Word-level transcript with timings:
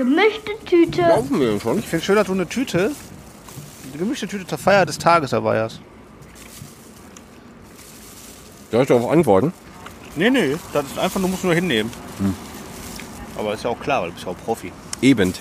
Gemischte 0.00 0.52
Tüte. 0.64 1.02
Laufen 1.02 1.38
wir 1.38 1.60
schon? 1.60 1.78
Ich 1.78 1.86
finde 1.86 2.02
schön, 2.02 2.16
dass 2.16 2.26
du 2.26 2.32
eine 2.32 2.48
Tüte, 2.48 2.92
eine 3.90 3.98
gemischte 3.98 4.26
Tüte 4.26 4.46
zur 4.46 4.56
Feier 4.56 4.86
des 4.86 4.96
Tages 4.96 5.28
dabei 5.28 5.60
hast. 5.60 5.78
Soll 8.70 8.80
ich 8.80 8.88
darauf 8.88 9.10
antworten? 9.10 9.52
Nee, 10.16 10.30
nee, 10.30 10.56
das 10.72 10.86
ist 10.86 10.98
einfach, 10.98 11.20
du 11.20 11.28
musst 11.28 11.44
nur 11.44 11.52
hinnehmen. 11.52 11.90
Aber 13.36 13.52
ist 13.52 13.64
ja 13.64 13.68
auch 13.68 13.78
klar, 13.78 14.00
weil 14.00 14.08
du 14.08 14.14
bist 14.14 14.24
ja 14.24 14.32
auch 14.32 14.38
Profi. 14.38 14.72
Eben. 15.02 15.34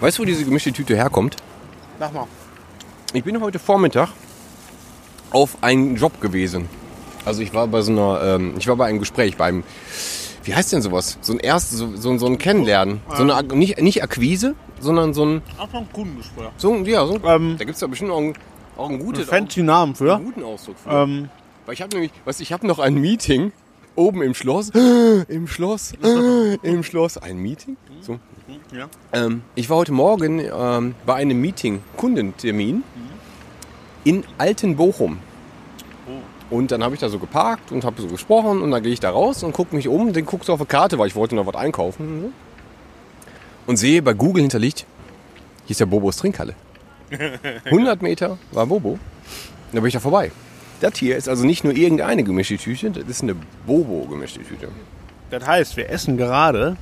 Weißt 0.00 0.18
du, 0.18 0.22
wo 0.22 0.26
diese 0.26 0.44
gemischte 0.44 0.70
Tüte 0.74 0.94
herkommt? 0.94 1.36
Mach 1.98 2.12
mal. 2.12 2.26
Ich 3.14 3.24
bin 3.24 3.40
heute 3.40 3.58
Vormittag 3.58 4.10
auf 5.30 5.56
einen 5.62 5.96
Job 5.96 6.20
gewesen. 6.20 6.68
Also 7.24 7.40
ich 7.40 7.54
war 7.54 7.66
bei 7.68 7.80
so 7.80 7.92
einer, 7.92 8.22
ähm, 8.22 8.54
ich 8.58 8.68
war 8.68 8.76
bei 8.76 8.84
einem 8.84 8.98
Gespräch 8.98 9.38
beim, 9.38 9.64
wie 10.44 10.54
heißt 10.54 10.72
denn 10.72 10.82
sowas? 10.82 11.18
So 11.20 11.32
ein 11.32 11.38
erstes, 11.38 11.78
so, 11.78 11.94
so, 11.96 12.16
so 12.18 12.26
ein 12.26 12.38
Kennenlernen. 12.38 13.00
So 13.14 13.22
eine, 13.22 13.34
Ak- 13.34 13.54
nicht, 13.54 13.80
nicht 13.80 14.02
Akquise, 14.02 14.54
sondern 14.80 15.14
so 15.14 15.24
ein, 15.24 15.42
Einfach 15.58 15.78
ein 15.78 15.92
Kundengespräch. 15.92 16.48
so 16.56 16.74
ja, 16.76 17.06
so, 17.06 17.20
Ähm, 17.24 17.56
da 17.58 17.64
gibt 17.64 17.76
es 17.76 17.80
ja 17.80 17.86
bestimmt 17.86 18.10
auch 18.10 18.18
einen, 18.18 18.34
auch 18.76 18.88
einen 18.88 18.98
guten, 18.98 19.22
fancy 19.24 19.62
Namen 19.62 19.94
für. 19.94 20.16
einen 20.16 20.24
guten 20.24 20.42
Ausdruck 20.42 20.76
für. 20.78 20.90
Ähm, 20.90 21.28
Weil 21.66 21.74
ich 21.74 21.82
habe 21.82 21.94
nämlich, 21.94 22.10
du, 22.24 22.40
ich 22.40 22.52
habe 22.52 22.66
noch 22.66 22.78
ein 22.78 22.94
Meeting 22.94 23.52
oben 23.94 24.22
im 24.22 24.34
Schloss, 24.34 24.70
im 25.28 25.46
Schloss, 25.46 25.92
im 26.62 26.82
Schloss, 26.82 27.18
ein 27.18 27.36
Meeting. 27.38 27.76
So. 28.00 28.18
ja. 28.76 28.88
Ähm, 29.12 29.42
ich 29.54 29.70
war 29.70 29.76
heute 29.76 29.92
Morgen 29.92 30.40
ähm, 30.40 30.94
bei 31.06 31.14
einem 31.14 31.40
Meeting, 31.40 31.80
Kundentermin 31.96 32.82
in 34.04 34.24
Altenbochum. 34.38 35.18
Und 36.52 36.70
dann 36.70 36.84
habe 36.84 36.94
ich 36.94 37.00
da 37.00 37.08
so 37.08 37.18
geparkt 37.18 37.72
und 37.72 37.82
habe 37.82 38.02
so 38.02 38.08
gesprochen 38.08 38.60
und 38.60 38.70
dann 38.72 38.82
gehe 38.82 38.92
ich 38.92 39.00
da 39.00 39.08
raus 39.08 39.42
und 39.42 39.54
gucke 39.54 39.74
mich 39.74 39.88
um, 39.88 40.12
dann 40.12 40.26
guckst 40.26 40.50
du 40.50 40.52
auf 40.52 40.60
die 40.60 40.66
Karte, 40.66 40.98
weil 40.98 41.06
ich 41.06 41.14
wollte 41.14 41.34
noch 41.34 41.46
was 41.46 41.54
einkaufen. 41.54 42.34
Und 43.66 43.76
sehe 43.78 44.02
bei 44.02 44.12
Google 44.12 44.42
hinterlegt, 44.42 44.84
hier 45.64 45.70
ist 45.70 45.80
ja 45.80 45.86
Bobos 45.86 46.18
Trinkhalle. 46.18 46.54
100 47.64 48.02
Meter 48.02 48.36
war 48.50 48.66
Bobo. 48.66 48.90
Und 48.90 49.00
da 49.72 49.80
bin 49.80 49.86
ich 49.86 49.94
da 49.94 50.00
vorbei. 50.00 50.30
Das 50.82 50.98
hier 50.98 51.16
ist 51.16 51.26
also 51.26 51.46
nicht 51.46 51.64
nur 51.64 51.72
irgendeine 51.72 52.22
gemischte 52.22 52.58
Tüte, 52.58 52.90
das 52.90 53.08
ist 53.08 53.22
eine 53.22 53.34
Bobo-gemischte 53.66 54.40
Tüte. 54.40 54.68
Das 55.30 55.46
heißt, 55.46 55.78
wir 55.78 55.88
essen 55.88 56.18
gerade 56.18 56.76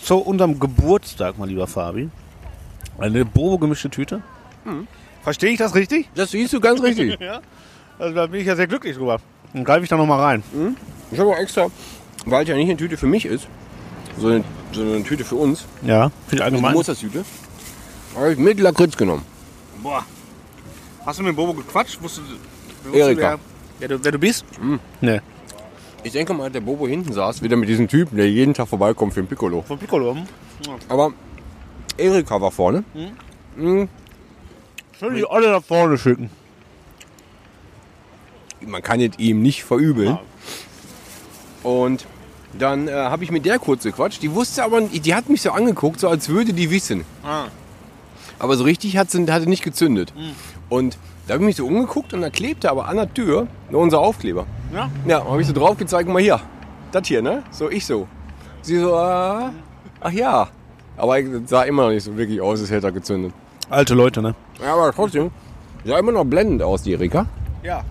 zu 0.00 0.18
unserem 0.18 0.60
Geburtstag, 0.60 1.38
mein 1.38 1.48
lieber 1.48 1.66
Fabi, 1.66 2.08
eine 2.98 3.24
Bobo 3.24 3.58
gemischte 3.58 3.90
Tüte. 3.90 4.22
Verstehe 5.24 5.50
ich 5.50 5.58
das 5.58 5.74
richtig? 5.74 6.08
Das 6.14 6.30
siehst 6.30 6.52
du 6.52 6.60
ganz 6.60 6.80
richtig. 6.80 7.18
Also 7.98 8.14
da 8.14 8.26
bin 8.26 8.40
ich 8.40 8.46
ja 8.46 8.56
sehr 8.56 8.66
glücklich 8.66 8.96
drüber. 8.96 9.18
Dann 9.52 9.64
greife 9.64 9.82
ich 9.84 9.88
da 9.88 9.96
nochmal 9.96 10.20
rein. 10.20 10.42
Ich 11.10 11.18
habe 11.18 11.30
auch 11.30 11.38
extra, 11.38 11.68
weil 12.26 12.42
es 12.42 12.48
ja 12.48 12.54
nicht 12.56 12.68
eine 12.68 12.76
Tüte 12.76 12.96
für 12.96 13.06
mich 13.06 13.24
ist, 13.24 13.48
sondern 14.18 14.44
so 14.72 14.82
eine 14.82 15.02
Tüte 15.02 15.24
für 15.24 15.36
uns, 15.36 15.64
Ja, 15.82 16.10
für 16.26 16.36
die 16.36 16.42
eine 16.42 16.44
allgemein. 16.56 16.72
Geburtstagstüte, 16.72 17.24
habe 18.14 18.32
ich 18.32 18.38
mit 18.38 18.60
Lakritz 18.60 18.96
genommen. 18.96 19.22
Boah. 19.82 20.04
Hast 21.04 21.20
du 21.20 21.22
mit 21.22 21.36
Bobo 21.36 21.54
gequatscht? 21.54 22.02
Wusstest 22.02 22.26
du, 22.28 22.88
wusstest 22.88 22.94
Erika. 23.08 23.32
Du, 23.36 23.38
wer, 23.78 23.88
wer, 23.88 23.88
du, 23.98 24.04
wer 24.04 24.12
du 24.12 24.18
bist? 24.18 24.44
Nee. 25.00 25.20
Ich 26.02 26.12
denke 26.12 26.34
mal, 26.34 26.50
der 26.50 26.60
Bobo 26.60 26.86
hinten 26.86 27.12
saß, 27.12 27.42
wieder 27.42 27.56
mit 27.56 27.68
diesem 27.68 27.88
Typen, 27.88 28.16
der 28.16 28.28
jeden 28.30 28.54
Tag 28.54 28.68
vorbeikommt 28.68 29.14
für 29.14 29.20
ein 29.20 29.26
Piccolo. 29.26 29.62
Von 29.62 29.78
Piccolo. 29.78 30.14
hm? 30.16 30.24
Aber 30.88 31.12
Erika 31.96 32.40
war 32.40 32.50
vorne. 32.50 32.84
Soll 33.56 35.14
die 35.14 35.24
alle 35.28 35.50
nach 35.52 35.62
vorne 35.62 35.96
schicken? 35.96 36.30
Man 38.66 38.82
kann 38.82 39.00
es 39.00 39.18
ihm 39.18 39.42
nicht 39.42 39.64
verübeln. 39.64 40.18
Und 41.62 42.06
dann 42.58 42.88
äh, 42.88 42.92
habe 42.92 43.24
ich 43.24 43.30
mit 43.30 43.44
der 43.44 43.58
kurz 43.58 43.82
gequatscht. 43.82 44.22
Die 44.22 44.32
wusste 44.34 44.64
aber, 44.64 44.80
die 44.80 45.14
hat 45.14 45.28
mich 45.28 45.42
so 45.42 45.50
angeguckt, 45.50 46.00
so 46.00 46.08
als 46.08 46.28
würde 46.28 46.52
die 46.52 46.70
wissen. 46.70 47.04
Ah. 47.22 47.46
Aber 48.38 48.56
so 48.56 48.64
richtig 48.64 48.96
hat 48.96 49.10
sie 49.10 49.30
hatte 49.30 49.48
nicht 49.48 49.62
gezündet. 49.62 50.12
Und 50.68 50.98
da 51.26 51.34
habe 51.34 51.44
ich 51.44 51.46
mich 51.46 51.56
so 51.56 51.66
umgeguckt 51.66 52.12
und 52.12 52.20
da 52.20 52.30
klebte 52.30 52.70
aber 52.70 52.88
an 52.88 52.96
der 52.96 53.12
Tür 53.12 53.46
nur 53.70 53.80
unser 53.80 53.98
Aufkleber. 54.00 54.46
Ja? 54.72 54.90
Ja, 55.06 55.24
habe 55.24 55.40
ich 55.40 55.46
so 55.46 55.52
drauf 55.52 55.76
gezeigt, 55.76 56.06
guck 56.06 56.14
mal 56.14 56.22
hier. 56.22 56.40
Das 56.92 57.08
hier, 57.08 57.22
ne? 57.22 57.42
So, 57.50 57.70
ich 57.70 57.84
so. 57.84 58.06
Sie 58.62 58.78
so, 58.78 58.90
äh, 58.90 59.50
ach 60.00 60.12
ja. 60.12 60.48
Aber 60.96 61.18
es 61.18 61.28
sah 61.46 61.62
immer 61.62 61.84
noch 61.84 61.90
nicht 61.90 62.04
so 62.04 62.16
wirklich 62.16 62.40
aus, 62.40 62.60
als 62.60 62.70
hätte 62.70 62.86
er 62.86 62.92
gezündet. 62.92 63.32
Alte 63.68 63.94
Leute, 63.94 64.22
ne? 64.22 64.34
Ja, 64.62 64.74
aber 64.74 64.92
trotzdem, 64.92 65.30
sah 65.84 65.98
immer 65.98 66.12
noch 66.12 66.24
blendend 66.24 66.62
aus, 66.62 66.82
die 66.82 66.92
Erika. 66.92 67.26
Ja. 67.62 67.82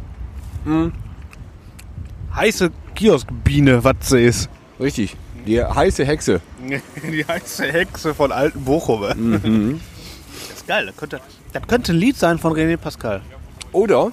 Heiße 2.33 2.71
Kioskbiene, 2.95 3.83
was 3.83 3.95
sie 4.01 4.21
ist. 4.21 4.49
Richtig. 4.79 5.15
Die 5.45 5.63
heiße 5.63 6.03
Hexe. 6.05 6.41
Die 6.59 7.25
heiße 7.25 7.71
Hexe 7.71 8.15
von 8.15 8.31
alten 8.31 8.63
Bochum. 8.63 9.01
Das 9.01 10.57
ist 10.57 10.67
geil. 10.67 10.87
Das 10.87 10.97
könnte, 10.97 11.21
das 11.53 11.67
könnte 11.67 11.93
ein 11.93 11.97
Lied 11.97 12.17
sein 12.17 12.39
von 12.39 12.53
René 12.53 12.77
Pascal. 12.77 13.21
Oder 13.71 14.11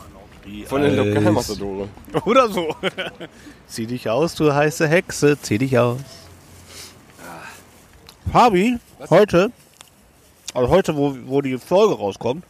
von 0.67 0.83
den 0.83 0.99
Alles. 0.99 1.15
Lokalmatadore. 1.15 1.89
Oder 2.25 2.49
so. 2.49 2.75
zieh 3.69 3.87
dich 3.87 4.09
aus, 4.09 4.35
du 4.35 4.53
heiße 4.53 4.89
Hexe, 4.89 5.39
zieh 5.41 5.59
dich 5.59 5.79
aus. 5.79 6.01
Fabi, 8.31 8.79
heute, 9.11 9.53
also 10.55 10.69
heute, 10.69 10.97
wo, 10.97 11.17
wo 11.27 11.41
die 11.41 11.59
Folge 11.59 11.95
rauskommt, 11.95 12.45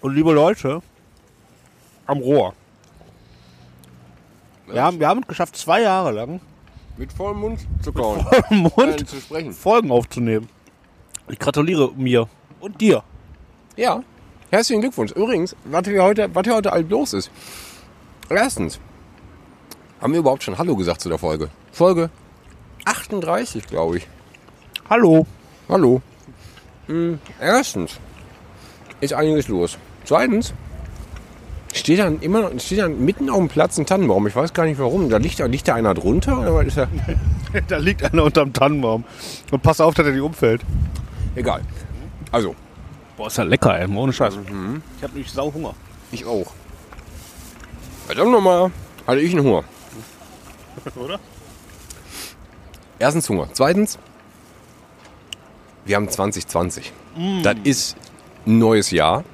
und 0.00 0.14
liebe 0.14 0.32
Leute, 0.32 0.82
am 2.12 2.18
Rohr. 2.18 2.54
Wir 4.66 4.82
haben, 4.82 5.00
wir 5.00 5.08
haben 5.08 5.20
es 5.22 5.26
geschafft, 5.28 5.56
zwei 5.56 5.82
Jahre 5.82 6.12
lang 6.12 6.40
Mit 6.96 7.12
vollem 7.12 7.40
Mund 7.40 7.60
zu 7.82 7.92
kauen. 7.92 8.24
im 8.50 8.62
Nein, 8.62 8.72
Mund 8.76 9.08
zu 9.08 9.16
sprechen. 9.20 9.52
Folgen 9.52 9.90
aufzunehmen. 9.90 10.48
Ich 11.28 11.38
gratuliere 11.38 11.92
mir 11.96 12.28
und 12.60 12.80
dir. 12.80 13.02
Ja, 13.76 14.02
herzlichen 14.50 14.82
Glückwunsch. 14.82 15.12
Übrigens, 15.12 15.56
was 15.64 15.86
hier 15.86 16.02
heute, 16.02 16.32
was 16.34 16.44
hier 16.44 16.54
heute 16.54 16.72
alt 16.72 16.90
los 16.90 17.12
ist. 17.12 17.30
Erstens, 18.28 18.78
haben 20.00 20.12
wir 20.12 20.20
überhaupt 20.20 20.42
schon 20.42 20.56
Hallo 20.58 20.76
gesagt 20.76 21.00
zu 21.00 21.08
der 21.08 21.18
Folge? 21.18 21.48
Folge 21.72 22.10
38, 22.84 23.66
glaube 23.66 23.98
ich. 23.98 24.08
Hallo. 24.90 25.26
Hallo. 25.68 26.02
Hm, 26.86 27.18
erstens 27.40 27.98
ist 29.00 29.12
einiges 29.14 29.48
los. 29.48 29.78
Zweitens 30.04 30.52
steht 31.72 31.98
dann 31.98 32.20
immer 32.20 32.50
steht 32.58 32.78
dann 32.80 33.04
mitten 33.04 33.30
auf 33.30 33.38
dem 33.38 33.48
Platz 33.48 33.78
ein 33.78 33.86
Tannenbaum. 33.86 34.26
Ich 34.26 34.36
weiß 34.36 34.52
gar 34.52 34.64
nicht 34.64 34.78
warum. 34.78 35.08
Da 35.10 35.16
liegt, 35.18 35.40
da 35.40 35.46
liegt 35.46 35.68
da 35.68 35.74
einer 35.74 35.94
drunter 35.94 36.38
oder 36.40 36.62
ist 36.62 36.76
er? 36.76 36.88
Da 37.68 37.76
liegt 37.76 38.02
einer 38.02 38.24
unterm 38.24 38.54
Tannenbaum. 38.54 39.04
Und 39.50 39.62
pass 39.62 39.78
auf, 39.78 39.92
dass 39.92 40.06
er 40.06 40.12
nicht 40.12 40.22
umfällt. 40.22 40.62
Egal. 41.34 41.60
Also, 42.30 42.54
Boah, 43.18 43.26
ist 43.26 43.36
ja 43.36 43.44
lecker, 43.44 43.78
ey. 43.78 43.86
Ohne 43.94 44.12
Scheiß. 44.12 44.38
Ich 44.96 45.02
hab 45.04 45.12
nämlich 45.12 45.30
sau 45.30 45.52
Hunger. 45.52 45.74
ich 46.12 46.24
auch. 46.24 46.46
Verdammt 48.06 48.32
nochmal, 48.32 48.70
hatte 49.06 49.20
ich 49.20 49.32
einen 49.32 49.44
Hunger. 49.44 49.64
Oder? 50.96 51.20
Erstens 52.98 53.28
Hunger. 53.28 53.48
Zweitens, 53.52 53.98
wir 55.84 55.96
haben 55.96 56.08
2020. 56.08 56.92
Das 57.42 57.56
ist 57.64 57.96
ein 58.46 58.58
neues 58.58 58.90
Jahr. 58.90 59.24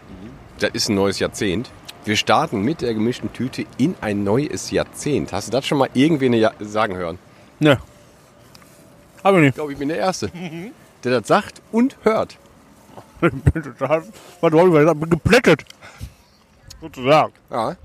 Das 0.59 0.71
ist 0.73 0.89
ein 0.89 0.97
neues 0.97 1.19
Jahrzehnt. 1.21 1.71
Wir 2.09 2.17
starten 2.17 2.63
mit 2.63 2.81
der 2.81 2.95
gemischten 2.95 3.31
Tüte 3.35 3.67
in 3.77 3.95
ein 4.01 4.25
neues 4.25 4.71
Jahrzehnt. 4.71 5.31
Hast 5.35 5.49
du 5.49 5.53
das 5.53 5.67
schon 5.67 5.77
mal 5.77 5.91
irgendwen 5.93 6.33
ja 6.33 6.53
sagen 6.59 6.97
hören? 6.97 7.19
Ne. 7.61 7.79
Hab 9.23 9.33
ich 9.35 9.37
Ich 9.41 9.45
nicht. 9.45 9.55
glaube, 9.57 9.73
ich 9.75 9.79
bin 9.79 9.89
der 9.91 9.99
Erste, 9.99 10.31
der 11.05 11.21
das 11.21 11.29
sagt 11.29 11.61
und 11.71 11.99
hört. 12.05 12.39
Ich 13.21 13.31
bin 13.53 13.63
total. 13.63 14.05
Was 14.41 14.53
ich? 14.55 15.01
Bin 15.01 15.11
geplättet. 15.11 15.65
Sozusagen. 16.81 17.33
Ja. 17.51 17.77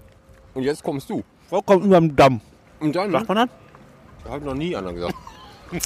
Und 0.54 0.64
jetzt 0.64 0.82
kommst 0.84 1.10
du. 1.10 1.22
Vollkommen 1.50 1.84
über 1.84 2.00
dem 2.00 2.16
Damm. 2.16 2.40
Und 2.80 2.96
dann, 2.96 3.12
Sagt 3.12 3.28
man 3.28 3.38
das? 3.38 4.32
habe 4.32 4.46
noch 4.46 4.54
nie 4.54 4.74
einer 4.74 4.94
gesagt. 4.94 5.16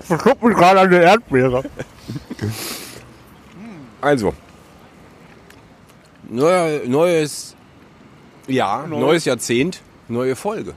Verschluckt 0.00 0.42
mich 0.42 0.56
gerade 0.56 0.80
an 0.80 0.90
der 0.90 1.02
Erdbeere. 1.02 1.62
Also, 4.00 4.34
neuer, 6.28 6.80
neues 6.86 7.54
Jahr, 8.48 8.86
neues 8.86 9.24
Jahrzehnt, 9.24 9.80
neue 10.08 10.36
Folge. 10.36 10.74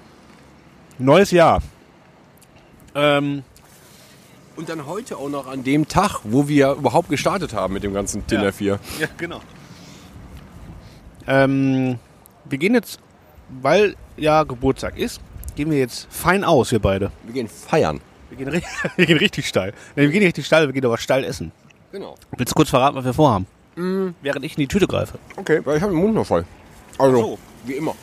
Neues 0.97 1.31
Jahr. 1.31 1.61
Ähm, 2.95 3.43
Und 4.55 4.67
dann 4.69 4.85
heute 4.85 5.17
auch 5.17 5.29
noch 5.29 5.47
an 5.47 5.63
dem 5.63 5.87
Tag, 5.87 6.19
wo 6.23 6.47
wir 6.47 6.71
überhaupt 6.73 7.09
gestartet 7.09 7.53
haben 7.53 7.73
mit 7.73 7.83
dem 7.83 7.93
ganzen 7.93 8.25
Dinner 8.27 8.45
Ja. 8.45 8.51
4. 8.51 8.79
ja, 8.99 9.07
genau. 9.17 9.39
Ähm, 11.27 11.99
wir 12.45 12.57
gehen 12.57 12.73
jetzt, 12.73 12.99
weil 13.61 13.95
ja 14.17 14.43
Geburtstag 14.43 14.97
ist, 14.97 15.21
gehen 15.55 15.69
wir 15.71 15.77
jetzt 15.77 16.07
fein 16.09 16.43
aus, 16.43 16.71
wir 16.71 16.79
beide. 16.79 17.11
Wir 17.23 17.33
gehen 17.33 17.47
feiern. 17.47 18.01
Wir 18.29 18.45
gehen, 18.45 18.61
wir 18.95 19.05
gehen 19.05 19.17
richtig 19.17 19.47
steil. 19.47 19.73
Nee, 19.95 20.03
wir 20.03 20.09
gehen 20.09 20.19
nicht 20.19 20.27
richtig 20.29 20.45
steil, 20.47 20.67
wir 20.67 20.73
gehen 20.73 20.85
aber 20.85 20.97
steil 20.97 21.23
essen. 21.23 21.51
Genau. 21.91 22.15
Willst 22.35 22.51
du 22.51 22.55
kurz 22.55 22.69
verraten, 22.69 22.95
was 22.95 23.05
wir 23.05 23.13
vorhaben? 23.13 23.47
Während 24.21 24.45
ich 24.45 24.57
in 24.57 24.61
die 24.61 24.67
Tüte 24.67 24.87
greife. 24.87 25.17
Okay, 25.37 25.61
weil 25.63 25.77
ich 25.77 25.83
habe 25.83 25.93
den 25.93 26.01
Mund 26.01 26.13
noch 26.13 26.25
voll. 26.25 26.45
Also, 26.97 27.17
so. 27.17 27.39
wie 27.65 27.73
immer. 27.73 27.95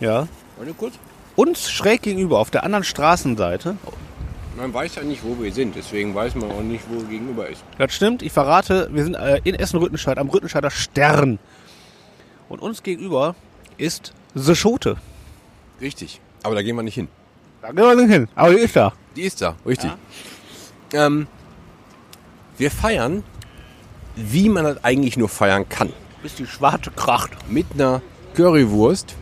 Ja. 0.00 0.28
Warte 0.58 0.74
kurz. 0.74 0.94
Uns 1.36 1.70
schräg 1.70 2.02
gegenüber, 2.02 2.38
auf 2.38 2.50
der 2.50 2.64
anderen 2.64 2.84
Straßenseite. 2.84 3.76
Man 4.56 4.74
weiß 4.74 4.96
ja 4.96 5.02
nicht, 5.02 5.24
wo 5.24 5.42
wir 5.42 5.50
sind, 5.52 5.74
deswegen 5.74 6.14
weiß 6.14 6.34
man 6.34 6.50
auch 6.50 6.60
nicht, 6.60 6.84
wo 6.90 7.02
gegenüber 7.04 7.48
ist. 7.48 7.64
Das 7.78 7.94
stimmt, 7.94 8.22
ich 8.22 8.32
verrate, 8.32 8.90
wir 8.92 9.04
sind 9.04 9.14
äh, 9.14 9.40
in 9.44 9.54
Essen-Rüttenscheid, 9.54 10.18
am 10.18 10.28
Rüttenscheider 10.28 10.70
Stern. 10.70 11.38
Und 12.50 12.60
uns 12.60 12.82
gegenüber 12.82 13.34
ist 13.78 14.12
The 14.34 14.54
Schote. 14.54 14.96
Richtig. 15.80 16.20
Aber 16.42 16.54
da 16.54 16.62
gehen 16.62 16.76
wir 16.76 16.82
nicht 16.82 16.96
hin. 16.96 17.08
Da 17.62 17.72
gehen 17.72 17.82
wir 17.82 17.94
nicht 17.94 18.10
hin, 18.10 18.28
aber 18.34 18.52
die 18.52 18.60
ist 18.60 18.76
da. 18.76 18.92
Die 19.16 19.22
ist 19.22 19.40
da, 19.40 19.56
richtig. 19.64 19.90
Ähm, 20.92 21.26
wir 22.58 22.70
feiern, 22.70 23.24
wie 24.16 24.48
man 24.48 24.64
das 24.64 24.84
eigentlich 24.84 25.16
nur 25.16 25.28
feiern 25.28 25.68
kann. 25.68 25.92
Bis 26.22 26.34
die 26.34 26.46
schwarze 26.46 26.90
kracht. 26.90 27.30
Mit 27.48 27.66
einer 27.74 28.00
Currywurst 28.34 29.14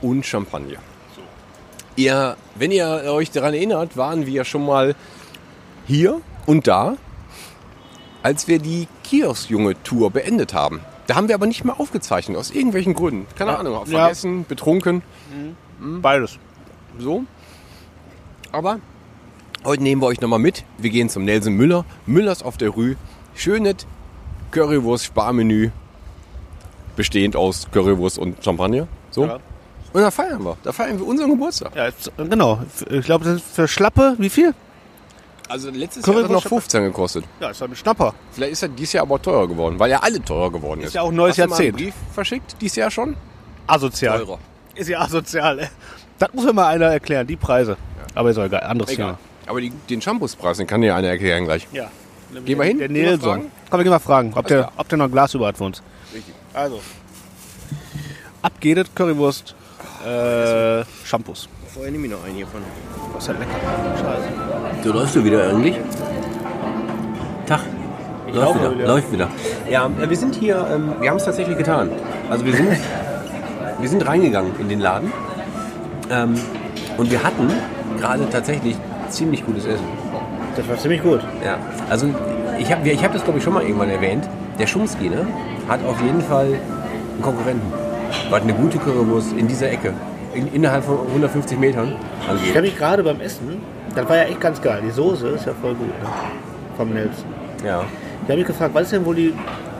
und 0.00 0.24
Champagner. 0.24 0.78
Ihr, 1.96 2.36
wenn 2.54 2.70
ihr 2.70 2.86
euch 3.06 3.30
daran 3.30 3.54
erinnert, 3.54 3.96
waren 3.96 4.26
wir 4.26 4.44
schon 4.44 4.66
mal 4.66 4.94
hier 5.86 6.20
und 6.46 6.66
da, 6.66 6.96
als 8.22 8.48
wir 8.48 8.58
die 8.58 8.86
Kioskjunge-Tour 9.04 10.10
beendet 10.10 10.52
haben. 10.52 10.80
Da 11.06 11.14
haben 11.14 11.28
wir 11.28 11.34
aber 11.36 11.46
nicht 11.46 11.64
mehr 11.64 11.78
aufgezeichnet, 11.80 12.36
aus 12.36 12.50
irgendwelchen 12.50 12.94
Gründen. 12.94 13.26
Keine 13.36 13.52
Ja. 13.52 13.58
Ahnung, 13.58 13.74
Ja. 13.74 13.84
vergessen, 13.84 14.44
betrunken, 14.46 15.02
Beides. 16.02 16.38
so. 16.98 17.24
Aber 18.52 18.80
heute 19.64 19.82
nehmen 19.82 20.02
wir 20.02 20.06
euch 20.06 20.20
nochmal 20.20 20.38
mit. 20.38 20.64
Wir 20.78 20.90
gehen 20.90 21.08
zum 21.08 21.24
Nelson 21.24 21.52
Müller. 21.54 21.84
Müllers 22.06 22.42
auf 22.42 22.56
der 22.56 22.70
Rue. 22.70 22.96
Schönes 23.34 23.86
Currywurst-Sparmenü. 24.50 25.70
Bestehend 26.96 27.36
aus 27.36 27.66
Currywurst 27.72 28.18
und 28.18 28.42
Champagner. 28.42 28.88
So. 29.10 29.26
Ja. 29.26 29.38
Und 29.92 30.02
da 30.02 30.10
feiern 30.10 30.42
wir. 30.44 30.56
Da 30.62 30.72
feiern 30.72 30.98
wir 30.98 31.06
unseren 31.06 31.30
Geburtstag. 31.30 31.74
Ja, 31.74 31.88
genau. 32.16 32.60
Ich 32.90 33.04
glaube, 33.04 33.24
das 33.24 33.36
ist 33.36 33.54
für 33.54 33.68
Schlappe, 33.68 34.14
wie 34.18 34.30
viel? 34.30 34.54
Also 35.48 35.70
letztes 35.70 36.04
Jahr 36.06 36.16
hat 36.16 36.22
er 36.24 36.28
noch 36.30 36.44
Currywurst- 36.44 36.48
15 36.48 36.82
gekostet. 36.84 37.24
Ja, 37.40 37.50
ist 37.50 37.60
doch 37.60 37.68
ein 37.68 37.76
Schnapper. 37.76 38.14
Vielleicht 38.32 38.52
ist 38.52 38.62
er 38.62 38.68
dieses 38.68 38.94
Jahr 38.94 39.02
aber 39.02 39.20
teurer 39.22 39.46
geworden, 39.46 39.78
weil 39.78 39.90
ja 39.90 40.00
alle 40.00 40.20
teurer 40.22 40.50
geworden 40.50 40.80
ist. 40.80 40.88
Ist 40.88 40.94
ja 40.94 41.02
auch 41.02 41.10
ein 41.10 41.14
neues 41.14 41.32
Hast 41.38 41.38
du 41.38 41.42
mal 41.44 41.50
Jahrzehnt. 41.50 41.76
einen 41.76 41.84
Brief 41.86 41.94
verschickt, 42.14 42.56
dieses 42.60 42.76
Jahr 42.76 42.90
schon? 42.90 43.16
Asozial. 43.66 44.18
Teurer. 44.18 44.38
Ist 44.74 44.88
ja 44.88 45.00
asozial. 45.00 45.58
ey. 45.60 45.68
Das 46.18 46.32
muss 46.32 46.44
mir 46.44 46.52
mal 46.52 46.66
einer 46.68 46.86
erklären, 46.86 47.26
die 47.26 47.36
Preise. 47.36 47.76
Aber 48.14 48.30
ist 48.30 48.38
auch 48.38 48.44
egal, 48.44 48.62
anderes 48.62 48.90
Egal. 48.92 49.06
Thema. 49.16 49.18
Aber 49.46 49.60
die, 49.60 49.70
den 49.70 50.00
Shampoospreis, 50.02 50.56
den 50.56 50.66
kann 50.66 50.80
dir 50.80 50.96
einer 50.96 51.08
erklären 51.08 51.44
gleich. 51.44 51.68
Ja. 51.72 51.90
Gehen 52.44 52.58
wir 52.58 52.64
hin? 52.64 52.78
Der 52.78 53.18
fragen? 53.18 53.50
Komm, 53.70 53.80
wir 53.80 53.84
gehen 53.84 53.92
mal 53.92 53.98
fragen, 53.98 54.32
ob 54.34 54.46
der, 54.46 54.58
klar. 54.58 54.72
ob 54.76 54.88
der 54.88 54.98
noch 54.98 55.04
ein 55.06 55.12
Glas 55.12 55.34
über 55.34 55.46
hat 55.46 55.56
für 55.56 55.64
uns. 55.64 55.82
Richtig. 56.14 56.34
Also. 56.52 56.80
Ab 58.42 58.52
geht 58.60 58.78
es, 58.78 58.94
Currywurst, 58.94 59.54
äh, 60.04 60.84
Shampoos. 61.04 61.48
Vorher 61.72 61.92
nehme 61.92 62.06
ich 62.06 62.12
noch 62.12 62.24
einen 62.24 62.36
hiervon. 62.36 62.62
Das 63.14 63.22
ist 63.22 63.28
ja 63.28 63.34
lecker. 63.34 63.50
Scheiße. 64.00 64.82
Du 64.82 64.92
läufst 64.92 65.16
du 65.16 65.24
wieder 65.24 65.50
eigentlich? 65.50 65.76
Tag. 67.46 67.60
Läuft 68.32 68.60
wieder. 68.60 68.86
Läuft 68.86 69.12
wieder. 69.12 69.28
Ja, 69.70 69.90
äh, 70.00 70.08
wir 70.08 70.16
sind 70.16 70.34
hier, 70.34 70.66
ähm, 70.70 70.94
wir 71.00 71.10
haben 71.10 71.16
es 71.16 71.24
tatsächlich 71.24 71.56
getan. 71.56 71.90
Also 72.30 72.44
wir 72.44 72.54
sind, 72.54 72.68
wir 73.80 73.88
sind 73.88 74.06
reingegangen 74.06 74.52
in 74.60 74.68
den 74.68 74.80
Laden 74.80 75.12
ähm, 76.10 76.34
und 76.96 77.10
wir 77.10 77.22
hatten 77.22 77.50
gerade 77.98 78.28
tatsächlich 78.30 78.76
ziemlich 79.10 79.44
gutes 79.44 79.64
Essen. 79.64 79.86
Das 80.56 80.68
war 80.68 80.76
ziemlich 80.78 81.02
gut. 81.02 81.20
Ja, 81.44 81.58
also 81.90 82.08
ich 82.58 82.72
habe 82.72 82.88
ich 82.88 83.04
hab 83.04 83.12
das 83.12 83.22
glaube 83.24 83.38
ich 83.38 83.44
schon 83.44 83.54
mal 83.54 83.62
irgendwann 83.62 83.90
erwähnt. 83.90 84.28
Der 84.58 84.66
Schumski 84.66 85.08
ne, 85.10 85.26
hat 85.68 85.80
auf 85.86 86.00
jeden 86.00 86.22
Fall 86.22 86.46
einen 86.46 87.22
Konkurrenten. 87.22 87.72
Was 88.30 88.42
eine 88.42 88.54
gute 88.54 88.78
Currywurst 88.78 89.32
in 89.36 89.46
dieser 89.48 89.70
Ecke, 89.70 89.92
in, 90.32 90.52
innerhalb 90.54 90.84
von 90.84 90.98
150 91.08 91.58
Metern 91.58 91.94
Ich 92.22 92.28
angeht. 92.28 92.50
habe 92.50 92.62
mich 92.62 92.76
gerade 92.78 93.02
beim 93.02 93.20
Essen, 93.20 93.58
das 93.94 94.08
war 94.08 94.16
ja 94.16 94.22
echt 94.24 94.40
ganz 94.40 94.62
geil. 94.62 94.80
Die 94.84 94.90
Soße 94.90 95.28
ist 95.28 95.46
ja 95.46 95.52
voll 95.60 95.74
gut. 95.74 95.88
Ne? 95.88 96.08
Vom 96.76 96.90
Nelson. 96.90 97.24
Ja. 97.64 97.84
Ich 98.22 98.28
habe 98.28 98.38
mich 98.38 98.46
gefragt, 98.46 98.74
was 98.74 98.84
ist 98.84 98.92
denn 98.92 99.04
wohl 99.04 99.14
die, 99.14 99.34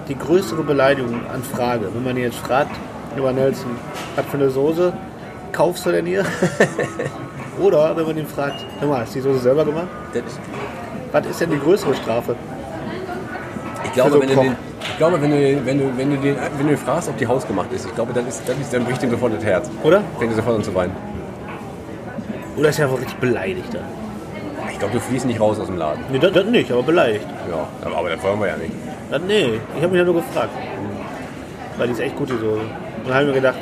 die 0.08 0.18
größere 0.18 0.62
Beleidigung 0.62 1.14
an 1.32 1.42
Frage? 1.42 1.88
Wenn 1.94 2.04
man 2.04 2.16
ihn 2.16 2.24
jetzt 2.24 2.38
fragt, 2.38 2.70
über 3.16 3.32
Nelson, 3.32 3.70
was 4.16 4.26
für 4.26 4.36
eine 4.36 4.50
Soße 4.50 4.92
kaufst 5.52 5.86
du 5.86 5.92
denn 5.92 6.06
hier? 6.06 6.24
Oder 7.60 7.96
wenn 7.96 8.06
man 8.06 8.18
ihn 8.18 8.26
fragt, 8.26 8.64
hör 8.80 8.88
mal, 8.88 9.00
hast 9.00 9.14
du 9.14 9.20
die 9.20 9.24
Soße 9.24 9.38
selber 9.40 9.64
gemacht? 9.64 9.88
Das 10.12 10.22
ist, 10.24 10.40
Was 11.12 11.26
ist 11.26 11.40
denn 11.40 11.50
die 11.50 11.58
größere 11.58 11.94
Strafe? 11.94 12.36
Ich 13.84 13.92
glaube, 13.92 14.10
so 14.10 14.20
wenn, 14.20 14.28
du 14.28 14.34
den, 14.34 14.56
ich 14.80 14.96
glaube 14.98 15.22
wenn, 15.22 15.30
du, 15.30 15.66
wenn, 15.66 15.78
du, 15.78 15.96
wenn, 15.96 16.10
du 16.10 16.16
den, 16.18 16.36
wenn 16.58 16.68
du 16.68 16.76
fragst, 16.76 17.08
ob 17.08 17.16
die 17.16 17.26
hausgemacht 17.26 17.72
ist, 17.72 17.86
ich 17.86 17.94
glaube, 17.94 18.12
dann, 18.12 18.26
ist, 18.26 18.42
dann, 18.46 18.60
ist, 18.60 18.72
dann 18.72 18.84
bricht 18.84 19.02
ihm 19.02 19.10
sofort 19.10 19.34
das 19.34 19.44
Herz. 19.44 19.70
Oder? 19.82 20.02
Fängt 20.18 20.32
er 20.32 20.36
sofort 20.36 20.56
an 20.56 20.64
zu 20.64 20.74
weinen. 20.74 20.94
Oder 22.56 22.68
ist 22.68 22.78
er 22.78 22.86
einfach 22.86 23.00
richtig 23.00 23.18
beleidigt 23.18 23.72
dann? 23.72 23.84
Ich 24.70 24.78
glaube, 24.78 24.94
du 24.94 25.00
fließt 25.00 25.24
nicht 25.24 25.40
raus 25.40 25.58
aus 25.58 25.66
dem 25.66 25.78
Laden. 25.78 26.04
Nee, 26.10 26.18
das, 26.18 26.32
das 26.32 26.44
nicht, 26.46 26.70
aber 26.70 26.82
beleidigt. 26.82 27.24
Ja, 27.50 27.66
aber, 27.86 27.96
aber 27.96 28.10
das 28.10 28.22
wollen 28.22 28.40
wir 28.40 28.48
ja 28.48 28.56
nicht. 28.56 28.72
Das, 29.10 29.22
nee, 29.26 29.60
ich 29.76 29.82
habe 29.82 29.88
mich 29.88 29.98
ja 29.98 30.04
nur 30.04 30.14
gefragt. 30.14 30.50
Weil 31.78 31.86
die 31.86 31.92
ist 31.94 32.00
echt 32.00 32.16
gut, 32.16 32.28
die 32.28 32.34
Soße. 32.34 32.60
Und 32.60 33.06
dann 33.06 33.14
habe 33.14 33.24
ich 33.24 33.28
mir 33.28 33.34
gedacht, 33.36 33.58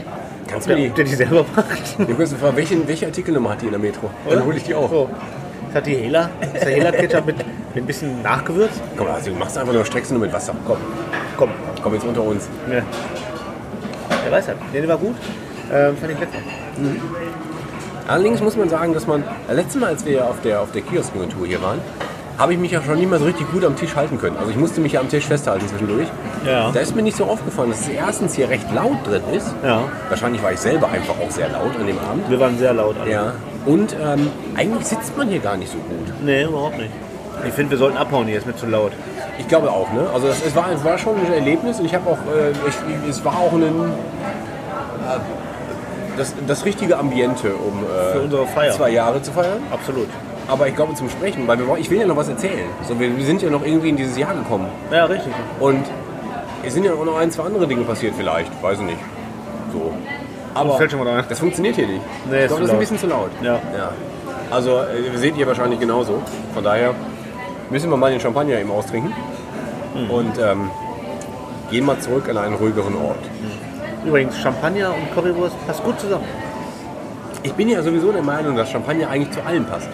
Kannst 0.49 0.67
du 0.67 0.75
der, 0.75 0.76
die? 0.76 0.88
der 0.91 1.05
die 1.05 1.14
selber 1.14 1.44
macht. 1.55 1.96
Kurz 2.17 2.31
gefragt, 2.31 2.56
welche, 2.56 2.87
welche 2.88 3.06
Artikelnummer 3.06 3.50
hat 3.50 3.62
die 3.62 3.67
in 3.67 3.73
der 3.73 3.81
Metro? 3.81 4.11
Dann 4.29 4.44
hole 4.44 4.56
ich 4.56 4.64
die 4.64 4.75
auch. 4.75 4.91
So. 4.91 5.11
Das 5.73 5.82
die 5.82 5.94
Hela? 5.96 6.31
Ist 6.41 6.64
der 6.64 6.73
Hela-Ketchup 6.73 7.26
mit, 7.26 7.37
mit 7.38 7.46
ein 7.76 7.87
bisschen 7.87 8.23
Nachgewürz? 8.23 8.70
Komm, 8.96 9.08
also 9.08 9.31
du 9.31 9.37
machst 9.37 9.58
einfach 9.58 9.73
nur, 9.73 9.85
streckst 9.85 10.12
nur 10.12 10.20
mit 10.20 10.32
Wasser. 10.32 10.55
Komm, 10.67 10.76
Komm. 11.37 11.50
komm 11.82 11.94
jetzt 11.94 12.06
unter 12.06 12.23
uns. 12.23 12.49
Ja. 12.70 12.82
Wer 14.23 14.32
weiß 14.32 14.46
das. 14.46 14.55
Nee, 14.73 14.81
der 14.81 14.88
war 14.88 14.99
gut. 14.99 15.17
Ähm, 15.73 15.96
fand 15.96 16.12
ich 16.12 16.20
lecker. 16.20 16.38
Allerdings 18.06 18.41
muss 18.41 18.56
man 18.56 18.69
sagen, 18.69 18.94
dass 18.94 19.06
man, 19.06 19.25
letztes 19.50 19.81
Mal, 19.81 19.88
als 19.88 20.05
wir 20.05 20.29
auf 20.29 20.41
der, 20.43 20.61
auf 20.61 20.70
der 20.73 20.82
Kiosk-Tour 20.82 21.46
hier 21.46 21.60
waren, 21.63 21.81
habe 22.38 22.53
ich 22.53 22.58
mich 22.58 22.72
ja 22.72 22.82
schon 22.82 22.98
nicht 22.98 23.08
mehr 23.08 23.19
so 23.19 23.24
richtig 23.24 23.50
gut 23.53 23.64
am 23.64 23.76
Tisch 23.76 23.94
halten 23.94 24.19
können. 24.19 24.36
Also 24.36 24.50
ich 24.50 24.56
musste 24.56 24.81
mich 24.81 24.93
ja 24.93 25.00
am 25.00 25.08
Tisch 25.08 25.26
festhalten 25.26 25.69
zwischendurch. 25.69 26.08
Ja. 26.44 26.70
Da 26.72 26.81
ist 26.81 26.94
mir 26.94 27.03
nicht 27.03 27.17
so 27.17 27.24
aufgefallen, 27.24 27.70
dass 27.70 27.82
es 27.82 27.88
erstens 27.88 28.34
hier 28.34 28.48
recht 28.48 28.67
laut 28.74 29.06
drin 29.06 29.22
ist. 29.32 29.55
Ja. 29.64 29.82
Wahrscheinlich 30.08 30.43
war 30.43 30.53
ich 30.53 30.58
selber 30.58 30.88
einfach 30.88 31.14
auch 31.20 31.31
sehr 31.31 31.48
laut 31.48 31.76
an 31.79 31.86
dem 31.86 31.98
Abend. 31.98 32.29
Wir 32.29 32.41
waren 32.41 32.58
sehr 32.58 32.74
laut. 32.74 32.96
alle. 33.00 33.10
Ja. 33.10 33.32
Und 33.67 33.94
ähm, 33.94 34.31
eigentlich 34.56 34.84
sitzt 34.86 35.17
man 35.17 35.29
hier 35.29 35.41
gar 35.41 35.56
nicht 35.56 35.70
so 35.70 35.79
gut. 35.79 36.12
Nee, 36.22 36.44
überhaupt 36.44 36.79
nicht. 36.79 36.91
Ich 37.46 37.53
finde, 37.53 37.72
wir 37.72 37.79
sollten 37.79 37.96
abhauen 37.96 38.26
hier, 38.26 38.38
ist 38.38 38.46
mir 38.46 38.56
zu 38.56 38.67
laut. 38.67 38.93
Ich 39.38 39.48
glaube 39.48 39.70
auch, 39.70 39.93
ne? 39.93 40.06
Also 40.12 40.29
das, 40.29 40.44
es, 40.44 40.55
war, 40.55 40.70
es 40.72 40.84
war 40.84 40.98
schon 40.98 41.17
ein 41.17 41.32
Erlebnis 41.32 41.81
und 41.81 41.86
ich 41.86 41.94
habe 41.94 42.08
auch, 42.08 42.19
äh, 42.19 42.50
ich, 42.69 43.08
es 43.10 43.24
war 43.24 43.36
auch 43.38 43.53
ein, 43.53 43.62
äh, 43.62 45.19
das, 46.17 46.34
das 46.46 46.64
richtige 46.64 46.96
Ambiente, 46.98 47.53
um 47.55 47.82
äh, 47.84 48.70
zwei 48.70 48.91
Jahre 48.91 49.20
zu 49.22 49.32
feiern. 49.32 49.58
Absolut. 49.70 50.08
Aber 50.46 50.69
ich 50.69 50.77
glaube 50.77 50.94
zum 50.94 51.08
Sprechen, 51.08 51.46
weil 51.48 51.58
wir, 51.58 51.77
ich 51.79 51.91
will 51.91 51.98
ja 52.01 52.06
noch 52.06 52.17
was 52.17 52.29
erzählen. 52.29 52.69
So, 52.86 52.98
wir, 52.98 53.17
wir 53.17 53.24
sind 53.24 53.41
ja 53.43 53.51
noch 53.51 53.65
irgendwie 53.65 53.89
in 53.89 53.96
dieses 53.96 54.17
Jahr 54.19 54.34
gekommen. 54.34 54.67
Ja, 54.91 55.06
richtig. 55.06 55.32
Und 55.60 55.84
es 56.63 56.74
sind 56.74 56.84
ja 56.84 56.93
auch 56.93 57.05
noch 57.05 57.17
ein, 57.17 57.31
zwei 57.31 57.44
andere 57.44 57.67
Dinge 57.67 57.82
passiert 57.84 58.15
vielleicht, 58.17 58.51
weiß 58.63 58.79
ich 58.81 58.84
nicht. 58.84 58.98
So. 59.72 59.93
Aber 60.55 60.77
fällt 60.77 60.91
schon 60.93 61.03
mal 61.03 61.24
das 61.29 61.39
funktioniert 61.39 61.77
hier 61.77 61.86
nicht. 61.86 62.03
Nee, 62.31 62.36
ich 62.36 62.43
ist 62.43 62.48
glaube, 62.48 62.63
das 62.63 62.70
ist 62.70 62.74
ein 62.74 62.81
bisschen 62.81 62.98
zu 62.98 63.06
laut. 63.06 63.31
Ja. 63.43 63.55
ja. 63.55 63.91
Also 64.51 64.81
äh, 64.81 65.17
seht 65.17 65.36
ihr 65.36 65.46
wahrscheinlich 65.46 65.81
genauso. 65.81 66.22
Von 66.53 66.63
daher 66.63 66.94
müssen 67.70 67.91
wir 67.91 67.96
mal 67.96 68.10
den 68.10 68.20
Champagner 68.20 68.58
eben 68.60 68.70
austrinken 68.70 69.13
Mhm. 69.94 70.10
und 70.10 70.39
ähm, 70.39 70.70
gehen 71.70 71.84
mal 71.86 71.98
zurück 72.01 72.29
an 72.29 72.36
einen 72.36 72.55
ruhigeren 72.56 72.96
Ort. 72.96 73.19
Übrigens, 74.05 74.36
Champagner 74.39 74.89
und 74.93 75.15
Currywurst 75.15 75.55
passt 75.67 75.82
gut 75.84 75.98
zusammen. 76.01 76.24
Ich 77.43 77.53
bin 77.55 77.69
ja 77.69 77.82
sowieso 77.82 78.10
der 78.13 78.22
Meinung, 78.22 78.56
dass 78.56 78.70
Champagner 78.70 79.08
eigentlich 79.08 79.31
zu 79.31 79.44
allem 79.44 79.65
passt. 79.65 79.89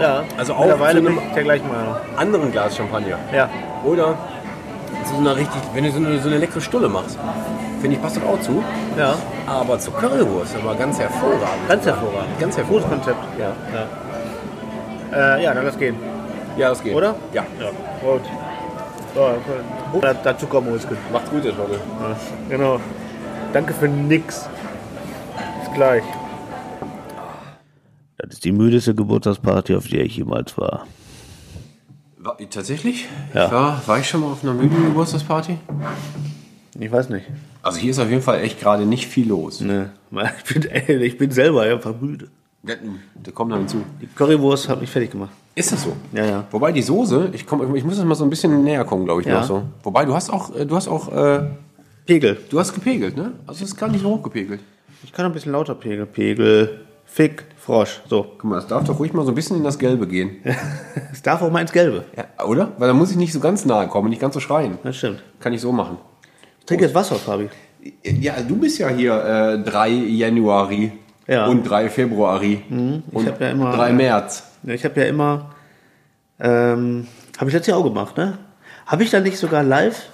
Ja, 0.00 0.24
Also 0.36 0.54
auch 0.54 0.66
zu 0.76 0.82
einem- 0.84 1.18
der 1.34 1.42
gleichen 1.44 1.68
Meinung. 1.68 1.94
Anderen 2.16 2.50
Glas 2.52 2.76
Champagner. 2.76 3.18
Ja. 3.32 3.48
Oder 3.84 4.14
zu 5.04 5.14
so 5.14 5.20
einer 5.20 5.36
richtig, 5.36 5.60
wenn 5.72 5.84
du 5.84 5.90
so 5.90 5.98
eine, 5.98 6.18
so 6.18 6.28
eine 6.28 6.38
leckere 6.38 6.60
Stulle 6.60 6.88
machst, 6.88 7.18
finde 7.80 7.96
ich, 7.96 8.02
passt 8.02 8.16
das 8.16 8.24
auch 8.24 8.40
zu. 8.40 8.62
Ja, 8.98 9.14
Aber 9.46 9.78
zur 9.78 9.94
Currywurst 9.94 10.56
aber 10.60 10.74
ganz 10.74 10.98
hervorragend. 10.98 11.68
ganz 11.68 11.84
hervorragend. 11.86 12.40
Ganz 12.40 12.56
Gutes 12.56 12.56
hervorragend. 12.56 12.90
Konzept. 13.04 13.18
Ja. 13.38 15.36
Äh, 15.36 15.44
ja, 15.44 15.54
dann 15.54 15.64
lass 15.66 15.78
gehen. 15.78 15.96
ja, 16.56 16.70
das 16.70 16.82
geht. 16.82 16.94
Oder? 16.94 17.14
Ja. 17.32 17.44
Ja. 17.60 17.68
Gut. 18.00 18.22
So, 19.14 19.20
okay. 19.20 20.00
Da, 20.00 20.12
da 20.14 20.36
Zuckermuskel. 20.36 20.96
Macht's 21.12 21.30
gut, 21.30 21.44
jetzt, 21.44 21.56
Leute. 21.56 21.74
Ja, 21.74 22.16
genau. 22.48 22.80
Danke 23.52 23.72
für 23.74 23.86
nix. 23.86 24.48
Bis 25.64 25.72
gleich. 25.74 26.02
Das 28.26 28.34
ist 28.36 28.44
die 28.44 28.52
müdeste 28.52 28.94
Geburtstagsparty, 28.94 29.74
auf 29.74 29.86
der 29.88 30.04
ich 30.04 30.16
jemals 30.16 30.56
war. 30.56 30.86
War, 32.18 32.38
tatsächlich? 32.48 33.06
Ja. 33.34 33.46
Ich 33.46 33.52
war, 33.52 33.82
war 33.86 33.98
ich 33.98 34.08
schon 34.08 34.22
mal 34.22 34.28
auf 34.32 34.42
einer 34.42 34.54
müden 34.54 34.82
Geburtstagsparty? 34.82 35.58
Ich 36.80 36.90
weiß 36.90 37.10
nicht. 37.10 37.26
Also 37.62 37.78
hier 37.78 37.90
ist 37.90 37.98
auf 37.98 38.08
jeden 38.08 38.22
Fall 38.22 38.40
echt 38.40 38.60
gerade 38.60 38.86
nicht 38.86 39.06
viel 39.06 39.28
los. 39.28 39.60
Ne, 39.60 39.90
ich 40.46 40.54
bin, 40.54 40.64
ey, 40.70 41.04
ich 41.04 41.18
bin 41.18 41.30
selber 41.30 41.62
einfach 41.62 41.94
müde. 42.00 42.28
Da, 42.62 42.74
da 43.22 43.30
kommt 43.30 43.50
noch 43.50 43.58
hinzu. 43.58 43.82
Die 44.00 44.06
Currywurst 44.06 44.70
hat 44.70 44.80
mich 44.80 44.88
fertig 44.88 45.10
gemacht. 45.10 45.32
Ist 45.54 45.70
das 45.70 45.82
so? 45.82 45.94
Ja, 46.12 46.24
ja. 46.24 46.44
Wobei 46.50 46.72
die 46.72 46.82
Soße, 46.82 47.28
ich, 47.32 47.46
komm, 47.46 47.74
ich 47.76 47.84
muss 47.84 47.96
das 47.96 48.04
mal 48.06 48.14
so 48.14 48.24
ein 48.24 48.30
bisschen 48.30 48.64
näher 48.64 48.84
kommen, 48.84 49.04
glaube 49.04 49.20
ich, 49.20 49.26
Ja. 49.26 49.40
noch 49.40 49.46
so. 49.46 49.62
Wobei 49.82 50.06
du 50.06 50.14
hast 50.14 50.30
auch, 50.30 50.54
äh, 50.54 50.64
du 50.64 50.74
hast 50.74 50.88
auch, 50.88 51.12
äh, 51.12 51.50
Pegel. 52.06 52.38
du 52.50 52.58
hast 52.58 52.72
gepegelt, 52.74 53.16
ne? 53.16 53.32
Also 53.46 53.64
es 53.64 53.70
ist 53.72 53.76
gar 53.76 53.88
nicht 53.88 54.00
so 54.02 54.08
hoch 54.08 54.22
gepegelt. 54.22 54.60
Ich 55.04 55.12
kann 55.12 55.26
ein 55.26 55.32
bisschen 55.32 55.52
lauter 55.52 55.74
Pegel. 55.74 56.06
Pegel, 56.06 56.80
Fick, 57.04 57.44
Frosch. 57.64 58.02
So. 58.10 58.24
Guck 58.38 58.44
mal, 58.44 58.58
es 58.58 58.66
darf 58.66 58.84
doch 58.84 58.98
ruhig 58.98 59.12
mal 59.14 59.24
so 59.24 59.32
ein 59.32 59.34
bisschen 59.34 59.56
in 59.56 59.64
das 59.64 59.78
Gelbe 59.78 60.06
gehen. 60.06 60.36
Es 61.12 61.22
darf 61.22 61.40
auch 61.42 61.50
mal 61.50 61.60
ins 61.60 61.72
Gelbe. 61.72 62.04
Ja, 62.16 62.44
oder? 62.44 62.72
Weil 62.78 62.88
da 62.88 62.94
muss 62.94 63.10
ich 63.10 63.16
nicht 63.16 63.32
so 63.32 63.40
ganz 63.40 63.64
nahe 63.64 63.86
kommen, 63.88 64.10
nicht 64.10 64.20
ganz 64.20 64.34
so 64.34 64.40
schreien. 64.40 64.78
Das 64.82 64.96
stimmt. 64.96 65.22
Kann 65.40 65.52
ich 65.54 65.60
so 65.60 65.72
machen. 65.72 65.96
Ich 66.60 66.66
trinke 66.66 66.84
jetzt 66.84 66.94
Wasser, 66.94 67.14
Fabi. 67.14 67.48
Ja, 68.02 68.34
du 68.46 68.56
bist 68.56 68.78
ja 68.78 68.88
hier 68.88 69.14
äh, 69.64 69.70
3 69.70 69.88
Januari 69.88 70.92
Ja. 71.26 71.46
und 71.46 71.62
3 71.62 71.88
Februari 71.88 72.62
und 72.70 73.26
hab 73.26 73.40
ja 73.40 73.50
immer- 73.50 73.72
3 73.72 73.92
März. 73.92 74.42
Ja, 74.64 74.74
Ich 74.74 74.84
habe 74.84 75.00
ja 75.00 75.06
immer, 75.06 75.50
ähm, 76.40 77.06
habe 77.38 77.48
ich 77.50 77.54
letztes 77.54 77.68
Jahr 77.68 77.78
auch 77.78 77.84
gemacht, 77.84 78.16
ne? 78.16 78.38
Habe 78.86 79.02
ich 79.04 79.10
da 79.10 79.20
nicht 79.20 79.38
sogar 79.38 79.62
live 79.62 80.08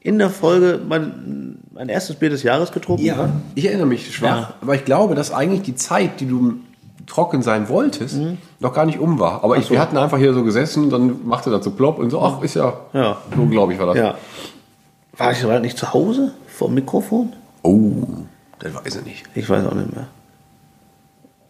in 0.00 0.18
der 0.18 0.30
Folge 0.30 0.80
mein, 0.86 1.58
mein 1.72 1.88
erstes 1.88 2.16
Bier 2.16 2.30
des 2.30 2.42
Jahres 2.42 2.72
getrunken? 2.72 3.04
Ja, 3.04 3.30
ich 3.54 3.66
erinnere 3.66 3.86
mich 3.86 4.14
schwach, 4.14 4.40
Ja. 4.50 4.54
aber 4.60 4.74
ich 4.74 4.84
glaube, 4.84 5.14
dass 5.14 5.32
eigentlich 5.32 5.62
die 5.62 5.74
Zeit, 5.74 6.20
die 6.20 6.26
du 6.26 6.56
trocken 7.06 7.42
sein 7.42 7.68
wolltest, 7.68 8.18
noch 8.58 8.72
gar 8.72 8.84
nicht 8.86 8.98
um 8.98 9.18
war. 9.18 9.42
Aber 9.44 9.56
ich, 9.56 9.70
wir 9.70 9.80
hatten 9.80 9.96
einfach 9.96 10.18
hier 10.18 10.32
so 10.34 10.44
gesessen, 10.44 10.90
dann 10.90 11.26
machte 11.26 11.50
das 11.50 11.64
so 11.64 11.70
plopp 11.70 11.98
und 11.98 12.10
so, 12.10 12.20
ach, 12.22 12.42
ist 12.42 12.54
ja, 12.54 12.74
Ja. 12.92 13.18
so 13.34 13.46
glaube 13.46 13.72
ich 13.72 13.78
war 13.78 13.86
das. 13.86 13.96
Ja. 13.96 14.14
War 15.16 15.32
ich 15.32 15.42
nicht 15.62 15.76
zu 15.78 15.92
Hause 15.92 16.32
vor 16.46 16.68
dem 16.68 16.74
Mikrofon? 16.76 17.32
Oh, 17.62 18.04
das 18.58 18.74
weiß 18.74 18.96
ich 18.96 19.04
nicht. 19.04 19.24
Ich 19.34 19.48
weiß 19.48 19.66
auch 19.66 19.74
nicht 19.74 19.94
mehr. 19.94 20.06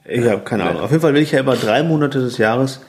Ich 0.05 0.25
habe 0.29 0.41
keine 0.41 0.65
Ahnung. 0.65 0.83
Auf 0.83 0.91
jeden 0.91 1.03
Fall 1.03 1.15
will 1.15 1.23
ich 1.23 1.31
ja 1.33 1.41
immer 1.41 1.57
drei 1.57 1.83
Monate 1.83 2.19
des 2.21 2.39
Jahres 2.39 2.81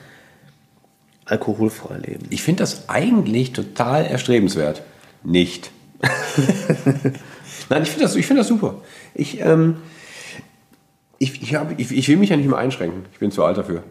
alkoholfrei 1.24 1.98
leben. 1.98 2.26
Ich 2.30 2.42
finde 2.42 2.62
das 2.62 2.88
eigentlich 2.88 3.52
total 3.52 4.04
erstrebenswert. 4.06 4.82
Nicht. 5.22 5.70
Nein, 7.68 7.82
ich 7.82 7.90
finde 7.90 8.04
das, 8.04 8.16
ich 8.16 8.26
find 8.26 8.40
das 8.40 8.48
super. 8.48 8.74
Ich, 9.14 9.40
ähm, 9.40 9.76
ich, 11.22 11.42
ich, 11.42 11.54
hab, 11.54 11.78
ich, 11.78 11.90
ich 11.92 12.08
will 12.08 12.16
mich 12.16 12.30
ja 12.30 12.36
nicht 12.36 12.48
mehr 12.48 12.58
einschränken. 12.58 13.04
Ich 13.12 13.18
bin 13.18 13.30
zu 13.30 13.44
alt 13.44 13.56
dafür. 13.56 13.82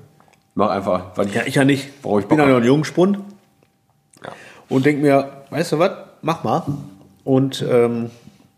Mach 0.54 0.70
einfach, 0.70 1.18
weil 1.18 1.28
ich, 1.28 1.34
Ja, 1.34 1.44
ich 1.46 1.56
ja 1.56 1.64
nicht. 1.64 2.02
Brauch 2.02 2.20
ich 2.20 2.26
ich 2.26 2.30
bin 2.30 2.38
Bock 2.38 2.48
ja 2.48 2.54
noch 2.54 2.60
ein 2.62 2.68
Jungspund 2.68 3.20
Ja. 4.24 4.32
und 4.70 4.86
denk 4.86 5.02
mir, 5.02 5.32
weißt 5.50 5.72
du 5.72 5.80
was, 5.80 5.92
mach 6.22 6.44
mal. 6.44 6.64
Und 7.24 7.66
ähm, 7.70 8.10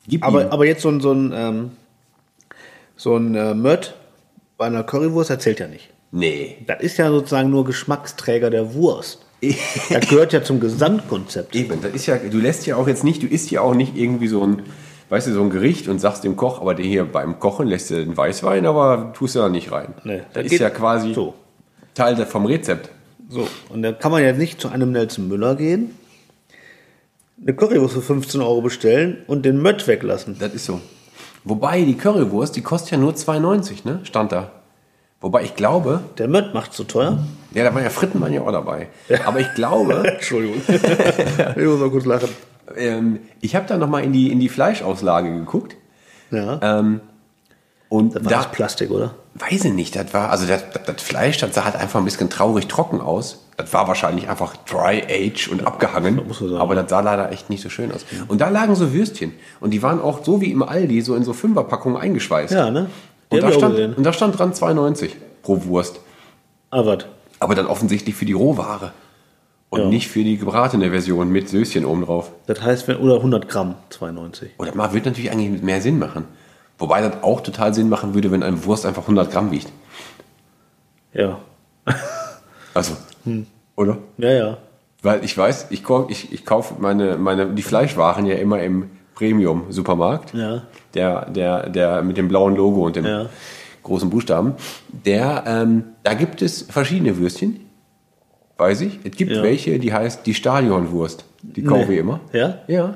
Gib 0.08 0.26
aber, 0.26 0.46
ihm. 0.46 0.52
aber 0.52 0.66
jetzt 0.66 0.82
so 0.82 0.90
ein, 0.90 1.02
so 1.02 1.12
ein, 1.12 1.32
ähm, 1.36 1.72
so 2.96 3.16
ein 3.16 3.36
äh, 3.36 3.54
Mött 3.54 3.96
bei 4.58 4.66
einer 4.66 4.84
Currywurst 4.84 5.30
erzählt 5.30 5.60
ja 5.60 5.68
nicht. 5.68 5.90
Nee. 6.12 6.58
Das 6.68 6.82
ist 6.82 6.98
ja 6.98 7.10
sozusagen 7.10 7.50
nur 7.50 7.66
Geschmacksträger 7.66 8.50
der 8.50 8.74
Wurst. 8.74 9.20
Das 9.90 10.08
gehört 10.08 10.32
ja 10.34 10.42
zum 10.44 10.60
Gesamtkonzept. 10.60 11.56
Eben, 11.56 11.82
das 11.82 11.94
ist 11.94 12.06
ja, 12.06 12.18
du 12.18 12.38
lässt 12.40 12.66
ja 12.66 12.76
auch 12.78 12.88
jetzt 12.88 13.04
nicht, 13.04 13.22
du 13.22 13.28
isst 13.28 13.52
ja 13.52 13.62
auch 13.62 13.76
nicht 13.76 13.96
irgendwie 13.96 14.28
so 14.28 14.42
ein, 14.46 14.64
weißt 15.14 15.28
du, 15.28 15.34
so 15.34 15.44
ein 15.44 15.52
Gericht 15.52 15.88
und 15.90 16.00
sagst 16.00 16.24
dem 16.24 16.36
Koch, 16.36 16.60
aber 16.60 16.74
der 16.74 16.88
hier 16.88 17.06
beim 17.06 17.38
Kochen 17.40 17.68
lässt 17.68 17.92
du 17.92 18.04
den 18.04 18.18
Weißwein, 18.18 18.66
aber 18.66 19.14
tust 19.14 19.36
du 19.36 19.40
da 19.42 19.48
nicht 19.48 19.72
rein. 19.72 19.94
Nee, 20.04 20.22
das 20.34 20.48
ist 20.48 20.58
ja 20.58 20.72
quasi 20.72 21.14
so. 21.14 21.36
Teil 21.94 22.16
vom 22.26 22.48
Rezept. 22.48 22.90
So, 23.30 23.48
und 23.70 23.84
dann 23.84 24.00
kann 24.00 24.12
man 24.12 24.24
ja 24.24 24.34
nicht 24.34 24.60
zu 24.60 24.70
einem 24.70 24.92
Nelson 24.92 25.28
Müller 25.28 25.54
gehen, 25.54 25.92
eine 27.40 27.54
Currywurst 27.56 27.94
für 27.94 28.02
15 28.02 28.42
Euro 28.42 28.64
bestellen 28.64 29.18
und 29.28 29.46
den 29.46 29.62
Mött 29.62 29.88
weglassen. 29.88 30.36
Das 30.40 30.56
ist 30.56 30.66
so. 30.66 30.82
Wobei 31.44 31.84
die 31.84 31.96
Currywurst, 31.96 32.56
die 32.56 32.62
kostet 32.62 32.94
ja 32.94 32.98
nur 32.98 33.14
2,90, 33.14 33.86
ne? 33.88 34.00
Stand 34.06 34.32
da. 34.32 34.52
Wobei 35.22 35.44
ich 35.44 35.56
glaube, 35.56 36.02
Der 36.18 36.28
Mött 36.28 36.56
macht 36.56 36.74
zu 36.74 36.86
teuer. 36.86 37.20
ja, 37.54 37.64
da 37.64 37.76
waren 37.76 37.84
ja 37.84 37.92
Fritten 37.92 38.20
waren 38.20 38.34
ja 38.34 38.42
auch 38.42 38.52
dabei. 38.52 38.88
Aber 39.28 39.40
ich 39.40 39.54
glaube, 39.54 40.08
Entschuldigung. 40.08 40.60
ich 40.68 41.66
muss 41.66 41.80
mal 41.80 41.92
kurz 41.92 42.06
lachen. 42.06 42.30
Ähm, 42.78 43.20
ich 43.42 43.56
habe 43.56 43.66
da 43.68 43.78
nochmal 43.78 44.04
in 44.04 44.14
die, 44.14 44.32
in 44.32 44.40
die 44.40 44.50
Fleischauslage 44.50 45.32
geguckt. 45.34 45.76
Ja. 46.32 46.60
Ähm, 46.62 47.02
und 47.90 48.16
das 48.16 48.26
war 48.26 48.32
da, 48.32 48.38
das 48.38 48.52
Plastik, 48.52 48.92
oder? 48.92 49.14
weiß 49.36 49.66
ich 49.66 49.74
nicht, 49.74 49.96
das 49.96 50.14
war, 50.14 50.30
also 50.30 50.46
das, 50.46 50.64
das, 50.74 50.84
das 50.86 51.02
Fleisch, 51.02 51.38
das 51.38 51.56
sah 51.56 51.66
halt 51.66 51.76
einfach 51.76 52.00
ein 52.00 52.06
bisschen 52.06 52.30
traurig 52.30 52.68
trocken 52.68 53.02
aus. 53.02 53.46
Das 53.58 53.74
war 53.74 53.88
wahrscheinlich 53.88 54.30
einfach 54.30 54.56
dry 54.58 55.04
age 55.10 55.48
und 55.48 55.66
abgehangen. 55.66 56.22
muss 56.28 56.42
man 56.42 56.50
sagen. 56.52 56.62
aber 56.62 56.76
das 56.76 56.90
sah 56.90 57.02
leider 57.02 57.32
echt 57.32 57.50
nicht 57.50 57.62
so 57.62 57.70
schön 57.70 57.92
aus. 57.92 58.06
Und 58.28 58.42
da 58.42 58.50
lagen 58.50 58.76
so 58.76 58.94
Würstchen. 58.94 59.34
Und 59.60 59.72
die 59.72 59.82
waren 59.84 60.02
auch 60.02 60.24
so 60.24 60.42
wie 60.42 60.52
im 60.52 60.64
Aldi, 60.64 61.02
so 61.02 61.16
in 61.16 61.24
so 61.24 61.34
Fünferpackungen 61.34 62.00
eingeschweißt. 62.00 62.54
Ja, 62.54 62.72
ne? 62.72 62.90
Die 63.32 63.36
Und 63.36 63.44
da, 63.44 63.52
stand, 63.52 63.76
gesehen. 63.76 63.94
und 63.94 64.04
da 64.04 64.14
stand 64.14 64.38
dran 64.38 64.54
2,90 64.54 65.12
pro 65.42 65.64
Wurst. 65.66 66.00
Ah, 66.70 66.86
was? 66.86 67.06
Aber 67.40 67.56
dann 67.56 67.68
offensichtlich 67.68 68.16
für 68.16 68.26
die 68.26 68.34
Rohware. 68.34 68.94
Und 69.74 69.80
Ja. 69.80 69.88
nicht 69.88 70.08
für 70.08 70.24
die 70.24 70.38
gebratene 70.38 70.92
Version 70.92 71.30
mit 71.30 71.50
Söschen 71.50 71.84
oben 71.86 72.06
drauf. 72.06 72.32
Das 72.46 72.62
heißt, 72.62 72.88
wenn, 72.88 72.98
oder 72.98 73.16
100 73.16 73.50
Gramm, 73.50 73.74
92. 73.90 74.52
Oder 74.60 74.76
mal 74.76 74.94
würde 74.94 75.10
natürlich 75.10 75.32
eigentlich 75.32 75.64
mehr 75.64 75.82
Sinn 75.82 75.98
machen. 75.98 76.26
Wobei 76.78 77.02
das 77.02 77.24
auch 77.24 77.42
total 77.42 77.74
Sinn 77.74 77.90
machen 77.90 78.14
würde, 78.14 78.30
wenn 78.32 78.44
eine 78.44 78.64
Wurst 78.66 78.86
einfach 78.86 79.02
100 79.04 79.32
Gramm 79.32 79.50
wiegt. 79.52 79.72
Ja. 81.14 81.40
Also, 82.76 82.94
oder? 83.76 84.00
Ja, 84.18 84.32
ja. 84.32 84.58
Weil 85.04 85.24
ich 85.24 85.38
weiß, 85.38 85.68
ich, 85.70 85.84
kauf- 85.84 86.10
ich, 86.10 86.34
ich 86.34 86.44
kaufe 86.44 86.74
meine, 86.80 87.18
meine, 87.18 87.46
die 87.54 87.62
Fleischwaren 87.62 88.26
ja 88.26 88.34
immer 88.36 88.64
im 88.64 88.90
Premium-Supermarkt. 89.14 90.34
Ja. 90.34 90.64
Der, 90.96 91.30
der, 91.30 91.70
der 91.70 92.02
mit 92.02 92.18
dem 92.18 92.28
blauen 92.30 92.56
Logo 92.56 92.84
und 92.84 92.96
dem 92.96 93.06
Ja. 93.06 93.28
großen 93.84 94.10
Buchstaben. 94.10 94.54
Der, 95.06 95.44
ähm, 95.46 95.84
da 96.02 96.16
gibt 96.16 96.42
es 96.42 96.64
verschiedene 96.64 97.16
Würstchen. 97.18 97.60
Weiß 98.58 98.82
ich. 98.82 99.00
Es 99.04 99.16
gibt 99.16 99.32
Ja. 99.32 99.42
welche, 99.44 99.80
die 99.80 99.94
heißt 99.94 100.26
die 100.26 100.34
Stadionwurst. 100.34 101.26
Die 101.42 101.64
kaufe 101.64 101.88
Nee. 101.88 101.94
ich 101.96 102.00
immer. 102.00 102.20
Ja? 102.32 102.60
Ja. 102.68 102.96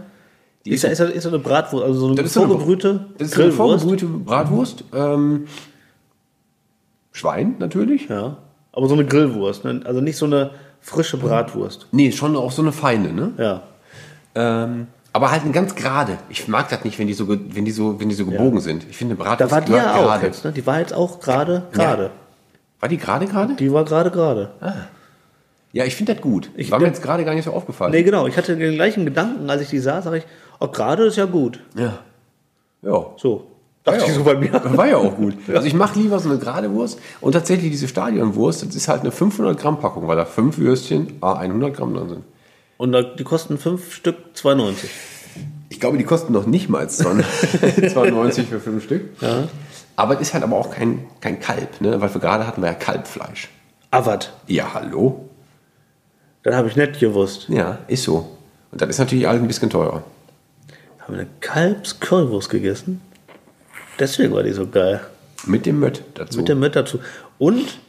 Die 0.65 0.71
Ist, 0.71 0.83
das, 0.83 0.91
ist, 0.93 0.99
ist 0.99 1.25
das 1.25 1.33
eine 1.33 1.39
Bratwurst, 1.41 1.83
also 1.85 1.99
so 1.99 2.07
eine 2.07 2.15
Das 2.15 2.25
ist 2.27 2.33
so 2.33 2.41
eine- 2.41 2.49
vorgebrühte 2.49 3.05
Das 3.17 3.29
ist 3.29 3.39
eine 3.39 3.51
vorgebrühte 3.51 4.05
Bratwurst. 4.05 4.83
Ähm, 4.93 5.45
Schwein 7.11 7.55
natürlich. 7.59 8.07
Ja. 8.09 8.37
Aber 8.73 8.87
so 8.87 8.93
eine 8.93 9.05
Grillwurst, 9.05 9.65
ne? 9.65 9.81
also 9.85 10.01
nicht 10.01 10.17
so 10.17 10.25
eine 10.25 10.51
frische 10.81 11.17
Bratwurst. 11.17 11.87
Nee, 11.91 12.11
schon 12.11 12.35
auch 12.35 12.51
so 12.51 12.61
eine 12.61 12.71
feine, 12.71 13.11
ne? 13.11 13.31
Ja. 13.37 13.63
Ähm, 14.35 14.87
aber 15.13 15.31
halt 15.31 15.41
eine 15.43 15.51
ganz 15.51 15.73
gerade. 15.73 16.17
Ich 16.29 16.47
mag 16.47 16.69
das 16.69 16.83
nicht, 16.83 16.99
wenn 16.99 17.07
die 17.07 17.13
so, 17.13 17.27
wenn 17.27 17.65
die 17.65 17.71
so, 17.71 17.99
wenn 17.99 18.09
die 18.09 18.15
so 18.15 18.25
gebogen 18.25 18.59
sind. 18.59 18.85
Ich 18.89 18.97
finde 18.97 19.15
Bratwurst 19.15 19.51
Da 19.51 19.55
war 19.55 19.61
die 19.61 19.71
ja 19.71 19.95
auch 19.95 20.03
gerade. 20.05 20.25
jetzt, 20.27 20.45
ne? 20.45 20.51
Die 20.51 20.65
war 20.67 20.79
jetzt 20.79 20.93
auch 20.93 21.19
gerade, 21.19 21.63
gerade. 21.71 22.11
War 22.79 22.89
die 22.89 22.97
gerade 22.97 23.25
gerade? 23.25 23.55
Die 23.55 23.71
war 23.73 23.83
gerade, 23.83 24.11
gerade. 24.11 24.51
Ja, 25.73 25.83
ich 25.85 25.95
finde 25.95 26.13
das 26.13 26.21
gut. 26.21 26.49
Ich- 26.55 26.71
war 26.71 26.79
mir 26.79 26.87
jetzt 26.87 27.01
gerade 27.03 27.23
gar 27.25 27.35
nicht 27.35 27.45
so 27.45 27.51
aufgefallen. 27.51 27.91
Nee, 27.91 28.03
genau. 28.03 28.25
Ich 28.27 28.37
hatte 28.37 28.55
den 28.55 28.73
gleichen 28.75 29.05
Gedanken, 29.05 29.49
als 29.49 29.61
ich 29.61 29.69
die 29.69 29.79
sah, 29.79 30.01
sage 30.01 30.17
ich, 30.19 30.23
oh, 30.59 30.67
gerade 30.67 31.05
ist 31.05 31.17
ja 31.17 31.25
gut. 31.25 31.59
Ja. 31.77 31.99
Ja. 32.81 33.05
So. 33.17 33.47
Dachte 33.83 33.99
Ja, 34.01 34.05
ich 34.07 34.13
so 34.13 34.23
bei 34.23 34.35
mir. 34.35 34.51
War 34.75 34.87
ja 34.87 34.97
auch 34.97 35.15
gut. 35.15 35.35
Also 35.53 35.65
ich 35.67 35.73
mache 35.73 35.97
lieber 35.99 36.19
so 36.19 36.29
eine 36.29 36.37
gerade 36.39 36.71
Wurst 36.73 36.99
und 37.21 37.31
tatsächlich 37.33 37.71
diese 37.71 37.87
Stadionwurst, 37.87 38.65
das 38.65 38.75
ist 38.75 38.87
halt 38.87 39.01
eine 39.01 39.11
500 39.11 39.57
Gramm 39.57 39.79
Packung, 39.79 40.07
weil 40.07 40.17
da 40.17 40.25
fünf 40.25 40.57
Würstchen, 40.57 41.13
ah, 41.21 41.33
100 41.37 41.73
Gramm 41.75 41.93
drin 41.93 42.09
sind. 42.09 42.23
Und 42.77 42.95
die 43.17 43.23
kosten 43.23 43.57
fünf 43.57 43.93
Stück 43.93 44.17
2,90. 44.35 44.73
Ich 45.69 45.79
glaube, 45.79 45.97
die 45.97 46.03
kosten 46.03 46.31
noch 46.33 46.45
nicht 46.45 46.69
mal 46.69 46.87
92 46.89 48.47
für 48.49 48.59
fünf 48.59 48.83
Stück. 48.83 49.21
Ja. 49.21 49.47
Aber 49.95 50.15
es 50.15 50.21
ist 50.21 50.33
halt 50.33 50.43
aber 50.43 50.55
auch 50.57 50.71
kein, 50.71 51.05
kein 51.21 51.39
Kalb, 51.39 51.81
ne? 51.81 51.99
weil 52.01 52.13
wir 52.13 52.21
gerade 52.21 52.45
hatten 52.45 52.61
wir 52.61 52.67
ja 52.69 52.73
Kalbfleisch. 52.75 53.49
Avat. 53.91 54.33
Ja, 54.47 54.73
hallo? 54.73 55.29
Das 56.47 56.55
habe 56.55 56.69
ich 56.69 56.77
nicht 56.77 56.99
gewusst. 57.01 57.47
Ja, 57.49 57.79
ist 57.89 58.03
so. 58.03 58.25
Und 58.71 58.81
das 58.81 58.87
ist 58.87 58.99
natürlich 58.99 59.27
alles 59.27 59.41
ein 59.41 59.47
bisschen 59.47 59.69
teurer. 59.69 60.01
Haben 60.99 61.13
wir 61.15 61.19
eine 61.19 61.27
Kalbs-Currywurst 61.41 62.49
gegessen? 62.49 63.01
Deswegen 63.99 64.33
war 64.33 64.43
die 64.43 64.53
so 64.53 64.65
geil. 64.65 65.01
Mit 65.45 65.65
dem 65.65 65.79
Mött 65.81 66.03
dazu. 66.13 66.37
Mit 66.37 66.47
dem 66.47 66.59
Mött 66.59 66.75
dazu. 66.77 66.99
Und 67.37 67.79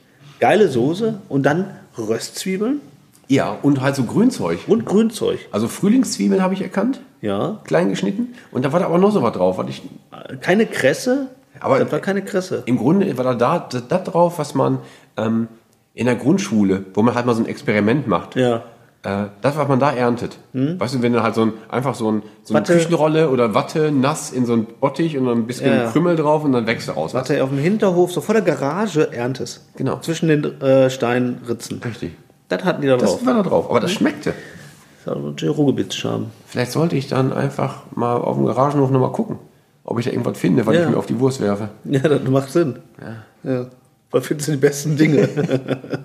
geile 0.41 0.69
Soße 0.69 1.21
und 1.29 1.45
dann 1.45 1.71
Röstzwiebeln 1.97 2.81
ja, 3.29 3.57
und 3.63 3.81
halt 3.81 3.95
so 3.95 4.03
Grünzeug. 4.03 4.59
und 4.67 4.87
Grünzeug. 4.87 5.39
Also 5.53 5.69
Frühlingszwiebeln 5.69 6.43
habe 6.43 6.55
ich 6.55 6.63
erkannt, 6.63 7.01
Ja. 7.21 7.61
klein 7.65 7.91
geschnitten. 7.91 8.35
Und 8.51 8.65
da 8.65 8.73
war 8.73 8.81
da 8.81 8.87
aber 8.87 8.99
noch 8.99 9.13
so 9.13 9.23
was 9.23 9.35
drauf. 9.35 9.59
Was 9.59 9.69
ich, 9.69 9.83
Keine 10.41 10.67
Kresse. 10.67 11.29
Aber- 11.61 11.79
das 11.79 11.93
war 11.93 12.01
keine 12.01 12.23
Kresse. 12.25 12.65
Im 12.67 12.79
Grunde 12.79 13.17
war 13.19 13.25
da, 13.25 13.35
da 13.35 13.69
das, 13.71 13.87
das 13.87 14.03
drauf, 14.05 14.39
was 14.41 14.55
man 14.57 14.79
ähm, 15.17 15.47
in 15.99 16.07
der 16.07 16.15
Grundschule, 16.15 16.85
wo 16.95 17.03
man 17.03 17.15
halt 17.17 17.27
mal 17.27 17.35
so 17.35 17.43
ein 17.43 17.47
Experiment 17.49 18.07
macht. 18.07 18.37
Ja. 18.37 18.63
äh, 19.03 19.25
das, 19.41 19.57
was 19.57 19.67
man 19.67 19.81
da 19.81 19.91
erntet. 19.91 20.39
Weißt 20.53 20.95
du, 20.95 21.03
wenn 21.03 21.13
du 21.13 21.23
halt 21.25 21.35
so 21.35 21.43
ein, 21.43 21.53
einfach 21.69 21.95
so, 21.97 22.11
ein, 22.11 22.23
so 22.45 22.55
eine 22.55 22.61
Hm? 22.61 22.69
Watte. 22.69 22.73
Küchenrolle 22.79 23.31
oder 23.31 23.53
Watte 23.55 23.91
nass 23.91 24.31
in 24.31 24.47
so 24.47 24.53
ein 24.53 24.67
Bottich 24.81 25.17
und 25.19 25.27
dann 25.27 25.39
ein 25.39 25.47
bisschen 25.49 25.73
Ja. 25.73 25.91
Krümmel 25.91 26.15
drauf 26.17 26.45
und 26.45 26.53
dann 26.53 26.67
wächst 26.69 26.89
daraus 26.89 27.15
was. 27.15 27.29
Warte, 27.29 27.43
auf 27.43 27.51
dem 27.51 27.59
Hinterhof, 27.59 28.13
so 28.13 28.21
vor 28.21 28.35
der 28.35 28.43
Garage 28.43 29.13
erntest. 29.13 29.67
Genau. 29.77 29.99
Zwischen 30.01 30.29
den 30.29 30.61
äh, 30.61 30.89
Steinritzen. 30.89 31.81
Richtig. 31.85 32.13
Das 32.49 32.65
hatten 32.65 32.81
die 32.83 32.87
da 32.89 32.97
drauf. 32.97 33.17
Das 33.19 33.27
war 33.27 33.35
da 33.35 33.43
drauf. 33.49 33.69
Aber 33.71 33.81
das 33.81 33.91
schmeckte. 33.93 34.35
Das 35.05 35.15
hat 35.17 35.23
einen 35.23 35.51
Ruhrgebietsscham. 35.51 36.27
Vielleicht 36.47 36.71
sollte 36.73 36.95
ich 36.97 37.09
dann 37.09 37.33
einfach 37.33 37.83
mal 37.95 38.17
auf 38.17 38.37
dem 38.37 38.47
Garagenhof 38.47 38.91
nochmal 38.91 39.13
gucken, 39.13 39.39
ob 39.85 39.99
ich 39.99 40.05
da 40.05 40.13
irgendwas 40.13 40.39
finde, 40.39 40.65
was 40.67 40.75
Ja. 40.77 40.85
ich 40.85 40.89
mir 40.91 40.97
auf 40.97 41.07
die 41.07 41.19
Wurst 41.19 41.41
werfe. 41.41 41.71
Ja, 41.85 42.01
das 42.01 42.23
macht 42.29 42.51
Sinn. 42.51 42.77
Ja. 43.45 43.51
ja. 43.53 43.67
Was 44.11 44.27
findest 44.27 44.49
du 44.49 44.53
die 44.53 44.59
besten 44.59 44.97
Dinge? 44.97 45.29
Ein 45.29 46.05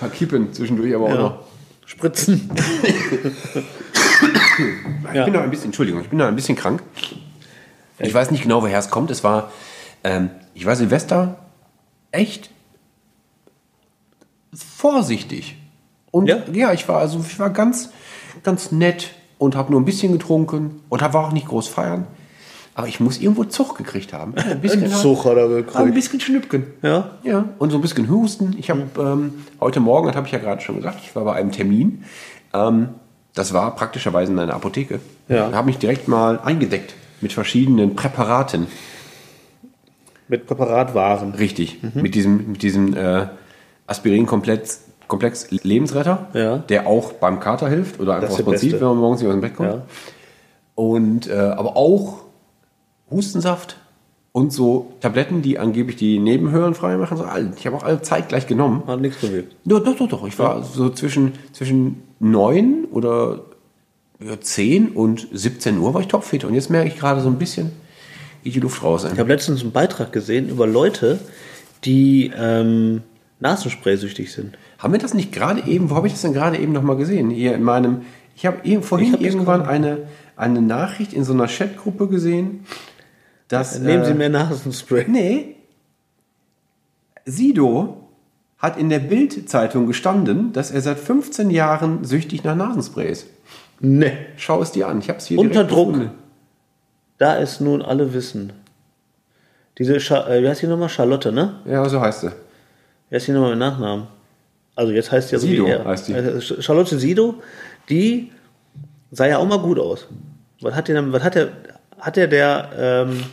paar 0.00 0.08
Kippen 0.10 0.52
zwischendurch 0.52 0.94
aber 0.94 1.04
auch 1.04 1.08
ja. 1.10 1.14
noch. 1.16 1.38
Spritzen. 1.86 2.50
Ich 5.12 5.24
bin 5.24 5.32
noch 5.32 5.40
ein 5.42 5.50
bisschen, 5.50 5.66
Entschuldigung, 5.66 6.00
ich 6.00 6.08
bin 6.08 6.18
noch 6.18 6.26
ein 6.26 6.36
bisschen 6.36 6.54
krank. 6.56 6.80
Ich 7.98 8.14
weiß 8.14 8.30
nicht 8.30 8.42
genau, 8.42 8.62
woher 8.62 8.78
es 8.78 8.88
kommt. 8.90 9.10
Es 9.10 9.24
war, 9.24 9.50
ähm, 10.04 10.30
ich 10.54 10.64
war 10.66 10.76
Silvester 10.76 11.38
echt 12.12 12.50
vorsichtig. 14.54 15.56
Und 16.12 16.26
Ja? 16.28 16.38
ja, 16.52 16.72
ich 16.72 16.88
war 16.88 16.98
also 16.98 17.24
ich 17.28 17.38
war 17.40 17.50
ganz, 17.50 17.90
ganz 18.44 18.70
nett 18.70 19.10
und 19.38 19.56
habe 19.56 19.72
nur 19.72 19.80
ein 19.80 19.84
bisschen 19.84 20.12
getrunken 20.12 20.80
und 20.88 21.02
hab- 21.02 21.12
war 21.14 21.26
auch 21.26 21.32
nicht 21.32 21.48
groß 21.48 21.66
feiern. 21.68 22.06
Aber 22.76 22.88
ich 22.88 22.98
muss 22.98 23.20
irgendwo 23.20 23.44
Zug 23.44 23.76
gekriegt 23.78 24.12
haben. 24.12 24.34
Ein 24.36 24.60
bisschen, 24.60 24.88
Zug 24.88 25.24
hat 25.24 25.36
er 25.36 25.48
gekriegt. 25.48 25.76
Ein 25.76 25.94
bisschen 25.94 26.18
Schnüppchen. 26.20 26.64
Ja? 26.82 27.10
Ja, 27.22 27.44
und 27.58 27.70
so 27.70 27.78
ein 27.78 27.80
bisschen 27.80 28.08
Husten. 28.10 28.56
Ich 28.58 28.68
habe 28.70 28.82
ähm, 28.98 29.34
heute 29.60 29.78
Morgen, 29.80 30.08
das 30.08 30.16
habe 30.16 30.26
ich 30.26 30.32
ja 30.32 30.40
gerade 30.40 30.60
schon 30.60 30.76
gesagt, 30.76 30.98
ich 31.02 31.14
war 31.14 31.24
bei 31.24 31.34
einem 31.34 31.52
Termin. 31.52 32.04
Ähm, 32.52 32.88
das 33.34 33.52
war 33.52 33.74
praktischerweise 33.76 34.32
in 34.32 34.38
einer 34.38 34.54
Apotheke. 34.54 34.98
Ja. 35.28 35.50
Da 35.50 35.56
habe 35.56 35.66
mich 35.66 35.78
direkt 35.78 36.08
mal 36.08 36.40
eingedeckt 36.40 36.94
mit 37.20 37.32
verschiedenen 37.32 37.94
Präparaten. 37.94 38.66
Mit 40.28 40.46
Präparatwaren. 40.46 41.34
Richtig. 41.34 41.78
Mit 41.94 42.14
diesem, 42.14 42.52
mit 42.52 42.62
diesem 42.62 42.96
äh, 42.96 43.26
Aspirin-Komplex 43.86 44.80
Komplex 45.06 45.50
Lebensretter, 45.50 46.28
Ja. 46.32 46.58
der 46.58 46.86
auch 46.86 47.12
beim 47.12 47.38
Kater 47.38 47.68
hilft 47.68 48.00
oder 48.00 48.14
einfach 48.14 48.28
ist 48.30 48.34
aus 48.36 48.42
Prinzip, 48.42 48.70
Beste. 48.70 48.80
wenn 48.80 48.88
man 48.88 48.96
morgens 48.98 49.20
nicht 49.20 49.28
aus 49.28 49.34
dem 49.34 49.40
Bett 49.42 49.54
kommt. 49.54 49.68
Ja. 49.74 49.82
Und 50.74 51.28
äh, 51.28 51.34
aber 51.34 51.76
auch 51.76 52.23
Hustensaft 53.10 53.76
und 54.32 54.52
so 54.52 54.92
Tabletten, 55.00 55.42
die 55.42 55.58
angeblich 55.58 55.96
die 55.96 56.18
Nebenhöhlen 56.18 56.74
frei 56.74 56.96
machen. 56.96 57.16
So, 57.16 57.24
ich 57.56 57.66
habe 57.66 57.76
auch 57.76 57.84
alle 57.84 58.02
zeitgleich 58.02 58.46
genommen. 58.46 58.82
Hat 58.86 59.00
nichts 59.00 59.20
bewirkt. 59.20 59.54
Ja, 59.64 59.78
doch, 59.78 59.96
doch, 59.96 60.08
doch. 60.08 60.26
Ich 60.26 60.38
war 60.38 60.62
so 60.64 60.90
zwischen, 60.90 61.32
zwischen 61.52 62.02
9 62.18 62.86
oder 62.90 63.44
ja, 64.20 64.40
10 64.40 64.88
und 64.88 65.28
17 65.32 65.78
Uhr 65.78 65.94
war 65.94 66.00
ich 66.00 66.08
topfit. 66.08 66.44
Und 66.44 66.54
jetzt 66.54 66.68
merke 66.68 66.88
ich 66.88 66.98
gerade 66.98 67.20
so 67.20 67.28
ein 67.28 67.38
bisschen, 67.38 67.70
geht 68.42 68.54
die 68.54 68.60
Luft 68.60 68.82
raus. 68.82 69.04
Ich 69.04 69.18
habe 69.18 69.32
letztens 69.32 69.62
einen 69.62 69.72
Beitrag 69.72 70.12
gesehen 70.12 70.48
über 70.48 70.66
Leute, 70.66 71.20
die 71.84 72.32
ähm, 72.36 73.02
Nasenspray-süchtig 73.40 74.32
sind. 74.32 74.58
Haben 74.78 74.94
wir 74.94 75.00
das 75.00 75.14
nicht 75.14 75.32
gerade 75.32 75.62
eben, 75.68 75.90
wo 75.90 75.94
habe 75.94 76.06
ich 76.06 76.12
das 76.14 76.22
denn 76.22 76.32
gerade 76.32 76.58
eben 76.58 76.72
nochmal 76.72 76.96
gesehen? 76.96 77.30
Hier 77.30 77.54
in 77.54 77.62
meinem, 77.62 78.02
ich 78.34 78.46
habe 78.46 78.64
eben 78.64 78.82
vorhin 78.82 79.08
Ich 79.08 79.14
hab 79.14 79.20
irgendwann 79.20 79.62
eine, 79.62 80.08
eine 80.36 80.60
Nachricht 80.60 81.12
in 81.12 81.24
so 81.24 81.32
einer 81.32 81.46
Chatgruppe 81.46 82.08
gesehen, 82.08 82.64
dass... 83.48 83.78
Nehmen 83.78 84.02
äh, 84.02 84.06
Sie 84.06 84.14
mehr 84.14 84.28
Nasenspray. 84.28 85.06
Nee. 85.08 85.56
Sido 87.24 88.08
hat 88.58 88.76
in 88.78 88.88
der 88.88 88.98
Bild-Zeitung 88.98 89.86
gestanden, 89.86 90.52
dass 90.52 90.70
er 90.70 90.80
seit 90.80 90.98
15 90.98 91.50
Jahren 91.50 92.04
süchtig 92.04 92.44
nach 92.44 92.54
Nasenspray 92.56 93.10
ist. 93.10 93.26
Nee. 93.80 94.12
Schau 94.36 94.62
es 94.62 94.72
dir 94.72 94.88
an. 94.88 94.98
Ich 95.00 95.08
habe 95.08 95.18
es 95.18 95.26
hier 95.26 95.38
Unter 95.38 95.64
Druck. 95.64 95.92
gefunden. 95.94 96.10
Da 97.18 97.34
ist 97.34 97.60
nun 97.60 97.82
alle 97.82 98.12
wissen. 98.14 98.52
Diese, 99.78 100.00
Scha 100.00 100.28
äh, 100.28 100.42
wie 100.42 100.48
heißt 100.48 100.62
die 100.62 100.66
nochmal? 100.66 100.88
Charlotte, 100.88 101.32
ne? 101.32 101.60
Ja, 101.64 101.88
so 101.88 102.00
heißt 102.00 102.20
sie. 102.22 102.32
Wie 103.10 103.16
heißt 103.16 103.26
die 103.28 103.32
nochmal 103.32 103.50
mit 103.50 103.58
Nachnamen? 103.58 104.06
Also 104.76 104.92
jetzt 104.92 105.10
heißt 105.12 105.30
die 105.30 105.34
ja 105.34 105.38
so 105.38 105.46
Sido 105.46 105.66
wie 105.66 105.70
er. 105.70 105.84
heißt 105.84 106.08
die. 106.08 106.12
Äh, 106.12 106.40
Charlotte 106.40 106.98
Sido, 106.98 107.34
die 107.88 108.32
sah 109.10 109.26
ja 109.26 109.38
auch 109.38 109.46
mal 109.46 109.58
gut 109.58 109.78
aus. 109.78 110.06
Was 110.60 110.74
hat 110.74 110.88
der, 110.88 110.94
denn- 111.00 111.12
was 111.12 111.22
hat 111.22 111.34
der, 111.34 111.48
hat 111.98 112.16
der, 112.16 112.26
der, 112.26 112.70
ähm, 112.76 113.24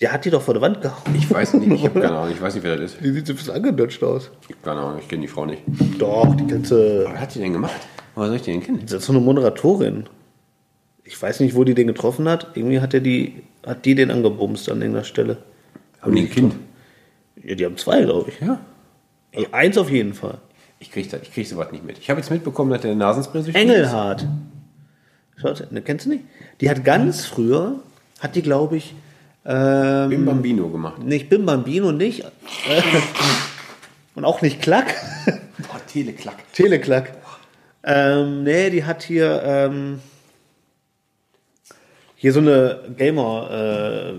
der 0.00 0.12
hat 0.12 0.24
die 0.24 0.30
doch 0.30 0.42
vor 0.42 0.54
der 0.54 0.62
Wand 0.62 0.80
gehauen. 0.80 1.14
Ich 1.16 1.30
weiß 1.30 1.54
nicht, 1.54 1.70
ich 1.72 1.84
habe 1.84 2.00
keine 2.02 2.16
Ahnung, 2.16 2.32
ich 2.32 2.40
weiß 2.40 2.54
nicht, 2.54 2.64
wer 2.64 2.76
das 2.76 2.94
ist. 2.94 3.00
Die 3.04 3.12
sieht 3.12 3.26
so 3.26 3.32
ein 3.32 3.36
bisschen 3.36 3.54
angedutscht 3.54 4.02
aus. 4.02 4.30
Ich 4.48 4.54
hab 4.56 4.62
keine 4.62 4.80
Ahnung, 4.80 4.98
ich 5.00 5.08
kenne 5.08 5.22
die 5.22 5.28
Frau 5.28 5.46
nicht. 5.46 5.62
Doch, 5.98 6.34
die 6.34 6.46
ganze, 6.46 7.06
Was 7.06 7.20
hat 7.20 7.34
die 7.34 7.40
denn 7.40 7.52
gemacht? 7.52 7.80
Woher 8.14 8.28
soll 8.28 8.36
ich 8.36 8.42
die 8.42 8.52
denn 8.52 8.62
kennen? 8.62 8.80
das 8.82 8.92
ist 8.92 9.06
so 9.06 9.12
eine 9.12 9.20
Moderatorin. 9.20 10.08
Ich 11.04 11.20
weiß 11.20 11.40
nicht, 11.40 11.54
wo 11.54 11.64
die 11.64 11.74
den 11.74 11.86
getroffen 11.86 12.28
hat. 12.28 12.48
Irgendwie 12.54 12.80
hat 12.80 12.94
er 12.94 13.00
die, 13.00 13.42
hat 13.66 13.84
die 13.84 13.94
den 13.94 14.10
angebumst 14.10 14.70
an 14.70 14.80
irgendeiner 14.80 15.04
Stelle. 15.04 15.38
Haben 16.00 16.14
die 16.16 16.22
ein 16.22 16.30
Kind? 16.30 16.54
Ja, 17.42 17.54
die 17.54 17.64
haben 17.64 17.76
zwei, 17.76 18.02
glaube 18.02 18.30
ich. 18.30 18.40
Ja. 18.40 18.60
Also 19.34 19.48
eins 19.52 19.76
auf 19.78 19.90
jeden 19.90 20.14
Fall. 20.14 20.38
Ich 20.78 20.90
krieg, 20.90 21.10
das, 21.10 21.22
ich 21.22 21.32
krieg 21.32 21.46
sowas 21.46 21.72
nicht 21.72 21.84
mit. 21.84 21.98
Ich 21.98 22.10
habe 22.10 22.20
jetzt 22.20 22.30
mitbekommen, 22.30 22.70
dass 22.70 22.82
der 22.82 22.94
Nasenspray 22.94 23.42
süchtig 23.42 23.62
ist. 23.62 23.70
Engelhardt. 23.70 24.26
Schaut, 25.36 25.70
ne, 25.72 25.82
kennst 25.82 26.06
du 26.06 26.10
nicht? 26.10 26.24
Die 26.60 26.70
hat 26.70 26.84
ganz 26.84 27.24
früher, 27.26 27.80
hat 28.20 28.36
die, 28.36 28.42
glaube 28.42 28.76
ich, 28.76 28.94
ähm, 29.44 30.08
Bim 30.10 30.24
Bambino 30.24 30.68
gemacht. 30.68 31.02
nicht 31.02 31.28
Bim 31.28 31.44
Bambino, 31.44 31.92
nicht. 31.92 32.20
Äh, 32.20 32.82
und 34.14 34.24
auch 34.24 34.40
nicht 34.42 34.62
Klack. 34.62 34.94
Boah, 35.58 35.80
Teleklack. 35.86 36.36
Teleklack. 36.52 37.12
Ähm, 37.82 38.44
nee, 38.44 38.70
die 38.70 38.84
hat 38.84 39.02
hier, 39.02 39.42
ähm, 39.44 39.98
hier 42.16 42.32
so 42.32 42.40
eine 42.40 42.78
Gamer 42.96 43.50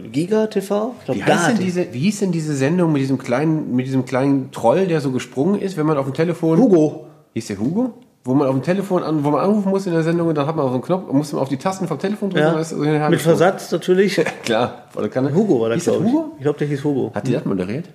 äh, 0.04 0.08
Giga 0.10 0.46
TV. 0.48 0.94
Ich 1.00 1.06
glaub, 1.06 1.18
Wie, 1.18 1.24
heißt 1.24 1.48
denn 1.50 1.58
die- 1.58 1.64
diese, 1.64 1.94
wie 1.94 2.00
hieß 2.02 2.20
denn 2.20 2.32
diese 2.32 2.54
Sendung 2.56 2.92
mit 2.94 3.02
diesem 3.02 3.18
kleinen, 3.18 3.76
mit 3.76 3.88
diesem 3.88 4.06
kleinen 4.06 4.52
Troll, 4.52 4.86
der 4.86 5.02
so 5.02 5.12
gesprungen 5.12 5.60
ist, 5.60 5.78
wenn 5.78 5.88
man 5.88 5.98
auf 5.98 6.06
dem 6.06 6.14
Telefon. 6.14 6.60
Hugo. 6.60 7.08
Hieß 7.34 7.48
der 7.48 7.58
Hugo? 7.58 7.94
Wo 8.26 8.34
man 8.34 8.48
auf 8.48 8.56
dem 8.56 8.64
Telefon 8.64 9.04
an, 9.04 9.24
wo 9.24 9.30
man 9.30 9.42
anrufen 9.42 9.70
muss 9.70 9.86
in 9.86 9.94
der 9.94 10.02
Sendung 10.02 10.28
und 10.28 10.36
dann 10.36 10.48
hat 10.48 10.56
man 10.56 10.66
auf 10.66 10.72
so 10.72 10.76
einen 10.76 10.84
Knopf 10.84 11.12
musste 11.14 11.36
man 11.36 11.44
auf 11.44 11.50
die 11.50 11.58
Tasten 11.58 11.88
vom 11.88 12.00
Telefon 12.00 12.32
drücken. 12.32 12.44
Ja. 12.44 12.64
so 12.64 12.76
Mit. 12.78 13.22
Versatz 13.22 13.72
natürlich. 13.72 14.16
Klar, 14.44 14.86
volle 14.90 15.10
Kanne. 15.10 15.32
Hugo 15.32 15.62
war 15.62 15.70
das, 15.70 15.84
glaube 15.84 16.08
ich. 16.08 16.12
Hugo? 16.12 16.32
Ich 16.38 16.42
glaube, 16.42 16.58
der 16.58 16.68
hieß 16.68 16.84
Hugo. 16.84 17.12
Hat 17.14 17.28
die 17.28 17.34
das 17.34 17.46
moderiert? 17.46 17.86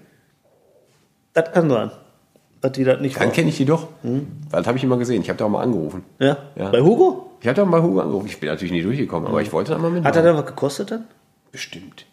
Das 1.33 1.51
kann 1.53 1.69
sein. 1.69 1.91
Dass 2.61 2.73
die 2.73 2.85
das 2.85 3.01
nicht 3.01 3.21
Dann 3.21 3.33
kenne 3.33 3.49
ich 3.49 3.57
die 3.57 3.65
doch. 3.65 3.89
Weil 4.03 4.23
das 4.51 4.67
habe 4.69 4.79
ich 4.79 4.85
immer 4.85 4.99
gesehen. 4.99 5.21
Ich 5.21 5.29
habe 5.29 5.37
da 5.37 5.47
auch 5.47 5.51
mal 5.51 5.63
angerufen. 5.63 6.05
Ja? 6.21 6.37
Ja. 6.55 6.71
Bei 6.71 6.81
Hugo? 6.81 7.33
Ich 7.41 7.49
habe 7.49 7.57
da 7.57 7.65
mal 7.65 7.83
Hugo 7.83 8.01
angerufen. 8.01 8.27
Ich 8.29 8.39
bin 8.39 8.51
natürlich 8.51 8.73
nie 8.73 8.83
durchgekommen, 8.83 9.29
aber 9.29 9.43
ich 9.43 9.53
wollte 9.53 9.73
da 9.73 9.79
mal 9.79 9.91
mit. 9.91 10.05
Hat 10.05 10.15
er 10.15 10.23
dann 10.23 10.37
was 10.37 10.47
gekostet 10.47 10.93
dann? 10.93 11.07
Bestimmt. 11.51 12.07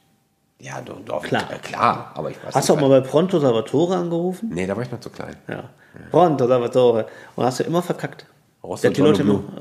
Ja, 0.59 0.81
doch, 0.83 0.99
doch. 1.05 1.21
Klar. 1.23 1.43
Äh, 1.51 1.59
klar, 1.59 2.11
aber 2.15 2.31
ich 2.31 2.37
weiß 2.43 2.55
Hast 2.55 2.69
du 2.69 2.73
auch 2.73 2.79
mal 2.81 2.89
bei 2.89 3.01
Pronto 3.01 3.39
Salvatore 3.39 3.95
angerufen? 3.95 4.49
Nee, 4.53 4.65
da 4.65 4.75
war 4.75 4.83
ich 4.83 4.91
noch 4.91 4.99
zu 4.99 5.09
klein. 5.09 5.35
Ja. 5.47 5.65
Pronto 6.11 6.47
Salvatore. 6.47 7.05
Und 7.35 7.45
hast 7.45 7.59
du 7.59 7.63
immer 7.63 7.81
verkackt. 7.81 8.25
Rostock 8.63 8.81
Der 8.81 8.89
hat 8.91 8.97
die 8.97 9.01
Leute 9.01 9.21
immer, 9.21 9.35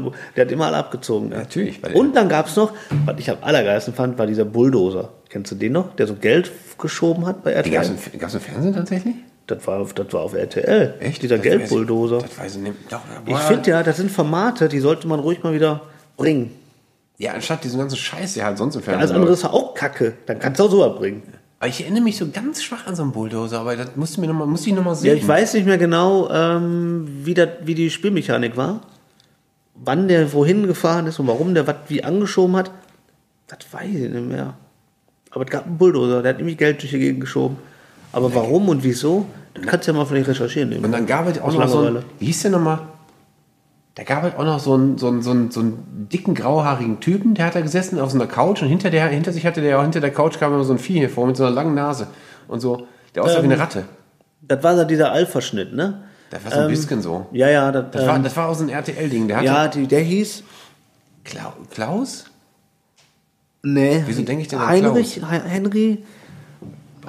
Blue. 0.00 0.12
Der 0.34 0.44
hat 0.46 0.50
immer 0.52 0.66
alle 0.66 0.78
abgezogen. 0.78 1.30
Ja. 1.30 1.38
Natürlich, 1.38 1.80
Und 1.94 2.16
dann 2.16 2.28
gab 2.28 2.46
es 2.46 2.56
noch, 2.56 2.72
was 3.04 3.18
ich 3.18 3.30
am 3.30 3.36
allergeilsten 3.42 3.92
fand, 3.94 4.18
war 4.18 4.26
dieser 4.26 4.44
Bulldozer. 4.46 5.10
Kennst 5.28 5.52
du 5.52 5.56
den 5.56 5.72
noch? 5.72 5.94
Der 5.96 6.06
so 6.06 6.14
Geld 6.14 6.50
geschoben 6.78 7.26
hat 7.26 7.44
bei 7.44 7.60
Die 7.62 7.70
gab 7.70 7.82
es 7.82 7.90
RTL. 7.90 8.14
im, 8.14 8.40
Fernsehen 8.40 8.74
tatsächlich? 8.74 9.14
Das 9.46 9.66
war, 9.66 9.80
auf- 9.80 9.92
das 9.94 10.12
war 10.12 10.22
auf 10.22 10.34
RTL. 10.34 10.94
Echt? 11.00 11.22
Dieser 11.22 11.36
Das 11.36 11.44
weiß 11.46 11.52
ich- 11.52 11.58
Geldbulldozer. 11.58 12.18
Das 12.18 12.38
weiß 12.38 12.56
ich 12.56 12.62
nicht. 12.62 12.74
Doch, 12.90 13.00
Ich 13.26 13.32
boah. 13.32 13.38
finde 13.40 13.70
ja, 13.70 13.82
das 13.82 13.98
sind 13.98 14.10
Formate, 14.10 14.68
die 14.68 14.78
sollte 14.80 15.06
man 15.06 15.20
ruhig 15.20 15.42
mal 15.42 15.52
wieder 15.52 15.82
bringen. 16.16 16.50
Ja, 17.18 17.32
anstatt 17.32 17.64
diesen 17.64 17.78
ganzen 17.80 17.96
Scheiß, 17.96 18.34
der 18.34 18.44
halt 18.46 18.58
sonst 18.58 18.76
im 18.76 18.82
Fernsehen 18.82 19.00
Alles 19.00 19.10
andere 19.10 19.32
ist 19.32 19.42
ja 19.42 19.50
auch 19.50 19.74
Kacke. 19.74 20.14
Dann 20.26 20.38
kannst 20.38 20.60
du 20.60 20.64
auch 20.64 20.70
sowas 20.70 20.96
bringen. 20.98 21.22
Aber 21.58 21.68
ich 21.68 21.80
erinnere 21.80 22.02
mich 22.04 22.16
so 22.16 22.28
ganz 22.30 22.62
schwach 22.62 22.86
an 22.86 22.94
so 22.94 23.02
einen 23.02 23.10
Bulldozer, 23.10 23.58
aber 23.58 23.74
das 23.74 23.96
musste 23.96 24.20
mir 24.20 24.28
noch 24.28 24.34
mal, 24.34 24.46
musste 24.46 24.70
ich 24.70 24.76
nochmal 24.76 24.94
Ja, 24.94 25.00
sehen. 25.00 25.16
ich 25.16 25.26
weiß 25.26 25.54
nicht 25.54 25.66
mehr 25.66 25.78
genau, 25.78 26.30
ähm, 26.30 27.08
wie, 27.24 27.34
das, 27.34 27.48
wie 27.64 27.74
die 27.74 27.90
Spielmechanik 27.90 28.56
war. 28.56 28.82
Wann 29.74 30.06
der 30.06 30.32
wohin 30.32 30.68
gefahren 30.68 31.08
ist 31.08 31.18
und 31.18 31.26
warum 31.26 31.54
der 31.54 31.66
was 31.66 31.74
wie 31.88 32.04
angeschoben 32.04 32.54
hat. 32.54 32.70
Das 33.48 33.58
weiß 33.72 33.88
ich 33.88 34.10
nicht 34.10 34.26
mehr. 34.28 34.54
Aber 35.30 35.44
es 35.44 35.50
gab 35.50 35.66
einen 35.66 35.78
Bulldozer, 35.78 36.22
der 36.22 36.30
hat 36.30 36.38
nämlich 36.38 36.56
Geld 36.56 36.80
durch 36.82 36.92
die 36.92 36.98
Gegend 37.00 37.20
geschoben. 37.22 37.56
Aber 38.12 38.32
warum 38.34 38.68
und 38.68 38.84
wieso, 38.84 39.26
das 39.54 39.66
kannst 39.66 39.88
du 39.88 39.92
ja 39.92 39.98
mal 39.98 40.04
vielleicht 40.06 40.28
recherchieren. 40.28 40.72
Und 40.84 40.92
dann 40.92 41.06
gab 41.06 41.26
es 41.28 41.40
auch 41.40 41.52
noch 41.52 41.68
so 41.68 41.80
einen, 41.80 42.04
wie 42.20 42.26
hieß 42.26 42.42
der 42.42 42.52
nochmal? 42.52 42.78
Da 43.98 44.04
gab 44.04 44.22
es 44.22 44.32
auch 44.36 44.44
noch 44.44 44.60
so 44.60 44.74
einen, 44.74 44.96
so, 44.96 45.08
einen, 45.08 45.22
so, 45.22 45.32
einen, 45.32 45.50
so 45.50 45.58
einen 45.58 46.06
dicken, 46.12 46.32
grauhaarigen 46.36 47.00
Typen, 47.00 47.34
der 47.34 47.46
hat 47.46 47.56
da 47.56 47.60
gesessen 47.62 47.98
auf 47.98 48.12
so 48.12 48.16
einer 48.16 48.28
Couch 48.28 48.62
und 48.62 48.68
hinter, 48.68 48.90
der, 48.90 49.08
hinter 49.08 49.32
sich 49.32 49.44
hatte 49.44 49.60
der, 49.60 49.82
hinter 49.82 49.98
der 50.00 50.12
Couch 50.12 50.38
kam 50.38 50.54
immer 50.54 50.62
so 50.62 50.72
ein 50.72 50.78
Vieh 50.78 51.00
hervor 51.00 51.26
mit 51.26 51.36
so 51.36 51.44
einer 51.44 51.52
langen 51.52 51.74
Nase 51.74 52.06
und 52.46 52.60
so. 52.60 52.86
Der 53.16 53.24
aussah 53.24 53.42
wie 53.42 53.46
Ähm, 53.46 53.52
eine 53.52 53.58
Ratte. 53.58 53.86
Das 54.42 54.62
war 54.62 54.76
da 54.76 54.84
dieser 54.84 55.10
Alpha-Schnitt, 55.10 55.74
ne? 55.74 56.04
Das 56.30 56.44
war 56.44 56.52
so 56.52 56.58
ein 56.60 56.68
bisschen 56.68 57.02
so. 57.02 57.26
Ja, 57.32 57.48
ja, 57.48 57.72
das, 57.72 57.86
Das, 57.90 58.06
war, 58.06 58.14
ähm, 58.14 58.22
das 58.22 58.36
war 58.36 58.48
auch 58.48 58.54
so 58.54 58.62
ein 58.62 58.68
RTL-Ding. 58.68 59.26
Der 59.26 59.36
hatte 59.38 59.46
ja 59.46 59.66
die, 59.66 59.88
der 59.88 60.00
hieß. 60.00 60.44
Klau- 61.24 61.54
Klaus? 61.72 62.26
Nee. 63.64 64.04
Wieso 64.06 64.22
denke 64.22 64.42
ich 64.42 64.48
denn 64.48 64.60
an 64.60 64.68
Heinrich? 64.68 65.20
Hein- 65.28 65.42
Henry? 65.44 66.04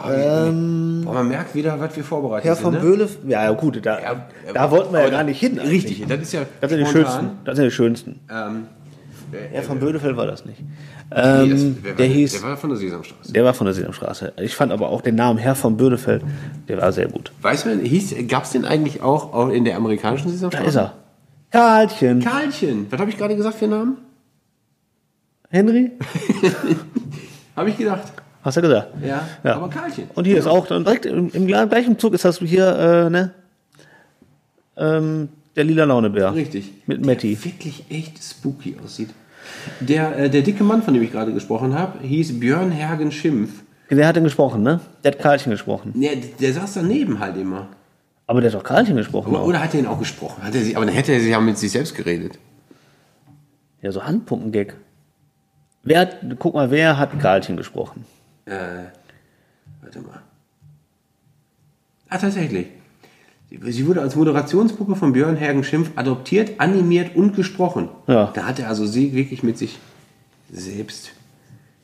Ähm, 0.07 1.01
Boah, 1.05 1.13
man 1.15 1.27
merkt 1.27 1.55
wieder, 1.55 1.79
was 1.79 1.95
wir 1.95 2.03
vorbereitet 2.03 2.45
Herr 2.45 2.55
sind. 2.55 2.63
von 2.63 2.73
ne? 2.75 2.79
Böhle, 2.79 3.09
ja, 3.27 3.51
gut, 3.51 3.83
da, 3.85 3.99
Ja, 4.01 4.27
da 4.53 4.71
wollten 4.71 4.93
wir 4.93 5.01
ja 5.01 5.09
gar 5.09 5.23
nicht 5.23 5.39
hin. 5.39 5.59
eigentlich. 5.59 5.85
Richtig, 5.85 6.05
das 6.07 6.21
ist 6.21 6.33
ja 6.33 6.41
Das 6.61 6.69
sind 6.71 6.79
die 6.79 6.85
schönsten. 6.85 7.29
Das 7.45 7.55
sind 7.55 7.65
die 7.65 7.71
schönsten. 7.71 8.19
Ähm, 8.31 8.67
Herr 9.51 9.61
von 9.63 9.79
Bödefeld 9.79 10.17
war 10.17 10.25
das 10.25 10.43
nicht. 10.45 10.59
nee, 10.59 10.67
Ähm, 11.15 11.49
das, 11.51 11.61
wer 11.83 11.91
war 11.91 11.97
der 11.97 12.05
hieß, 12.07 12.31
Der 12.33 12.41
war 12.49 12.57
von 12.57 12.69
der 12.71 12.79
Sesamstraße. 12.79 13.31
der 13.33 13.43
war 13.45 13.53
von 13.53 13.65
der 13.65 13.73
Sesamstraße. 13.75 14.33
Ich 14.41 14.55
fand 14.55 14.71
aber 14.71 14.89
auch 14.89 15.01
den 15.01 15.15
Namen 15.15 15.37
Herr 15.37 15.53
von 15.55 15.77
Bödefeld, 15.77 16.23
der 16.67 16.77
war 16.81 16.91
sehr 16.91 17.07
gut. 17.09 17.31
Weißt 17.41 17.65
du, 17.65 17.77
hieß, 17.77 18.15
gab 18.27 18.43
es 18.45 18.51
den 18.51 18.65
eigentlich 18.65 19.01
auch, 19.03 19.49
in 19.49 19.65
der 19.65 19.75
amerikanischen 19.77 20.27
Da 20.27 20.31
Sesamstraße? 20.31 20.67
ist 20.67 20.75
er. 20.77 20.93
Karlchen. 21.51 22.19
Karlchen. 22.21 22.87
Was 22.89 22.99
habe 22.99 23.09
ich 23.11 23.17
gerade 23.17 23.35
gesagt 23.35 23.55
für 23.57 23.65
einen 23.65 23.73
Namen? 23.73 23.97
Henry? 25.51 25.91
Habe 27.55 27.69
ich 27.71 27.77
gedacht. 27.77 28.03
Hast 28.41 28.57
du 28.57 28.61
gesagt? 28.61 28.87
Ja, 29.05 29.27
Ja. 29.43 29.55
aber 29.55 29.69
Karlchen. 29.69 30.05
Und 30.15 30.25
hier 30.25 30.37
ist 30.37 30.47
auch 30.47 30.65
dann 30.67 30.83
direkt 30.83 31.05
im, 31.05 31.29
im 31.31 31.45
gleichen 31.47 31.99
Zug 31.99 32.13
ist 32.13 32.23
das 32.25 32.39
hier, 32.39 32.67
äh, 32.67 33.09
ne? 33.09 33.31
Ähm, 34.77 35.29
der 35.55 35.65
lila 35.65 35.83
Launebär. 35.83 36.33
Richtig. 36.33 36.71
Mit 36.85 37.05
Matti. 37.05 37.35
Der 37.35 37.45
wirklich 37.45 37.83
echt 37.89 38.23
spooky 38.23 38.77
aussieht. 38.83 39.09
Der, 39.81 40.17
äh, 40.17 40.29
der 40.29 40.41
dicke 40.41 40.63
Mann, 40.63 40.83
von 40.83 40.93
dem 40.93 41.03
ich 41.03 41.11
gerade 41.11 41.33
gesprochen 41.33 41.73
habe, 41.77 41.99
hieß 42.05 42.39
Björn 42.39 42.71
Hergen 42.71 43.11
Schimpf. 43.11 43.63
Der 43.89 44.07
hat 44.07 44.15
den 44.15 44.23
gesprochen, 44.23 44.61
ne? 44.63 44.79
Der 45.03 45.11
hat 45.13 45.19
Karlchen 45.19 45.51
gesprochen. 45.51 45.93
Der, 45.95 46.11
der 46.15 46.53
saß 46.53 46.75
daneben 46.75 47.19
halt 47.19 47.35
immer. 47.35 47.67
Aber 48.27 48.39
der 48.39 48.51
hat 48.51 48.59
doch 48.59 48.63
Karlchen 48.63 48.95
gesprochen. 48.95 49.33
Oder, 49.33 49.43
oder 49.43 49.63
hat 49.63 49.73
er 49.73 49.79
ihn 49.79 49.87
auch 49.87 49.97
gesprochen? 49.97 50.43
Hat 50.43 50.53
er 50.53 50.61
sich, 50.61 50.77
aber 50.77 50.85
dann 50.85 50.93
hätte 50.93 51.11
er 51.11 51.19
sich 51.19 51.31
ja 51.31 51.39
mit 51.41 51.57
sich 51.57 51.71
selbst 51.71 51.95
geredet. 51.95 52.37
Ja, 53.81 53.91
so 53.91 54.03
Handpumpengag. 54.05 54.75
Wer 55.83 56.01
hat, 56.01 56.17
guck 56.37 56.53
mal, 56.53 56.69
wer 56.69 56.97
hat 56.99 57.19
Karlchen 57.19 57.57
gesprochen? 57.57 58.05
Äh, 58.49 58.85
warte 59.81 59.99
mal. 60.01 60.21
Ah, 62.09 62.17
tatsächlich. 62.17 62.67
Sie- 63.49 63.85
wurde 63.87 64.01
als 64.01 64.15
Moderationspuppe 64.15 64.95
von 64.95 65.13
Björn 65.13 65.35
Hergen 65.35 65.63
Schimpf 65.63 65.91
adoptiert, 65.95 66.59
animiert 66.59 67.15
und 67.15 67.35
gesprochen. 67.35 67.89
Ja. 68.07 68.31
Da 68.33 68.45
hat 68.45 68.59
er 68.59 68.67
also 68.69 68.85
sie 68.85 69.13
wirklich 69.13 69.43
mit 69.43 69.57
sich 69.57 69.79
selbst 70.51 71.11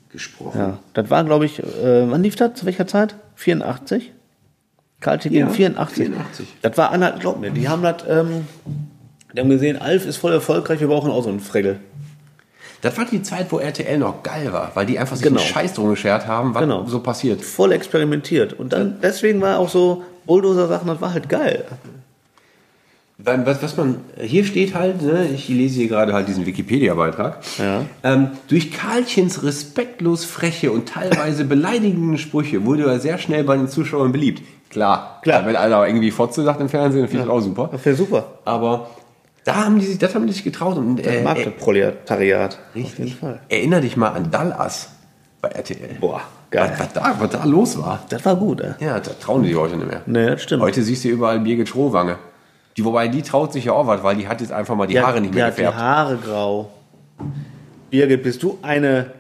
gesprochen. 0.10 0.58
Ja, 0.60 0.80
das 0.94 1.10
war, 1.10 1.24
glaube 1.24 1.46
ich, 1.46 1.60
äh, 1.62 2.10
wann 2.10 2.24
lief 2.24 2.36
das? 2.36 2.54
Zu 2.56 2.66
welcher 2.66 2.88
Zeit? 2.88 3.16
84? 3.36 4.12
Karlchen 5.02 5.34
Ja, 5.34 5.42
gegen 5.46 5.54
84. 5.56 6.06
84. 6.08 6.48
Das 6.62 6.78
war 6.78 6.92
einer, 6.92 7.12
glaub 7.14 7.40
mir, 7.40 7.52
die 7.52 7.68
haben 7.68 7.84
das, 7.84 8.04
ähm, 8.08 8.48
die 9.36 9.40
haben 9.40 9.50
gesehen, 9.50 9.78
Alf 9.78 10.06
ist 10.06 10.18
voll 10.18 10.34
erfolgreich, 10.34 10.80
wir 10.80 10.88
brauchen 10.88 11.12
auch 11.12 11.24
so 11.24 11.30
einen 11.30 11.40
Fregel. 11.42 11.80
Das 12.82 12.98
war 12.98 13.06
die 13.06 13.22
Zeit, 13.24 13.52
wo 13.52 13.60
RTL 13.60 13.98
noch 13.98 14.22
geil 14.24 14.52
war, 14.54 14.72
weil 14.76 14.86
die 14.86 15.00
einfach 15.00 15.16
sich 15.16 15.26
Genau. 15.26 15.40
einen 15.40 15.48
Scheiß 15.50 15.74
drum 15.74 15.90
geschert 15.90 16.28
haben, 16.28 16.54
was 16.54 16.62
Genau. 16.62 16.86
so 16.86 17.00
passiert. 17.00 17.42
Voll 17.42 17.72
experimentiert. 17.72 18.54
Und 18.54 18.74
dann, 18.74 18.98
deswegen 19.02 19.42
war 19.42 19.60
auch 19.60 19.70
so 19.70 20.04
Bulldozer-Sachen, 20.26 20.88
das 20.88 21.02
war 21.02 21.14
halt 21.14 21.30
geil. 21.30 21.66
Was, 23.18 23.64
was 23.64 23.78
man, 23.78 24.00
hier 24.22 24.44
steht 24.44 24.76
halt, 24.76 25.02
ne, 25.02 25.30
ich 25.34 25.48
lese 25.48 25.76
hier 25.80 25.88
gerade 25.88 26.12
halt 26.12 26.28
diesen 26.28 26.46
Wikipedia-Beitrag. 26.46 27.38
Ja. 27.58 27.86
Ähm, 28.04 28.32
durch 28.50 28.72
Karlchens 28.74 29.42
respektlos 29.44 30.26
freche 30.26 30.72
und 30.74 30.90
teilweise 30.90 31.46
beleidigende 31.46 32.18
Sprüche 32.18 32.66
wurde 32.66 32.84
er 32.86 33.00
sehr 33.00 33.18
schnell 33.18 33.46
bei 33.46 33.56
den 33.56 33.70
Zuschauern 33.70 34.12
beliebt. 34.12 34.42
Klar, 34.70 35.22
Klar. 35.24 35.46
Wenn 35.46 35.56
einer 35.56 35.88
irgendwie 35.88 36.12
Fotze 36.12 36.44
sagt 36.44 36.60
im 36.60 36.68
Fernsehen, 36.68 37.02
dann 37.04 37.10
finde 37.10 37.24
ich 37.24 37.30
das 37.30 37.38
auch 37.38 37.40
super. 37.42 37.70
Das 37.72 37.86
wäre 37.86 37.96
super. 37.96 38.26
Aber 38.44 38.90
da 39.46 39.66
haben 39.66 39.80
die 39.80 39.86
sich, 39.86 40.00
das 40.00 40.16
haben 40.16 40.26
die 40.26 40.34
sich 40.34 40.44
getraut 40.44 40.76
und 40.78 41.00
äh, 41.06 41.22
Mag 41.22 41.38
äh, 41.38 41.52
richtig. 42.74 42.94
Auf 42.94 43.00
jeden 43.00 43.18
Fall. 43.18 43.40
Erinner 43.48 43.80
dich 43.80 43.96
mal 43.96 44.10
an 44.10 44.32
Dallas 44.32 44.90
bei 45.40 45.50
RTL. 45.50 45.98
Boah, 46.00 46.22
geil. 46.50 46.72
Was, 46.72 46.80
was, 46.80 46.94
da, 46.94 47.16
was 47.20 47.30
da 47.30 47.44
los 47.46 47.78
war. 47.78 48.04
Das 48.10 48.26
war 48.26 48.36
gut, 48.36 48.62
ey. 48.62 48.74
Ja, 48.80 49.00
da 49.00 49.12
trauen 49.14 49.44
die 49.44 49.50
sich 49.50 49.58
heute 49.58 49.78
nicht 49.78 49.88
mehr. 49.88 50.02
Nee, 50.08 50.32
das 50.32 50.42
stimmt. 50.42 50.64
Heute 50.64 50.82
siehst 50.82 51.06
du 51.06 51.10
überall 51.10 51.40
Birgit 51.40 51.70
Schrowange. 51.70 52.18
Die, 52.76 52.84
wobei 52.84 53.08
die 53.08 53.22
traut 53.22 53.54
sich 53.54 53.66
ja 53.66 53.74
auch 53.74 53.86
was, 53.86 54.02
weil 54.02 54.16
die 54.16 54.28
hat 54.28 54.42
jetzt 54.42 54.52
einfach 54.52 54.76
mal 54.76 54.88
die 54.88 55.00
Haare 55.00 55.22
nicht 55.22 55.34
mehr 55.36 55.46
die 55.46 55.52
hat 55.52 55.58
die 55.58 55.62
gefärbt. 55.62 55.78
Haare 55.78 56.18
grau. 56.18 56.72
Birgit, 57.92 58.24
bist 58.24 58.42
du 58.42 58.58
eine 58.64 59.12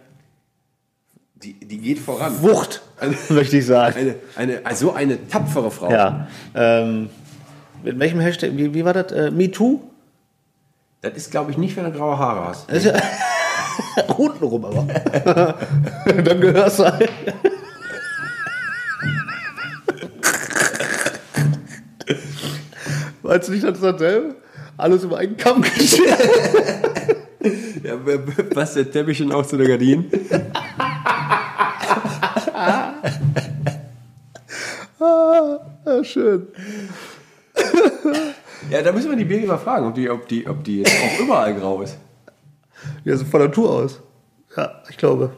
Die, 1.36 1.54
die 1.54 1.78
geht 1.78 2.00
voran. 2.00 2.34
Wucht, 2.42 2.82
möchte 3.30 3.58
ich 3.58 3.66
sagen. 3.68 3.96
Eine, 3.96 4.16
eine, 4.36 4.66
also 4.66 4.92
eine 4.94 5.28
tapfere 5.28 5.70
Frau. 5.70 5.92
Ja. 5.92 6.28
Ähm, 6.56 7.10
mit 7.84 8.00
welchem 8.00 8.20
Hashtag, 8.20 8.52
wie, 8.56 8.74
wie 8.74 8.84
war 8.84 8.94
das? 8.94 9.12
Äh, 9.12 9.30
MeToo? 9.30 9.82
Das 11.06 11.14
ist, 11.18 11.30
glaube 11.30 11.52
ich, 11.52 11.58
nicht, 11.58 11.78
wenn 11.78 11.84
du 11.84 11.92
graue 11.92 12.18
Haare 12.18 12.48
hast. 12.48 12.72
Ja 12.84 12.94
untenrum 14.18 14.66
aber. 14.66 14.88
Dann 16.06 16.42
gehörst 16.42 16.80
du 16.80 16.86
halt. 16.86 17.12
Weißt 23.22 23.48
du 23.48 23.52
nicht, 23.52 23.64
das 23.64 23.76
ist 23.76 23.84
dasselbe? 23.84 24.36
Alles 24.78 25.04
über 25.04 25.20
einen 25.20 25.38
Kamm 25.38 25.62
geschert. 25.62 26.20
Ja, 27.84 27.98
passt 28.54 28.76
der 28.76 28.90
Teppich 28.90 29.20
schon 29.20 29.32
auch 29.32 29.46
zu 29.46 29.58
der 29.58 29.68
Gardinen? 29.68 30.10
Ja, 35.86 36.04
schön. 36.04 36.48
Ja, 38.70 38.82
da 38.82 38.92
müssen 38.92 39.10
wir 39.10 39.18
die 39.18 39.26
Birgit 39.26 39.48
mal 39.48 39.58
fragen, 39.58 39.88
ob 39.88 39.96
die, 39.96 40.10
ob 40.10 40.28
die, 40.28 40.48
ob 40.48 40.64
die 40.64 40.80
jetzt 40.80 40.94
auch 41.02 41.20
überall 41.20 41.54
grau 41.56 41.82
ist. 41.82 41.98
Ja, 43.04 43.16
so 43.16 43.26
von 43.26 43.42
Natur 43.42 43.70
aus. 43.70 44.00
Ja, 44.56 44.82
ich 44.90 44.98
glaube. 44.98 45.32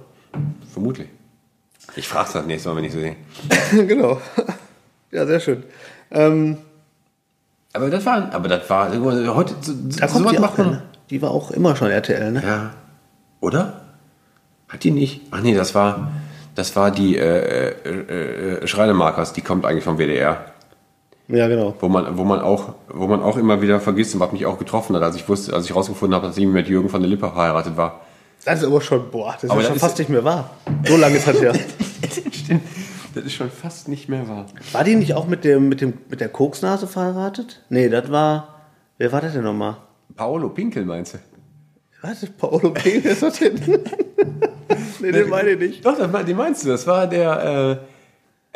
Vermutlich. 0.72 1.08
Ich 1.96 2.08
frage 2.08 2.30
das 2.34 2.46
nächste 2.46 2.70
Mal, 2.70 2.76
wenn 2.76 2.84
ich 2.84 2.92
sie 2.92 3.00
sehe. 3.02 3.16
genau. 3.88 4.22
Ja, 5.12 5.26
sehr 5.26 5.40
schön. 5.40 5.64
Ähm, 6.12 6.58
Aber 7.74 7.90
das 7.90 8.06
war, 8.06 8.34
aber 8.34 8.48
das 8.48 8.70
war, 8.70 8.92
heute, 9.36 9.56
so, 9.62 9.74
da 10.00 10.08
kommt 10.08 10.32
die 10.32 10.38
auch 10.38 10.42
macht 10.42 10.58
man. 10.58 10.70
hin. 10.70 10.82
Die 11.10 11.22
war 11.22 11.32
auch 11.32 11.52
immer 11.52 11.76
schon 11.76 11.90
RTL, 11.90 12.32
ne? 12.32 12.44
Ja. 12.46 12.74
Oder? 13.40 13.82
Hat 14.68 14.84
die 14.84 14.92
nicht? 14.92 15.22
Ach 15.32 15.42
nee, 15.42 15.56
das 15.56 15.74
war, 15.74 16.12
das 16.56 16.76
war 16.76 16.92
die 16.92 17.16
äh, 17.18 17.70
äh, 17.70 18.60
äh, 18.64 18.68
Schreinemarkers, 18.68 19.34
die 19.34 19.42
kommt 19.42 19.66
eigentlich 19.66 19.84
vom 19.86 19.98
WDR. 19.98 20.46
Ja, 21.30 21.48
genau. 21.48 21.74
Wo 21.80 21.90
man, 21.90 22.18
wo 22.18 22.24
man 22.24 22.40
auch, 22.40 22.74
wo 22.88 23.08
man 23.08 23.22
auch 23.22 23.36
immer 23.38 23.62
wieder 23.62 23.80
vergisst 23.80 24.14
und 24.14 24.22
was 24.22 24.32
mich 24.32 24.46
auch 24.46 24.58
getroffen 24.58 24.96
hat, 24.96 25.04
als 25.04 25.16
ich 25.16 25.28
wusste, 25.28 25.54
als 25.54 25.66
ich 25.66 25.76
rausgefunden 25.76 26.16
habe, 26.16 26.28
dass 26.28 26.36
sie 26.36 26.46
mit 26.46 26.68
Jürgen 26.70 26.88
von 26.90 27.02
der 27.02 27.10
Lippe 27.10 27.28
verheiratet 27.28 27.76
war. 27.76 28.02
Das 28.46 28.60
ist 28.62 28.66
aber 28.66 28.80
schon, 28.80 29.12
boah, 29.12 29.34
das 29.34 29.44
ist 29.46 29.50
Aber 29.52 29.60
ja 29.62 29.68
schon 29.68 29.76
ist- 29.76 29.82
fast 29.82 30.00
nicht 30.00 30.10
mehr 30.10 30.24
wahr. 30.24 30.52
So 30.88 30.96
lange 30.96 31.18
ist 31.18 31.28
das 31.28 31.42
ja. 31.42 31.52
Stimmt. 32.32 32.62
Das 33.14 33.26
ist 33.26 33.34
schon 33.34 33.50
fast 33.50 33.88
nicht 33.90 34.08
mehr 34.08 34.28
wahr. 34.30 34.46
War 34.72 34.84
die 34.86 34.96
nicht 34.96 35.16
auch 35.16 35.28
mit, 35.28 35.44
dem, 35.44 35.68
mit, 35.68 35.82
dem, 35.82 35.94
mit 36.10 36.22
der 36.22 36.30
Koksnase 36.30 36.88
verheiratet? 36.88 37.62
Nee, 37.70 37.90
das 37.90 38.10
war. 38.12 38.56
Wer 38.98 39.12
war 39.12 39.22
das 39.22 39.34
denn 39.34 39.44
nochmal? 39.44 39.78
Paolo 40.16 40.50
Pinkel 40.50 40.86
meinst 40.86 41.16
du? 41.16 41.18
Was 42.04 42.26
Paolo 42.38 42.72
P? 42.72 43.04
Wer 43.04 43.12
ist 43.12 43.24
das 43.24 43.40
denn? 43.40 43.56
nee, 45.02 45.12
den 45.12 45.30
meine 45.30 45.50
ich 45.50 45.60
nicht. 45.60 45.86
Doch, 45.86 45.96
den 45.98 46.38
meinst 46.38 46.64
du. 46.64 46.70
Das 46.70 46.86
war 46.88 47.08
der 47.08 47.80
äh, 47.82 47.97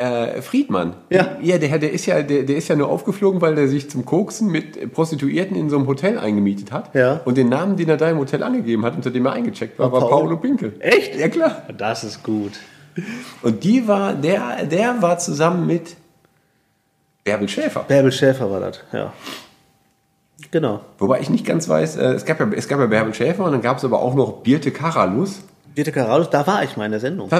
äh, 0.02 0.42
Friedmann. 0.42 0.94
Ja. 1.10 1.36
Ja, 1.40 1.58
der, 1.58 1.78
der, 1.78 1.92
ist 1.92 2.06
ja 2.06 2.22
der, 2.22 2.42
der 2.42 2.56
ist 2.56 2.68
ja 2.68 2.76
nur 2.76 2.88
aufgeflogen, 2.88 3.40
weil 3.40 3.54
der 3.54 3.68
sich 3.68 3.88
zum 3.88 4.04
Koksen 4.04 4.48
mit 4.50 4.92
Prostituierten 4.92 5.56
in 5.56 5.70
so 5.70 5.76
einem 5.76 5.86
Hotel 5.86 6.18
eingemietet 6.18 6.72
hat. 6.72 6.94
Ja. 6.94 7.20
Und 7.24 7.36
den 7.36 7.48
Namen, 7.48 7.76
den 7.76 7.88
er 7.88 7.96
da 7.96 8.10
im 8.10 8.18
Hotel 8.18 8.42
angegeben 8.42 8.84
hat, 8.84 8.96
unter 8.96 9.10
dem 9.10 9.26
er 9.26 9.32
eingecheckt 9.32 9.78
war, 9.78 9.92
war 9.92 10.00
Paolo- 10.00 10.10
Paolo 10.10 10.36
Pinkel. 10.38 10.74
Echt? 10.80 11.14
Ja, 11.16 11.28
klar. 11.28 11.62
Das 11.78 12.04
ist 12.04 12.22
gut. 12.22 12.52
Und 13.42 13.64
die 13.64 13.88
war, 13.88 14.14
der, 14.14 14.66
der 14.66 15.00
war 15.00 15.18
zusammen 15.18 15.66
mit 15.66 15.96
Bärbel 17.24 17.48
Schäfer. 17.48 17.84
Bärbel 17.86 18.12
Schäfer 18.12 18.50
war 18.50 18.60
das, 18.60 18.80
ja. 18.92 19.12
Genau. 20.50 20.80
Wobei 20.98 21.20
ich 21.20 21.30
nicht 21.30 21.46
ganz 21.46 21.68
weiß, 21.68 21.96
äh, 21.96 22.12
es, 22.14 22.24
gab 22.24 22.40
ja, 22.40 22.48
es 22.54 22.68
gab 22.68 22.80
ja 22.80 22.86
Bärbel 22.86 23.14
Schäfer 23.14 23.44
und 23.44 23.52
dann 23.52 23.62
gab 23.62 23.78
es 23.78 23.84
aber 23.84 24.00
auch 24.00 24.14
noch 24.14 24.42
Birte 24.42 24.70
Karalus. 24.72 25.42
Birte 25.74 25.92
Karalus, 25.92 26.28
da 26.28 26.46
war 26.46 26.62
ich 26.64 26.76
mal 26.76 26.84
in 26.86 26.90
der 26.90 27.00
Sendung. 27.00 27.30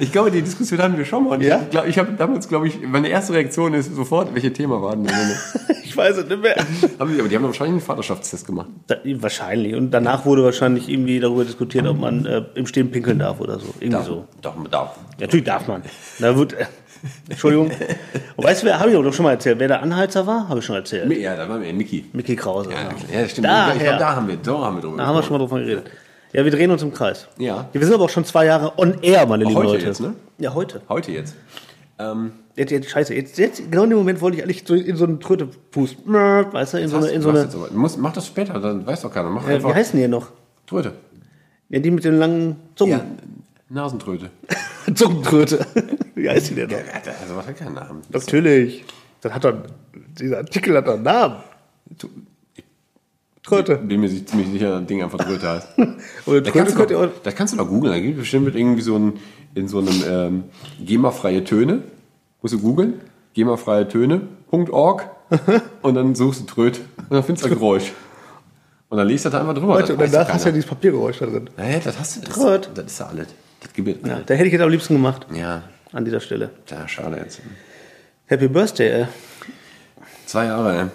Ich 0.00 0.12
glaube, 0.12 0.30
die 0.30 0.42
Diskussion 0.42 0.80
hatten 0.80 0.96
wir 0.96 1.04
schon 1.04 1.24
mal. 1.24 1.36
Und 1.36 1.42
Ja? 1.42 1.60
Ich, 1.62 1.70
glaub, 1.70 1.86
ich 1.86 1.98
habe 1.98 2.12
damals, 2.12 2.48
glaube 2.48 2.68
ich, 2.68 2.80
meine 2.80 3.08
erste 3.08 3.32
Reaktion 3.32 3.74
ist 3.74 3.94
sofort, 3.94 4.34
welche 4.34 4.52
Thema 4.52 4.80
waren 4.82 5.04
denn? 5.04 5.14
Ich 5.90 5.96
weiß 5.96 6.18
es 6.18 6.28
nicht 6.28 6.40
mehr. 6.40 6.54
Haben 7.00 7.12
die, 7.12 7.18
aber 7.18 7.28
die 7.28 7.34
haben 7.34 7.42
wahrscheinlich 7.42 7.72
einen 7.72 7.80
Vaterschaftstest 7.80 8.46
gemacht. 8.46 8.68
Da, 8.86 8.98
wahrscheinlich. 9.04 9.74
Und 9.74 9.90
danach 9.90 10.24
wurde 10.24 10.44
wahrscheinlich 10.44 10.88
irgendwie 10.88 11.18
darüber 11.18 11.44
diskutiert, 11.44 11.84
ob 11.88 11.98
man 11.98 12.24
äh, 12.26 12.44
im 12.54 12.64
Stehen 12.68 12.92
pinkeln 12.92 13.18
darf 13.18 13.40
oder 13.40 13.58
so. 13.58 13.74
Irgendwie 13.80 14.04
so. 14.04 14.24
Doch, 14.40 14.54
darf. 14.70 14.96
Natürlich 15.18 15.46
darf 15.46 15.66
man. 15.66 15.82
Da 16.20 16.36
wird. 16.36 16.52
Äh, 16.52 16.66
Entschuldigung. 17.28 17.72
Und 18.36 18.44
weißt 18.44 18.62
du, 18.62 18.66
wer, 18.66 18.78
habe 18.78 18.90
ich 18.90 18.96
doch 18.96 19.12
schon 19.12 19.24
mal 19.24 19.32
erzählt, 19.32 19.58
wer 19.58 19.66
der 19.66 19.82
Anheizer 19.82 20.26
war? 20.28 20.48
Habe 20.48 20.60
ich 20.60 20.64
schon 20.64 20.76
erzählt. 20.76 21.10
Ja, 21.18 21.34
da 21.34 21.48
war 21.48 21.58
mir 21.58 21.72
Mickey. 21.72 22.04
Mickey 22.12 22.36
Krause. 22.36 22.70
Ja, 22.70 23.20
ja 23.20 23.28
stimmt. 23.28 23.48
Daher. 23.48 23.74
ich 23.74 23.82
glaube, 23.82 23.98
da 23.98 24.14
haben 24.14 24.28
wir, 24.28 24.36
da 24.36 24.58
haben 24.58 24.76
wir 24.76 24.82
drüber 24.82 24.96
Da 24.96 25.06
haben 25.06 25.16
wir 25.16 25.22
schon 25.24 25.32
mal 25.32 25.44
drüber 25.44 25.58
geredet. 25.58 25.90
Ja, 26.32 26.44
wir 26.44 26.50
drehen 26.50 26.70
uns 26.70 26.82
im 26.82 26.92
Kreis. 26.92 27.28
Ja. 27.38 27.68
Wir 27.72 27.84
sind 27.84 27.94
aber 27.94 28.04
auch 28.04 28.10
schon 28.10 28.24
zwei 28.24 28.46
Jahre 28.46 28.78
on 28.78 29.02
air, 29.02 29.26
meine 29.26 29.44
lieben 29.44 29.56
heute 29.56 29.72
Leute. 29.72 29.86
jetzt, 29.86 30.00
ne? 30.00 30.14
Ja, 30.38 30.54
heute. 30.54 30.82
Heute 30.88 31.12
jetzt. 31.12 31.34
Ähm, 31.98 32.32
Jetzt, 32.56 32.72
jetzt, 32.72 32.90
scheiße, 32.90 33.14
jetzt, 33.14 33.38
jetzt, 33.38 33.70
genau 33.70 33.84
in 33.84 33.90
dem 33.90 33.98
Moment 33.98 34.20
wollte 34.20 34.36
ich 34.36 34.42
eigentlich 34.42 34.64
so 34.66 34.74
in 34.74 34.94
so 34.96 35.04
einen 35.04 35.18
Trötefuß, 35.18 35.96
weißt 36.04 36.74
du, 36.74 36.78
in 36.78 36.88
so 36.88 36.98
eine, 36.98 37.08
in 37.08 37.22
so 37.22 37.30
eine, 37.30 37.48
musst, 37.72 37.96
mach 37.96 38.12
das 38.12 38.26
später, 38.26 38.58
dann 38.60 38.84
weiß 38.86 39.02
doch 39.02 39.12
keiner. 39.12 39.30
Mach 39.30 39.48
äh, 39.48 39.54
einfach 39.54 39.70
wie 39.70 39.74
heißen 39.74 39.98
die 39.98 40.06
noch? 40.08 40.28
Tröte. 40.66 40.92
Ja, 41.70 41.78
die 41.78 41.90
mit 41.90 42.04
den 42.04 42.18
langen 42.18 42.56
Zungen. 42.74 42.98
Ja, 42.98 43.04
Nasentröte. 43.70 44.30
Zungentröte. 44.94 45.64
Wie 46.16 46.28
heißt 46.28 46.50
die 46.50 46.56
denn 46.56 46.68
noch? 46.68 46.76
Ja, 46.76 47.12
also, 47.22 47.36
hat 47.36 47.56
keinen 47.56 47.74
Namen. 47.74 48.02
Natürlich. 48.10 48.84
Das 49.20 49.32
hat 49.32 49.44
doch, 49.44 49.54
dieser 50.18 50.38
Artikel 50.38 50.76
hat 50.76 50.88
doch 50.88 50.94
einen 50.94 51.04
Namen. 51.04 51.36
Tröte. 53.50 53.76
Bin 53.76 54.00
mir 54.00 54.08
ziemlich 54.08 54.48
sicher, 54.48 54.78
das 54.78 54.86
Ding 54.86 55.02
einfach 55.02 55.18
Tröte 55.18 55.48
heißt. 55.48 55.68
Oder 56.26 56.40
Da 56.40 56.50
Tröte 56.50 56.74
kannst, 56.74 56.90
doch, 56.90 57.08
das 57.22 57.34
kannst 57.34 57.52
du 57.54 57.58
doch 57.58 57.68
googeln. 57.68 57.92
Da 57.92 58.00
gibt 58.00 58.14
es 58.14 58.20
bestimmt 58.20 58.54
irgendwie 58.54 58.82
so 58.82 58.96
ein, 58.96 59.14
in 59.54 59.68
so 59.68 59.78
einem 59.78 60.02
ähm, 60.08 60.44
GEMA-freie 60.84 61.44
Töne. 61.44 61.82
Musst 62.42 62.54
du 62.54 62.60
googeln. 62.60 63.00
GEMA-freie 63.34 63.88
Töne.org. 63.88 65.10
und 65.82 65.94
dann 65.94 66.14
suchst 66.14 66.40
du 66.42 66.46
Tröte. 66.46 66.80
Und 66.96 67.12
dann 67.12 67.22
findest 67.22 67.44
du 67.44 67.50
ein 67.50 67.54
Geräusch. 67.54 67.92
Und 68.88 68.98
dann 68.98 69.06
liest 69.06 69.24
du 69.24 69.28
da 69.30 69.40
einfach 69.40 69.54
drüber. 69.54 69.74
Leute, 69.78 69.94
und 69.94 70.00
danach 70.00 70.28
hast 70.28 70.44
du 70.44 70.48
ja 70.48 70.54
dieses 70.54 70.68
Papiergeräusch 70.68 71.18
da 71.18 71.26
drin. 71.26 71.48
Naja, 71.56 71.78
das 71.78 71.98
hast 71.98 72.16
du. 72.16 72.20
Das, 72.22 72.34
Tröte. 72.34 72.70
das 72.74 72.86
ist 72.86 72.98
ja 72.98 73.06
alles. 73.06 73.28
Das 73.60 73.72
gibt 73.72 74.06
Ja, 74.06 74.20
da 74.24 74.34
hätte 74.34 74.46
ich 74.46 74.52
jetzt 74.52 74.62
am 74.62 74.70
liebsten 74.70 74.94
gemacht. 74.94 75.26
ja, 75.32 75.62
An 75.92 76.04
dieser 76.04 76.20
Stelle. 76.20 76.50
ja, 76.68 76.88
schade 76.88 77.18
jetzt. 77.18 77.40
Happy 78.26 78.48
Birthday, 78.48 79.02
ey. 79.02 79.06
Zwei 80.26 80.46
Jahre, 80.46 80.78
ey. 80.80 80.86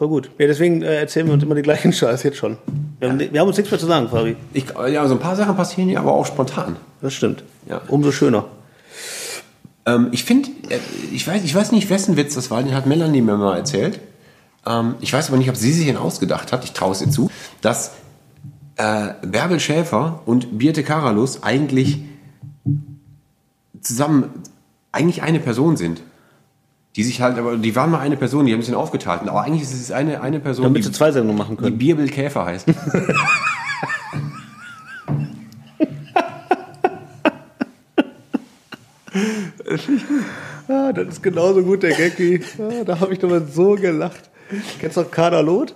Voll 0.00 0.08
gut. 0.08 0.30
Ja, 0.38 0.46
deswegen 0.46 0.80
äh, 0.80 0.96
erzählen 0.96 1.26
wir 1.26 1.34
uns 1.34 1.42
immer 1.42 1.54
die 1.54 1.60
gleichen 1.60 1.92
Scheiß 1.92 2.22
jetzt 2.22 2.38
schon. 2.38 2.56
Wir, 3.00 3.10
haben, 3.10 3.18
wir 3.18 3.38
haben 3.38 3.48
uns 3.48 3.58
nichts 3.58 3.70
mehr 3.70 3.78
zu 3.78 3.84
sagen, 3.84 4.08
Fabi. 4.08 4.34
Ich, 4.54 4.64
ja, 4.88 5.06
so 5.06 5.12
ein 5.12 5.20
paar 5.20 5.36
Sachen 5.36 5.54
passieren 5.56 5.90
hier 5.90 6.00
aber 6.00 6.14
auch 6.14 6.24
spontan. 6.24 6.76
Das 7.02 7.12
stimmt. 7.12 7.44
Ja. 7.68 7.82
Umso 7.86 8.10
schöner. 8.10 8.46
Ähm, 9.84 10.08
ich 10.12 10.24
finde, 10.24 10.48
äh, 10.70 10.78
ich 11.12 11.28
weiß, 11.28 11.44
ich 11.44 11.54
weiß 11.54 11.72
nicht, 11.72 11.90
wessen 11.90 12.16
Witz 12.16 12.34
das 12.34 12.50
war, 12.50 12.62
den 12.62 12.74
hat 12.74 12.86
Melanie 12.86 13.20
mir 13.20 13.36
mal 13.36 13.58
erzählt. 13.58 14.00
Ähm, 14.66 14.94
ich 15.02 15.12
weiß 15.12 15.28
aber 15.28 15.36
nicht, 15.36 15.50
ob 15.50 15.56
sie 15.56 15.70
sich 15.70 15.84
den 15.84 15.98
ausgedacht 15.98 16.50
hat, 16.50 16.64
ich 16.64 16.72
traue 16.72 16.92
es 16.92 17.02
ihr 17.02 17.10
zu, 17.10 17.30
dass 17.60 17.90
äh, 18.76 19.08
Bärbel 19.20 19.60
Schäfer 19.60 20.22
und 20.24 20.58
Birte 20.58 20.82
Karalus 20.82 21.42
eigentlich 21.42 21.98
zusammen 23.82 24.30
eigentlich 24.92 25.20
eine 25.22 25.40
Person 25.40 25.76
sind. 25.76 26.00
Die 26.96 27.04
sich 27.04 27.20
halt, 27.20 27.38
aber 27.38 27.56
die 27.56 27.76
waren 27.76 27.90
mal 27.90 28.00
eine 28.00 28.16
Person, 28.16 28.46
die 28.46 28.52
haben 28.52 28.62
sich 28.62 28.74
aufgeteilt. 28.74 29.22
Aber 29.22 29.42
eigentlich 29.42 29.62
ist 29.62 29.74
es 29.74 29.92
eine, 29.92 30.22
eine 30.22 30.40
Person, 30.40 30.64
Damit 30.64 30.78
die, 30.82 30.88
sie 30.88 30.92
zwei 30.92 31.12
Sendungen 31.12 31.38
machen 31.38 31.56
die 31.56 31.62
können. 31.62 31.78
Birbel 31.78 32.08
Käfer 32.08 32.44
heißt. 32.46 32.66
Ah, 40.68 40.92
das 40.92 41.08
ist 41.08 41.22
genauso 41.22 41.62
gut, 41.62 41.82
der 41.82 41.92
Gecki. 41.92 42.42
Ah, 42.58 42.84
da 42.84 43.00
habe 43.00 43.12
ich 43.12 43.18
doch 43.18 43.28
mal 43.28 43.44
so 43.46 43.74
gelacht. 43.74 44.30
Kennst 44.78 44.96
du 44.96 45.02
noch 45.02 45.10
Kader 45.10 45.42
Lot? 45.42 45.74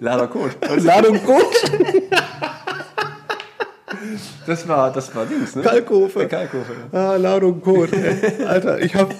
Lader 0.00 0.26
Code. 0.26 0.54
Ladung 0.82 1.20
Brot? 1.20 1.44
Das 4.46 4.68
war, 4.68 4.92
das 4.92 5.14
war 5.14 5.26
Dings, 5.26 5.56
ne? 5.56 5.62
Kalkofe. 5.62 6.26
Kalkofe. 6.28 6.72
Ah, 6.92 7.16
Ladung 7.16 7.60
Kot. 7.60 7.90
Alter, 8.46 8.80
ich 8.80 8.94
habe 8.94 9.14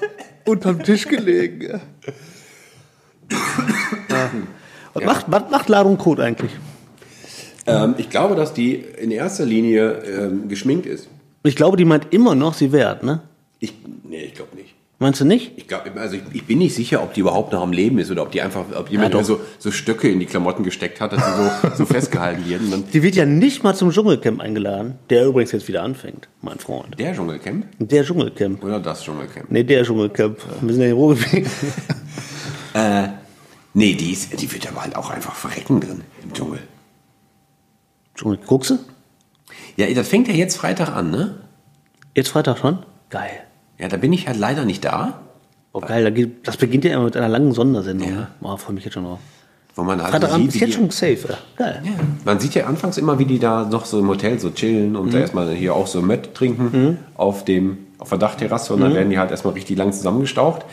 unterm 0.44 0.82
Tisch 0.82 1.08
gelegen. 1.08 1.62
Ja. 1.62 1.80
Was, 4.92 5.04
macht, 5.04 5.26
was 5.28 5.50
macht 5.50 5.68
Ladung 5.68 5.98
Kot 5.98 6.20
eigentlich? 6.20 6.52
Ähm, 7.66 7.94
ich 7.98 8.10
glaube, 8.10 8.34
dass 8.36 8.52
die 8.52 8.74
in 8.74 9.10
erster 9.10 9.44
Linie 9.44 10.02
ähm, 10.04 10.48
geschminkt 10.48 10.86
ist. 10.86 11.08
Ich 11.42 11.56
glaube, 11.56 11.76
die 11.76 11.84
meint 11.84 12.12
immer 12.12 12.34
noch, 12.34 12.54
sie 12.54 12.72
wert, 12.72 13.02
ne? 13.02 13.22
Ich, 13.58 13.74
nee, 14.04 14.24
ich 14.24 14.34
glaube 14.34 14.56
nicht. 14.56 14.73
Meinst 15.00 15.20
du 15.20 15.24
nicht? 15.24 15.52
Ich, 15.56 15.66
glaub, 15.66 15.82
also 15.96 16.16
ich, 16.16 16.22
ich 16.32 16.44
bin 16.46 16.58
nicht 16.58 16.74
sicher, 16.74 17.02
ob 17.02 17.14
die 17.14 17.20
überhaupt 17.20 17.52
noch 17.52 17.62
am 17.62 17.72
Leben 17.72 17.98
ist 17.98 18.10
oder 18.12 18.22
ob 18.22 18.30
die 18.30 18.40
einfach, 18.40 18.64
ob 18.76 18.88
jemand 18.90 19.12
Ja, 19.12 19.24
so, 19.24 19.40
so 19.58 19.70
Stöcke 19.72 20.08
in 20.08 20.20
die 20.20 20.26
Klamotten 20.26 20.62
gesteckt 20.62 21.00
hat, 21.00 21.12
dass 21.12 21.24
sie 21.24 21.32
so, 21.32 21.68
so 21.78 21.84
festgehalten 21.92 22.48
werden. 22.48 22.84
Die 22.92 23.02
wird 23.02 23.16
ja 23.16 23.26
nicht 23.26 23.64
mal 23.64 23.74
zum 23.74 23.90
Dschungelcamp 23.90 24.40
eingeladen, 24.40 24.94
der 25.10 25.26
übrigens 25.26 25.50
jetzt 25.52 25.66
wieder 25.66 25.82
anfängt, 25.82 26.28
mein 26.42 26.58
Freund. 26.60 26.98
der 26.98 27.12
Dschungelcamp 27.12 27.66
Der 27.80 28.04
Dschungelcamp. 28.04 28.62
oder 28.62 28.78
das 28.78 29.02
Dschungelcamp? 29.02 29.50
Nee, 29.50 29.64
der 29.64 29.82
Dschungelcamp. 29.82 30.38
Wir 30.60 30.72
sind 30.74 30.82
ja 30.82 30.90
im 30.90 30.96
Ruhrgebiet. 30.96 31.46
Nee, 33.76 33.94
die, 33.94 34.12
ist, 34.12 34.40
die 34.40 34.52
wird 34.52 34.68
aber 34.68 34.82
halt 34.82 34.94
auch 34.94 35.10
einfach 35.10 35.34
verrecken 35.34 35.80
drin 35.80 36.02
im 36.22 36.32
Dschungel. 36.32 36.60
Dschungel. 38.14 38.38
Guckst 38.46 38.70
du? 38.70 38.78
Ja, 39.76 39.92
das 39.92 40.06
fängt 40.08 40.28
ja 40.28 40.34
jetzt 40.34 40.56
Freitag 40.56 40.90
an, 40.94 41.10
ne? 41.10 41.40
Jetzt 42.14 42.28
Freitag 42.28 42.58
schon? 42.58 42.84
Geil. 43.10 43.30
Ja, 43.78 43.88
da 43.88 43.96
bin 43.96 44.12
ich 44.12 44.26
halt 44.28 44.38
leider 44.38 44.64
nicht 44.64 44.84
da, 44.84 45.20
Oh, 45.76 45.80
geil. 45.80 46.04
Da 46.04 46.10
geht, 46.10 46.46
das 46.46 46.56
beginnt 46.56 46.84
ja 46.84 46.92
immer 46.94 47.02
mit 47.06 47.16
einer 47.16 47.28
langen 47.28 47.50
Sondersendung. 47.50 48.08
Ja. 48.08 48.14
Ne? 48.14 48.26
Oh, 48.42 48.56
freue 48.56 48.74
mich 48.76 48.84
jetzt 48.84 48.94
schon 48.94 49.02
drauf. 49.02 49.18
wo 49.74 49.82
man 49.82 50.00
halt 50.00 50.12
Freitagabend 50.12 50.52
sieht, 50.52 50.54
ist 50.54 50.68
jetzt 50.68 50.70
die- 50.70 50.80
schon 50.80 50.90
safe. 50.90 51.28
Ja. 51.30 51.38
Geil. 51.56 51.82
Ja, 51.84 51.90
man 52.24 52.38
sieht 52.38 52.54
ja 52.54 52.66
anfangs 52.66 52.96
immer, 52.96 53.18
wie 53.18 53.24
die 53.24 53.40
da 53.40 53.64
noch 53.68 53.84
so 53.84 53.98
im 53.98 54.06
Hotel 54.06 54.38
so 54.38 54.50
chillen 54.50 54.94
und 54.94 55.12
da 55.12 55.18
erstmal 55.18 55.50
hier 55.50 55.74
auch 55.74 55.88
so 55.88 56.00
Mött 56.00 56.32
trinken 56.32 56.98
auf 57.16 57.44
dem 57.44 57.78
auf 57.98 58.08
der 58.10 58.18
Dachterrasse 58.18 58.72
und 58.74 58.82
dann 58.82 58.94
werden 58.94 59.10
die 59.10 59.18
halt 59.18 59.32
erstmal 59.32 59.54
richtig 59.54 59.76
lang 59.76 59.92
zusammengestaucht, 59.92 60.64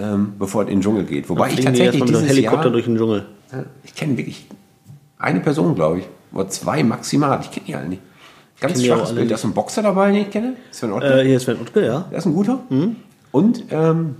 ähm, 0.00 0.32
bevor 0.36 0.62
es 0.62 0.68
in 0.68 0.76
den 0.78 0.82
Dschungel 0.82 1.04
geht. 1.04 1.28
Wobei 1.28 1.50
ich 1.50 1.56
die 1.56 1.62
tatsächlich 1.62 2.00
dem 2.02 2.06
dieses 2.08 2.26
Helikopter 2.28 2.62
Jahr, 2.64 2.72
durch 2.72 2.86
den 2.86 2.96
Dschungel. 2.96 3.26
Ich 3.84 3.94
kenne 3.94 4.16
wirklich 4.16 4.46
eine 5.18 5.38
Person, 5.38 5.76
glaube 5.76 6.00
ich, 6.00 6.04
oder 6.32 6.48
zwei 6.48 6.82
maximal. 6.82 7.38
Ich 7.40 7.52
kenne 7.52 7.66
die 7.68 7.74
alle 7.76 7.88
nicht. 7.88 8.02
Ganz 8.68 8.74
kenn 8.74 8.82
die 8.82 8.92
auch 8.92 8.96
schwaches 8.98 9.14
Bild. 9.14 9.30
Da 9.30 9.34
ist 9.36 9.44
ein 9.44 9.54
Boxer 9.54 9.82
dabei, 9.82 10.10
den 10.12 10.22
ich 10.22 10.30
kenne. 10.30 10.54
Sven 10.70 10.92
Ottke. 10.92 11.20
Äh, 11.20 11.24
hier 11.26 11.36
ist 11.36 11.44
Sven 11.44 11.60
Utke, 11.60 11.84
ja. 11.84 12.06
Der 12.10 12.18
ist 12.18 12.26
ein 12.26 12.34
guter. 12.34 12.60
Und 13.32 13.64
ähm, 13.70 14.16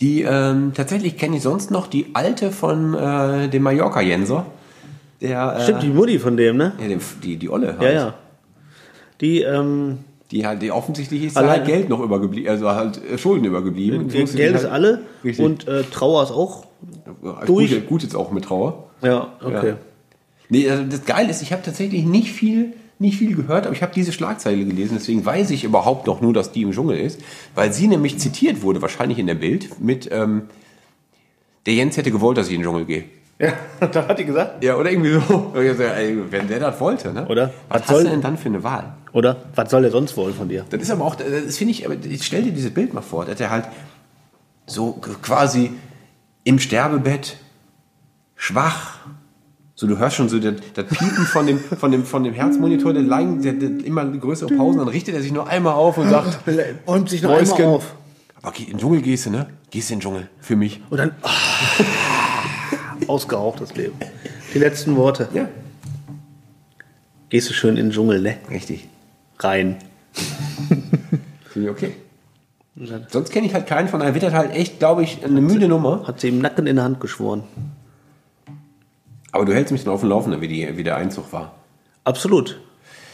die 0.00 0.22
ähm, 0.22 0.72
tatsächlich 0.74 1.16
kenne 1.16 1.36
ich 1.36 1.42
sonst 1.42 1.70
noch 1.70 1.86
die 1.86 2.06
alte 2.14 2.50
von 2.50 2.94
äh, 2.94 3.48
dem 3.48 3.62
Mallorca-Jenser. 3.62 4.46
Der, 5.20 5.56
äh, 5.56 5.62
Stimmt, 5.62 5.82
die 5.84 5.88
Mutti 5.90 6.18
von 6.18 6.36
dem, 6.36 6.56
ne? 6.56 6.72
ja, 6.80 6.96
die, 7.22 7.36
die 7.36 7.48
Olle 7.48 7.78
halt. 7.78 7.82
Ja, 7.82 7.90
ja. 7.92 8.14
Die, 9.20 9.42
ähm, 9.42 9.98
Die 10.32 10.44
halt, 10.44 10.62
die 10.62 10.72
offensichtlich 10.72 11.22
ist 11.24 11.36
halt 11.36 11.64
Geld 11.64 11.88
noch 11.88 12.00
übergeblieben, 12.00 12.50
also 12.50 12.68
halt 12.70 13.00
äh, 13.04 13.16
Schulden 13.18 13.44
übergeblieben. 13.44 14.08
Geld 14.08 14.20
musste 14.22 14.36
die 14.38 14.42
ist 14.42 14.64
halt- 14.64 14.72
alle 14.72 15.02
Richtig. 15.22 15.44
und 15.44 15.68
äh, 15.68 15.84
Trauer 15.84 16.24
ist 16.24 16.32
auch. 16.32 16.64
Durch. 17.46 17.70
Gut, 17.70 17.86
gut 17.86 18.02
jetzt 18.02 18.16
auch 18.16 18.32
mit 18.32 18.44
Trauer. 18.46 18.88
Ja, 19.02 19.28
okay. 19.44 19.68
Ja. 19.68 19.76
Nee, 20.52 20.68
also 20.70 20.84
das 20.84 21.04
Geile 21.06 21.30
ist, 21.30 21.40
ich 21.40 21.50
habe 21.52 21.62
tatsächlich 21.62 22.04
nicht 22.04 22.30
viel, 22.32 22.74
nicht 22.98 23.16
viel 23.16 23.34
gehört, 23.34 23.64
aber 23.66 23.74
ich 23.74 23.80
habe 23.82 23.92
diese 23.94 24.12
Schlagzeile 24.12 24.64
gelesen, 24.66 24.96
deswegen 24.98 25.24
weiß 25.24 25.50
ich 25.50 25.64
überhaupt 25.64 26.06
noch 26.06 26.20
nur, 26.20 26.34
dass 26.34 26.52
die 26.52 26.60
im 26.60 26.72
Dschungel 26.72 26.98
ist, 26.98 27.20
weil 27.54 27.72
sie 27.72 27.88
nämlich 27.88 28.18
zitiert 28.18 28.60
wurde, 28.60 28.82
wahrscheinlich 28.82 29.18
in 29.18 29.26
der 29.26 29.34
Bild, 29.34 29.80
mit 29.80 30.10
ähm, 30.12 30.42
der 31.64 31.72
Jens 31.74 31.96
hätte 31.96 32.10
gewollt, 32.10 32.36
dass 32.36 32.48
ich 32.48 32.52
in 32.52 32.60
den 32.60 32.66
Dschungel 32.66 32.84
gehe. 32.84 33.04
Ja, 33.38 33.54
da 33.92 34.06
hat 34.08 34.18
die 34.18 34.26
gesagt. 34.26 34.62
Ja, 34.62 34.76
oder 34.76 34.90
irgendwie 34.90 35.12
so. 35.14 35.52
Wenn 35.54 36.48
der 36.48 36.60
das 36.60 36.78
wollte, 36.80 37.12
ne? 37.14 37.26
Oder? 37.28 37.46
Was, 37.70 37.80
Was 37.80 37.80
hast 37.80 37.88
soll- 37.88 38.04
du 38.04 38.10
denn 38.10 38.20
dann 38.20 38.36
für 38.36 38.48
eine 38.50 38.62
Wahl? 38.62 38.92
Oder? 39.14 39.44
Was 39.54 39.70
soll 39.70 39.80
der 39.82 39.90
sonst 39.90 40.16
wollen 40.18 40.34
von 40.34 40.50
dir? 40.50 40.66
Das 40.68 40.82
ist 40.82 40.90
aber 40.90 41.04
auch, 41.06 41.14
das 41.14 41.56
finde 41.56 41.70
ich, 41.72 41.86
aber 41.86 41.96
ich 42.04 42.24
stell 42.24 42.42
dir 42.42 42.52
dieses 42.52 42.72
Bild 42.74 42.92
mal 42.92 43.00
vor, 43.00 43.24
dass 43.24 43.40
er 43.40 43.48
halt 43.50 43.64
so 44.66 44.92
quasi 45.22 45.70
im 46.44 46.58
Sterbebett 46.58 47.36
schwach, 48.36 48.98
so 49.82 49.88
du 49.88 49.98
hörst 49.98 50.14
schon 50.14 50.28
so 50.28 50.38
das, 50.38 50.54
das 50.74 50.86
Piepen 50.86 51.26
von 51.26 51.44
dem, 51.44 51.58
von 51.58 51.90
dem, 51.90 52.04
von 52.04 52.22
dem 52.22 52.34
Herzmonitor, 52.34 52.92
der, 52.92 53.02
Leiden, 53.02 53.42
der, 53.42 53.54
der 53.54 53.84
immer 53.84 54.06
größere 54.06 54.54
Pausen, 54.54 54.78
dann 54.78 54.86
richtet 54.86 55.16
er 55.16 55.22
sich 55.22 55.32
nur 55.32 55.48
einmal 55.48 55.74
auf 55.74 55.98
und 55.98 56.08
sagt, 56.08 56.38
Räumt 56.86 57.10
sich 57.10 57.20
noch 57.20 57.30
Mäuschen. 57.30 57.56
einmal 57.56 57.74
auf. 57.74 57.96
aber 58.42 58.56
in 58.60 58.66
den 58.66 58.78
Dschungel 58.78 59.02
gehst 59.02 59.26
du, 59.26 59.30
ne? 59.30 59.48
Gehst 59.72 59.90
in 59.90 59.96
den 59.96 60.02
Dschungel, 60.02 60.28
für 60.40 60.54
mich. 60.54 60.80
Und 60.88 60.98
dann 60.98 61.10
ausgeraucht 63.08 63.60
das 63.60 63.74
Leben. 63.74 63.94
Die 64.54 64.60
letzten 64.60 64.94
Worte. 64.94 65.28
Ja, 65.34 65.48
Gehst 67.28 67.50
du 67.50 67.54
schön 67.54 67.76
in 67.76 67.86
den 67.86 67.90
Dschungel, 67.90 68.20
ne? 68.20 68.36
richtig. 68.50 68.86
Rein. 69.40 69.78
Finde 71.48 71.68
ich 71.68 71.70
okay. 71.70 71.92
Sonst 73.08 73.32
kenne 73.32 73.48
ich 73.48 73.54
halt 73.54 73.66
keinen 73.66 73.88
von, 73.88 74.00
wird 74.00 74.22
das 74.22 74.32
halt 74.32 74.54
echt, 74.54 74.78
glaube 74.78 75.02
ich, 75.02 75.24
eine 75.24 75.40
müde 75.40 75.66
Nummer. 75.66 76.06
Hat 76.06 76.20
sie 76.20 76.28
im 76.28 76.38
Nacken 76.38 76.68
in 76.68 76.76
der 76.76 76.84
Hand 76.84 77.00
geschworen. 77.00 77.42
Aber 79.32 79.44
du 79.44 79.54
hältst 79.54 79.72
mich 79.72 79.82
dann 79.84 79.92
auf 79.92 80.00
dem 80.00 80.10
Laufenden, 80.10 80.40
wie, 80.40 80.48
die, 80.48 80.76
wie 80.76 80.84
der 80.84 80.96
Einzug 80.96 81.32
war. 81.32 81.52
Absolut. 82.04 82.60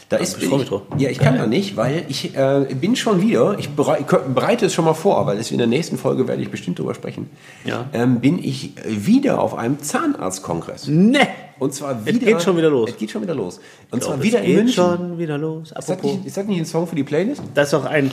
Da 0.09 0.17
ist, 0.17 0.41
ich 0.41 0.49
drauf. 0.49 0.81
Ja, 0.97 1.09
ich 1.09 1.19
kann 1.19 1.37
da 1.37 1.45
nicht, 1.45 1.77
weil 1.77 2.03
ich 2.09 2.35
äh, 2.35 2.65
bin 2.73 2.95
schon 2.95 3.21
wieder, 3.21 3.57
ich 3.59 3.69
berei 3.69 4.03
bereite 4.33 4.65
es 4.65 4.73
schon 4.73 4.85
mal 4.85 4.95
vor, 4.95 5.27
weil 5.27 5.37
es 5.37 5.51
in 5.51 5.59
der 5.59 5.67
nächsten 5.67 5.99
Folge 5.99 6.27
werde 6.27 6.41
ich 6.41 6.49
bestimmt 6.49 6.79
drüber 6.79 6.95
sprechen. 6.95 7.29
Ja. 7.63 7.87
Ähm, 7.93 8.19
bin 8.19 8.39
ich 8.43 8.73
wieder 8.87 9.39
auf 9.39 9.53
einem 9.55 9.79
Zahnarztkongress. 9.79 10.87
Ne! 10.87 11.27
Und 11.59 11.75
zwar 11.75 11.99
Es 12.03 12.07
wieder. 12.07 12.25
geht 12.25 12.41
schon 12.41 12.57
wieder 12.57 12.71
los. 12.71 12.89
Es 12.89 12.97
geht 12.97 13.11
schon 13.11 13.21
wieder 13.21 13.35
los. 13.35 13.59
Und 13.91 13.99
Es 13.99 14.05
zwar 14.07 14.23
wieder 14.23 14.39
in 14.39 14.45
geht 14.47 14.55
München. 14.55 14.73
schon 14.73 15.17
wieder 15.19 15.37
los. 15.37 15.67
Ist 15.69 15.77
das, 15.77 15.89
Apropos. 15.91 16.13
nicht, 16.17 16.25
ist 16.25 16.37
das 16.37 16.45
nicht 16.47 16.59
ein 16.59 16.65
Song 16.65 16.87
für 16.87 16.95
die 16.95 17.03
Playlist? 17.03 17.43
Das 17.53 17.67
ist 17.67 17.73
auch 17.75 17.85
ein 17.85 18.11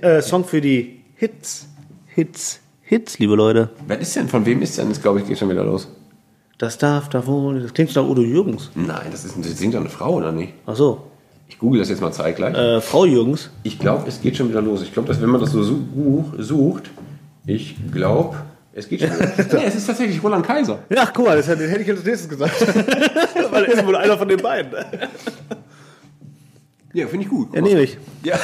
äh, 0.00 0.22
Song 0.22 0.44
für 0.44 0.60
die 0.60 1.00
Hits. 1.16 1.66
Hits. 2.14 2.60
Hits, 2.82 3.18
liebe 3.18 3.34
Leute. 3.34 3.70
Wer 3.88 3.98
ist 3.98 4.14
denn? 4.14 4.28
Von 4.28 4.46
wem 4.46 4.62
ist 4.62 4.78
denn? 4.78 4.88
Das 4.88 5.02
glaube 5.02 5.18
ich 5.20 5.26
geht 5.26 5.36
schon 5.38 5.50
wieder 5.50 5.64
los. 5.64 5.88
Das 6.58 6.76
darf 6.76 7.08
da 7.08 7.26
wohl. 7.26 7.60
Das 7.60 7.72
klingt 7.72 7.94
nach 7.94 8.04
Udo 8.04 8.22
Jürgens. 8.22 8.70
Nein, 8.74 9.06
das, 9.10 9.24
ist, 9.24 9.36
das 9.38 9.58
singt 9.58 9.74
doch 9.74 9.80
eine 9.80 9.88
Frau, 9.88 10.14
oder 10.14 10.32
nicht? 10.32 10.54
Ach 10.66 10.74
so. 10.74 11.02
Ich 11.48 11.58
google 11.58 11.78
das 11.80 11.88
jetzt 11.88 12.02
mal 12.02 12.12
zeitgleich. 12.12 12.54
Äh, 12.54 12.80
Frau 12.80 13.04
Jürgens. 13.04 13.50
Ich 13.62 13.78
glaube, 13.78 14.06
es 14.08 14.20
geht 14.20 14.36
schon 14.36 14.48
wieder 14.48 14.60
los. 14.60 14.82
Ich 14.82 14.92
glaube, 14.92 15.08
dass 15.08 15.20
wenn 15.22 15.30
man 15.30 15.40
das 15.40 15.52
so 15.52 15.62
such, 15.62 16.34
sucht, 16.36 16.90
ich 17.46 17.76
glaube, 17.92 18.36
Es 18.74 18.88
geht 18.88 19.00
schon. 19.00 19.10
nee, 19.52 19.64
es 19.64 19.76
ist 19.76 19.86
tatsächlich 19.86 20.22
Roland 20.22 20.44
Kaiser. 20.46 20.80
Ja, 20.90 21.06
guck 21.06 21.26
mal, 21.26 21.36
das 21.36 21.46
hätte 21.48 21.64
ich 21.64 21.88
als 21.90 22.04
nächstes 22.04 22.28
gesagt. 22.28 22.60
Weil 23.50 23.64
er 23.64 23.72
ist 23.72 23.86
wohl 23.86 23.96
einer 23.96 24.18
von 24.18 24.28
den 24.28 24.42
beiden. 24.42 24.72
Ja, 26.92 27.06
finde 27.06 27.24
ich 27.24 27.30
gut. 27.30 27.54
Ja, 27.54 27.60
nehme 27.60 27.82
ich. 27.82 27.98
Ja, 28.24 28.38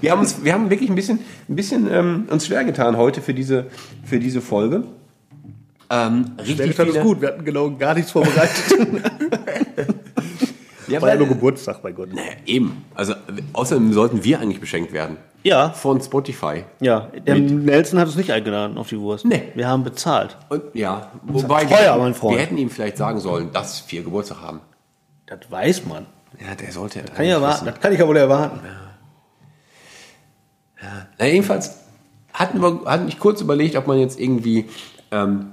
wir 0.00 0.10
haben, 0.10 0.20
uns, 0.20 0.42
wir 0.42 0.52
haben 0.52 0.70
wirklich 0.70 0.90
ein 0.90 0.96
bisschen, 0.96 1.20
ein 1.48 1.56
bisschen 1.56 1.88
ähm, 1.90 2.24
uns 2.30 2.46
schwer 2.46 2.64
getan 2.64 2.96
heute 2.96 3.22
für 3.22 3.34
diese, 3.34 3.66
für 4.04 4.18
diese 4.18 4.40
Folge. 4.40 4.84
Ähm, 5.90 6.32
richtig 6.38 6.72
Stand 6.74 6.88
ist 6.90 6.94
viele- 6.96 7.04
gut, 7.04 7.20
wir 7.20 7.28
hatten 7.28 7.44
genau 7.44 7.70
gar 7.70 7.94
nichts 7.94 8.10
vorbereitet. 8.10 8.54
Ja, 10.88 11.00
War 11.00 11.10
ja 11.10 11.14
nur 11.14 11.28
Geburtstag, 11.28 11.84
mein 11.84 11.94
Gott. 11.94 12.08
Ja, 12.12 12.20
eben. 12.46 12.84
Also 12.96 13.14
außerdem 13.52 13.92
sollten 13.92 14.24
wir 14.24 14.40
eigentlich 14.40 14.58
beschenkt 14.58 14.92
werden. 14.92 15.18
Ja, 15.44 15.70
Von 15.70 16.00
Spotify. 16.00 16.64
ja. 16.80 17.08
Der 17.28 17.36
Nelson 17.38 18.00
hat 18.00 18.08
uns 18.08 18.16
nicht 18.16 18.32
eingeladen 18.32 18.76
auf 18.76 18.88
die 18.88 18.98
Wurst. 18.98 19.24
Nee. 19.24 19.52
Wir 19.54 19.68
haben 19.68 19.84
bezahlt. 19.84 20.36
Und 20.48 20.62
ja, 20.74 21.12
wobei 21.22 21.64
teuer, 21.64 21.94
wir, 21.94 22.02
mein 22.02 22.12
Freund. 22.14 22.34
wir 22.38 22.42
hätten 22.42 22.58
ihm 22.58 22.70
vielleicht 22.70 22.96
sagen 22.96 23.20
sollen, 23.20 23.52
dass 23.52 23.84
wir 23.88 24.02
Geburtstag 24.02 24.40
haben. 24.40 24.60
Das 25.26 25.38
weiß 25.48 25.86
man. 25.86 26.06
Ja, 26.44 26.56
der 26.56 26.72
sollte. 26.72 27.02
Kann 27.04 27.24
ich 27.24 27.30
erwarten. 27.30 27.66
Das 27.66 27.78
kann 27.78 27.92
ich 27.92 28.00
ja 28.00 28.08
wohl 28.08 28.16
erwarten. 28.16 28.58
Na, 31.18 31.26
jedenfalls 31.26 31.76
hatten 32.32 32.60
wir 32.60 32.80
hatten 32.86 33.06
ich 33.06 33.18
kurz 33.20 33.40
überlegt, 33.40 33.76
ob 33.76 33.86
man 33.86 33.98
jetzt 34.00 34.18
irgendwie 34.18 34.66
ähm, 35.12 35.52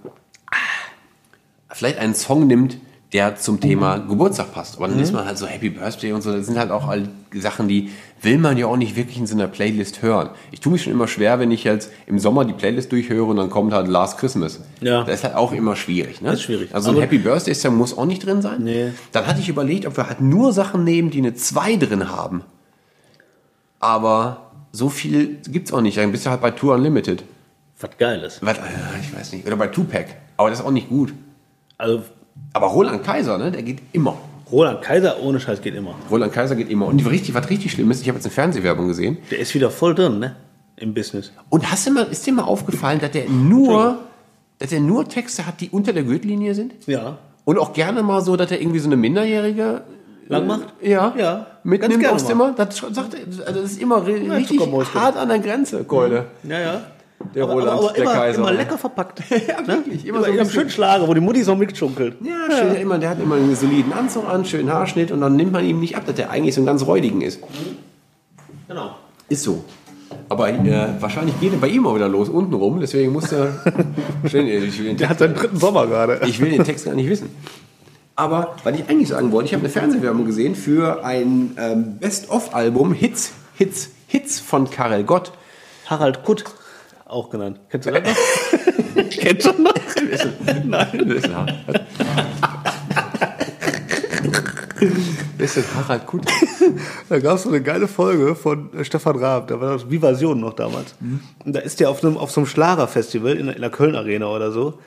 vielleicht 1.78 2.00
einen 2.00 2.16
Song 2.16 2.48
nimmt, 2.48 2.78
der 3.14 3.38
zum 3.38 3.62
Thema 3.62 4.00
Geburtstag 4.00 4.54
passt. 4.54 4.78
Aber 4.78 4.88
dann 4.88 5.00
ist 5.00 5.14
man 5.14 5.26
halt 5.26 5.38
so 5.38 5.46
Happy 5.46 5.70
Birthday 5.70 6.12
und 6.12 6.22
so. 6.22 6.34
Das 6.34 6.46
sind 6.46 6.58
halt 6.58 6.72
auch 6.72 6.88
all 6.88 7.08
Sachen, 7.34 7.70
die 7.70 7.90
will 8.22 8.38
man 8.38 8.58
ja 8.58 8.66
auch 8.66 8.76
nicht 8.76 8.98
wirklich 8.98 9.18
in 9.18 9.28
so 9.28 9.36
einer 9.36 9.48
Playlist 9.48 10.02
hören. 10.02 10.32
Ich 10.52 10.60
tue 10.60 10.74
mich 10.74 10.84
schon 10.84 10.92
immer 10.92 11.08
schwer, 11.08 11.40
wenn 11.40 11.52
ich 11.52 11.64
jetzt 11.64 11.92
im 12.06 12.20
Sommer 12.20 12.44
die 12.44 12.54
Playlist 12.54 12.92
durchhöre 12.92 13.24
und 13.26 13.38
dann 13.38 13.50
kommt 13.50 13.72
halt 13.72 13.88
Last 13.88 14.18
Christmas. 14.18 14.60
Ja. 14.82 15.04
Das 15.04 15.16
ist 15.16 15.24
halt 15.24 15.36
auch 15.36 15.54
immer 15.54 15.76
schwierig. 15.78 16.20
Ne? 16.22 16.32
Das 16.32 16.40
ist 16.40 16.46
schwierig. 16.46 16.74
Also 16.74 16.90
ein 16.90 16.98
Happy 16.98 17.20
Birthday 17.20 17.54
Song 17.54 17.78
muss 17.78 17.98
auch 17.98 18.06
nicht 18.06 18.26
drin 18.26 18.42
sein. 18.42 18.64
Nee. 18.64 18.92
Dann 19.14 19.26
hatte 19.26 19.40
ich 19.40 19.48
überlegt, 19.48 19.86
ob 19.86 19.96
wir 19.96 20.08
halt 20.08 20.20
nur 20.20 20.52
Sachen 20.52 20.84
nehmen, 20.84 21.10
die 21.10 21.20
eine 21.20 21.34
2 21.34 21.78
drin 21.78 22.10
haben. 22.10 22.42
Aber 23.80 24.52
so 24.74 24.90
viel 24.90 25.38
gibt's 25.48 25.72
auch 25.72 25.82
nicht. 25.82 25.98
Dann 25.98 26.12
bist 26.12 26.26
du 26.26 26.30
halt 26.32 26.42
bei 26.42 26.52
Tour 26.52 26.76
Unlimited. 26.76 27.24
Was 27.80 27.92
Geiles. 27.98 28.40
Was, 28.42 28.58
äh, 28.58 28.62
ich 29.02 29.16
weiß 29.16 29.32
nicht. 29.34 29.46
Oder 29.46 29.56
bei 29.56 29.68
Tupac. 29.68 30.08
Aber 30.36 30.50
das 30.50 30.60
ist 30.60 30.66
auch 30.66 30.72
nicht 30.72 30.90
gut. 30.90 31.14
Also, 31.78 32.04
Aber 32.54 32.68
Roland 32.68 33.04
Kaiser, 33.04 33.38
ne, 33.38 33.52
der 33.52 33.64
geht 33.64 33.80
immer. 33.94 34.18
Roland 34.52 34.82
Kaiser 34.82 35.22
ohne 35.22 35.40
Scheiß 35.40 35.62
geht 35.62 35.76
immer. 35.76 35.96
Roland 36.10 36.32
Kaiser 36.34 36.56
geht 36.56 36.70
immer. 36.70 36.88
Und 36.88 37.06
richtig, 37.10 37.34
was 37.34 37.50
richtig 37.50 37.72
schlimm 37.72 37.92
ist, 37.92 38.02
ich 38.02 38.08
habe 38.08 38.18
jetzt 38.18 38.26
eine 38.26 38.34
Fernsehwerbung 38.34 38.88
gesehen. 38.88 39.18
Der 39.30 39.40
ist 39.40 39.54
wieder 39.54 39.70
voll 39.70 39.94
drin, 39.94 40.20
ne? 40.20 40.36
Im 40.78 40.94
Business. 40.94 41.32
Und 41.50 41.70
hast 41.72 41.86
du 41.88 41.92
mal, 41.92 42.04
ist 42.04 42.26
dir 42.26 42.34
mal 42.34 42.44
aufgefallen, 42.44 43.00
dass 43.00 43.12
der 43.12 43.30
nur, 43.30 43.98
dass 44.60 44.72
er 44.72 44.80
nur 44.80 45.08
Texte 45.10 45.46
hat, 45.46 45.60
die 45.60 45.70
unter 45.70 45.92
der 45.92 46.04
Gürtellinie 46.04 46.54
sind? 46.56 46.74
Ja. 46.88 47.18
Und 47.46 47.58
auch 47.60 47.74
gerne 47.74 48.04
mal 48.04 48.22
so, 48.22 48.36
dass 48.38 48.52
er 48.52 48.62
irgendwie 48.62 48.80
so 48.80 48.88
eine 48.88 48.96
Minderjährige 48.98 49.82
Lang 50.30 50.46
macht? 50.48 50.74
Ja. 50.82 51.14
Ja, 51.18 51.48
Mitnimmt 51.64 51.94
ganz 51.94 52.02
gerne 52.02 52.16
aufs 52.16 52.24
mal. 52.24 52.28
Zimmer. 52.30 52.54
Das 52.56 52.78
sagt 52.96 53.16
also 53.46 53.62
das 53.62 53.72
ist 53.72 53.82
immer 53.82 53.98
ri- 54.06 54.30
richtig 54.32 54.60
Zuckermäuschen. 54.60 54.94
hart 55.02 55.16
an 55.18 55.30
der 55.30 55.40
Grenze, 55.40 55.84
Keule. 55.86 56.26
Ja, 56.44 56.60
ja. 56.60 56.82
Der 57.34 57.44
aber, 57.44 57.54
Roland, 57.54 57.72
aber, 57.72 57.84
aber 57.86 57.94
der 57.94 58.04
immer, 58.04 58.14
Kaiser. 58.14 58.38
immer 58.40 58.52
lecker 58.52 58.78
verpackt. 58.78 59.22
Ja, 59.48 59.68
wirklich. 59.68 60.06
Immer, 60.06 60.18
Immer 60.18 60.20
so 60.20 60.24
ein 60.26 60.34
in 60.34 60.40
einem 60.40 60.48
bisschen- 60.48 60.50
schönen 60.62 60.70
Schlager, 60.70 61.08
wo 61.08 61.14
die 61.14 61.20
Mutti 61.22 61.44
so 61.44 61.56
mitschunkelt. 61.56 62.16
Ja, 62.24 62.56
schön, 62.58 62.76
Immer, 62.76 63.00
der 63.00 63.10
hat 63.10 63.20
immer 63.22 63.36
einen 63.36 63.56
soliden 63.56 63.92
Anzug 63.94 64.30
an, 64.30 64.46
schönen 64.46 64.72
Haarschnitt 64.72 65.12
und 65.12 65.22
dann 65.22 65.36
nimmt 65.36 65.52
man 65.52 65.66
ihm 65.66 65.80
nicht 65.80 65.96
ab, 65.98 66.04
dass 66.06 66.16
der 66.16 66.30
eigentlich 66.30 66.56
so 66.56 66.62
ein 66.62 66.66
ganz 66.66 66.86
räudigen 66.86 67.22
ist. 67.22 67.40
Genau. 68.68 68.92
Ist 69.30 69.44
so. 69.44 69.64
Aber 70.30 70.50
äh, 70.50 70.90
wahrscheinlich 71.00 71.40
geht 71.40 71.54
er 71.54 71.60
bei 71.60 71.68
ihm 71.68 71.86
auch 71.88 71.96
wieder 71.96 72.08
los, 72.10 72.30
unten 72.30 72.54
rum, 72.54 72.80
deswegen 72.80 73.12
muss 73.14 73.32
er. 73.32 73.54
Schön, 74.30 74.48
ich, 74.48 74.78
will 74.80 74.86
den 74.88 74.98
Der 74.98 75.10
hat 75.10 75.20
seinen 75.20 75.36
dritten 75.36 75.58
Sommer 75.58 75.88
gerade. 75.88 76.22
ich 76.28 76.40
will 76.40 76.52
den 76.52 76.64
Text 76.64 76.86
gar 76.86 76.94
nicht 76.96 77.10
wissen. 77.10 77.30
Aber 78.16 78.56
was 78.64 78.76
ich 78.76 78.90
eigentlich 78.90 79.10
sagen 79.10 79.32
wollte, 79.32 79.48
ich 79.48 79.54
habe 79.54 79.62
eine 79.64 79.70
Fernsehwerbung 79.70 80.26
gesehen 80.26 80.56
für 80.56 81.04
ein 81.06 81.56
ähm, 81.60 81.98
Best-of-Album 82.00 82.94
Hits, 82.94 83.32
Hits, 83.58 83.90
Hits 84.08 84.40
von 84.40 84.70
Karel 84.70 85.04
Gott. 85.04 85.32
Harald 85.86 86.24
Kutt, 86.24 86.44
auch 87.08 87.30
genannt. 87.30 87.60
Kennst 87.70 87.88
du 87.88 87.92
das 87.92 88.04
noch? 88.04 88.16
Kennst 89.10 89.46
du 89.46 89.62
noch? 89.62 89.74
Nein. 90.66 90.88
Denn 95.40 95.64
Harald 95.76 96.06
Kutt? 96.06 96.22
Da 97.10 97.20
gab 97.20 97.36
es 97.38 97.44
so 97.44 97.50
eine 97.50 97.62
geile 97.62 97.88
Folge 97.88 98.36
von 98.36 98.70
äh, 98.78 98.84
Stefan 98.84 99.16
Raab, 99.18 99.48
da 99.48 99.60
war 99.60 99.74
das 99.74 99.90
Vivasion 99.90 100.40
noch 100.40 100.54
damals. 100.54 100.94
Und 101.46 101.56
da 101.56 101.60
ist 101.60 101.80
der 101.80 101.90
auf, 101.90 102.04
einem, 102.04 102.18
auf 102.18 102.32
so 102.32 102.42
einem 102.42 102.48
Schlagerfestival 102.48 103.36
in, 103.38 103.48
der- 103.48 103.56
in 103.56 103.62
der 103.62 103.72
Köln 103.72 103.96
Arena 103.96 104.28
oder 104.28 104.52
so. 104.52 104.80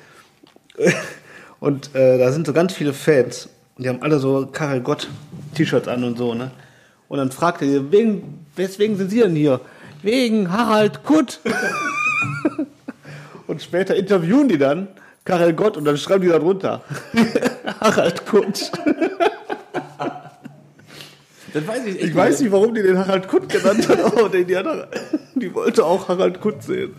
Und 1.61 1.95
äh, 1.95 2.19
da 2.19 2.31
sind 2.33 2.47
so 2.47 2.53
ganz 2.53 2.73
viele 2.73 2.93
Fans. 2.93 3.49
Die 3.79 3.89
haben 3.89 4.03
alle 4.03 4.19
so 4.19 4.47
Karel 4.53 4.81
Gott 4.81 5.09
T-Shirts 5.55 5.89
an 5.89 6.05
und 6.05 6.19
so, 6.19 6.35
ne? 6.35 6.51
Und 7.09 7.19
dann 7.19 7.33
fragt 7.33 7.63
er, 7.63 7.91
wegen, 7.91 8.45
weswegen 8.55 8.97
sind 8.97 9.11
Sie 9.11 9.19
denn 9.21 9.35
hier? 9.35 9.61
Wegen 10.03 10.53
Harald 10.53 11.03
Kutt. 11.05 11.41
und 13.47 13.63
später 13.63 13.95
interviewen 13.95 14.49
die 14.49 14.59
dann 14.59 14.89
Karel 15.25 15.53
Gott 15.53 15.77
und 15.77 15.85
dann 15.85 15.97
schreiben 15.97 16.23
die 16.23 16.29
da 16.29 16.39
drunter. 16.39 16.83
Harald 17.81 18.27
Kutt. 18.27 18.71
Das 21.53 21.67
weiß 21.67 21.85
ich 21.87 21.97
echt 21.97 22.05
Ich 22.05 22.15
weiß 22.15 22.41
nicht, 22.43 22.53
warum 22.53 22.75
die 22.75 22.83
den 22.83 22.97
Harald 22.97 23.27
Kutt 23.27 23.49
genannt 23.49 23.89
hat, 23.89 23.99
aber 24.05 24.29
die, 24.29 24.45
die, 24.45 24.57
die 25.35 25.53
wollte 25.53 25.85
auch 25.85 26.07
Harald 26.07 26.41
Kutt 26.41 26.63
sehen. 26.63 26.95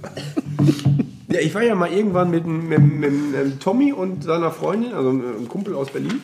Ja, 1.31 1.39
ich 1.39 1.53
war 1.55 1.63
ja 1.63 1.75
mal 1.75 1.91
irgendwann 1.91 2.29
mit, 2.29 2.45
mit, 2.45 2.79
mit, 2.79 3.11
mit 3.11 3.59
Tommy 3.61 3.93
und 3.93 4.23
seiner 4.23 4.51
Freundin, 4.51 4.93
also 4.93 5.09
einem 5.09 5.47
Kumpel 5.47 5.73
aus 5.75 5.89
Berlin, 5.91 6.21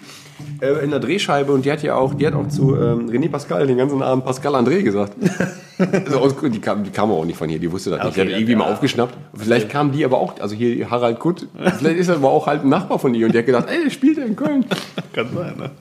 äh, 0.61 0.83
in 0.83 0.91
der 0.91 0.99
Drehscheibe 0.99 1.51
und 1.51 1.65
die 1.65 1.71
hat 1.71 1.81
ja 1.83 1.95
auch, 1.95 2.13
die 2.13 2.27
hat 2.27 2.33
auch 2.33 2.47
zu 2.49 2.75
ähm, 2.75 3.09
René 3.09 3.29
Pascal 3.29 3.65
den 3.67 3.77
ganzen 3.77 4.01
Abend 4.01 4.25
Pascal 4.25 4.55
André 4.55 4.81
gesagt. 4.83 5.13
also, 6.05 6.19
aus- 6.19 6.35
die, 6.41 6.59
kam, 6.59 6.83
die 6.83 6.89
kam 6.89 7.11
auch 7.11 7.25
nicht 7.25 7.37
von 7.37 7.47
hier, 7.49 7.59
die 7.59 7.71
wusste 7.71 7.91
das 7.91 8.03
nicht. 8.03 8.17
Die 8.17 8.21
Okay, 8.21 8.29
hat 8.29 8.37
irgendwie 8.39 8.51
ja. 8.53 8.57
mal 8.59 8.71
aufgeschnappt. 8.71 9.15
Vielleicht 9.35 9.69
kam 9.69 9.91
die 9.91 10.03
aber 10.03 10.17
auch, 10.17 10.39
also 10.39 10.55
hier 10.55 10.89
Harald 10.89 11.19
Kutt, 11.19 11.47
vielleicht 11.77 11.97
ist 11.97 12.09
er 12.09 12.15
aber 12.15 12.29
auch 12.29 12.47
halt 12.47 12.63
ein 12.63 12.69
Nachbar 12.69 12.99
von 12.99 13.13
ihr 13.15 13.25
und 13.27 13.33
die 13.33 13.37
hat 13.39 13.45
gedacht, 13.45 13.67
ey, 13.69 13.83
der 13.83 13.89
spielt 13.89 14.17
ja 14.17 14.25
in 14.25 14.35
Köln. 14.35 14.65
Kann 15.13 15.27
sein, 15.33 15.57
ne? 15.57 15.71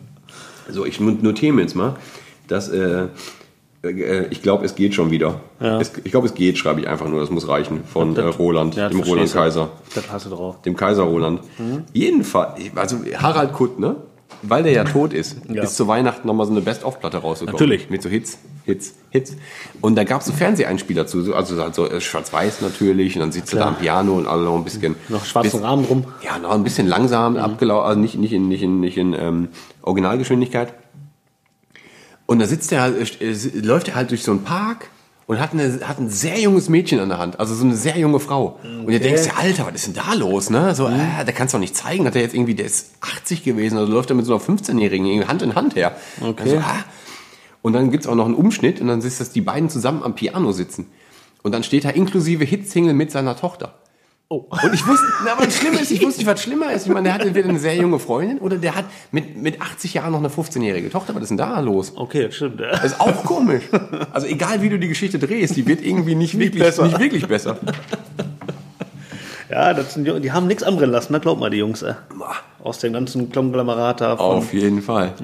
So, 0.70 0.84
ich 0.84 1.00
notiere 1.00 1.52
mir 1.54 1.62
jetzt 1.62 1.74
mal, 1.76 1.94
dass 2.48 2.68
äh, 2.68 3.06
ich 4.30 4.42
glaube, 4.42 4.64
es 4.64 4.74
geht 4.74 4.94
schon 4.94 5.10
wieder. 5.10 5.40
Ja. 5.60 5.80
Es, 5.80 5.92
ich 6.02 6.10
glaube, 6.10 6.26
es 6.26 6.34
geht, 6.34 6.58
schreibe 6.58 6.80
ich 6.80 6.88
einfach 6.88 7.08
nur, 7.08 7.20
das 7.20 7.30
muss 7.30 7.46
reichen. 7.48 7.84
Von 7.84 8.16
äh, 8.16 8.20
Roland, 8.22 8.74
Ja, 8.74 8.88
dem 8.88 8.98
das 9.00 9.08
Roland. 9.08 9.32
Kaiser. 9.32 9.68
Das 9.94 10.10
hast 10.10 10.26
du 10.26 10.30
drauf. 10.30 10.60
Dem 10.62 10.76
Kaiser 10.76 11.04
Roland. 11.04 11.40
Jedenfalls, 11.92 12.60
also 12.74 12.96
Harald 13.16 13.52
Kutt, 13.52 13.78
ne? 13.78 13.96
Weil 14.42 14.64
der 14.64 14.72
ja 14.72 14.84
tot 14.92 15.12
ist, 15.12 15.36
Ja. 15.48 15.62
ist 15.62 15.76
zu 15.76 15.86
Weihnachten 15.88 16.26
nochmal 16.26 16.46
so 16.46 16.52
eine 16.52 16.60
Best-of-Platte 16.60 17.18
rausgekommen. 17.18 17.54
Natürlich. 17.60 17.88
Mit 17.90 18.02
so 18.02 18.08
Hits, 18.08 18.38
Hits, 18.64 18.94
Hits. 19.10 19.36
Und 19.80 19.94
da 19.96 20.04
gab 20.04 20.20
es 20.20 20.26
so 20.26 20.32
Fernseheinspieler 20.32 21.06
zu, 21.06 21.22
so- 21.22 21.34
also 21.34 21.60
halt 21.62 21.74
so 21.74 21.86
äh, 21.88 22.00
schwarz-weiß 22.00 22.60
natürlich. 22.62 23.14
Und 23.14 23.20
dann 23.20 23.32
sitzt 23.32 23.52
er 23.54 23.60
da 23.60 23.68
am 23.68 23.76
Piano 23.76 24.14
und 24.14 24.26
alle 24.26 24.42
noch 24.44 24.56
ein 24.56 24.64
bisschen. 24.64 24.96
Noch 25.08 25.24
schwarzen 25.24 25.52
bis- 25.52 25.62
Rahmen 25.62 25.86
drum. 25.86 26.04
Ja, 26.24 26.38
noch 26.38 26.50
ein 26.50 26.64
bisschen 26.64 26.86
langsam 26.88 27.36
abgelaufen, 27.36 27.86
also 27.88 28.00
nicht, 28.00 28.16
nicht 28.18 28.32
in, 28.32 28.48
nicht 28.48 28.62
in, 28.62 28.80
nicht 28.80 28.98
in 28.98 29.14
ähm, 29.14 29.48
Originalgeschwindigkeit. 29.82 30.74
Und 32.26 32.40
da 32.40 32.46
sitzt 32.46 32.72
er 32.72 32.82
halt, 32.82 33.20
äh, 33.20 33.34
läuft 33.60 33.88
er 33.88 33.94
halt 33.94 34.10
durch 34.10 34.22
so 34.22 34.32
einen 34.32 34.42
Park 34.42 34.90
und 35.26 35.40
hat, 35.40 35.52
eine, 35.52 35.80
hat 35.82 35.98
ein 35.98 36.08
sehr 36.08 36.38
junges 36.38 36.68
Mädchen 36.68 37.00
an 37.00 37.08
der 37.08 37.18
Hand, 37.18 37.40
also 37.40 37.54
so 37.54 37.64
eine 37.64 37.76
sehr 37.76 37.98
junge 37.98 38.20
Frau. 38.20 38.60
Und 38.62 38.92
ihr 38.92 39.00
denkst 39.00 39.24
dir, 39.24 39.36
Alter, 39.36 39.66
was 39.66 39.74
ist 39.74 39.86
denn 39.88 39.94
da 39.94 40.14
los? 40.14 40.50
Ne? 40.50 40.74
So, 40.74 40.86
äh, 40.86 41.24
der 41.24 41.32
kannst 41.32 41.52
du 41.52 41.56
doch 41.58 41.60
nicht 41.60 41.76
zeigen, 41.76 42.04
dass 42.04 42.14
er 42.14 42.22
jetzt 42.22 42.34
irgendwie, 42.34 42.54
der 42.54 42.66
ist 42.66 42.94
80 43.00 43.42
gewesen, 43.42 43.76
also 43.76 43.92
läuft 43.92 44.10
er 44.10 44.16
mit 44.16 44.24
so 44.24 44.34
einer 44.34 44.42
15-Jährigen 44.42 45.06
irgendwie 45.06 45.26
Hand 45.26 45.42
in 45.42 45.54
Hand 45.54 45.74
her. 45.74 45.96
Okay. 46.20 46.42
Also, 46.42 46.58
ah. 46.58 46.84
Und 47.62 47.72
dann 47.72 47.90
gibt's 47.90 48.06
auch 48.06 48.14
noch 48.14 48.26
einen 48.26 48.34
Umschnitt 48.34 48.80
und 48.80 48.86
dann 48.86 49.00
ist 49.00 49.20
das 49.20 49.30
die 49.30 49.40
beiden 49.40 49.68
zusammen 49.68 50.04
am 50.04 50.14
Piano 50.14 50.52
sitzen. 50.52 50.86
Und 51.42 51.52
dann 51.52 51.64
steht 51.64 51.84
da 51.84 51.90
inklusive 51.90 52.44
Hitsingle 52.44 52.94
mit 52.94 53.10
seiner 53.10 53.36
Tochter. 53.36 53.74
Oh. 54.28 54.44
Und 54.50 54.74
ich 54.74 54.84
wusste, 54.84 55.06
na, 55.24 55.32
aber 55.32 55.44
das 55.44 55.56
Schlimme 55.56 55.78
ist, 55.78 55.92
ich 55.92 56.02
wusste 56.02 56.18
nicht, 56.18 56.26
was 56.26 56.42
schlimmer 56.42 56.72
ist. 56.72 56.84
Ich 56.86 56.92
meine, 56.92 57.04
der 57.04 57.14
hat 57.14 57.24
entweder 57.24 57.48
eine 57.48 57.60
sehr 57.60 57.76
junge 57.76 58.00
Freundin 58.00 58.38
oder 58.38 58.56
der 58.56 58.74
hat 58.74 58.86
mit, 59.12 59.36
mit 59.36 59.60
80 59.60 59.94
Jahren 59.94 60.10
noch 60.10 60.18
eine 60.18 60.28
15-jährige 60.28 60.90
Tochter. 60.90 61.14
Was 61.14 61.22
ist 61.22 61.28
denn 61.28 61.36
da 61.36 61.60
los? 61.60 61.92
Okay, 61.94 62.24
das 62.24 62.34
stimmt. 62.34 62.58
Ja. 62.58 62.70
Das 62.70 62.84
ist 62.84 63.00
auch 63.00 63.24
komisch. 63.24 63.62
Also 64.12 64.26
egal, 64.26 64.62
wie 64.62 64.68
du 64.68 64.80
die 64.80 64.88
Geschichte 64.88 65.20
drehst, 65.20 65.54
die 65.56 65.66
wird 65.66 65.80
irgendwie 65.80 66.16
nicht, 66.16 66.36
wirklich, 66.38 66.62
besser. 66.62 66.86
nicht 66.86 66.98
wirklich 66.98 67.26
besser. 67.28 67.58
Ja, 69.48 69.74
das 69.74 69.94
sind, 69.94 70.06
die 70.06 70.20
die 70.20 70.32
haben 70.32 70.48
nichts 70.48 70.64
anbrennen 70.64 70.90
lassen, 70.90 71.12
da 71.12 71.20
glaubt 71.20 71.38
mal 71.38 71.50
die 71.50 71.58
Jungs. 71.58 71.82
Äh. 71.82 71.94
Aus 72.62 72.80
dem 72.80 72.94
ganzen 72.94 73.30
Konglomerat 73.30 74.00
da. 74.00 74.14
Auf 74.14 74.52
jeden 74.52 74.82
Fall. 74.82 75.14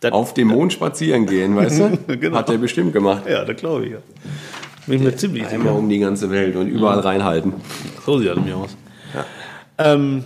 das, 0.00 0.12
Auf 0.12 0.32
dem 0.32 0.48
Mond 0.48 0.72
spazieren 0.72 1.26
gehen, 1.26 1.56
weißt 1.56 1.80
du? 1.80 1.98
Genau. 2.18 2.36
Hat 2.36 2.48
der 2.48 2.58
bestimmt 2.58 2.92
gemacht. 2.92 3.24
Ja, 3.28 3.44
das 3.44 3.56
glaube 3.56 3.86
ich. 3.86 3.92
Ja. 3.92 3.98
Bin 4.86 4.96
ich 4.96 5.02
mir 5.02 5.16
ziemlich 5.16 5.46
Einmal 5.46 5.60
sicher. 5.68 5.74
um 5.74 5.88
die 5.88 5.98
ganze 5.98 6.30
Welt 6.30 6.54
und 6.56 6.68
überall 6.68 7.00
reinhalten. 7.00 7.54
So 8.04 8.18
sieht 8.18 8.28
das 8.28 8.36
nämlich 8.36 8.54
aus. 8.54 8.76
Ähm, 9.78 10.24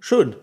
schön. 0.00 0.34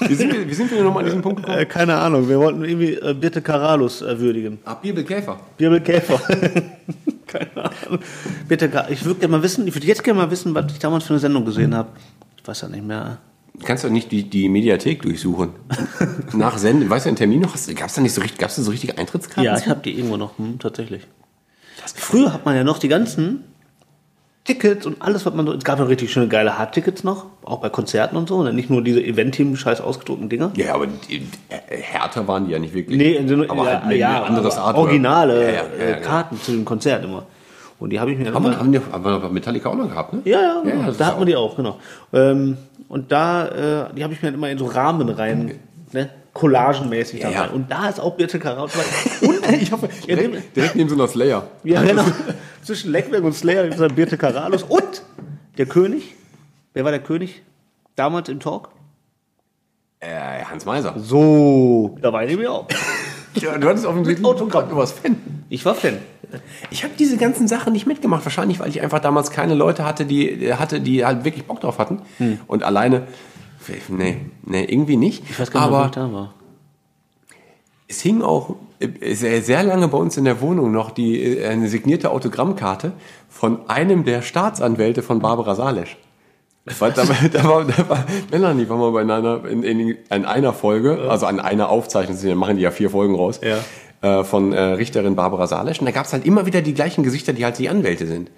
Wie 0.00 0.14
sind 0.14 0.32
wir, 0.32 0.48
wie 0.48 0.54
sind 0.54 0.70
wir 0.70 0.82
nochmal 0.82 1.00
an 1.00 1.06
diesen 1.06 1.22
Punkt 1.22 1.40
gekommen? 1.40 1.58
Äh, 1.58 1.66
keine 1.66 1.96
Ahnung, 1.96 2.28
wir 2.28 2.38
wollten 2.38 2.62
irgendwie 2.64 2.94
äh, 2.94 3.14
Birte 3.14 3.42
Karalus 3.42 4.00
äh, 4.02 4.18
würdigen. 4.20 4.58
Ah, 4.64 4.74
Bibelkäfer. 4.74 5.40
Birbel 5.56 5.80
Käfer. 5.80 6.20
Keine 7.26 7.56
Ahnung. 7.56 7.98
Bitte, 8.46 8.70
ich 8.90 9.04
würde 9.04 9.20
gerne 9.20 9.36
mal 9.36 9.42
wissen, 9.42 9.66
ich 9.66 9.74
würde 9.74 9.86
jetzt 9.86 10.02
gerne 10.04 10.20
mal 10.20 10.30
wissen, 10.30 10.54
was 10.54 10.72
ich 10.72 10.78
damals 10.78 11.04
für 11.04 11.10
eine 11.10 11.18
Sendung 11.18 11.44
gesehen 11.44 11.74
habe. 11.74 11.88
Ich 12.40 12.46
weiß 12.46 12.62
ja 12.62 12.68
nicht 12.68 12.86
mehr. 12.86 13.18
Du 13.58 13.66
kannst 13.66 13.84
doch 13.84 13.90
nicht 13.90 14.12
die, 14.12 14.22
die 14.24 14.48
Mediathek 14.48 15.02
durchsuchen. 15.02 15.50
Nach 16.32 16.58
Senden, 16.58 16.88
weißt 16.88 17.06
du, 17.06 17.08
einen 17.08 17.16
Termin 17.16 17.40
noch? 17.40 17.54
Gab 17.74 17.88
es 17.88 17.94
da 17.94 18.00
nicht 18.00 18.14
so 18.14 18.20
richtig, 18.20 18.38
gab's 18.38 18.56
da 18.56 18.62
so 18.62 18.70
richtige 18.70 18.96
Eintrittskarten? 18.96 19.44
Ja, 19.44 19.58
ich 19.58 19.66
habe 19.66 19.80
die 19.80 19.96
irgendwo 19.96 20.16
noch, 20.16 20.38
hm, 20.38 20.58
tatsächlich. 20.58 21.02
Früher 21.94 22.32
hat 22.32 22.44
man 22.44 22.54
ja 22.54 22.64
noch 22.64 22.78
die 22.78 22.88
ganzen 22.88 23.44
Tickets 24.44 24.86
und 24.86 25.02
alles, 25.02 25.26
was 25.26 25.34
man 25.34 25.46
so. 25.46 25.52
Es 25.52 25.64
gab 25.64 25.78
ja 25.78 25.84
richtig 25.84 26.10
schöne 26.10 26.28
geile 26.28 26.58
Hardtickets 26.58 27.04
noch, 27.04 27.26
auch 27.44 27.60
bei 27.60 27.68
Konzerten 27.68 28.16
und 28.16 28.28
so. 28.28 28.42
Ne? 28.42 28.52
Nicht 28.52 28.70
nur 28.70 28.82
diese 28.82 29.02
Event-Team-scheiß 29.02 29.80
ausgedruckten 29.82 30.28
Dinger. 30.28 30.52
Ja, 30.56 30.74
aber 30.74 30.86
die, 30.86 31.26
äh, 31.50 31.76
härter 31.76 32.26
waren 32.28 32.46
die 32.46 32.52
ja 32.52 32.58
nicht 32.58 32.72
wirklich. 32.72 32.96
Nee, 32.96 33.12
in 33.16 33.28
so, 33.28 33.34
aber 33.48 33.70
ja, 33.70 33.82
halt 33.84 33.96
ja, 33.98 34.22
anderes 34.22 34.56
aber 34.56 34.68
Artwork. 34.68 34.86
Originale 34.86 35.42
Ja, 35.42 35.50
ja, 35.50 35.62
ja, 35.78 35.96
äh. 35.96 36.00
Karten 36.00 36.40
zu 36.40 36.52
dem 36.52 36.64
Konzert 36.64 37.04
immer. 37.04 37.26
Und 37.78 37.90
die 37.90 38.00
habe 38.00 38.10
ich 38.12 38.18
mir 38.18 38.32
Haben 38.32 38.44
immer. 38.46 38.58
haben 38.58 38.72
wir, 38.72 38.82
haben 38.90 39.04
wir 39.04 39.28
Metallica 39.30 39.68
auch 39.68 39.76
noch 39.76 39.88
gehabt, 39.88 40.12
ne? 40.12 40.20
Ja, 40.24 40.40
ja, 40.40 40.60
genau. 40.64 40.90
ist 40.90 41.00
da 41.00 41.06
hat 41.06 41.18
man 41.18 41.26
die 41.26 41.36
auch, 41.36 41.56
genau. 41.56 41.78
Ähm, 42.12 42.56
und 42.88 43.12
da, 43.12 43.88
äh, 43.88 43.94
die 43.94 44.02
habe 44.02 44.12
ich 44.14 44.22
mir 44.22 44.30
immer 44.30 44.50
in 44.50 44.58
so 44.58 44.66
Rahmen 44.66 45.08
rein, 45.08 45.60
ne? 45.92 46.10
collagenmäßig 46.32 47.20
Ja, 47.20 47.28
da 47.28 47.34
ja. 47.34 47.42
rein. 47.42 47.50
Und 47.50 47.70
da 47.70 47.88
ist 47.88 48.00
auch 48.00 48.16
Birte 48.16 48.38
dabei. 48.38 48.66
Und 49.22 49.52
ich 49.62 49.70
hoffe, 49.72 49.88
ja, 50.06 50.16
Direkt, 50.16 50.56
direkt 50.56 50.76
neben 50.76 50.88
so 50.88 50.94
einer 50.96 51.08
Slayer. 51.08 51.46
ja, 51.64 51.82
genau. 51.84 52.04
Zwischen 52.62 52.90
Leckberg 52.90 53.22
und 53.24 53.34
Slayer 53.34 53.64
ist 53.64 53.78
dann 53.80 53.94
Birte 53.94 54.16
Karalus 54.18 54.62
und 54.64 55.02
der 55.56 55.66
König. 55.66 56.14
Wer 56.74 56.84
war 56.84 56.90
der 56.90 57.00
König 57.00 57.42
damals 57.96 58.28
im 58.28 58.40
Talk? 58.40 58.70
Äh, 60.00 60.44
Hans 60.44 60.64
Meiser. 60.64 60.94
So, 60.98 61.96
da 62.00 62.12
war 62.12 62.22
ich 62.24 62.30
nämlich 62.30 62.48
auch. 62.48 62.66
Ja, 63.42 63.58
du 63.58 63.68
hattest 63.68 63.86
offensichtlich 63.86 64.26
Autogramm. 64.26 64.68
du 64.68 64.76
warst 64.76 64.98
Fan. 64.98 65.16
Ich 65.48 65.64
war 65.64 65.74
Fan. 65.74 65.98
Ich 66.70 66.84
habe 66.84 66.92
diese 66.98 67.16
ganzen 67.16 67.48
Sachen 67.48 67.72
nicht 67.72 67.86
mitgemacht, 67.86 68.24
wahrscheinlich, 68.24 68.60
weil 68.60 68.68
ich 68.68 68.82
einfach 68.82 69.00
damals 69.00 69.30
keine 69.30 69.54
Leute 69.54 69.84
hatte, 69.84 70.04
die 70.04 70.52
hatte, 70.52 70.80
die 70.80 71.04
halt 71.04 71.24
wirklich 71.24 71.46
Bock 71.46 71.60
drauf 71.60 71.78
hatten. 71.78 72.02
Und 72.46 72.62
alleine, 72.62 73.06
nee, 73.88 74.20
nee, 74.44 74.64
irgendwie 74.64 74.96
nicht. 74.96 75.20
Hm. 75.20 75.28
Ich 75.30 75.40
weiß 75.40 75.50
gar 75.50 75.70
nicht, 75.70 75.86
ich 75.86 75.92
da 75.92 76.12
war. 76.12 76.34
es 77.88 78.00
hing 78.02 78.22
auch 78.22 78.56
äh, 78.80 79.14
sehr, 79.14 79.42
sehr 79.42 79.62
lange 79.62 79.88
bei 79.88 79.98
uns 79.98 80.16
in 80.16 80.24
der 80.24 80.40
Wohnung 80.40 80.70
noch 80.70 80.90
die, 80.90 81.38
äh, 81.38 81.46
eine 81.46 81.68
signierte 81.68 82.10
Autogrammkarte 82.10 82.92
von 83.28 83.68
einem 83.68 84.04
der 84.04 84.22
Staatsanwälte 84.22 85.02
von 85.02 85.20
Barbara 85.20 85.54
Salesch. 85.54 85.96
Weil 86.78 86.92
da, 86.92 87.04
da, 87.32 87.44
war, 87.44 87.64
da 87.64 87.88
war 87.88 88.04
Melanie 88.30 88.68
war 88.68 88.76
mal 88.76 88.92
bei 88.92 89.00
einer, 89.02 89.44
in, 89.44 89.62
in, 89.62 89.78
in 89.80 90.24
einer 90.24 90.52
Folge, 90.52 91.08
also 91.08 91.26
an 91.26 91.40
einer 91.40 91.68
Aufzeichnung, 91.68 92.18
da 92.22 92.34
machen 92.34 92.56
die 92.56 92.62
ja 92.62 92.70
vier 92.70 92.90
Folgen 92.90 93.14
raus, 93.14 93.40
äh, 94.00 94.24
von 94.24 94.52
äh, 94.52 94.60
Richterin 94.60 95.16
Barbara 95.16 95.46
Salesch. 95.46 95.80
Und 95.80 95.86
da 95.86 95.92
gab 95.92 96.06
es 96.06 96.12
halt 96.12 96.24
immer 96.24 96.46
wieder 96.46 96.62
die 96.62 96.74
gleichen 96.74 97.02
Gesichter, 97.02 97.32
die 97.32 97.44
halt 97.44 97.58
die 97.58 97.68
Anwälte 97.68 98.06
sind. 98.06 98.30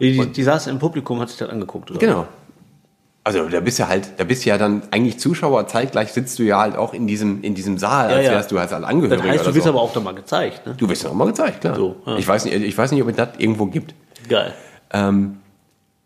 Die, 0.00 0.12
die, 0.12 0.26
die 0.26 0.42
saß 0.42 0.66
im 0.66 0.78
Publikum, 0.78 1.20
hat 1.20 1.28
sich 1.28 1.38
das 1.38 1.50
angeguckt. 1.50 1.90
Oder? 1.90 2.00
Genau. 2.00 2.26
Also 3.22 3.48
da 3.48 3.60
bist 3.60 3.78
du 3.78 3.86
halt, 3.86 4.12
da 4.16 4.24
bist 4.24 4.46
ja 4.46 4.56
dann 4.56 4.82
eigentlich 4.90 5.18
Zuschauer, 5.18 5.66
zeitgleich 5.66 6.10
sitzt 6.12 6.38
du 6.38 6.42
ja 6.42 6.58
halt 6.58 6.74
auch 6.74 6.94
in 6.94 7.06
diesem, 7.06 7.42
in 7.42 7.54
diesem 7.54 7.76
Saal, 7.76 8.08
als 8.08 8.26
ja. 8.26 8.32
wärst 8.32 8.50
du 8.50 8.58
halt 8.58 8.72
als 8.72 8.82
Angehöriger. 8.82 9.22
Das 9.22 9.32
heißt, 9.32 9.46
du 9.46 9.54
wirst 9.54 9.64
so. 9.64 9.70
aber 9.70 9.82
auch 9.82 9.92
da 9.92 10.00
mal 10.00 10.14
gezeigt. 10.14 10.66
Ne? 10.66 10.74
Du 10.76 10.88
wirst 10.88 11.02
ja 11.02 11.10
auch 11.10 11.14
mal 11.14 11.26
gezeigt, 11.26 11.60
klar. 11.60 11.76
So, 11.76 11.96
ja. 12.06 12.16
ich, 12.16 12.26
weiß 12.26 12.46
nicht, 12.46 12.54
ich 12.56 12.76
weiß 12.76 12.92
nicht, 12.92 13.02
ob 13.02 13.10
es 13.10 13.16
das 13.16 13.28
irgendwo 13.36 13.66
gibt. 13.66 13.94
Geil. 14.28 14.54
Ähm, 14.92 15.36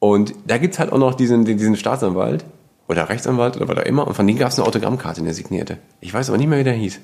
und 0.04 0.34
da 0.46 0.58
gibt's 0.58 0.78
halt 0.78 0.92
auch 0.92 0.98
noch 0.98 1.14
diesen, 1.14 1.46
diesen 1.46 1.76
Staatsanwalt 1.76 2.44
oder 2.88 3.08
Rechtsanwalt 3.08 3.56
oder 3.56 3.68
was 3.68 3.78
auch 3.78 3.86
immer. 3.86 4.06
Und 4.06 4.12
von 4.12 4.26
denen 4.26 4.38
gab's 4.38 4.58
eine 4.58 4.68
Autogrammkarte, 4.68 5.22
eine 5.22 5.32
signierte. 5.32 5.78
Ich 6.02 6.12
weiß 6.12 6.28
aber 6.28 6.36
nicht 6.36 6.48
mehr, 6.48 6.58
wie 6.58 6.64
der 6.64 6.74
hieß. 6.74 7.00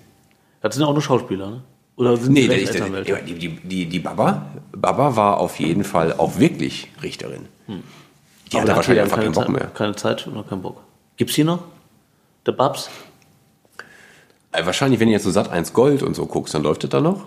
Das 0.60 0.74
sind 0.74 0.84
auch 0.84 0.92
nur 0.92 1.00
Schauspieler, 1.00 1.48
ne? 1.48 1.62
Oder 1.96 2.18
sind 2.18 2.34
Nee, 2.34 2.42
die 2.42 2.64
der, 2.66 3.22
die, 3.22 3.34
die, 3.34 3.48
die, 3.48 3.86
die 3.86 3.98
Baba, 4.00 4.46
Baba 4.72 5.16
war 5.16 5.38
auf 5.38 5.58
jeden 5.58 5.82
Fall 5.82 6.12
auch 6.12 6.38
wirklich 6.38 6.90
Richterin. 7.02 7.48
Die 7.68 7.72
Hm. 7.72 7.82
Aber 8.52 8.60
hatte 8.60 8.76
wahrscheinlich 8.76 9.02
einfach 9.02 9.16
keine 9.16 9.30
keinen 9.30 9.34
Bock 9.34 9.44
Zeit, 9.44 9.52
mehr. 9.52 9.70
Keine 9.72 9.96
Zeit 9.96 10.26
oder 10.26 10.42
keinen 10.42 10.60
Bock. 10.62 10.82
Gibt's 11.16 11.34
hier 11.34 11.46
noch? 11.46 11.60
Der 12.44 12.52
Babs? 12.52 12.90
Äh, 14.52 14.66
Wahrscheinlich, 14.66 15.00
wenn 15.00 15.06
du 15.08 15.12
jetzt 15.12 15.24
so 15.24 15.30
Sat 15.30 15.48
1 15.50 15.72
Gold 15.72 16.02
und 16.02 16.14
so 16.14 16.26
guckst, 16.26 16.52
dann 16.52 16.62
läuft 16.62 16.82
das 16.84 16.90
da 16.90 17.00
noch. 17.00 17.24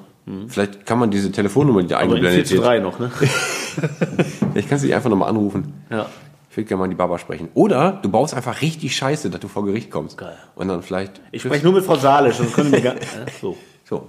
Vielleicht 0.47 0.85
kann 0.85 0.99
man 0.99 1.11
diese 1.11 1.31
Telefonnummer, 1.31 1.81
die 1.81 1.87
da 1.89 1.99
Hm. 2.01 2.07
Aber 2.11 2.17
in 2.17 2.21
4 2.23 2.29
eingeblendet 2.31 2.65
3 2.65 2.79
noch, 2.79 2.99
ne? 2.99 3.11
vielleicht 4.53 4.69
kannst 4.69 4.83
du 4.83 4.87
dich 4.87 4.95
einfach 4.95 5.09
nochmal 5.09 5.29
anrufen. 5.29 5.73
ja. 5.89 6.05
Ich 6.49 6.57
würde 6.57 6.67
gerne 6.67 6.79
mal 6.81 6.87
die 6.87 6.93
Baba 6.95 7.17
sprechen. 7.17 7.49
Oder 7.55 7.99
du 8.03 8.09
baust 8.09 8.35
einfach 8.35 8.61
richtig 8.61 8.95
Scheiße, 8.95 9.31
dass 9.31 9.39
du 9.41 9.47
vor 9.47 9.65
Gericht 9.65 9.89
kommst. 9.89 10.19
Geil. 10.19 10.37
Und 10.53 10.67
dann 10.67 10.83
vielleicht. 10.83 11.19
Ich 11.31 11.41
spreche 11.41 11.63
nur 11.63 11.73
mit 11.73 11.83
Frau 11.83 11.95
Salisch 11.95 12.39
und 12.39 12.53
können 12.53 12.71
wir 12.71 12.79
gar 12.79 12.93
so. 13.41 13.57
So. 13.89 14.07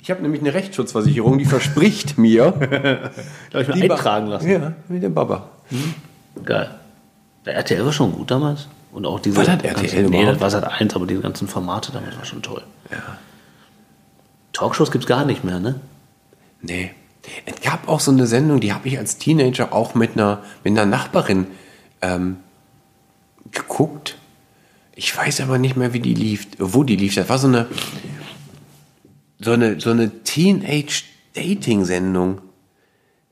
Ich 0.00 0.08
habe 0.08 0.22
nämlich 0.22 0.40
eine 0.40 0.54
Rechtsschutzversicherung, 0.54 1.36
die 1.38 1.46
verspricht 1.46 2.16
mir. 2.16 2.52
Darf 3.50 3.62
ich 3.62 3.68
mir 3.68 3.74
die 3.74 3.88
Ba- 3.88 3.94
eintragen 3.96 4.28
lassen? 4.28 4.48
Ja, 4.48 4.72
wie 4.88 5.00
der 5.00 5.08
Baba. 5.08 5.48
Geil. 6.44 6.70
Der 7.44 7.54
RTL 7.56 7.84
war 7.84 7.92
schon 7.92 8.12
gut 8.12 8.30
damals. 8.30 8.68
Und 8.92 9.04
auch 9.04 9.18
diese. 9.18 9.36
Was 9.38 9.48
hat 9.48 9.64
RTL 9.64 10.02
ganzen, 10.04 10.10
Nee, 10.10 10.24
das 10.26 10.40
war 10.40 10.48
seit 10.50 10.62
1, 10.62 10.94
aber 10.94 11.06
diese 11.06 11.22
ganzen 11.22 11.48
Formate 11.48 11.90
damals 11.90 12.16
war 12.16 12.24
schon 12.24 12.40
toll. 12.40 12.62
Ja. 12.92 12.98
Talkshows 14.60 14.90
gibt's 14.90 15.06
gar 15.06 15.24
nicht 15.24 15.42
mehr, 15.42 15.58
ne? 15.58 15.80
Nee. 16.60 16.90
Es 17.46 17.62
gab 17.62 17.88
auch 17.88 18.00
so 18.00 18.10
eine 18.10 18.26
Sendung, 18.26 18.60
die 18.60 18.74
habe 18.74 18.88
ich 18.88 18.98
als 18.98 19.16
Teenager 19.16 19.72
auch 19.72 19.94
mit 19.94 20.12
einer, 20.12 20.42
mit 20.64 20.72
einer 20.72 20.84
Nachbarin 20.84 21.46
ähm, 22.02 22.36
geguckt. 23.52 24.18
Ich 24.94 25.16
weiß 25.16 25.40
aber 25.40 25.56
nicht 25.56 25.78
mehr, 25.78 25.94
wie 25.94 26.00
die 26.00 26.12
lief, 26.12 26.46
wo 26.58 26.84
die 26.84 26.96
lief. 26.96 27.14
Das 27.14 27.30
war 27.30 27.38
so 27.38 27.48
eine, 27.48 27.68
so 29.38 29.52
eine, 29.52 29.80
so 29.80 29.92
eine 29.92 30.22
Teenage-Dating-Sendung. 30.24 32.42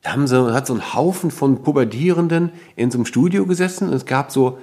Da 0.01 0.12
haben 0.12 0.26
sie, 0.26 0.55
hat 0.55 0.66
so 0.66 0.72
ein 0.72 0.95
Haufen 0.95 1.31
von 1.31 1.62
Pubertierenden 1.62 2.53
in 2.74 2.91
so 2.91 2.97
einem 2.97 3.05
Studio 3.05 3.45
gesessen 3.45 3.89
und 3.89 3.95
es 3.95 4.07
gab 4.07 4.33
so 4.33 4.61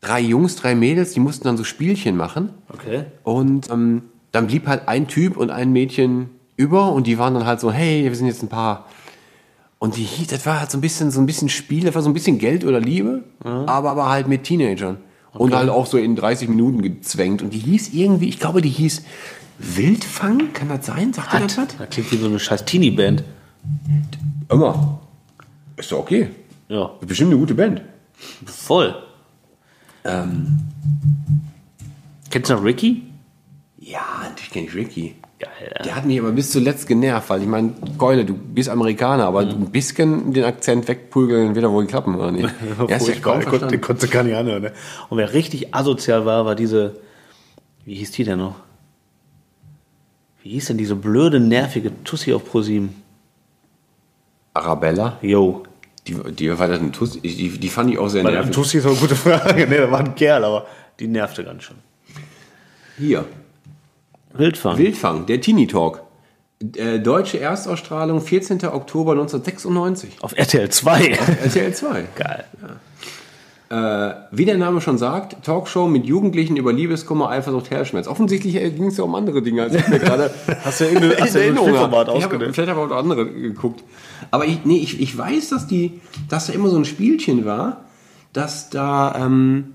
drei 0.00 0.20
Jungs, 0.20 0.54
drei 0.54 0.76
Mädels, 0.76 1.12
die 1.12 1.18
mussten 1.18 1.42
dann 1.42 1.56
so 1.56 1.64
Spielchen 1.64 2.16
machen. 2.16 2.50
Okay. 2.68 3.06
Und 3.24 3.68
ähm, 3.68 4.02
dann 4.34 4.48
blieb 4.48 4.66
halt 4.66 4.88
ein 4.88 5.06
Typ 5.06 5.36
und 5.36 5.50
ein 5.50 5.72
Mädchen 5.72 6.30
über 6.56 6.90
und 6.92 7.06
die 7.06 7.18
waren 7.18 7.34
dann 7.34 7.46
halt 7.46 7.60
so, 7.60 7.70
hey, 7.70 8.02
wir 8.02 8.14
sind 8.16 8.26
jetzt 8.26 8.42
ein 8.42 8.48
Paar. 8.48 8.86
Und 9.78 9.96
die 9.96 10.02
hieß, 10.02 10.26
das 10.26 10.44
war 10.44 10.58
halt 10.58 10.72
so 10.72 10.78
ein 10.78 10.80
bisschen, 10.80 11.12
so 11.12 11.20
ein 11.20 11.26
bisschen 11.26 11.48
Spiel, 11.48 11.84
das 11.84 11.94
war 11.94 12.02
so 12.02 12.10
ein 12.10 12.14
bisschen 12.14 12.40
Geld 12.40 12.64
oder 12.64 12.80
Liebe, 12.80 13.22
aber, 13.44 13.90
aber 13.90 14.08
halt 14.08 14.26
mit 14.26 14.42
Teenagern. 14.42 14.98
Und 15.34 15.54
halt 15.54 15.68
auch 15.68 15.86
so 15.86 15.98
in 15.98 16.16
30 16.16 16.48
Minuten 16.48 16.82
gezwängt. 16.82 17.42
Und 17.42 17.50
die 17.50 17.58
hieß 17.58 17.92
irgendwie, 17.92 18.28
ich 18.28 18.40
glaube, 18.40 18.60
die 18.60 18.70
hieß 18.70 19.02
Wildfang, 19.58 20.52
kann 20.52 20.68
das 20.68 20.86
sein? 20.86 21.12
Sagt 21.12 21.32
ihr 21.32 21.40
das 21.40 21.56
was? 21.56 21.76
Das 21.76 21.90
klingt 21.90 22.10
wie 22.10 22.16
so 22.16 22.26
eine 22.26 22.38
scheiß 22.40 22.64
Teenie-Band. 22.64 23.22
Immer. 24.48 25.00
Ist 25.76 25.92
doch 25.92 25.98
okay. 25.98 26.30
Ja. 26.68 26.90
Bestimmt 27.00 27.30
eine 27.30 27.38
gute 27.38 27.54
Band. 27.54 27.82
Voll. 28.46 28.94
Ähm. 30.04 30.58
Kennst 32.30 32.50
du 32.50 32.54
noch 32.54 32.64
Ricky? 32.64 33.02
Ja, 33.86 34.00
natürlich 34.22 34.50
kenne 34.50 34.66
ich 34.66 34.74
Ricky. 34.74 35.14
Geil. 35.38 35.82
Der 35.84 35.94
hat 35.94 36.06
mich 36.06 36.18
aber 36.18 36.32
bis 36.32 36.50
zuletzt 36.50 36.88
genervt, 36.88 37.28
weil 37.28 37.42
ich 37.42 37.46
meine, 37.46 37.74
Keule, 37.98 38.24
du 38.24 38.32
bist 38.34 38.70
Amerikaner, 38.70 39.26
aber 39.26 39.40
ein 39.40 39.70
bisschen 39.70 40.32
den 40.32 40.44
Akzent 40.44 40.88
wegprügeln 40.88 41.54
wird 41.54 41.64
ja 41.64 41.70
wohl 41.70 41.86
klappen, 41.86 42.14
oder 42.14 42.32
nicht? 42.32 42.48
Er 42.88 42.96
ist 42.96 43.08
ja 43.08 43.14
kaum 43.16 43.40
den 43.40 43.48
verstanden. 43.48 43.80
konntest 43.82 44.10
du 44.10 44.16
gar 44.16 44.22
nicht 44.22 44.36
anhören. 44.36 44.62
Ne? 44.62 44.72
Und 45.10 45.18
wer 45.18 45.34
richtig 45.34 45.74
asozial 45.74 46.24
war, 46.24 46.46
war 46.46 46.54
diese, 46.54 46.98
wie 47.84 47.96
hieß 47.96 48.12
die 48.12 48.24
denn 48.24 48.38
noch? 48.38 48.56
Wie 50.42 50.50
hieß 50.50 50.66
denn 50.66 50.78
diese 50.78 50.96
blöde, 50.96 51.38
nervige 51.38 51.92
Tussi 52.04 52.32
auf 52.32 52.44
ProSieben? 52.44 53.02
Arabella, 54.54 55.18
Yo. 55.20 55.64
die, 56.06 56.14
die 56.32 56.58
war 56.58 56.68
das 56.68 56.78
ein 56.78 56.92
Tuss, 56.92 57.20
die, 57.20 57.58
die 57.58 57.68
fand 57.68 57.90
ich 57.90 57.98
auch 57.98 58.08
sehr 58.08 58.22
nervig. 58.22 58.54
Tussi 58.54 58.78
ist 58.78 58.86
eine 58.86 58.94
gute 58.94 59.16
Frage. 59.16 59.66
Nee, 59.68 59.76
das 59.76 59.90
war 59.90 59.98
ein 59.98 60.14
Kerl, 60.14 60.44
aber 60.44 60.66
die 60.98 61.08
nervte 61.08 61.44
ganz 61.44 61.64
schön. 61.64 61.76
Hier, 62.96 63.26
Wildfang. 64.34 64.78
Wildfang, 64.78 65.26
der 65.26 65.40
Teenie 65.40 65.66
Talk. 65.66 66.02
Äh, 66.76 66.98
deutsche 67.00 67.40
Erstausstrahlung 67.40 68.20
14. 68.20 68.64
Oktober 68.66 69.12
1996. 69.12 70.22
Auf 70.22 70.36
RTL 70.36 70.68
2. 70.68 71.18
RTL 71.44 71.74
2. 71.74 72.04
Geil. 72.16 72.44
Äh, 73.70 74.14
wie 74.30 74.44
der 74.44 74.56
Name 74.56 74.80
schon 74.80 74.98
sagt, 74.98 75.44
Talkshow 75.44 75.88
mit 75.88 76.04
Jugendlichen 76.06 76.56
über 76.56 76.72
Liebeskummer, 76.72 77.30
Eifersucht, 77.30 77.70
Herzschmerz. 77.70 78.06
Offensichtlich 78.06 78.54
ging 78.54 78.86
es 78.86 78.96
ja 78.96 79.04
um 79.04 79.14
andere 79.14 79.42
Dinge, 79.42 79.62
als 79.62 79.74
ich 79.74 79.88
mir 79.88 79.98
gerade 79.98 80.30
Hast 80.64 80.80
du 80.80 80.84
irgendein 80.84 81.18
hast 81.18 81.34
du 81.34 81.38
in 81.38 81.56
Erinnerung 81.56 81.78
habe. 81.78 82.14
Ich 82.16 82.24
habe 82.24 82.52
vielleicht 82.52 82.70
habe 82.70 82.86
ich 82.86 82.92
auch 82.92 82.96
andere 82.96 83.26
geguckt. 83.26 83.82
Aber 84.30 84.44
ich, 84.44 84.64
nee, 84.64 84.78
ich, 84.78 85.00
ich 85.00 85.16
weiß, 85.16 85.48
dass 85.50 85.66
die, 85.66 86.00
dass 86.28 86.46
da 86.46 86.52
immer 86.52 86.68
so 86.68 86.76
ein 86.76 86.84
Spielchen 86.84 87.44
war, 87.44 87.84
dass 88.32 88.70
da, 88.70 89.14
ähm, 89.16 89.74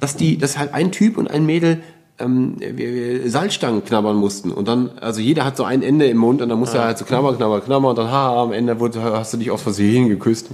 dass 0.00 0.16
die, 0.16 0.36
dass 0.36 0.58
halt 0.58 0.74
ein 0.74 0.92
Typ 0.92 1.16
und 1.16 1.30
ein 1.30 1.46
Mädel 1.46 1.80
ähm, 2.18 2.56
wir- 2.58 2.76
wir 2.76 3.30
Salzstangen 3.30 3.84
knabbern 3.84 4.16
mussten 4.16 4.50
und 4.50 4.66
dann, 4.68 4.90
also 5.00 5.20
jeder 5.20 5.44
hat 5.44 5.56
so 5.56 5.64
ein 5.64 5.82
Ende 5.82 6.06
im 6.06 6.16
Mund 6.18 6.42
und 6.42 6.48
dann 6.48 6.58
musste 6.58 6.78
er 6.78 6.84
halt 6.84 6.98
so 6.98 7.04
knabber, 7.04 7.34
knabber, 7.36 7.60
knabber 7.60 7.90
und 7.90 7.98
dann 7.98 8.10
ha, 8.10 8.42
am 8.42 8.52
Ende 8.52 8.78
wurde, 8.80 9.00
hast 9.02 9.32
du 9.32 9.36
dich 9.38 9.50
aus 9.50 9.62
Versehen 9.62 10.08
geküsst. 10.08 10.48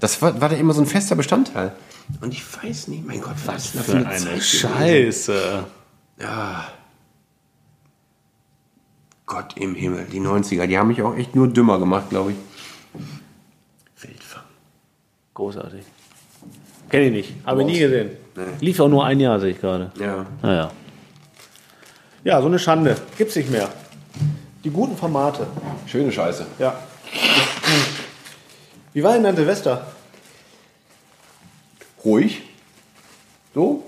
Das 0.00 0.20
war, 0.22 0.40
war 0.40 0.48
da 0.48 0.56
immer 0.56 0.72
so 0.74 0.80
ein 0.82 0.86
fester 0.86 1.16
Bestandteil. 1.16 1.72
Und 2.20 2.32
ich 2.32 2.42
weiß 2.62 2.88
nicht, 2.88 3.06
mein 3.06 3.20
Gott, 3.20 3.34
was 3.46 3.72
da 3.72 3.80
Für 3.80 3.96
eine 3.96 4.04
gewesen. 4.04 4.40
Scheiße. 4.40 5.64
Gott 9.26 9.56
im 9.58 9.74
Himmel, 9.74 10.06
die 10.10 10.20
90er, 10.20 10.66
die 10.66 10.78
haben 10.78 10.88
mich 10.88 11.02
auch 11.02 11.14
echt 11.16 11.34
nur 11.36 11.48
dümmer 11.48 11.78
gemacht, 11.78 12.08
glaube 12.10 12.32
ich. 12.32 12.36
Großartig. 15.34 15.84
Kenne 16.90 17.04
ich 17.06 17.12
nicht. 17.12 17.34
Habe 17.46 17.60
ich 17.62 17.66
nie 17.68 17.78
gesehen. 17.78 18.10
Lief 18.60 18.80
auch 18.80 18.88
nur 18.88 19.04
ein 19.04 19.20
Jahr, 19.20 19.38
sehe 19.38 19.50
ich 19.50 19.60
gerade. 19.60 19.92
Ja. 20.00 20.26
Naja. 20.42 20.70
Ja, 22.28 22.42
so 22.42 22.46
eine 22.48 22.58
Schande. 22.58 22.94
Gibt's 23.16 23.36
nicht 23.36 23.50
mehr. 23.50 23.70
Die 24.62 24.68
guten 24.68 24.94
Formate. 24.98 25.46
Schöne 25.86 26.12
Scheiße. 26.12 26.44
Ja. 26.58 26.74
Wie 28.92 29.02
war 29.02 29.14
denn 29.14 29.22
dein 29.22 29.34
Silvester? 29.34 29.86
Ruhig. 32.04 32.42
So. 33.54 33.82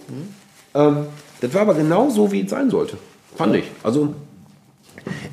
Ähm, 0.73 1.07
das 1.43 1.53
war 1.53 1.61
aber 1.61 1.75
genau 1.75 2.09
so, 2.09 2.33
wie 2.33 2.41
es 2.41 2.49
sein 2.51 2.71
sollte. 2.71 2.97
Fand 3.37 3.57
ich. 3.57 3.65
Also, 3.83 4.15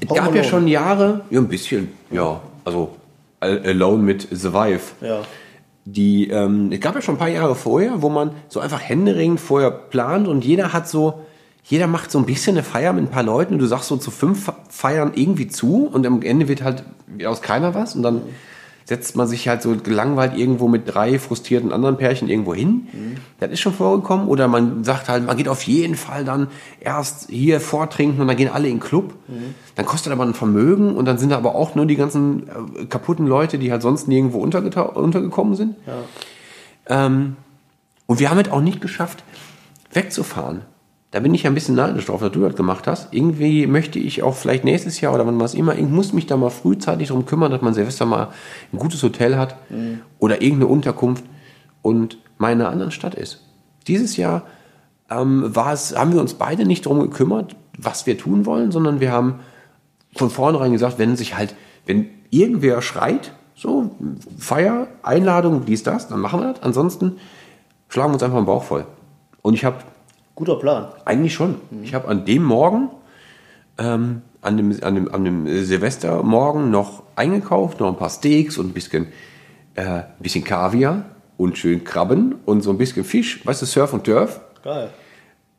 es 0.02 0.10
Home 0.10 0.20
gab 0.20 0.36
ja 0.36 0.44
schon 0.44 0.68
Jahre, 0.68 1.22
ja, 1.30 1.40
ein 1.40 1.48
bisschen, 1.48 1.94
ja. 2.12 2.42
Also, 2.66 2.98
Al- 3.40 3.62
Alone 3.68 4.04
mit 4.04 4.28
Survive. 4.38 4.82
Ja. 5.00 5.22
Die, 5.86 6.30
ähm, 6.30 6.74
es 6.74 6.82
gab 6.82 6.94
ja 6.96 7.02
schon 7.02 7.16
ein 7.16 7.20
paar 7.20 7.30
Jahre 7.30 7.56
vorher, 7.56 8.02
wo 8.02 8.10
man 8.10 8.32
so 8.50 8.60
einfach 8.60 8.82
händeringend 8.82 9.40
vorher 9.40 9.72
plant 9.72 10.28
und 10.28 10.44
jeder 10.44 10.74
hat 10.74 10.90
so, 10.90 11.24
jeder 11.70 11.88
macht 11.88 12.12
so 12.12 12.18
ein 12.18 12.26
bisschen 12.26 12.56
eine 12.56 12.64
Feier 12.64 12.94
mit 12.94 13.04
ein 13.04 13.12
paar 13.12 13.24
Leuten 13.24 13.56
und 13.56 13.60
du 13.60 13.66
sagst 13.66 13.90
so 13.90 13.98
zu 13.98 14.10
fünf 14.10 14.52
Feiern 14.70 15.12
irgendwie 15.16 15.48
zu 15.48 15.86
und 15.86 16.06
am 16.08 16.22
Ende 16.22 16.48
wird 16.48 16.64
halt 16.64 16.84
aus 17.26 17.42
keiner 17.42 17.76
was 17.76 17.94
und 17.94 18.04
dann 18.04 18.22
setzt 18.86 19.18
man 19.18 19.28
sich 19.28 19.50
halt 19.50 19.62
so 19.62 19.76
gelangweilt 19.76 20.38
irgendwo 20.38 20.70
mit 20.70 20.84
drei 20.86 21.20
frustrierten 21.20 21.74
anderen 21.74 21.98
Pärchen 21.98 22.30
irgendwo 22.30 22.56
hin. 22.56 22.88
Das 23.38 23.52
ist 23.52 23.60
schon 23.60 23.74
vorgekommen. 23.74 24.30
Oder 24.30 24.48
man 24.48 24.86
sagt 24.86 25.10
halt, 25.10 25.26
man 25.26 25.36
geht 25.36 25.50
auf 25.50 25.64
jeden 25.64 25.96
Fall 25.96 26.24
dann 26.24 26.48
erst 26.80 27.30
hier 27.30 27.60
vortrinken 27.60 28.22
und 28.22 28.30
dann 28.30 28.38
gehen 28.38 28.50
alle 28.50 28.70
in 28.70 28.76
den 28.76 28.80
Club. 28.80 29.14
Dann 29.76 29.86
kostet 29.86 30.14
aber 30.14 30.24
ein 30.24 30.34
Vermögen 30.34 30.96
und 30.96 31.04
dann 31.04 31.18
sind 31.18 31.32
da 31.34 31.38
aber 31.38 31.54
auch 31.54 31.76
nur 31.76 31.86
die 31.86 31.98
ganzen 31.98 32.48
äh, 32.48 32.86
kaputten 32.86 33.28
Leute, 33.28 33.60
die 33.60 33.74
halt 33.74 33.82
sonst 33.82 34.08
nirgendwo 34.08 34.40
untergekommen 34.40 35.56
sind. 35.56 35.76
Ähm, 36.88 37.36
und 38.06 38.22
wir 38.22 38.30
haben 38.30 38.40
es 38.40 38.50
auch 38.50 38.62
nicht 38.62 38.80
geschafft, 38.80 39.26
wegzufahren. 39.92 40.62
Da 41.12 41.22
bin 41.22 41.34
ich 41.34 41.44
ja 41.44 41.50
ein 41.50 41.54
bisschen 41.54 41.76
neidisch 41.76 42.06
drauf, 42.06 42.20
dass 42.20 42.32
du 42.34 42.42
das 42.42 42.56
gemacht 42.56 42.86
hast. 42.86 43.14
Irgendwie 43.14 43.66
möchte 43.66 43.98
ich 43.98 44.24
auch 44.24 44.36
vielleicht 44.36 44.66
nächstes 44.66 45.00
Jahr 45.00 45.14
oder 45.14 45.26
wann 45.26 45.40
was 45.40 45.54
immer, 45.54 45.76
ich 45.76 45.88
muss 45.88 46.12
mich 46.12 46.26
da 46.26 46.36
mal 46.36 46.50
frühzeitig 46.50 47.08
darum 47.08 47.26
kümmern, 47.26 47.52
dass 47.52 47.62
man 47.62 47.74
Silvester 47.74 48.06
mal 48.06 48.30
ein 48.74 48.78
gutes 48.78 49.02
Hotel 49.04 49.38
hat 49.38 49.56
oder 50.20 50.42
irgendeine 50.42 50.68
Unterkunft 50.68 51.24
und 51.82 52.18
mal 52.38 52.52
in 52.52 52.60
einer 52.60 52.70
anderen 52.70 52.92
Stadt 52.92 53.16
ist. 53.16 53.42
Dieses 53.88 54.18
Jahr 54.18 54.44
ähm, 55.10 55.56
war 55.56 55.72
es, 55.72 55.96
haben 55.96 56.14
wir 56.14 56.20
uns 56.20 56.34
beide 56.34 56.66
nicht 56.66 56.86
darum 56.86 57.00
gekümmert, 57.00 57.56
was 57.78 58.06
wir 58.06 58.18
tun 58.18 58.46
wollen, 58.46 58.72
sondern 58.72 59.00
wir 59.00 59.12
haben 59.12 59.40
von 60.16 60.30
vornherein 60.30 60.74
gesagt, 60.74 61.00
wenn 61.00 61.16
sich 61.16 61.38
halt, 61.38 61.56
wenn 61.86 62.10
irgendwer 62.30 62.82
schreit, 62.82 63.32
so 63.56 63.92
Feier, 64.38 64.88
Einladung, 65.04 65.66
dies, 65.66 65.84
das, 65.84 66.08
dann 66.08 66.20
machen 66.20 66.42
wir 66.42 66.54
das. 66.54 66.64
Ansonsten 66.64 67.18
schlagen 67.90 68.10
wir 68.10 68.16
uns 68.16 68.24
einfach 68.24 68.38
den 68.38 68.46
Bauch 68.46 68.64
voll. 68.64 68.86
Und 69.42 69.54
ich 69.54 69.64
habe 69.64 69.78
Guter 70.38 70.58
Plan. 70.58 70.90
eigentlich 71.04 71.34
schon. 71.34 71.56
Ich 71.82 71.96
habe 71.96 72.08
an 72.08 72.24
dem 72.24 72.44
Morgen, 72.44 72.92
ähm, 73.80 74.22
an, 74.42 74.56
dem, 74.56 74.78
an, 74.84 74.94
dem, 74.94 75.12
an 75.12 75.26
dem 75.26 75.48
Silvestermorgen 75.66 76.70
noch 76.70 77.02
eingekauft, 77.16 77.80
noch 77.80 77.88
ein 77.88 77.98
paar 77.98 78.12
Steaks 78.12 78.60
und 78.60 78.68
ein 78.68 78.74
bisschen, 78.74 79.08
äh, 79.74 79.82
ein 79.82 80.06
bisschen 80.20 80.44
Kaviar 80.44 81.06
und 81.38 81.58
schön 81.58 81.84
Krabben 81.84 82.36
und 82.46 82.62
so 82.62 82.70
ein 82.70 82.78
bisschen 82.78 83.04
Fisch, 83.04 83.44
weißt 83.48 83.64
du, 83.64 83.66
Surf 83.66 83.94
und 83.94 84.04
Turf. 84.04 84.40
Geil. 84.64 84.92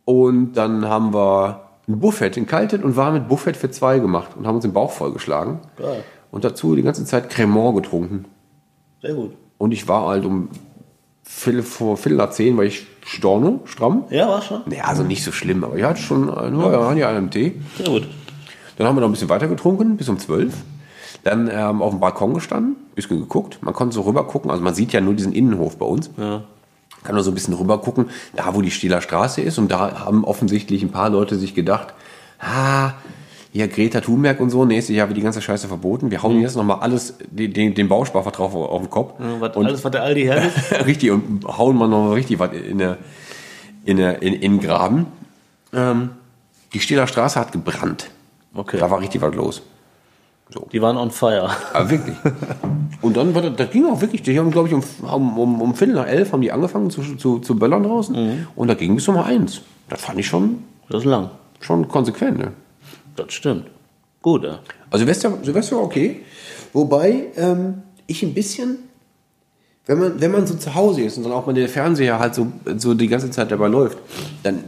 Und 0.04 0.52
dann 0.52 0.88
haben 0.88 1.12
wir 1.12 1.60
ein 1.88 1.98
Buffet 1.98 2.36
entkaltet 2.36 2.84
und 2.84 2.94
waren 2.94 3.14
mit 3.14 3.26
Buffet 3.26 3.54
für 3.54 3.72
zwei 3.72 3.98
gemacht 3.98 4.36
und 4.36 4.46
haben 4.46 4.54
uns 4.54 4.62
den 4.62 4.72
Bauch 4.72 4.92
vollgeschlagen. 4.92 5.58
Geil. 5.76 6.04
Und 6.30 6.44
dazu 6.44 6.76
die 6.76 6.82
ganze 6.82 7.04
Zeit 7.04 7.30
Cremant 7.30 7.74
getrunken. 7.74 8.26
Sehr 9.02 9.14
gut. 9.14 9.32
Und 9.58 9.72
ich 9.72 9.88
war 9.88 10.06
halt 10.06 10.24
um 10.24 10.50
Viertel 11.24 11.64
vor 11.64 11.96
Viertel 11.96 12.18
nach 12.18 12.30
zehn, 12.30 12.56
war 12.56 12.64
ich 12.64 12.86
storno, 13.08 13.60
stramm. 13.64 14.04
Ja, 14.10 14.28
war 14.28 14.42
schon. 14.42 14.62
Naja, 14.66 14.84
also 14.84 15.02
nicht 15.02 15.24
so 15.24 15.32
schlimm, 15.32 15.64
aber 15.64 15.76
ich 15.76 15.84
hatte 15.84 16.00
schon, 16.00 16.28
äh, 16.28 16.50
nur, 16.50 16.70
ja, 16.70 16.92
ja, 16.92 17.08
einen 17.08 17.30
Tee. 17.30 17.60
Sehr 17.76 17.88
gut. 17.88 18.06
Dann 18.76 18.86
haben 18.86 18.96
wir 18.96 19.00
noch 19.00 19.08
ein 19.08 19.12
bisschen 19.12 19.28
weiter 19.28 19.48
getrunken, 19.48 19.96
bis 19.96 20.08
um 20.08 20.18
zwölf. 20.18 20.54
Dann 21.24 21.50
ähm, 21.52 21.82
auf 21.82 21.90
dem 21.90 22.00
Balkon 22.00 22.34
gestanden, 22.34 22.76
bisschen 22.94 23.18
geguckt. 23.18 23.58
Man 23.62 23.74
konnte 23.74 23.94
so 23.94 24.02
rüber 24.02 24.26
gucken, 24.26 24.50
also 24.50 24.62
man 24.62 24.74
sieht 24.74 24.92
ja 24.92 25.00
nur 25.00 25.14
diesen 25.14 25.32
Innenhof 25.32 25.78
bei 25.78 25.86
uns. 25.86 26.10
Ja. 26.16 26.42
Kann 27.02 27.14
nur 27.14 27.24
so 27.24 27.30
ein 27.30 27.34
bisschen 27.34 27.54
rüber 27.54 27.78
gucken, 27.78 28.10
da 28.36 28.54
wo 28.54 28.60
die 28.60 28.70
Stieler 28.70 29.00
Straße 29.00 29.40
ist. 29.40 29.58
Und 29.58 29.70
da 29.70 30.04
haben 30.04 30.24
offensichtlich 30.24 30.82
ein 30.82 30.90
paar 30.90 31.10
Leute 31.10 31.36
sich 31.36 31.54
gedacht, 31.54 31.94
ah, 32.40 32.92
hier 33.58 33.66
Greta 33.68 34.00
Thunberg 34.00 34.38
und 34.38 34.50
so, 34.50 34.64
nächstes 34.64 34.94
Jahr 34.94 35.08
wird 35.08 35.16
die 35.16 35.22
ganze 35.22 35.42
Scheiße 35.42 35.66
verboten. 35.66 36.12
Wir 36.12 36.22
hauen 36.22 36.40
jetzt 36.40 36.56
nochmal 36.56 36.78
alles, 36.78 37.14
den, 37.28 37.52
den, 37.52 37.74
den 37.74 37.88
Bausparvertrag 37.88 38.46
auf, 38.46 38.54
auf 38.54 38.82
den 38.82 38.90
Kopf. 38.90 39.14
Was, 39.40 39.56
und 39.56 39.66
alles, 39.66 39.84
was 39.84 39.90
der 39.90 40.04
Aldi 40.04 40.22
hergibt. 40.22 40.54
richtig, 40.86 41.10
und 41.10 41.44
hauen 41.44 41.76
mal 41.76 41.88
noch 41.88 42.12
richtig 42.12 42.38
was 42.38 42.52
in 42.52 42.78
der, 42.78 42.98
in 43.84 43.96
der, 43.96 44.22
in, 44.22 44.34
in 44.34 44.52
den 44.52 44.60
Graben. 44.60 45.06
Ähm, 45.72 46.10
die 46.72 46.78
Stieler 46.78 47.08
Straße 47.08 47.40
hat 47.40 47.50
gebrannt. 47.50 48.10
Okay. 48.54 48.78
Da 48.78 48.90
war 48.92 49.00
richtig 49.00 49.20
was 49.22 49.34
los. 49.34 49.62
Die 50.72 50.80
waren 50.80 50.96
on 50.96 51.10
fire. 51.10 51.50
Aber 51.74 51.90
wirklich. 51.90 52.16
Und 53.02 53.16
dann 53.16 53.34
war 53.34 53.42
das, 53.42 53.56
das 53.56 53.70
ging 53.70 53.86
auch 53.86 54.00
wirklich. 54.00 54.22
Die 54.22 54.38
haben, 54.38 54.52
glaube 54.52 54.68
ich, 54.68 54.74
um, 54.74 54.82
um, 55.02 55.38
um, 55.38 55.60
um 55.60 55.74
Viertel 55.74 55.96
nach 55.96 56.06
elf 56.06 56.32
haben 56.32 56.42
die 56.42 56.52
angefangen 56.52 56.90
zu, 56.90 57.02
zu, 57.16 57.40
zu 57.40 57.58
böllern 57.58 57.82
draußen. 57.82 58.46
Und 58.54 58.68
da 58.68 58.74
ging 58.74 58.94
bis 58.94 59.08
um 59.08 59.18
eins. 59.18 59.62
Das 59.88 60.00
fand 60.00 60.20
ich 60.20 60.26
schon, 60.28 60.62
Das 60.88 61.00
ist 61.00 61.06
lang. 61.06 61.30
schon 61.60 61.88
konsequent. 61.88 62.38
Ne? 62.38 62.52
Das 63.18 63.32
stimmt. 63.32 63.66
Gut, 64.22 64.44
ja. 64.44 64.60
Also 64.90 65.04
Silvester, 65.04 65.32
Silvester 65.42 65.76
war 65.76 65.82
okay. 65.84 66.22
Wobei 66.72 67.26
ähm, 67.36 67.82
ich 68.06 68.22
ein 68.22 68.34
bisschen, 68.34 68.78
wenn 69.86 69.98
man, 69.98 70.20
wenn 70.20 70.30
man 70.32 70.46
so 70.46 70.54
zu 70.54 70.74
Hause 70.74 71.02
ist 71.02 71.16
und 71.16 71.24
dann 71.24 71.32
auch 71.32 71.46
mal 71.46 71.52
der 71.54 71.68
Fernseher 71.68 72.18
halt 72.18 72.34
so, 72.34 72.48
so 72.76 72.94
die 72.94 73.08
ganze 73.08 73.30
Zeit 73.30 73.50
dabei 73.50 73.68
läuft, 73.68 73.98
dann 74.42 74.64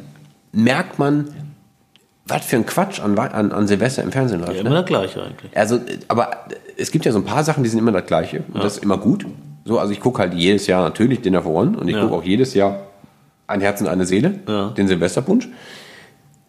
merkt 0.53 0.99
man, 0.99 1.29
was 2.27 2.45
für 2.45 2.57
ein 2.57 2.67
Quatsch 2.67 3.01
an, 3.01 3.19
an, 3.19 3.51
an 3.53 3.67
Silvester 3.67 4.03
im 4.03 4.13
Fernsehen 4.13 4.41
läuft. 4.41 4.55
ja 4.57 4.63
ne? 4.63 4.69
immer 4.69 4.81
das 4.81 4.87
Gleiche 4.87 5.23
eigentlich. 5.23 5.57
Also, 5.57 5.81
aber 6.09 6.31
es 6.77 6.91
gibt 6.91 7.05
ja 7.05 7.13
so 7.13 7.19
ein 7.19 7.25
paar 7.25 7.43
Sachen, 7.45 7.63
die 7.65 7.69
sind 7.69 7.81
immer 7.81 7.93
das 7.93 8.07
Gleiche. 8.07 8.45
Und 8.53 8.63
das 8.63 8.77
ist 8.77 8.85
immer 8.85 8.99
gut. 8.99 9.27
So, 9.65 9.79
also 9.79 9.93
ich 9.93 10.01
gucke 10.01 10.21
halt 10.21 10.33
jedes 10.35 10.67
Jahr 10.69 10.83
natürlich 10.83 11.21
Dinner 11.23 11.43
for 11.43 11.53
One 11.55 11.77
und 11.79 11.89
ich 11.89 11.95
Ja. 11.97 12.03
gucke 12.03 12.15
auch 12.15 12.25
jedes 12.25 12.55
Jahr 12.55 12.87
ein 13.47 13.61
Herz 13.61 13.81
und 13.81 13.89
eine 13.89 14.07
Seele, 14.07 14.39
Ja. 14.49 14.69
den 14.71 14.87
Silvesterpunsch. 14.87 15.49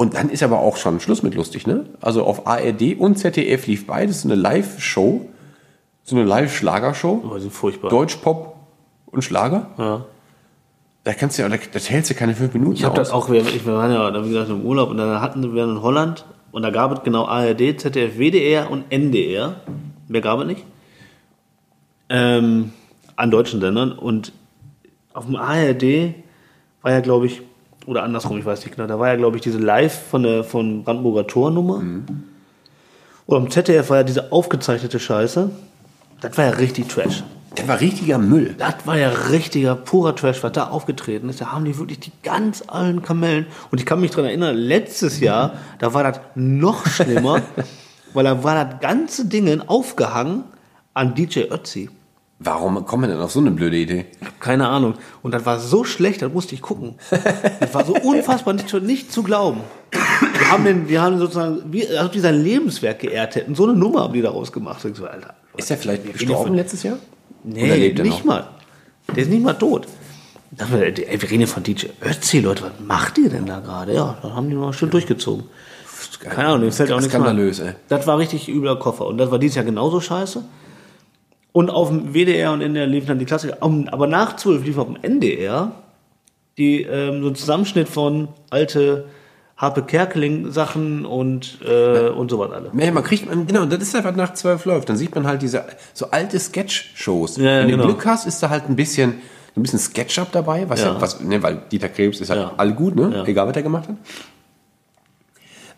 Und 0.01 0.15
dann 0.15 0.29
ist 0.29 0.41
aber 0.43 0.59
auch 0.59 0.77
schon 0.77 0.99
Schluss 0.99 1.21
mit 1.23 1.35
lustig, 1.35 1.67
ne? 1.67 1.85
Also 2.01 2.23
auf 2.23 2.47
ARD 2.47 2.95
und 2.97 3.17
ZDF 3.17 3.67
lief 3.67 3.85
beides 3.87 4.21
so 4.23 4.27
eine 4.29 4.35
Live-Show, 4.35 5.29
so 6.03 6.15
eine 6.15 6.25
Live-Schlagershow, 6.25 7.21
Aber 7.23 7.35
die 7.35 7.41
sind 7.41 7.51
furchtbar. 7.53 7.89
Deutsch-Pop 7.89 8.55
und 9.07 9.21
Schlager. 9.23 9.67
Ja. 9.77 10.05
Da 11.03 11.13
kannst 11.13 11.37
du 11.37 11.43
ja, 11.43 11.49
da, 11.49 11.57
das 11.71 11.89
hältst 11.89 12.09
du 12.11 12.15
keine 12.15 12.33
fünf 12.35 12.53
Minuten 12.53 12.73
Ich 12.75 12.83
habe 12.83 12.95
das 12.95 13.11
auch, 13.11 13.29
wir, 13.29 13.41
ich- 13.41 13.65
wir 13.65 13.73
waren 13.73 13.91
ja, 13.91 14.23
wie 14.25 14.29
gesagt, 14.29 14.49
im 14.49 14.61
Urlaub 14.65 14.89
und 14.89 14.97
dann 14.97 15.21
hatten 15.21 15.53
wir 15.53 15.63
in 15.63 15.81
Holland 15.81 16.25
und 16.51 16.61
da 16.63 16.69
gab 16.71 16.91
es 16.97 17.03
genau 17.03 17.25
ARD, 17.25 17.79
ZDF, 17.79 18.17
WDR 18.17 18.69
und 18.71 18.85
NDR. 18.91 19.55
Mehr 20.07 20.21
gab 20.21 20.39
es 20.39 20.45
nicht. 20.47 20.63
Ähm, 22.09 22.71
an 23.15 23.31
deutschen 23.31 23.61
Sendern 23.61 23.91
und 23.93 24.33
auf 25.13 25.25
dem 25.25 25.35
ARD 25.35 26.13
war 26.81 26.91
ja, 26.91 26.99
glaube 27.01 27.27
ich, 27.27 27.41
oder 27.85 28.03
andersrum, 28.03 28.37
ich 28.37 28.45
weiß 28.45 28.63
nicht 28.65 28.75
genau, 28.75 28.87
da 28.87 28.99
war 28.99 29.07
ja, 29.07 29.15
glaube 29.15 29.37
ich, 29.37 29.43
diese 29.43 29.57
Live 29.57 30.09
von 30.09 30.23
der 30.23 30.43
von 30.43 30.83
Brandenburger 30.83 31.27
Tornummer. 31.27 31.81
Und 33.25 33.37
am 33.37 33.49
ZDF 33.49 33.89
war 33.89 33.97
ja 33.97 34.03
diese 34.03 34.31
aufgezeichnete 34.31 34.99
Scheiße. 34.99 35.49
Das 36.21 36.37
war 36.37 36.45
ja 36.45 36.51
richtig 36.51 36.87
Trash. 36.87 37.23
Der 37.57 37.67
war 37.67 37.81
richtiger 37.81 38.17
Müll. 38.17 38.55
Das 38.57 38.75
war 38.85 38.97
ja 38.97 39.09
richtiger, 39.09 39.75
purer 39.75 40.15
Trash, 40.15 40.41
was 40.41 40.53
da 40.53 40.69
aufgetreten 40.69 41.27
ist. 41.27 41.41
Da 41.41 41.51
haben 41.51 41.65
die 41.65 41.77
wirklich 41.77 41.99
die 41.99 42.11
ganz 42.23 42.63
alten 42.67 43.01
Kamellen. 43.01 43.45
Und 43.71 43.79
ich 43.79 43.85
kann 43.85 43.99
mich 43.99 44.11
daran 44.11 44.25
erinnern, 44.25 44.55
letztes 44.55 45.19
Jahr, 45.19 45.55
da 45.79 45.93
war 45.93 46.03
das 46.03 46.21
noch 46.35 46.85
schlimmer, 46.87 47.41
weil 48.13 48.23
da 48.23 48.43
war 48.43 48.65
das 48.65 48.79
ganze 48.79 49.25
Ding 49.25 49.61
aufgehangen 49.67 50.45
an 50.93 51.13
DJ 51.13 51.51
Ötzi. 51.51 51.89
Warum 52.43 52.85
kommen 52.85 53.03
wir 53.03 53.09
denn 53.09 53.21
auf 53.21 53.31
so 53.31 53.39
eine 53.39 53.51
blöde 53.51 53.77
Idee? 53.77 54.07
Keine 54.39 54.67
Ahnung. 54.67 54.95
Und 55.21 55.31
das 55.31 55.45
war 55.45 55.59
so 55.59 55.83
schlecht, 55.83 56.23
das 56.23 56.33
musste 56.33 56.55
ich 56.55 56.61
gucken. 56.61 56.95
Das 57.59 57.73
war 57.75 57.85
so 57.85 57.93
unfassbar 57.93 58.55
nicht, 58.55 58.73
nicht 58.81 59.11
zu 59.11 59.21
glauben. 59.21 59.61
Wir 59.91 60.51
haben, 60.51 60.63
den, 60.65 60.89
wir 60.89 61.03
haben 61.03 61.19
sozusagen, 61.19 61.61
wie, 61.71 61.87
als 61.87 62.07
ob 62.07 62.11
die 62.13 62.19
sein 62.19 62.41
Lebenswerk 62.41 62.99
geehrt 62.99 63.35
hätten. 63.35 63.53
So 63.53 63.65
eine 63.65 63.73
Nummer 63.73 64.01
haben 64.01 64.13
die 64.13 64.23
daraus 64.23 64.51
gemacht. 64.51 64.83
Ich 64.85 64.97
so, 64.97 65.05
Alter. 65.05 65.35
Ist 65.55 65.69
er 65.69 65.77
vielleicht 65.77 66.11
gestorben 66.13 66.55
letztes 66.55 66.81
Jahr? 66.81 66.97
Nee, 67.43 67.75
lebt 67.75 67.99
nicht 67.99 68.25
noch? 68.25 68.25
mal. 68.25 68.47
Der 69.15 69.23
ist 69.23 69.29
nicht 69.29 69.43
mal 69.43 69.53
tot. 69.53 69.87
Mir, 70.49 70.81
ey, 70.81 71.21
wir 71.21 71.29
reden 71.29 71.37
hier 71.37 71.47
von 71.47 71.61
DJ 71.61 71.87
Ötzi, 72.03 72.39
Leute, 72.39 72.63
was 72.63 72.71
macht 72.85 73.19
ihr 73.19 73.29
denn 73.29 73.45
da 73.45 73.59
gerade? 73.59 73.93
Ja, 73.93 74.17
dann 74.21 74.35
haben 74.35 74.49
die 74.49 74.55
mal 74.55 74.73
schön 74.73 74.89
durchgezogen. 74.89 75.45
Keine 76.19 76.49
Ahnung, 76.49 76.65
mir 76.65 76.71
fällt 76.71 76.91
auch 76.91 76.97
nichts. 76.97 77.13
Skandalös, 77.13 77.59
ey. 77.59 77.73
Das 77.87 78.07
war 78.07 78.17
richtig 78.17 78.49
übler 78.49 78.77
Koffer. 78.77 79.05
Und 79.05 79.19
das 79.19 79.29
war 79.29 79.37
dieses 79.37 79.55
Jahr 79.55 79.65
genauso 79.65 80.01
scheiße. 80.01 80.43
Und 81.53 81.69
auf 81.69 81.89
dem 81.89 82.13
WDR 82.13 82.51
und 82.53 82.61
NDR 82.61 82.87
liefen 82.87 83.07
dann 83.07 83.19
die 83.19 83.25
Klassiker. 83.25 83.57
Aber 83.61 84.07
nach 84.07 84.35
12 84.37 84.63
lief 84.65 84.77
auf 84.77 84.87
dem 84.87 84.97
NDR 85.01 85.71
die, 86.57 86.83
ähm, 86.83 87.21
so 87.23 87.29
ein 87.29 87.35
Zusammenschnitt 87.35 87.89
von 87.89 88.29
alte 88.49 89.05
Harpe 89.57 89.83
Kerkeling 89.83 90.51
Sachen 90.51 91.05
und, 91.05 91.59
äh, 91.67 92.09
und 92.09 92.31
sowas 92.31 92.51
alle. 92.51 92.71
Ja, 92.73 92.91
man 92.91 93.03
kriegt, 93.03 93.27
genau, 93.47 93.65
das 93.65 93.81
ist 93.83 93.95
einfach 93.95 94.15
nach 94.15 94.33
zwölf 94.33 94.65
läuft. 94.65 94.89
Dann 94.89 94.95
sieht 94.97 95.13
man 95.13 95.27
halt 95.27 95.41
diese 95.41 95.63
so 95.93 96.09
alte 96.09 96.39
Sketch-Shows. 96.39 97.37
Ja, 97.37 97.43
ja, 97.43 97.59
Wenn 97.59 97.67
du 97.69 97.71
genau. 97.77 97.85
Glück 97.85 98.05
hast, 98.05 98.25
ist 98.25 98.41
da 98.41 98.49
halt 98.49 98.67
ein 98.69 98.75
bisschen, 98.75 99.15
ein 99.55 99.61
bisschen 99.61 99.79
Sketchup 99.79 100.31
dabei, 100.31 100.67
was 100.69 100.79
ja, 100.81 100.93
Ja. 100.93 101.01
was, 101.01 101.19
ne, 101.21 101.43
weil 101.43 101.61
Dieter 101.71 101.89
Krebs 101.89 102.19
ist 102.21 102.29
halt 102.29 102.41
Ja. 102.41 102.53
all 102.57 102.73
gut, 102.73 102.95
ne? 102.95 103.11
Ja. 103.13 103.23
Egal, 103.25 103.47
was 103.47 103.55
er 103.55 103.61
gemacht 103.63 103.87
hat. 103.87 103.95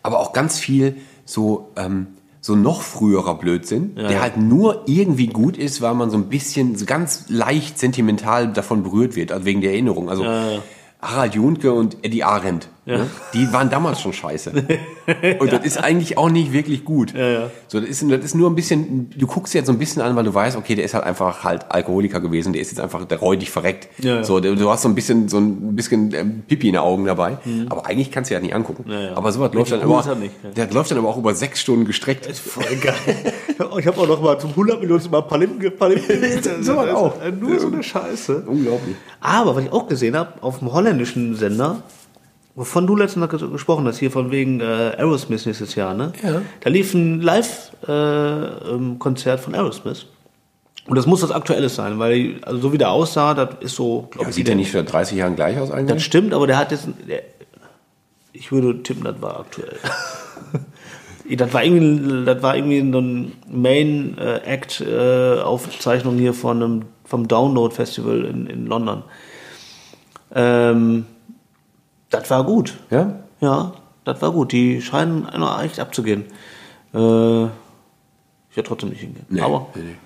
Aber 0.02 0.20
auch 0.20 0.32
ganz 0.32 0.58
viel 0.58 0.96
so, 1.24 1.70
ähm, 1.76 2.06
so 2.44 2.54
noch 2.54 2.82
früherer 2.82 3.38
Blödsinn, 3.38 3.94
der 3.94 4.10
ja. 4.10 4.20
halt 4.20 4.36
nur 4.36 4.82
irgendwie 4.84 5.28
gut 5.28 5.56
ist, 5.56 5.80
weil 5.80 5.94
man 5.94 6.10
so 6.10 6.18
ein 6.18 6.28
bisschen, 6.28 6.76
so 6.76 6.84
ganz 6.84 7.24
leicht 7.28 7.78
sentimental 7.78 8.52
davon 8.52 8.82
berührt 8.82 9.16
wird, 9.16 9.32
also 9.32 9.46
wegen 9.46 9.62
der 9.62 9.70
Erinnerung. 9.70 10.10
Also. 10.10 10.26
Harald 11.00 11.34
Junke 11.34 11.72
und 11.72 11.96
Eddie 12.02 12.22
Arendt, 12.22 12.68
ne? 12.86 13.06
die 13.32 13.52
waren 13.52 13.70
damals 13.70 14.00
schon 14.00 14.12
scheiße. 14.12 14.52
Und 15.38 15.52
das 15.52 15.64
ist 15.64 15.78
eigentlich 15.78 16.16
auch 16.18 16.30
nicht 16.30 16.52
wirklich 16.52 16.84
gut. 16.84 17.14
ja. 17.14 17.50
So, 17.68 17.80
das, 17.80 17.88
ist, 17.88 18.10
das 18.10 18.24
ist 18.24 18.34
nur 18.34 18.50
ein 18.50 18.54
bisschen, 18.54 19.10
du 19.10 19.26
guckst 19.26 19.54
jetzt 19.54 19.66
so 19.66 19.72
ein 19.72 19.78
bisschen 19.78 20.02
an, 20.02 20.14
weil 20.16 20.24
du 20.24 20.32
weißt, 20.32 20.56
okay, 20.56 20.74
der 20.74 20.84
ist 20.84 20.94
halt 20.94 21.04
einfach 21.04 21.44
halt 21.44 21.70
Alkoholiker 21.70 22.20
gewesen, 22.20 22.52
der 22.52 22.62
ist 22.62 22.70
jetzt 22.70 22.80
einfach 22.80 23.04
der 23.04 23.18
räudig 23.18 23.50
verreckt. 23.50 23.88
Ja, 24.02 24.16
ja. 24.16 24.24
So, 24.24 24.40
du 24.40 24.70
hast 24.70 24.82
so 24.82 24.88
ein 24.88 24.94
bisschen, 24.94 25.28
so 25.28 25.38
ein 25.38 25.74
bisschen 25.74 26.12
ähm, 26.14 26.42
Pipi 26.46 26.68
in 26.68 26.74
den 26.74 26.82
Augen 26.82 27.04
dabei. 27.04 27.38
Aber 27.68 27.86
eigentlich 27.86 28.10
kannst 28.10 28.30
du 28.30 28.34
ja 28.34 28.40
nicht 28.40 28.54
angucken. 28.54 28.84
Mhm. 28.86 28.92
Ja, 28.92 29.00
ja. 29.00 29.16
Aber 29.16 29.32
sowas 29.32 29.52
läuft 29.52 29.72
dann, 29.72 29.80
ist 29.80 30.06
er 30.06 30.16
ja. 30.16 30.50
der 30.56 30.70
läuft 30.70 30.90
dann 30.90 30.98
aber 30.98 31.08
auch 31.08 31.16
über 31.16 31.34
sechs 31.34 31.60
Stunden 31.60 31.84
gestreckt. 31.84 32.26
Voll 32.36 32.76
geil. 32.76 32.94
Ich 33.78 33.86
habe 33.86 34.00
auch 34.00 34.08
noch 34.08 34.20
mal 34.20 34.38
zum 34.38 34.50
100 34.50 34.80
Minuten 34.80 35.10
mal 35.10 35.22
Palim 35.22 35.58
Palim 35.78 36.00
So 36.60 36.76
was 36.76 36.90
auch. 36.90 37.14
Nur 37.40 37.58
so 37.60 37.68
eine 37.68 37.82
Scheiße. 37.82 38.44
Unglaublich. 38.46 38.96
Aber 39.20 39.54
was 39.54 39.64
ich 39.64 39.72
auch 39.72 39.86
gesehen 39.86 40.16
habe, 40.16 40.42
auf 40.42 40.58
dem 40.58 40.72
holländischen 40.72 41.36
Sender, 41.36 41.82
wovon 42.54 42.86
du 42.86 42.96
letztens 42.96 43.28
gesprochen 43.28 43.86
hast, 43.86 43.98
hier 43.98 44.10
von 44.10 44.30
wegen 44.30 44.60
äh, 44.60 44.94
Aerosmith 44.96 45.44
nächstes 45.46 45.74
Jahr, 45.74 45.92
ne? 45.94 46.12
Ja. 46.22 46.40
Da 46.60 46.70
lief 46.70 46.94
ein 46.94 47.20
Live-Konzert 47.20 49.40
von 49.40 49.54
Aerosmith. 49.54 50.06
Und 50.86 50.96
das 50.96 51.06
muss 51.06 51.22
das 51.22 51.30
Aktuelle 51.30 51.70
sein, 51.70 51.98
weil 51.98 52.36
also 52.42 52.60
so 52.60 52.70
wie 52.72 52.78
der 52.78 52.90
aussah, 52.90 53.34
das 53.34 53.48
ist 53.60 53.74
so, 53.74 54.06
glaub 54.10 54.24
Aber 54.24 54.28
ich, 54.28 54.34
sieht 54.34 54.48
der 54.48 54.54
nicht 54.54 54.70
für 54.70 54.84
30 54.84 55.16
Jahren 55.16 55.34
gleich 55.34 55.58
aus 55.58 55.70
das 55.70 55.78
eigentlich? 55.78 56.04
stimmt, 56.04 56.34
aber 56.34 56.46
der 56.46 56.58
hat 56.58 56.72
jetzt, 56.72 56.88
der, 57.08 57.22
ich 58.32 58.52
würde 58.52 58.82
tippen, 58.82 59.04
das 59.04 59.22
war 59.22 59.40
aktuell. 59.40 59.78
das 61.36 61.54
war 61.54 61.64
irgendwie, 61.64 62.26
das 62.26 62.42
war 62.42 62.54
irgendwie 62.54 62.92
so 62.92 62.98
ein 62.98 63.32
Main 63.50 64.18
äh, 64.18 64.40
Act 64.44 64.82
äh, 64.82 65.40
Aufzeichnung 65.40 66.18
hier 66.18 66.34
von 66.34 66.62
einem, 66.62 66.82
vom 67.04 67.28
Download 67.28 67.74
Festival 67.74 68.26
in, 68.26 68.46
in 68.46 68.66
London. 68.66 69.04
Ähm, 70.34 71.06
das 72.20 72.30
war 72.30 72.44
gut. 72.44 72.74
Ja? 72.90 73.14
Ja, 73.40 73.72
das 74.04 74.20
war 74.22 74.32
gut. 74.32 74.52
Die 74.52 74.80
scheinen 74.82 75.26
einer 75.26 75.62
echt 75.62 75.80
abzugehen. 75.80 76.22
Äh, 76.92 77.44
ich 77.44 78.56
werde 78.56 78.68
trotzdem 78.68 78.90
nicht 78.90 79.00
hingehen. 79.00 79.26
Aber 79.42 79.66
Nee, 79.74 79.82
nee. 79.82 79.96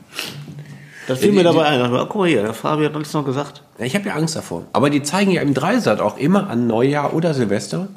das 1.07 1.19
fiel 1.19 1.33
mir 1.33 1.45
dabei 1.45 1.65
ein. 1.67 1.79
Dachte, 1.81 2.07
Guck 2.09 2.17
mal 2.17 2.29
hier, 2.29 2.43
der 2.43 2.55
Fabi 2.55 2.85
hat 2.85 2.95
alles 2.95 3.13
noch 3.13 3.25
gesagt. 3.25 3.63
Ja, 3.79 3.85
Ich 3.85 3.95
habe 3.95 4.07
ja 4.09 4.15
Angst 4.15 4.37
davor. 4.37 4.65
Aber 4.73 4.89
die 4.91 5.03
zeigen 5.03 5.31
ja 5.31 5.43
im 5.43 5.55
Dreisat 5.55 6.01
auch 6.01 6.17
immer 6.17 6.49
an 6.49 6.67
Neujahr 6.67 7.15
oder 7.15 7.35
Silvester 7.35 7.89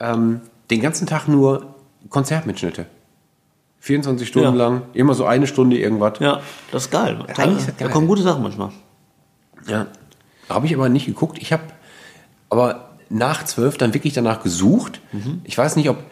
ähm, 0.00 0.40
den 0.70 0.80
ganzen 0.80 1.06
Tag 1.06 1.28
nur 1.28 1.66
Konzertmitschnitte. 2.08 2.86
24 3.80 4.26
Stunden 4.28 4.56
Ja. 4.56 4.64
lang, 4.68 4.82
immer 4.94 5.14
so 5.14 5.24
eine 5.26 5.46
Stunde 5.46 5.76
irgendwas. 5.78 6.18
Ja, 6.20 6.40
das 6.70 6.84
ist 6.84 6.90
geil. 6.90 7.18
eigentlich 7.36 7.58
ist 7.58 7.68
das 7.68 7.76
Da 7.76 7.84
geil. 7.86 7.92
kommen 7.92 8.06
gute 8.06 8.22
Sachen 8.22 8.42
manchmal. 8.42 8.70
Ja. 9.66 9.86
Habe 10.48 10.66
ich 10.66 10.74
aber 10.74 10.88
nicht 10.88 11.06
geguckt. 11.06 11.38
Ich 11.40 11.52
habe 11.52 11.62
aber 12.50 12.90
nach 13.12 13.44
zwölf 13.44 13.76
dann 13.76 13.94
wirklich 13.94 14.14
danach 14.14 14.42
gesucht. 14.42 15.00
Ich 15.44 15.56
weiß 15.56 15.76
nicht, 15.76 15.88
ob, 15.88 16.02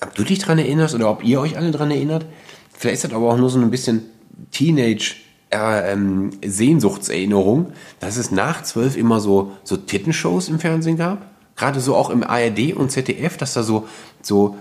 ob 0.00 0.14
du 0.14 0.24
dich 0.24 0.38
dran 0.40 0.58
erinnerst 0.58 0.94
oder 0.94 1.10
ob 1.10 1.24
ihr 1.24 1.40
euch 1.40 1.56
alle 1.56 1.70
dran 1.70 1.90
erinnert. 1.90 2.26
Vielleicht 2.72 2.96
ist 2.96 3.04
das 3.04 3.12
aber 3.12 3.32
auch 3.32 3.36
nur 3.36 3.50
so 3.50 3.60
ein 3.60 3.70
bisschen 3.70 4.02
Teenage 4.50 5.16
äh, 5.50 5.92
ähm, 5.92 6.30
Sehnsuchtserinnerung, 6.44 7.72
dass 8.00 8.16
es 8.16 8.30
nach 8.30 8.62
zwölf 8.62 8.96
immer 8.96 9.20
so, 9.20 9.52
so 9.62 9.76
Tittenshows 9.76 10.48
im 10.48 10.58
Fernsehen 10.58 10.96
gab. 10.96 11.30
Gerade 11.56 11.80
so 11.80 11.94
auch 11.94 12.10
im 12.10 12.24
ARD 12.24 12.74
und 12.74 12.90
ZDF, 12.90 13.36
dass 13.36 13.54
da 13.54 13.62
so, 13.62 13.86
so 14.22 14.56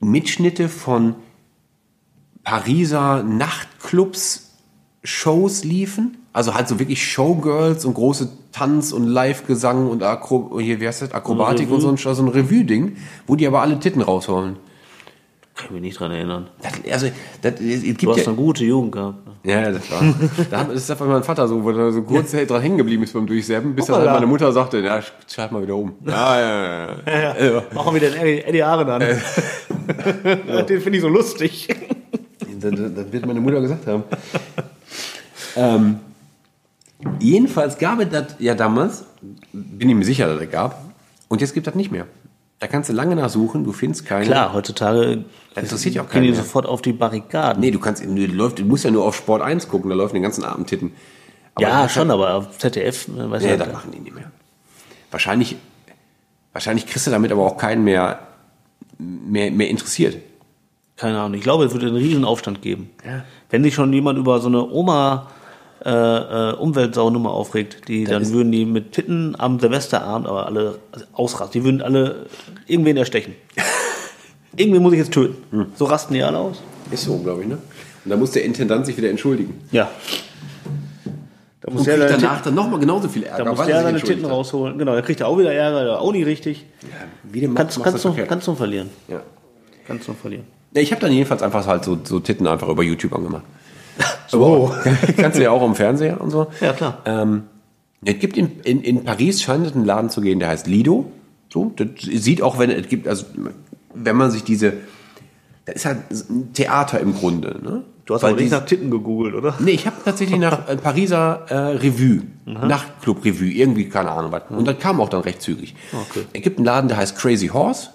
Mitschnitte 0.00 0.68
von 0.68 1.14
Pariser 2.42 3.22
Nachtclubs 3.22 4.49
Shows 5.02 5.64
liefen. 5.64 6.16
Also 6.32 6.54
halt 6.54 6.68
so 6.68 6.78
wirklich 6.78 7.04
Showgirls 7.04 7.84
und 7.84 7.94
große 7.94 8.28
Tanz- 8.52 8.92
und 8.92 9.06
Live-Gesang 9.08 9.88
und 9.88 10.02
Akro 10.02 10.60
hier, 10.60 10.80
wie 10.80 10.86
heißt 10.86 11.02
das? 11.02 11.12
Akrobatik 11.12 11.70
und 11.70 11.80
so 11.80 11.88
ein, 11.88 11.96
so 11.96 12.22
ein 12.22 12.28
Revue-Ding, 12.28 12.96
wo 13.26 13.34
die 13.34 13.46
aber 13.46 13.62
alle 13.62 13.80
Titten 13.80 14.02
rausholen. 14.02 14.56
Kann 15.56 15.66
ich 15.66 15.70
mich 15.72 15.82
nicht 15.82 16.00
dran 16.00 16.12
erinnern. 16.12 16.48
Das, 16.62 16.72
also, 16.92 17.08
das, 17.42 17.60
es 17.60 17.82
gibt 17.82 18.02
Du 18.02 18.10
hast 18.12 18.20
ja, 18.20 18.26
eine 18.28 18.36
gute 18.36 18.64
Jugend 18.64 18.92
gehabt. 18.92 19.18
ja, 19.44 19.70
das 19.72 19.90
war. 19.90 20.14
da 20.50 20.64
das 20.64 20.76
ist 20.76 20.90
einfach 20.90 21.06
mein 21.06 21.24
Vater 21.24 21.48
so, 21.48 21.62
wo 21.62 21.70
er 21.70 21.92
so 21.92 22.02
kurz 22.02 22.30
dran 22.30 22.62
hängen 22.62 22.78
geblieben 22.78 23.02
ist 23.02 23.12
beim 23.12 23.26
Durchseppen, 23.26 23.74
bis 23.74 23.86
dann 23.86 23.96
halt 23.96 24.10
meine 24.10 24.26
Mutter 24.26 24.52
sagte, 24.52 24.78
ja, 24.78 25.00
schalt 25.26 25.52
mal 25.52 25.62
wieder 25.62 25.76
um. 25.76 25.94
Ja, 26.06 26.40
ja, 26.40 26.86
ja. 26.86 26.96
ja. 27.06 27.44
ja. 27.44 27.62
Machen 27.74 27.92
wir 27.92 28.00
den 28.00 28.14
Eddie, 28.14 28.40
Eddie 28.42 28.62
Aren 28.62 28.88
an. 28.88 29.00
Den 30.68 30.80
finde 30.80 30.98
ich 30.98 31.02
so 31.02 31.08
lustig. 31.08 31.68
Das 32.60 32.70
das 32.70 33.12
wird 33.12 33.26
meine 33.26 33.40
Mutter 33.40 33.60
gesagt 33.60 33.86
haben. 33.86 34.04
Ähm, 35.56 35.98
jedenfalls 37.18 37.78
gab 37.78 38.00
es 38.00 38.08
das 38.10 38.36
ja 38.38 38.54
damals, 38.54 39.04
bin 39.52 39.88
ich 39.88 39.94
mir 39.94 40.04
sicher, 40.04 40.26
dass 40.32 40.40
es 40.40 40.50
gab. 40.50 40.84
Und 41.28 41.40
jetzt 41.40 41.54
gibt 41.54 41.66
es 41.66 41.72
das 41.72 41.76
nicht 41.76 41.90
mehr. 41.92 42.06
Da 42.58 42.66
kannst 42.66 42.90
du 42.90 42.92
lange 42.92 43.16
nachsuchen, 43.16 43.64
du 43.64 43.72
findest 43.72 44.04
keine. 44.04 44.26
Klar, 44.26 44.52
heutzutage 44.52 45.24
Das 45.54 45.64
interessiert 45.64 45.94
ja 45.94 46.02
auch 46.02 46.06
gehen 46.06 46.12
keinen 46.14 46.22
die 46.24 46.30
mehr. 46.32 46.40
sofort 46.42 46.66
auf 46.66 46.82
die 46.82 46.92
Barrikaden. 46.92 47.60
Nee, 47.60 47.70
du 47.70 47.78
kannst, 47.78 48.04
du, 48.04 48.26
läuft, 48.26 48.58
du 48.58 48.64
musst 48.64 48.84
ja 48.84 48.90
nur 48.90 49.04
auf 49.04 49.16
Sport 49.16 49.40
1 49.40 49.68
gucken, 49.68 49.88
da 49.88 49.96
läuft 49.96 50.14
den 50.14 50.22
ganzen 50.22 50.44
Abend 50.44 50.68
Titten. 50.68 50.92
Aber 51.54 51.66
ja, 51.66 51.82
das- 51.84 51.92
schon, 51.92 52.10
aber 52.10 52.34
auf 52.34 52.58
ZDF, 52.58 53.08
äh, 53.08 53.30
weiß 53.30 53.42
Nee, 53.42 53.52
ich 53.52 53.58
das 53.58 53.66
nicht. 53.68 53.74
machen 53.74 53.90
die 53.92 54.00
nicht 54.00 54.14
mehr. 54.14 54.30
Wahrscheinlich, 55.10 55.56
wahrscheinlich 56.52 56.86
kriegst 56.86 57.06
du 57.06 57.10
damit 57.10 57.32
aber 57.32 57.42
auch 57.46 57.56
keinen 57.56 57.82
mehr, 57.82 58.18
mehr, 58.98 59.50
mehr 59.50 59.68
interessiert. 59.70 60.18
Keine 60.96 61.18
Ahnung. 61.18 61.34
Ich 61.34 61.42
glaube, 61.42 61.64
es 61.64 61.72
würde 61.72 61.86
einen 61.86 61.96
riesen 61.96 62.26
Aufstand 62.26 62.60
geben. 62.60 62.90
Ja. 63.06 63.24
Wenn 63.48 63.62
sich 63.62 63.74
schon 63.74 63.90
jemand 63.92 64.18
über 64.18 64.38
so 64.38 64.48
eine 64.48 64.62
Oma 64.68 65.28
äh, 65.84 65.90
äh, 66.50 66.52
Umweltsaunummer 66.54 67.30
aufregt, 67.30 67.88
die 67.88 68.04
dann 68.04 68.22
ist- 68.22 68.32
würden 68.32 68.52
die 68.52 68.64
mit 68.66 68.92
Titten 68.92 69.34
am 69.38 69.58
Silvesterabend 69.60 70.28
aber 70.28 70.46
alle 70.46 70.78
ausrasten. 71.12 71.60
Die 71.60 71.64
würden 71.64 71.80
alle 71.82 72.26
irgendwen 72.66 72.96
erstechen. 72.96 73.34
Irgendwen 74.56 74.82
muss 74.82 74.92
ich 74.92 74.98
jetzt 74.98 75.12
töten. 75.12 75.36
Hm. 75.52 75.66
So 75.76 75.84
rasten 75.84 76.12
die 76.14 76.22
alle 76.22 76.38
aus. 76.38 76.60
Ist 76.90 77.04
so, 77.04 77.16
glaube 77.18 77.42
ich, 77.42 77.48
ne? 77.48 77.58
Und 78.04 78.10
da 78.10 78.16
muss 78.16 78.32
der 78.32 78.44
Intendant 78.44 78.84
sich 78.84 78.96
wieder 78.96 79.08
entschuldigen. 79.08 79.60
Ja. 79.70 79.88
Da 81.60 81.68
Und 81.68 81.74
muss 81.74 81.84
der 81.84 81.98
kriegt 81.98 82.10
danach 82.10 82.36
Titten, 82.38 82.44
dann 82.44 82.54
nochmal 82.54 82.80
genauso 82.80 83.08
viel 83.08 83.22
Ärger, 83.24 83.44
da 83.44 83.50
muss 83.52 83.66
der 83.66 83.76
er 83.76 83.82
seine 83.82 84.00
Titten 84.00 84.24
hat. 84.24 84.32
rausholen. 84.32 84.76
Genau, 84.78 84.92
der 84.94 85.02
kriegt 85.02 85.20
ja 85.20 85.26
auch 85.26 85.38
wieder 85.38 85.52
Ärger, 85.52 85.84
der 85.84 86.00
auch 86.00 86.10
nicht 86.12 86.26
richtig. 86.26 86.66
Wie 87.22 87.40
dem 87.40 87.54
Kannst, 87.54 87.82
kannst, 87.82 88.00
verkehrt. 88.02 88.28
kannst 88.28 88.46
du 88.48 88.54
verlieren. 88.54 88.90
Ja. 89.08 89.20
Kannst 89.86 90.08
du 90.08 90.14
verlieren. 90.14 90.44
Ja, 90.74 90.82
ich 90.82 90.90
habe 90.90 91.00
dann 91.00 91.12
jedenfalls 91.12 91.42
einfach 91.42 91.66
halt 91.66 91.84
so, 91.84 91.98
so 92.02 92.18
Titten 92.20 92.46
einfach 92.46 92.68
über 92.68 92.82
YouTube 92.82 93.14
angemacht. 93.14 93.44
So. 94.28 94.72
Kannst 95.16 95.38
du 95.38 95.42
ja 95.42 95.50
auch 95.50 95.62
am 95.62 95.74
Fernseher 95.74 96.20
und 96.20 96.30
so. 96.30 96.48
Ja, 96.60 96.72
klar. 96.72 96.98
Ähm, 97.04 97.44
es 98.04 98.18
gibt 98.18 98.36
in, 98.36 98.60
in, 98.60 98.82
in 98.82 99.04
Paris 99.04 99.42
scheint 99.42 99.66
es 99.66 99.74
einen 99.74 99.84
Laden 99.84 100.10
zu 100.10 100.20
gehen, 100.20 100.38
der 100.38 100.48
heißt 100.48 100.66
Lido. 100.66 101.10
So, 101.52 101.72
das 101.76 101.88
sieht 102.00 102.42
auch, 102.42 102.58
wenn 102.58 102.70
es 102.70 102.88
gibt, 102.88 103.08
also 103.08 103.26
wenn 103.92 104.16
man 104.16 104.30
sich 104.30 104.44
diese, 104.44 104.74
das 105.66 105.76
ist 105.76 105.84
halt 105.84 105.98
ein 106.30 106.52
Theater 106.52 107.00
im 107.00 107.14
Grunde. 107.14 107.60
Ne? 107.62 107.84
Du 108.06 108.14
hast 108.14 108.22
Weil 108.22 108.32
aber 108.32 108.40
nicht 108.40 108.52
nach 108.52 108.64
Titten 108.64 108.90
gegoogelt, 108.90 109.34
oder? 109.34 109.54
Nee, 109.58 109.72
ich 109.72 109.86
habe 109.86 109.96
tatsächlich 110.04 110.38
nach 110.38 110.68
äh, 110.68 110.76
Pariser 110.76 111.46
äh, 111.48 111.54
Revue, 111.54 112.22
Nachtclub-Revue, 112.44 113.52
irgendwie, 113.52 113.88
keine 113.88 114.10
Ahnung 114.10 114.32
was. 114.32 114.42
Und 114.48 114.66
das 114.66 114.78
kam 114.78 115.00
auch 115.00 115.08
dann 115.08 115.20
recht 115.20 115.42
zügig. 115.42 115.74
Okay. 115.92 116.26
Es 116.32 116.42
gibt 116.42 116.58
einen 116.58 116.66
Laden, 116.66 116.88
der 116.88 116.96
heißt 116.96 117.16
Crazy 117.16 117.48
Horse. 117.48 117.90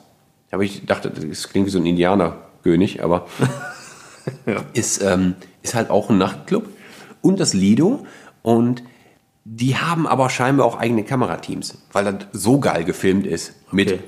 Aber 0.51 0.64
ich 0.64 0.86
dachte, 0.86 1.10
das 1.10 1.49
klingt 1.49 1.68
wie 1.68 1.72
so 1.72 1.80
ein 1.80 1.86
Indianerkönig, 1.86 3.03
aber 3.03 3.26
ist, 4.74 5.02
ähm, 5.02 5.36
ist 5.62 5.76
halt 5.76 5.90
auch 5.90 6.10
ein 6.10 6.18
Nachtclub. 6.18 6.68
Und 7.22 7.40
das 7.40 7.54
Lido. 7.54 8.06
Und 8.42 8.84
die 9.44 9.78
haben 9.78 10.08
aber 10.08 10.30
scheinbar 10.30 10.66
auch 10.66 10.78
eigene 10.78 11.04
Kamerateams, 11.04 11.78
weil 11.92 12.06
das 12.06 12.28
so 12.32 12.60
geil 12.60 12.84
gefilmt 12.84 13.28
ist. 13.28 13.54
Mit 13.72 13.92
Okay. 13.92 14.00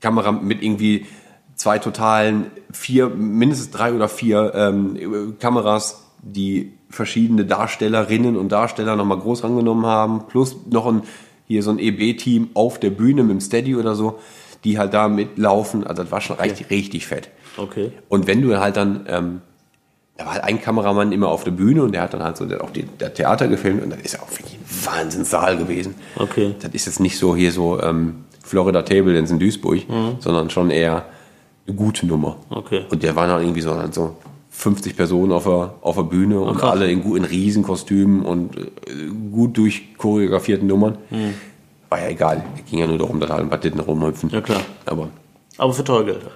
Kamera, 0.00 0.32
mit 0.32 0.62
irgendwie 0.62 1.06
zwei 1.54 1.78
totalen, 1.78 2.46
vier, 2.72 3.08
mindestens 3.08 3.70
drei 3.70 3.92
oder 3.92 4.08
vier 4.08 4.52
ähm, 4.54 5.36
Kameras, 5.40 6.04
die 6.22 6.72
verschiedene 6.90 7.44
Darstellerinnen 7.44 8.36
und 8.36 8.50
Darsteller 8.50 8.96
nochmal 8.96 9.18
groß 9.18 9.44
rangenommen 9.44 9.86
haben, 9.86 10.26
plus 10.28 10.56
noch 10.70 10.86
ein, 10.86 11.02
hier 11.46 11.62
so 11.62 11.70
ein 11.70 11.78
EB-Team 11.78 12.50
auf 12.54 12.78
der 12.78 12.90
Bühne 12.90 13.22
mit 13.22 13.32
dem 13.32 13.40
Steady 13.40 13.76
oder 13.76 13.94
so, 13.94 14.18
die 14.64 14.78
halt 14.78 14.94
da 14.94 15.08
mitlaufen. 15.08 15.86
Also 15.86 16.02
das 16.02 16.12
war 16.12 16.20
schon 16.20 16.36
richtig, 16.36 16.70
richtig 16.70 17.06
fett. 17.06 17.30
Okay. 17.56 17.92
Und 18.08 18.26
wenn 18.26 18.40
du 18.40 18.58
halt 18.58 18.76
dann, 18.76 19.06
ähm, 19.08 19.40
da 20.18 20.26
war 20.26 20.34
halt 20.34 20.44
ein 20.44 20.60
Kameramann 20.60 21.12
immer 21.12 21.28
auf 21.28 21.44
der 21.44 21.52
Bühne 21.52 21.82
und 21.84 21.92
der 21.92 22.02
hat 22.02 22.12
dann 22.12 22.22
halt 22.22 22.36
so 22.36 22.44
auch 22.60 22.70
die, 22.70 22.82
der 22.82 23.14
Theater 23.14 23.46
gefilmt 23.48 23.82
und 23.84 23.90
dann 23.90 24.00
ist 24.00 24.14
ja 24.14 24.20
auch 24.20 24.30
wirklich 24.30 24.54
ein 24.54 24.86
Wahnsinnssaal 24.86 25.56
gewesen. 25.56 25.94
Okay. 26.16 26.54
Das 26.60 26.72
ist 26.72 26.86
jetzt 26.86 27.00
nicht 27.00 27.18
so 27.18 27.36
hier 27.36 27.52
so 27.52 27.80
ähm, 27.80 28.24
Florida 28.42 28.82
Table 28.82 29.14
Dance 29.14 29.32
in 29.32 29.38
Duisburg, 29.38 29.82
sondern 30.18 30.50
schon 30.50 30.70
eher 30.70 31.04
eine 31.66 31.76
gute 31.76 32.06
Nummer. 32.06 32.36
Okay. 32.50 32.84
Und 32.90 33.02
der 33.02 33.14
waren 33.14 33.28
dann 33.28 33.42
irgendwie 33.42 33.60
so, 33.60 33.80
so 33.92 34.16
50 34.50 34.96
Personen 34.96 35.30
auf 35.30 35.44
der, 35.44 35.74
auf 35.82 35.94
der 35.94 36.02
Bühne 36.02 36.40
und 36.40 36.58
krass. 36.58 36.72
alle 36.72 36.90
in, 36.90 37.00
in 37.14 37.24
Riesenkostümen 37.24 38.22
und 38.22 38.56
äh, 38.56 38.62
gut 39.30 39.56
durchchoreografierten 39.56 40.66
Nummern. 40.66 40.98
War 41.90 42.00
ja 42.00 42.08
egal. 42.08 42.44
Ging 42.68 42.80
ja 42.80 42.86
nur 42.88 42.98
darum, 42.98 43.20
dass 43.20 43.30
halt 43.30 43.42
ein 43.42 43.50
paar 43.50 43.60
Titten 43.60 43.78
rumhüpfen. 43.78 44.30
Ja, 44.30 44.40
klar. 44.40 44.62
Aber 44.84 45.10
Aber 45.58 45.72
für 45.72 45.84
teuer 45.84 46.04
Geld 46.04 46.22
halt. 46.24 46.34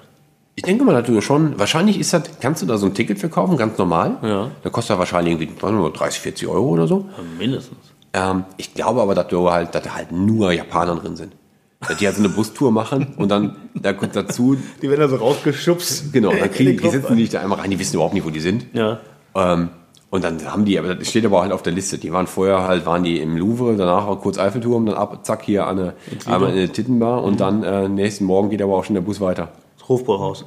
Ich 0.54 0.62
denke 0.64 0.84
mal 0.84 0.92
natürlich 0.92 1.24
schon, 1.24 1.58
wahrscheinlich 1.58 1.98
ist 1.98 2.12
das, 2.12 2.22
kannst 2.40 2.62
du 2.62 2.66
da 2.66 2.76
so 2.76 2.86
ein 2.86 2.94
Ticket 2.94 3.18
verkaufen, 3.18 3.56
ganz 3.56 3.78
normal. 3.78 4.18
Ja. 4.22 4.50
Da 4.62 4.70
kostet 4.70 4.96
er 4.96 4.98
wahrscheinlich 4.98 5.34
irgendwie 5.34 5.60
sagen 5.60 5.76
wir 5.76 5.82
mal, 5.82 5.92
30, 5.92 6.20
40 6.20 6.48
Euro 6.48 6.68
oder 6.68 6.86
so. 6.86 7.06
Ja, 7.16 7.24
mindestens. 7.38 7.78
Ähm, 8.12 8.44
ich 8.58 8.74
glaube 8.74 9.00
aber, 9.00 9.14
dass 9.14 9.28
du 9.28 9.50
halt, 9.50 9.74
dass 9.74 9.82
da 9.82 9.94
halt 9.94 10.12
nur 10.12 10.52
Japaner 10.52 10.96
drin 10.96 11.16
sind. 11.16 11.32
Dass 11.80 11.96
die 11.96 12.06
halt 12.06 12.16
so 12.16 12.22
eine 12.22 12.28
Bustour 12.28 12.70
machen 12.70 13.14
und 13.16 13.30
dann 13.30 13.56
da 13.74 13.92
kommt 13.92 14.14
dazu, 14.14 14.56
Die 14.82 14.88
werden 14.88 15.00
da 15.00 15.08
so 15.08 15.16
rausgeschubst. 15.16 16.12
genau, 16.12 16.30
dann 16.30 16.50
kriegen 16.50 16.76
die 16.76 16.88
sitzen 16.90 17.16
die 17.16 17.28
da 17.28 17.40
einmal 17.40 17.58
rein, 17.58 17.70
die 17.70 17.78
wissen 17.78 17.94
überhaupt 17.94 18.14
nicht, 18.14 18.24
wo 18.24 18.30
die 18.30 18.40
sind. 18.40 18.66
Ja. 18.72 19.00
Ähm, 19.34 19.70
und 20.10 20.22
dann 20.22 20.44
haben 20.44 20.66
die, 20.66 20.78
aber 20.78 20.94
das 20.94 21.08
steht 21.08 21.24
aber 21.24 21.40
halt 21.40 21.52
auf 21.52 21.62
der 21.62 21.72
Liste. 21.72 21.96
Die 21.96 22.12
waren 22.12 22.26
vorher 22.26 22.68
halt, 22.68 22.84
waren 22.84 23.02
die 23.02 23.18
im 23.18 23.36
Louvre, 23.38 23.74
danach 23.76 24.06
auch 24.06 24.20
kurz 24.20 24.38
Eiffelturm, 24.38 24.84
dann 24.84 24.94
ab, 24.94 25.24
zack, 25.24 25.42
hier 25.42 25.66
an 25.66 25.78
eine, 25.78 25.94
einmal 26.26 26.50
in 26.50 26.58
eine 26.58 26.68
Tittenbar 26.68 27.24
und 27.24 27.40
dann 27.40 27.62
äh, 27.64 27.88
nächsten 27.88 28.26
Morgen 28.26 28.50
geht 28.50 28.60
aber 28.60 28.76
auch 28.76 28.84
schon 28.84 28.92
der 28.94 29.00
Bus 29.00 29.20
weiter. 29.22 29.48
Das 29.82 29.88
Hofbräuhaus. 29.88 30.44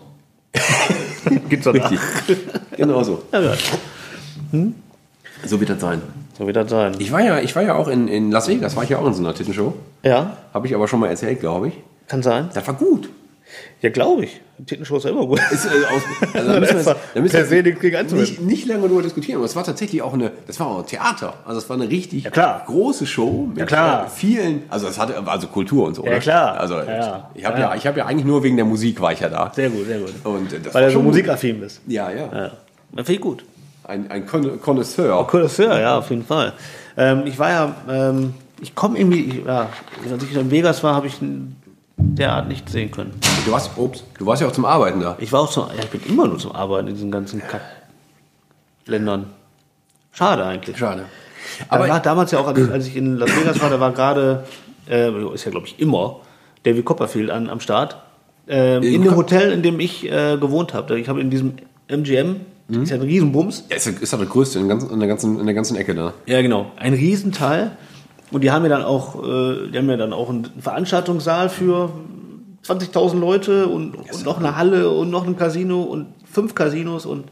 Gibt's 1.49 1.65
doch 1.65 1.73
Richtig. 1.73 1.99
genau 2.77 3.03
so. 3.03 3.21
Ja, 3.33 3.41
ja. 3.41 3.53
So 5.45 5.59
wird 5.59 5.69
das 5.69 5.81
sein. 5.81 6.01
So 6.37 6.47
wird 6.47 6.55
das 6.55 6.69
sein. 6.69 6.95
Ich 6.99 7.11
war 7.11 7.21
ja, 7.21 7.39
ich 7.39 7.55
war 7.55 7.63
ja 7.63 7.75
auch 7.75 7.87
in, 7.87 8.07
in 8.07 8.31
Las 8.31 8.47
Vegas, 8.47 8.75
war 8.75 8.83
ich 8.83 8.89
ja 8.89 8.99
auch 8.99 9.07
in 9.07 9.13
so 9.13 9.21
einer 9.21 9.33
Tittenshow. 9.33 9.73
Ja, 10.03 10.37
Habe 10.53 10.67
ich 10.67 10.75
aber 10.75 10.87
schon 10.87 10.99
mal 10.99 11.07
erzählt, 11.09 11.39
glaube 11.39 11.69
ich. 11.69 11.73
kann 12.07 12.23
sein. 12.23 12.49
Das 12.53 12.65
war 12.67 12.75
gut. 12.75 13.09
Ja, 13.81 13.89
glaube 13.89 14.25
ich. 14.25 14.41
Tittenshow 14.65 14.97
ist 14.97 15.03
ja 15.03 15.09
immer 15.11 15.25
gut. 15.27 15.39
Ist, 15.51 15.65
äh, 15.65 15.69
aus, 15.93 16.01
also, 16.33 16.53
da 16.53 16.59
müssen 16.59 16.73
wir, 16.75 16.81
jetzt- 16.81 16.95
da 17.13 17.21
müssen 17.21 17.33
wir 17.49 17.99
einzuwenden. 17.99 18.17
nicht, 18.19 18.41
nicht 18.41 18.67
lange 18.67 18.83
darüber 18.83 19.01
diskutieren, 19.01 19.37
aber 19.37 19.45
es 19.45 19.55
war 19.55 19.63
tatsächlich 19.63 20.01
auch 20.01 20.13
eine, 20.13 20.31
das 20.47 20.59
war 20.59 20.67
auch 20.67 20.79
ein 20.79 20.85
Theater. 20.87 21.33
Also 21.45 21.59
es 21.59 21.69
war 21.69 21.75
eine 21.75 21.89
richtig 21.89 22.23
Ja, 22.33 22.63
große 22.65 23.05
Show 23.05 23.49
mit 23.53 23.69
Ja, 23.69 24.05
äh, 24.05 24.09
vielen, 24.09 24.63
also 24.69 24.87
es 24.87 24.97
hatte 24.97 25.15
also 25.27 25.47
Kultur 25.47 25.87
und 25.87 25.95
so. 25.95 26.05
Ja, 26.05 26.11
ne? 26.11 26.19
klar. 26.19 26.57
Also 26.59 26.75
Ja, 26.75 26.85
ja. 26.85 27.29
ich 27.35 27.45
habe 27.45 27.57
Ja, 27.57 27.63
ja, 27.65 27.69
ja. 27.71 27.75
ich 27.75 27.85
habe 27.87 27.99
ja 27.99 28.05
eigentlich 28.05 28.25
nur 28.25 28.43
wegen 28.43 28.55
der 28.55 28.65
Musik 28.65 28.99
war 29.01 29.11
ich 29.11 29.19
ja 29.19 29.29
da. 29.29 29.51
Sehr 29.53 29.69
gut, 29.69 29.85
sehr 29.85 29.99
gut. 29.99 30.13
Und 30.23 30.53
äh, 30.53 30.59
das 30.61 30.73
Weil 30.73 30.83
er 30.85 30.91
so 30.91 31.01
musikaffin 31.01 31.59
bist. 31.59 31.81
Ja, 31.87 32.09
ja. 32.09 32.17
Ja. 32.33 32.51
Das 32.93 33.05
finde 33.05 33.13
ich 33.13 33.21
gut. 33.21 33.43
Ein, 33.83 34.09
ein 34.09 34.25
Con- 34.25 34.59
Connoisseur. 34.61 35.27
Connoisseur, 35.27 35.79
ja, 35.79 35.97
auf 35.99 36.09
jeden 36.09 36.25
Fall. 36.25 36.53
Ähm, 36.97 37.23
ich 37.25 37.37
war 37.37 37.49
ja, 37.51 37.75
ähm, 37.89 38.33
ich 38.61 38.73
komme 38.73 38.97
irgendwie, 38.97 39.43
ja, 39.45 39.67
als 40.11 40.23
ich 40.23 40.35
in 40.35 40.49
Vegas 40.49 40.81
war, 40.81 40.95
habe 40.95 41.05
ich 41.07 41.15
derart 41.97 42.47
nicht 42.47 42.69
sehen 42.69 42.91
können. 42.91 43.13
Du 43.45 43.51
warst, 43.51 43.71
ups, 43.77 44.03
du 44.17 44.25
warst 44.25 44.41
ja 44.41 44.47
auch 44.47 44.51
zum 44.51 44.65
Arbeiten 44.65 44.99
da. 44.99 45.15
Ich 45.19 45.31
war 45.31 45.41
auch 45.41 45.49
zum, 45.49 45.65
ja, 45.75 45.83
ich 45.83 45.89
bin 45.89 46.01
immer 46.07 46.27
nur 46.27 46.37
zum 46.37 46.51
Arbeiten 46.51 46.87
in 46.87 46.93
diesen 46.95 47.11
ganzen 47.11 47.41
Kack-Ländern. 47.47 49.27
Schade 50.11 50.45
eigentlich. 50.45 50.77
Schade. 50.77 51.05
Aber 51.69 51.87
war 51.87 51.99
damals 51.99 52.31
ja 52.31 52.39
auch, 52.39 52.47
als 52.47 52.59
ich, 52.59 52.71
als 52.71 52.87
ich 52.87 52.95
in 52.97 53.17
Las 53.17 53.29
Vegas 53.39 53.61
war, 53.61 53.69
da 53.69 53.79
war 53.79 53.91
gerade, 53.91 54.45
äh, 54.89 55.09
ist 55.33 55.45
ja 55.45 55.51
glaube 55.51 55.67
ich 55.67 55.79
immer, 55.79 56.19
David 56.63 56.85
Copperfield 56.85 57.29
an, 57.29 57.49
am 57.49 57.59
Start. 57.59 57.97
Ähm, 58.47 58.83
in 58.83 59.01
dem 59.03 59.15
Hotel, 59.15 59.51
in 59.51 59.63
dem 59.63 59.79
ich 59.79 60.05
äh, 60.11 60.37
gewohnt 60.37 60.73
habe. 60.73 60.99
Ich 60.99 61.09
habe 61.09 61.19
in 61.21 61.29
diesem 61.29 61.53
MGM, 61.87 62.41
ist 62.69 62.89
ja 62.89 62.95
ein 62.95 63.01
Riesenbums. 63.03 63.65
ja, 63.69 63.75
ist, 63.75 63.85
ja- 63.85 63.91
ist 63.99 64.11
ja 64.11 64.17
das 64.17 64.29
Größte 64.29 64.59
in, 64.59 64.67
ganz, 64.67 64.83
in, 64.83 64.99
der 64.99 65.07
ganzen, 65.07 65.39
in 65.39 65.45
der 65.45 65.53
ganzen 65.55 65.75
Ecke 65.77 65.93
da. 65.93 66.13
Ja, 66.25 66.41
genau. 66.41 66.71
Ein 66.77 66.93
Riesenteil. 66.93 67.71
Und 68.31 68.43
die 68.43 68.51
haben 68.51 68.63
ja 68.63 68.69
dann 68.69 68.83
auch, 68.83 69.23
äh, 69.23 69.69
die 69.71 69.77
haben 69.77 69.89
ja 69.89 69.97
dann 69.97 70.13
auch 70.13 70.29
einen 70.29 70.49
Veranstaltungssaal 70.59 71.49
für 71.49 71.91
20.000 72.65 73.19
Leute 73.19 73.67
und, 73.67 73.95
und 73.95 74.25
noch 74.25 74.39
eine 74.39 74.55
Halle 74.55 74.89
und 74.89 75.09
noch 75.09 75.27
ein 75.27 75.37
Casino 75.37 75.83
und 75.83 76.07
fünf 76.31 76.55
Casinos 76.55 77.05
und 77.05 77.25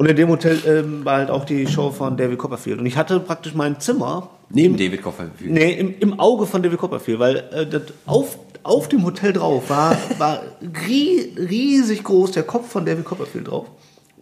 und 0.00 0.06
in 0.06 0.16
dem 0.16 0.30
Hotel 0.30 0.58
ähm, 0.66 1.04
war 1.04 1.18
halt 1.18 1.30
auch 1.30 1.44
die 1.44 1.66
Show 1.66 1.90
von 1.90 2.16
David 2.16 2.38
Copperfield. 2.38 2.78
Und 2.78 2.86
ich 2.86 2.96
hatte 2.96 3.20
praktisch 3.20 3.52
mein 3.52 3.80
Zimmer 3.80 4.30
Neben 4.48 4.78
David 4.78 5.02
Copperfield. 5.02 5.52
Nee, 5.52 5.72
im, 5.74 5.94
im 6.00 6.18
Auge 6.18 6.46
von 6.46 6.62
David 6.62 6.78
Copperfield, 6.78 7.18
weil 7.18 7.36
äh, 7.52 7.66
das 7.66 7.82
auf, 8.06 8.38
auf 8.62 8.88
dem 8.88 9.04
Hotel 9.04 9.34
drauf 9.34 9.68
war, 9.68 9.94
war 10.16 10.40
rie, 10.88 11.34
riesig 11.36 12.02
groß 12.02 12.30
der 12.30 12.44
Kopf 12.44 12.70
von 12.70 12.86
David 12.86 13.04
Copperfield 13.04 13.48
drauf. 13.48 13.66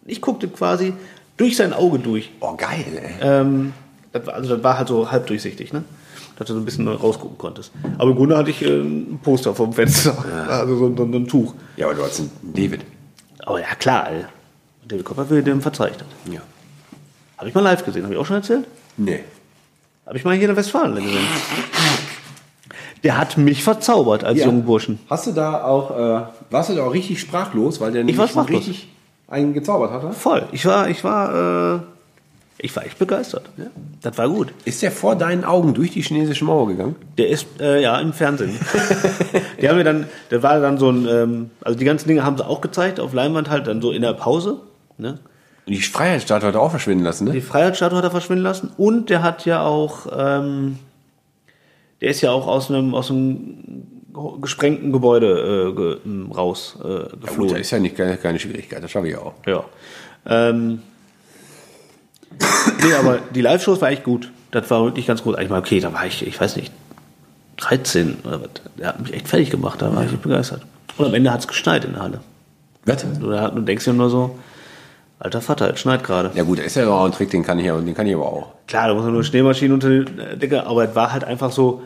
Ich 0.05 0.19
guckte 0.19 0.49
quasi 0.49 0.91
durch 1.37 1.55
sein 1.55 1.71
Auge 1.71 1.99
durch. 1.99 2.29
Oh, 2.41 2.55
geil, 2.57 2.85
ey. 3.01 3.13
Ähm, 3.21 3.71
das 4.11 4.25
war, 4.25 4.33
also 4.35 4.55
das 4.55 4.63
war 4.63 4.77
halt 4.77 4.87
so 4.87 5.09
halb 5.11 5.27
durchsichtig, 5.27 5.73
ne? 5.73 5.83
Dass 6.37 6.47
du 6.47 6.53
so 6.53 6.59
ein 6.59 6.65
bisschen 6.65 6.87
rausgucken 6.87 7.37
konntest. 7.37 7.71
Aber 7.97 8.11
im 8.11 8.15
Grunde 8.17 8.37
hatte 8.37 8.49
ich 8.49 8.61
äh, 8.61 8.79
ein 8.81 9.19
Poster 9.23 9.53
vom 9.53 9.73
Fenster. 9.73 10.15
Also 10.49 10.75
so, 10.77 10.87
so, 10.95 11.11
so 11.11 11.17
ein 11.17 11.27
Tuch. 11.27 11.53
Ja, 11.75 11.87
aber 11.87 11.95
du 11.95 12.03
hast 12.03 12.19
einen 12.19 12.31
David. 12.53 12.81
Aber 13.45 13.59
ja, 13.59 13.75
klar, 13.77 14.09
ey. 14.11 14.25
David 14.87 15.05
Copperfield, 15.05 15.45
dem 15.47 15.61
verzeichnet. 15.61 16.05
Ja. 16.31 16.39
Habe 17.37 17.49
ich 17.49 17.55
mal 17.55 17.61
live 17.61 17.83
gesehen, 17.85 18.03
habe 18.03 18.13
ich 18.13 18.19
auch 18.19 18.25
schon 18.25 18.37
erzählt? 18.37 18.65
Nee. 18.97 19.19
Habe 20.05 20.17
ich 20.17 20.25
mal 20.25 20.35
hier 20.35 20.49
in 20.49 20.55
Westfalen 20.55 20.95
gesehen. 20.95 21.25
Der 23.03 23.17
hat 23.17 23.37
mich 23.37 23.63
verzaubert 23.63 24.23
als 24.23 24.39
Ja. 24.39 24.45
jungen 24.47 24.65
Burschen. 24.65 24.99
Hast 25.09 25.27
du 25.27 25.31
da 25.31 25.63
auch, 25.63 25.91
äh, 25.91 26.21
warst 26.49 26.69
du 26.69 26.75
da 26.75 26.83
auch 26.83 26.93
richtig 26.93 27.19
sprachlos, 27.21 27.79
weil 27.79 27.91
der 27.91 28.03
sprachlos. 28.27 28.49
richtig 28.49 28.89
einen 29.27 29.53
gezaubert 29.53 29.91
hatte? 29.91 30.11
Voll. 30.11 30.47
Ich 30.51 30.65
war, 30.65 30.89
ich 30.89 31.03
war, 31.03 31.75
äh, 31.75 31.79
ich 32.61 32.75
war 32.75 32.85
echt 32.85 32.99
begeistert. 32.99 33.49
Das 34.01 34.17
war 34.17 34.27
gut. 34.27 34.53
Ist 34.65 34.81
der 34.81 34.91
vor 34.91 35.15
deinen 35.15 35.45
Augen 35.45 35.73
durch 35.73 35.91
die 35.91 36.01
chinesische 36.01 36.43
Mauer 36.43 36.67
gegangen? 36.67 36.95
Der 37.17 37.29
ist, 37.29 37.47
äh, 37.59 37.81
ja, 37.81 37.97
im 37.99 38.11
Fernsehen. 38.11 38.59
die 39.61 39.69
haben 39.69 39.77
mir 39.77 39.85
dann, 39.85 40.07
da 40.29 40.43
war 40.43 40.59
dann 40.59 40.77
so 40.77 40.89
ein, 40.91 41.07
ähm, 41.07 41.49
also 41.61 41.79
die 41.79 41.85
ganzen 41.85 42.09
Dinge 42.09 42.25
haben 42.25 42.37
sie 42.37 42.45
auch 42.45 42.59
gezeigt, 42.59 42.99
auf 42.99 43.13
Leinwand 43.13 43.49
halt, 43.49 43.67
dann 43.67 43.81
so 43.81 43.91
in 43.91 44.01
der 44.01 44.13
Pause. 44.13 44.57
Ne? 44.97 45.19
Und 45.65 45.73
die 45.73 45.81
Freiheitsstatue 45.81 46.49
hat 46.49 46.55
er 46.55 46.61
auch 46.61 46.71
verschwinden 46.71 47.03
lassen, 47.03 47.25
ne? 47.25 47.31
Die 47.31 47.41
Freiheitsstatue 47.41 47.97
hat 47.97 48.03
er 48.03 48.11
verschwinden 48.11 48.43
lassen 48.43 48.71
und 48.75 49.09
der 49.09 49.23
hat 49.23 49.45
ja 49.45 49.61
auch, 49.61 50.07
ähm, 50.11 50.79
der 52.01 52.09
ist 52.09 52.21
ja 52.21 52.31
auch 52.31 52.47
aus 52.47 52.69
einem, 52.69 52.93
aus 52.93 53.09
einem 53.09 53.85
gesprengten 54.41 54.91
Gebäude 54.91 55.71
äh, 55.71 55.75
ge, 55.75 55.97
raus 56.35 56.77
äh, 56.83 56.87
Ja, 56.87 57.03
gut, 57.03 57.21
geflogen. 57.21 57.53
das 57.53 57.61
ist 57.61 57.71
ja 57.71 57.79
nicht 57.79 57.95
keine, 57.95 58.17
keine 58.17 58.39
Schwierigkeit, 58.39 58.83
das 58.83 58.91
schaffe 58.91 59.07
ich 59.07 59.15
auch. 59.15 59.33
Ja. 59.45 59.63
Ähm, 60.25 60.81
nee, 62.83 62.93
aber 62.93 63.19
die 63.33 63.41
Live-Shows 63.41 63.81
war 63.81 63.89
echt 63.89 64.03
gut. 64.03 64.31
Das 64.51 64.69
war 64.71 64.83
wirklich 64.83 65.05
ganz 65.07 65.21
gut. 65.23 65.39
Ich 65.39 65.49
meine, 65.49 65.61
okay, 65.61 65.79
da 65.79 65.93
war 65.93 66.05
ich, 66.05 66.25
ich 66.25 66.39
weiß 66.39 66.55
nicht, 66.55 66.71
13 67.57 68.17
oder 68.23 68.41
was. 68.41 68.49
Der 68.77 68.87
hat 68.87 68.99
mich 69.01 69.13
echt 69.13 69.27
fertig 69.27 69.49
gemacht, 69.51 69.81
da 69.81 69.93
war 69.95 70.03
ich 70.05 70.11
begeistert. 70.17 70.61
Und 70.97 71.05
am 71.07 71.13
Ende 71.13 71.31
hat 71.31 71.41
es 71.41 71.47
geschneit 71.47 71.85
in 71.85 71.93
der 71.93 72.01
Halle. 72.03 72.19
Was? 72.85 73.05
Du, 73.19 73.29
da- 73.29 73.49
du 73.49 73.61
denkst 73.61 73.85
ja 73.85 73.93
nur 73.93 74.09
so, 74.09 74.39
alter 75.19 75.41
Vater, 75.41 75.73
es 75.73 75.79
schneit 75.79 76.03
gerade. 76.03 76.31
Ja 76.33 76.43
gut, 76.43 76.59
ist 76.59 76.75
ja 76.75 76.87
auch 76.89 77.05
ein 77.05 77.11
Trick, 77.11 77.29
den 77.29 77.43
kann 77.43 77.59
ich, 77.59 77.65
den 77.65 77.93
kann 77.93 78.07
ich 78.07 78.15
aber 78.15 78.25
auch. 78.25 78.47
Klar, 78.67 78.87
da 78.87 78.93
muss 78.93 79.03
man 79.03 79.13
nur 79.13 79.23
Schneemaschinen 79.23 79.73
unter 79.73 79.89
die 79.89 80.05
Decke, 80.37 80.65
aber 80.65 80.85
es 80.89 80.95
war 80.95 81.11
halt 81.11 81.23
einfach 81.23 81.51
so, 81.51 81.83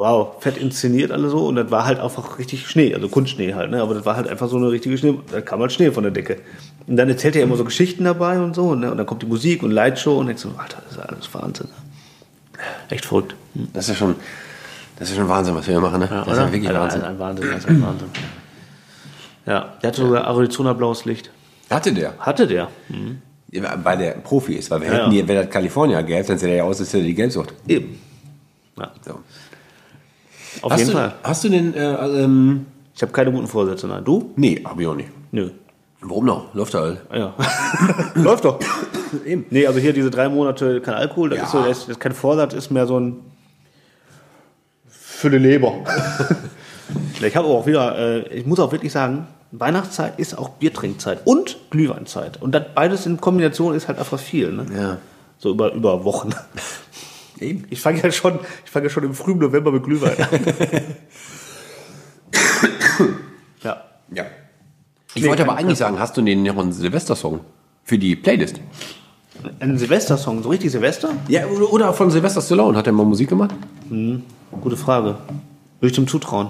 wow, 0.00 0.32
fett 0.40 0.56
inszeniert 0.56 1.10
alle 1.12 1.28
so 1.28 1.46
und 1.46 1.56
das 1.56 1.70
war 1.70 1.84
halt 1.84 2.00
einfach 2.00 2.38
richtig 2.38 2.66
Schnee, 2.66 2.94
also 2.94 3.06
Kunstschnee 3.10 3.52
halt, 3.52 3.70
ne? 3.70 3.82
aber 3.82 3.92
das 3.92 4.06
war 4.06 4.16
halt 4.16 4.28
einfach 4.28 4.48
so 4.48 4.56
eine 4.56 4.70
richtige 4.70 4.96
Schnee, 4.96 5.18
da 5.30 5.42
kam 5.42 5.60
halt 5.60 5.72
Schnee 5.72 5.90
von 5.90 6.02
der 6.02 6.10
Decke. 6.10 6.38
Und 6.86 6.96
dann 6.96 7.10
erzählt 7.10 7.36
er 7.36 7.42
immer 7.42 7.56
so 7.56 7.64
Geschichten 7.64 8.04
dabei 8.04 8.40
und 8.40 8.54
so, 8.54 8.74
ne? 8.74 8.90
und 8.90 8.96
dann 8.96 9.04
kommt 9.04 9.20
die 9.20 9.26
Musik 9.26 9.62
und 9.62 9.72
Lightshow 9.72 10.16
und 10.18 10.26
denkst 10.28 10.40
so, 10.42 10.52
Alter, 10.56 10.78
das 10.84 10.92
ist 10.92 10.96
ja 10.98 11.04
alles 11.04 11.34
Wahnsinn. 11.34 11.66
ne? 11.68 12.62
Echt 12.88 13.04
verrückt. 13.04 13.34
Hm. 13.54 13.68
Das 13.74 13.84
ist 13.84 13.90
ja 13.90 13.94
schon, 13.96 14.14
das 14.98 15.10
ist 15.10 15.16
ja 15.16 15.20
schon 15.20 15.28
Wahnsinn, 15.28 15.54
was 15.54 15.66
wir 15.66 15.74
hier 15.74 15.82
machen, 15.82 16.00
ne? 16.00 16.08
das 16.08 16.26
ist 16.28 16.38
ja 16.38 16.50
wirklich 16.52 16.68
Alter, 16.68 16.80
Wahnsinn. 16.80 17.02
Ein, 17.02 17.08
ein 17.10 17.18
Wahnsinn, 17.18 17.46
das 17.50 17.58
ist 17.58 17.68
ein 17.68 17.82
Wahnsinn. 17.82 18.08
Ja, 19.44 19.74
der 19.82 19.88
hatte 19.88 20.00
sogar 20.00 20.24
Arizona 20.26 20.72
blaues 20.72 21.04
Licht. 21.04 21.30
Hatte 21.68 21.92
der? 21.92 22.14
Hatte 22.18 22.46
der. 22.46 22.68
Ja, 23.50 23.62
Weil 23.84 23.98
der 23.98 24.12
Profi 24.12 24.54
ist, 24.54 24.70
weil 24.70 24.80
wir 24.80 24.88
Ja, 24.88 24.94
hätten 24.94 25.06
ja. 25.06 25.12
hier, 25.12 25.28
wäre 25.28 25.42
das 25.44 25.52
California 25.52 26.00
gelb, 26.02 26.26
dann 26.26 26.38
sähe 26.38 26.48
der 26.48 26.56
ja 26.58 26.64
aus, 26.64 26.80
als 26.80 26.88
hätte 26.88 27.02
er 27.02 27.06
die 27.06 27.14
Gelbsucht. 27.14 27.52
Eben. 27.68 27.98
Ja, 28.78 28.90
So. 29.04 29.20
Auf 30.62 30.72
hast 30.72 30.78
jeden 30.80 30.90
du, 30.92 30.96
Fall. 30.96 31.14
Hast 31.22 31.44
du 31.44 31.48
den, 31.48 31.74
äh, 31.74 31.92
ähm, 32.22 32.66
Ich 32.94 33.02
habe 33.02 33.12
keine 33.12 33.32
guten 33.32 33.46
Vorsätze, 33.46 33.86
nein. 33.86 34.04
Du? 34.04 34.32
nee, 34.36 34.62
hab 34.64 34.78
ich 34.78 34.86
auch 34.86 34.94
nicht. 34.94 35.08
Nö. 35.32 35.50
Warum 36.02 36.24
noch? 36.24 36.54
Läuft 36.54 36.74
halt. 36.74 36.98
Ja. 37.12 37.34
Läuft 38.14 38.44
doch. 38.44 38.58
Eben. 39.26 39.44
Nee, 39.50 39.66
also 39.66 39.78
hier 39.78 39.92
diese 39.92 40.10
drei 40.10 40.28
Monate 40.28 40.80
kein 40.80 40.94
Alkohol, 40.94 41.30
das 41.30 41.38
Ja. 41.38 41.44
ist 41.44 41.50
so, 41.52 41.62
das 41.62 41.88
ist 41.88 42.00
kein 42.00 42.12
Vorsatz, 42.12 42.54
ist 42.54 42.70
mehr 42.70 42.86
so 42.86 42.98
ein 42.98 43.16
für 44.88 45.28
die 45.28 45.36
Leber. 45.38 45.74
ich 47.20 47.36
habe 47.36 47.46
auch 47.46 47.66
wieder, 47.66 47.98
äh, 47.98 48.20
ich 48.34 48.46
muss 48.46 48.58
auch 48.58 48.72
wirklich 48.72 48.90
sagen, 48.92 49.26
Weihnachtszeit 49.52 50.18
ist 50.18 50.38
auch 50.38 50.48
Biertrinkzeit 50.50 51.20
und 51.26 51.58
Glühweinzeit. 51.70 52.40
Und 52.40 52.52
das 52.54 52.62
beides 52.74 53.04
in 53.04 53.20
Kombination 53.20 53.74
ist 53.74 53.88
halt 53.88 53.98
einfach 53.98 54.18
viel. 54.18 54.50
Ne? 54.52 54.66
Ja. 54.74 54.96
So 55.38 55.50
über, 55.50 55.72
über 55.74 56.04
Wochen. 56.04 56.30
Eben. 57.40 57.64
Ich 57.70 57.80
fange 57.80 58.00
ja 58.02 58.10
schon, 58.12 58.38
ich 58.64 58.70
fange 58.70 58.86
ja 58.86 58.90
schon 58.90 59.04
im 59.04 59.14
frühen 59.14 59.38
November 59.38 59.72
mit 59.72 59.84
Glühwein 59.84 60.16
an. 60.18 60.28
ja. 63.62 63.84
Ja. 64.14 64.24
Ich 65.14 65.22
Nee, 65.22 65.28
wollte 65.28 65.42
aber 65.42 65.56
eigentlich 65.56 65.78
sagen, 65.78 65.98
hast 65.98 66.16
du 66.16 66.22
den 66.22 66.42
noch 66.42 66.56
einen 66.58 66.72
Silvester-Song 66.72 67.40
für 67.84 67.98
die 67.98 68.16
Playlist? 68.16 68.60
Ein 69.58 69.78
Silvestersong, 69.78 70.42
so 70.42 70.50
richtig 70.50 70.70
Silvester? 70.70 71.10
Ja, 71.28 71.46
oder 71.46 71.94
von 71.94 72.10
Sylvester 72.10 72.42
Stallone. 72.42 72.76
Hat 72.76 72.86
er 72.86 72.92
mal 72.92 73.06
Musik 73.06 73.30
gemacht? 73.30 73.54
Gute 74.60 74.76
Frage. 74.76 75.16
Würde 75.80 75.86
ich 75.86 75.94
zum 75.94 76.06
Zutrauen. 76.06 76.48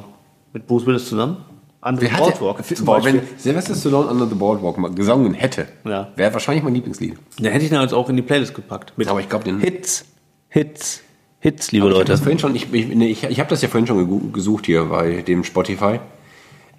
Mit 0.52 0.66
Bruce 0.66 0.86
Willis 0.86 1.08
zusammen. 1.08 1.36
Under 1.82 2.00
the 2.00 2.06
Wer 2.08 2.12
hat 2.12 2.20
Boardwalk. 2.40 2.66
der, 2.66 2.76
zum 2.76 2.84
boah, 2.84 3.02
wenn 3.04 3.20
Sylvester 3.38 3.74
Stallone 3.74 4.10
Under 4.10 4.26
the 4.26 4.34
Boardwalk 4.34 4.76
mal 4.76 4.92
gesungen 4.92 5.32
hätte, 5.34 5.66
Ja. 5.84 6.08
wäre 6.16 6.32
wahrscheinlich 6.34 6.62
mein 6.64 6.74
Lieblingslied. 6.74 7.16
Den 7.38 7.52
hätte 7.52 7.64
ich 7.64 7.70
dann 7.70 7.80
jetzt 7.80 7.94
auch 7.94 8.08
in 8.10 8.16
die 8.16 8.22
Playlist 8.22 8.54
gepackt. 8.54 8.92
Mit 8.96 9.08
Aber 9.08 9.20
ich 9.20 9.28
glaub, 9.28 9.44
den- 9.44 9.60
Hits, 9.60 10.04
Hits, 10.50 11.02
Hits, 11.38 11.72
liebe 11.72 11.86
Aber 11.86 11.92
Ich 11.92 12.00
habe 12.00 12.10
Leute. 12.12 12.24
das 12.30 12.40
schon, 12.40 12.54
ich, 12.54 12.72
ich, 12.72 12.88
nee, 12.88 13.06
ich, 13.06 13.24
ich 13.24 13.40
hab 13.40 13.48
das 13.48 13.62
ja 13.62 13.68
vorhin 13.68 13.86
schon 13.86 14.32
gesucht 14.32 14.66
hier 14.66 14.84
bei 14.84 15.22
dem 15.22 15.44
Spotify. 15.44 16.00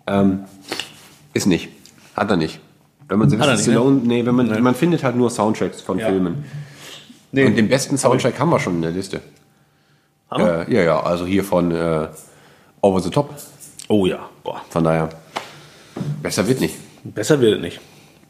Ähm, 0.05 0.41
ist 1.33 1.47
nicht. 1.47 1.69
Hat 2.15 2.29
er 2.29 2.37
nicht. 2.37 2.59
Wenn 3.07 3.19
man 3.19 3.29
Sylvester 3.29 3.51
er 3.51 3.55
nicht, 3.57 3.67
ne? 3.67 3.73
Stallone, 3.73 4.01
nee, 4.03 4.25
wenn 4.25 4.35
man, 4.35 4.61
man 4.61 4.75
findet 4.75 5.03
halt 5.03 5.15
nur 5.15 5.29
Soundtracks 5.29 5.81
von 5.81 5.99
Filmen. 5.99 6.45
Nee. 7.31 7.45
Und 7.45 7.55
den 7.55 7.69
besten 7.69 7.97
Soundtrack 7.97 8.37
haben 8.39 8.49
wir 8.49 8.59
schon 8.59 8.75
in 8.75 8.81
der 8.81 8.91
Liste. 8.91 9.21
Haben 10.29 10.45
wir? 10.45 10.67
Äh, 10.67 10.73
ja, 10.73 10.81
ja, 10.83 10.99
also 11.01 11.25
hier 11.25 11.43
von 11.43 11.71
äh, 11.71 12.07
Over 12.81 12.99
the 12.99 13.09
Top. 13.09 13.33
Oh 13.87 14.05
ja, 14.05 14.29
boah, 14.43 14.61
Von 14.69 14.83
daher, 14.83 15.09
besser 16.21 16.47
wird 16.47 16.61
nicht. 16.61 16.75
besser 17.03 17.39
wird 17.39 17.61
nicht. 17.61 17.79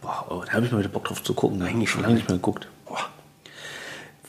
Boah, 0.01 0.25
oh, 0.29 0.43
da 0.45 0.53
habe 0.53 0.65
ich 0.65 0.71
mal 0.71 0.79
wieder 0.79 0.89
Bock 0.89 1.05
drauf 1.05 1.23
zu 1.23 1.33
gucken. 1.33 1.61
Eigentlich 1.61 1.89
schon 1.89 2.01
lange 2.03 2.15
nicht 2.15 2.27
mehr 2.27 2.37
geguckt. 2.37 2.67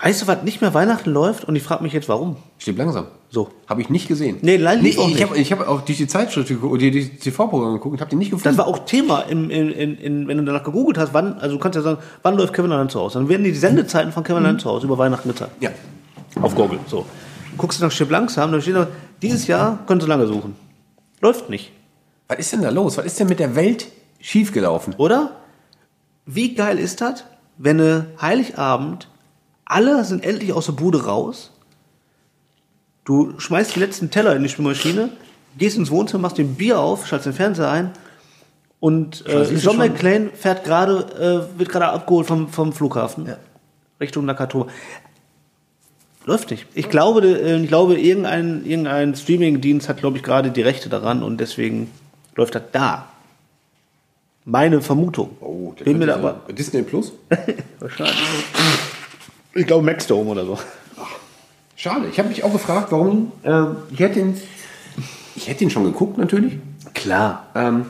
Weißt 0.03 0.21
du, 0.21 0.27
was 0.27 0.43
nicht 0.43 0.61
mehr 0.61 0.75
Weihnachten 0.75 1.11
läuft? 1.11 1.45
Und 1.45 1.55
ich 1.55 1.63
frage 1.63 1.85
mich 1.85 1.93
jetzt, 1.93 2.09
warum? 2.09 2.37
Stirb 2.59 2.79
langsam. 2.79 3.07
So. 3.31 3.51
Habe 3.69 3.83
ich 3.83 3.89
nicht 3.89 4.09
gesehen. 4.09 4.39
Nee, 4.43 4.57
leider 4.57 4.81
auch 4.81 4.85
ich 4.85 4.97
nicht. 5.15 5.23
habe 5.23 5.39
ich 5.39 5.53
hab 5.53 5.69
auch 5.69 5.83
durch 5.83 5.97
die 5.97 6.09
Zeitschrift 6.09 6.49
geguckt, 6.49 6.83
die, 6.83 6.91
die 6.91 7.09
TV-Programme 7.09 7.75
geguckt 7.75 7.93
und 7.95 8.01
habe 8.01 8.11
die 8.11 8.17
nicht 8.17 8.33
gefunden. 8.33 8.49
Das 8.49 8.59
war 8.59 8.67
auch 8.67 8.85
Thema, 8.85 9.21
im, 9.21 9.49
in, 9.49 9.71
in, 9.71 10.27
wenn 10.27 10.39
du 10.39 10.45
danach 10.45 10.65
gegoogelt 10.65 10.99
hast, 10.99 11.15
wann, 11.15 11.35
also 11.35 11.55
du 11.55 11.61
kannst 11.63 11.77
ja 11.77 11.83
sagen, 11.83 11.99
wann 12.23 12.37
läuft 12.37 12.53
Kevin 12.53 12.73
allein 12.73 12.89
zu 12.89 12.99
Hause? 12.99 13.21
Dann 13.21 13.29
werden 13.29 13.45
die 13.45 13.55
Sendezeiten 13.55 14.11
von 14.11 14.25
Kevin 14.25 14.45
allein 14.45 14.59
zu 14.59 14.69
Hause 14.69 14.87
über 14.87 14.99
Weihnachten 14.99 15.29
gezeigt. 15.29 15.53
ja. 15.61 15.71
Auf 16.41 16.55
Google. 16.55 16.81
So. 16.89 17.07
Guckst 17.57 17.79
du 17.79 17.85
nach 17.85 17.93
Stirb 17.93 18.11
langsam, 18.11 18.51
dann 18.51 18.61
steht 18.63 18.75
da, 18.75 18.89
dieses 19.21 19.47
Jahr 19.47 19.79
können 19.87 20.01
sie 20.01 20.07
lange 20.09 20.27
suchen. 20.27 20.57
Läuft 21.21 21.49
nicht. 21.49 21.71
Was 22.27 22.39
ist 22.39 22.53
denn 22.53 22.63
da 22.63 22.71
los? 22.71 22.97
Was 22.97 23.05
ist 23.05 23.21
denn 23.21 23.29
mit 23.29 23.39
der 23.39 23.55
Welt 23.55 23.87
schiefgelaufen? 24.19 24.95
Oder? 24.97 25.37
Wie 26.27 26.55
geil 26.55 26.79
ist 26.79 27.01
das, 27.01 27.25
wenn 27.59 27.77
ne 27.77 28.07
Heiligabend, 28.21 29.09
alle 29.73 30.05
sind 30.05 30.25
endlich 30.25 30.53
aus 30.53 30.67
der 30.67 30.73
Bude 30.73 31.05
raus, 31.05 31.51
du 33.05 33.39
schmeißt 33.39 33.75
die 33.75 33.81
letzten 33.81 34.11
Teller 34.11 34.37
in 34.37 34.43
die 34.43 34.49
Spülmaschine, 34.49 35.11
gehst 35.59 35.77
ins 35.77 35.91
Wohnzimmer, 35.91 36.23
machst 36.23 36.39
den 36.39 36.55
Bier 36.55 36.79
auf, 36.79 37.07
schaltest 37.07 37.27
den 37.27 37.33
Fernseher 37.33 37.71
ein 37.71 37.91
und 38.81 39.27
äh, 39.27 39.45
John. 39.55 39.79
McClane 39.79 40.31
fährt 40.35 40.65
gerade, 40.65 41.47
äh, 41.55 41.59
wird 41.59 41.69
gerade 41.69 41.89
abgeholt 41.89 42.27
vom, 42.27 42.49
vom 42.49 42.73
Flughafen 42.73 43.35
Richtung 44.01 44.25
Nakatomi. 44.25 44.71
Läuft 46.25 46.51
nicht. 46.51 46.67
Ich 46.75 46.89
glaube, 46.89 47.27
äh, 47.27 47.61
ich 47.61 47.69
glaube 47.69 47.99
irgendein, 47.99 48.65
irgendein 48.65 49.15
Streaming-Dienst 49.15 49.89
hat, 49.89 49.99
glaube 49.99 50.19
ich, 50.19 50.23
gerade 50.23 50.51
die 50.51 50.63
Rechte 50.63 50.89
daran 50.89 51.23
und 51.23 51.39
deswegen 51.39 51.91
läuft 52.37 52.55
das 52.55 52.63
da. 52.73 53.09
Meine 54.45 54.81
Vermutung. 54.81 55.37
Oh, 55.41 55.73
Bin 55.85 55.99
mir 55.99 56.07
da 56.07 56.15
aber. 56.15 56.41
Disney 56.51 56.83
Plus? 56.83 57.13
Wahrscheinlich. 57.79 58.17
Ich 59.55 59.67
glaube 59.67 59.85
Maxdome 59.85 60.31
oder 60.31 60.45
so. 60.45 60.59
Schade. 61.77 62.07
Ich 62.11 62.19
habe 62.19 62.29
mich 62.29 62.45
auch 62.45 62.53
gefragt, 62.53 62.93
warum. 62.93 63.33
ähm, 63.45 63.77
ich 63.91 63.99
hätte 63.99 64.21
ihn, 64.21 64.41
ich 65.35 65.49
hätte 65.49 65.65
ihn 65.65 65.71
schon 65.71 65.85
geguckt 65.85 66.17
natürlich. 66.17 66.59
Klar. 66.95 67.47
Ähm, 67.55 67.87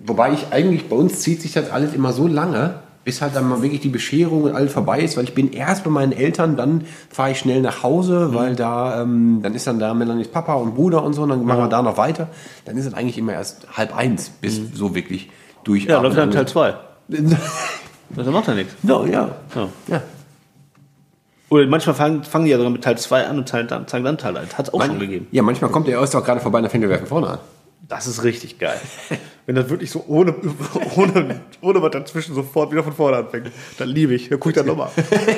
wobei 0.00 0.32
ich 0.32 0.52
eigentlich 0.52 0.88
bei 0.88 0.96
uns 0.96 1.20
zieht 1.20 1.40
sich 1.40 1.52
das 1.52 1.70
alles 1.70 1.94
immer 1.94 2.12
so 2.12 2.26
lange, 2.26 2.80
bis 3.04 3.22
halt 3.22 3.36
dann 3.36 3.48
mal 3.48 3.62
wirklich 3.62 3.80
die 3.80 3.88
Bescherung 3.88 4.42
und 4.42 4.54
alles 4.54 4.72
vorbei 4.72 5.00
ist, 5.00 5.16
weil 5.16 5.24
ich 5.24 5.34
bin 5.34 5.52
erst 5.52 5.84
bei 5.84 5.90
meinen 5.90 6.12
Eltern, 6.12 6.56
dann 6.56 6.84
fahre 7.10 7.30
ich 7.30 7.38
schnell 7.38 7.62
nach 7.62 7.82
Hause, 7.82 8.34
weil 8.34 8.56
da 8.56 9.02
ähm, 9.02 9.40
dann 9.42 9.54
ist 9.54 9.66
dann 9.66 9.78
da 9.78 9.94
Melanies 9.94 10.28
Papa 10.28 10.54
und 10.54 10.74
Bruder 10.74 11.02
und 11.02 11.14
so, 11.14 11.22
und 11.22 11.30
dann 11.30 11.44
machen 11.44 11.60
wir 11.60 11.68
da 11.68 11.80
noch 11.80 11.96
weiter. 11.96 12.28
Dann 12.64 12.76
ist 12.76 12.86
es 12.86 12.92
eigentlich 12.92 13.16
immer 13.16 13.32
erst 13.32 13.66
halb 13.76 13.96
eins, 13.96 14.28
bis 14.28 14.60
so 14.74 14.94
wirklich 14.94 15.30
durch. 15.64 15.84
Ja, 15.84 16.00
läuft 16.00 16.18
dann 16.18 16.30
Teil 16.30 16.48
2. 16.48 16.74
Das 17.08 18.26
macht 18.26 18.48
ja 18.48 18.54
nichts. 18.54 18.74
No, 18.82 19.06
ja. 19.06 19.30
Ja. 19.54 19.68
ja. 19.86 20.02
Oder 21.50 21.66
manchmal 21.66 21.94
fangen, 21.94 22.24
fangen 22.24 22.44
die 22.44 22.50
ja 22.50 22.58
sogar 22.58 22.70
mit 22.70 22.84
Teil 22.84 22.98
2 22.98 23.26
an 23.26 23.38
und 23.38 23.48
zeigen 23.48 23.68
dann, 23.68 23.88
zeigen 23.88 24.04
dann 24.04 24.18
Teil 24.18 24.36
1. 24.36 24.58
Hat 24.58 24.68
es 24.68 24.74
auch 24.74 24.84
schon 24.84 24.98
gegeben. 24.98 25.26
Ja, 25.30 25.42
manchmal 25.42 25.70
kommt 25.70 25.86
der 25.88 25.98
erst 25.98 26.14
auch 26.14 26.24
gerade 26.24 26.40
vorbei 26.40 26.58
und 26.58 26.64
dann 26.64 26.70
fängt 26.70 26.82
der 26.82 26.90
werfen 26.90 27.06
vorne 27.06 27.28
an. 27.28 27.38
Das 27.88 28.06
ist 28.06 28.22
richtig 28.22 28.58
geil. 28.58 28.78
Wenn 29.46 29.54
das 29.54 29.70
wirklich 29.70 29.90
so 29.90 30.04
ohne, 30.08 30.34
ohne, 30.96 31.40
ohne 31.62 31.82
was 31.82 31.90
dazwischen 31.90 32.34
sofort 32.34 32.70
wieder 32.70 32.84
von 32.84 32.92
vorne 32.92 33.16
anfängt, 33.16 33.50
dann 33.78 33.88
liebe 33.88 34.14
ich. 34.14 34.28
Dann 34.28 34.38
guck 34.38 34.50
ich 34.50 34.56
dann 34.56 34.66
nochmal. 34.66 34.90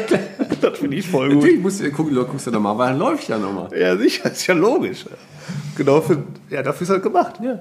das 0.60 0.78
finde 0.78 0.96
ich 0.96 1.06
voll 1.06 1.28
gut. 1.28 1.36
Natürlich 1.36 1.60
musst 1.60 1.80
du 1.80 1.90
gucken, 1.92 2.12
du 2.12 2.24
guckst 2.24 2.48
du 2.48 2.50
nochmal, 2.50 2.76
weil 2.76 2.88
dann 2.88 2.98
läuft 2.98 3.28
ja 3.28 3.38
nochmal. 3.38 3.68
Ja, 3.78 3.96
sicher, 3.96 4.32
ist 4.32 4.44
ja 4.48 4.54
logisch. 4.54 5.04
Genau 5.76 6.00
für, 6.00 6.24
ja, 6.48 6.64
dafür 6.64 6.82
ist 6.82 6.90
halt 6.90 7.04
gemacht. 7.04 7.34
Ja. 7.40 7.60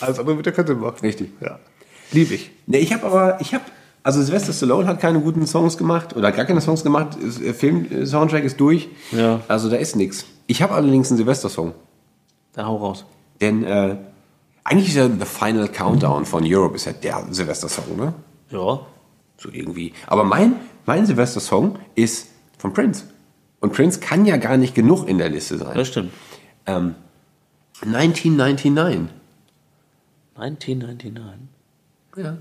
Alles 0.00 0.18
andere 0.18 0.42
wird 0.42 0.56
keinen 0.56 0.66
Sinn 0.66 0.80
machen. 0.80 0.96
Richtig. 1.02 1.30
Ja. 1.40 1.58
Liebe 2.12 2.34
ich. 2.34 2.50
Ne, 2.66 2.78
ich 2.78 2.92
habe 2.94 3.04
aber, 3.04 3.38
ich 3.40 3.52
habe, 3.52 3.64
also 4.04 4.22
Sylvester 4.22 4.52
Stallone 4.52 4.86
hat 4.86 5.00
keine 5.00 5.18
guten 5.18 5.46
Songs 5.46 5.78
gemacht 5.78 6.14
oder 6.14 6.30
gar 6.30 6.44
keine 6.44 6.60
Songs 6.60 6.84
gemacht. 6.84 7.16
Der 7.42 7.54
Film-Soundtrack 7.54 8.44
ist 8.44 8.60
durch. 8.60 8.88
Ja. 9.12 9.40
Also 9.48 9.70
da 9.70 9.76
ist 9.76 9.96
nichts. 9.96 10.26
Ich 10.46 10.60
habe 10.62 10.74
allerdings 10.74 11.10
einen 11.10 11.16
Silvester-Song. 11.16 11.72
Dann 12.52 12.66
hau 12.66 12.76
raus. 12.76 13.06
Denn 13.40 13.64
äh, 13.64 13.96
eigentlich 14.62 14.88
ist 14.88 14.96
ja 14.96 15.08
The 15.08 15.24
Final 15.24 15.68
Countdown 15.68 16.26
von 16.26 16.44
Europe 16.46 16.76
ist 16.76 16.84
ja 16.84 16.92
der 16.92 17.26
Silvester-Song, 17.30 17.96
ne? 17.96 18.12
Ja. 18.50 18.80
So 19.38 19.48
irgendwie. 19.50 19.94
Aber 20.06 20.22
mein, 20.22 20.56
mein 20.84 21.06
Silvester-Song 21.06 21.78
ist 21.94 22.28
von 22.58 22.74
Prince. 22.74 23.04
Und 23.60 23.72
Prince 23.72 24.00
kann 24.00 24.26
ja 24.26 24.36
gar 24.36 24.58
nicht 24.58 24.74
genug 24.74 25.08
in 25.08 25.16
der 25.16 25.30
Liste 25.30 25.56
sein. 25.56 25.74
Das 25.74 25.88
stimmt. 25.88 26.12
Ähm, 26.66 26.94
1999. 27.80 29.08
1999. 30.36 31.48
Ja. 32.18 32.36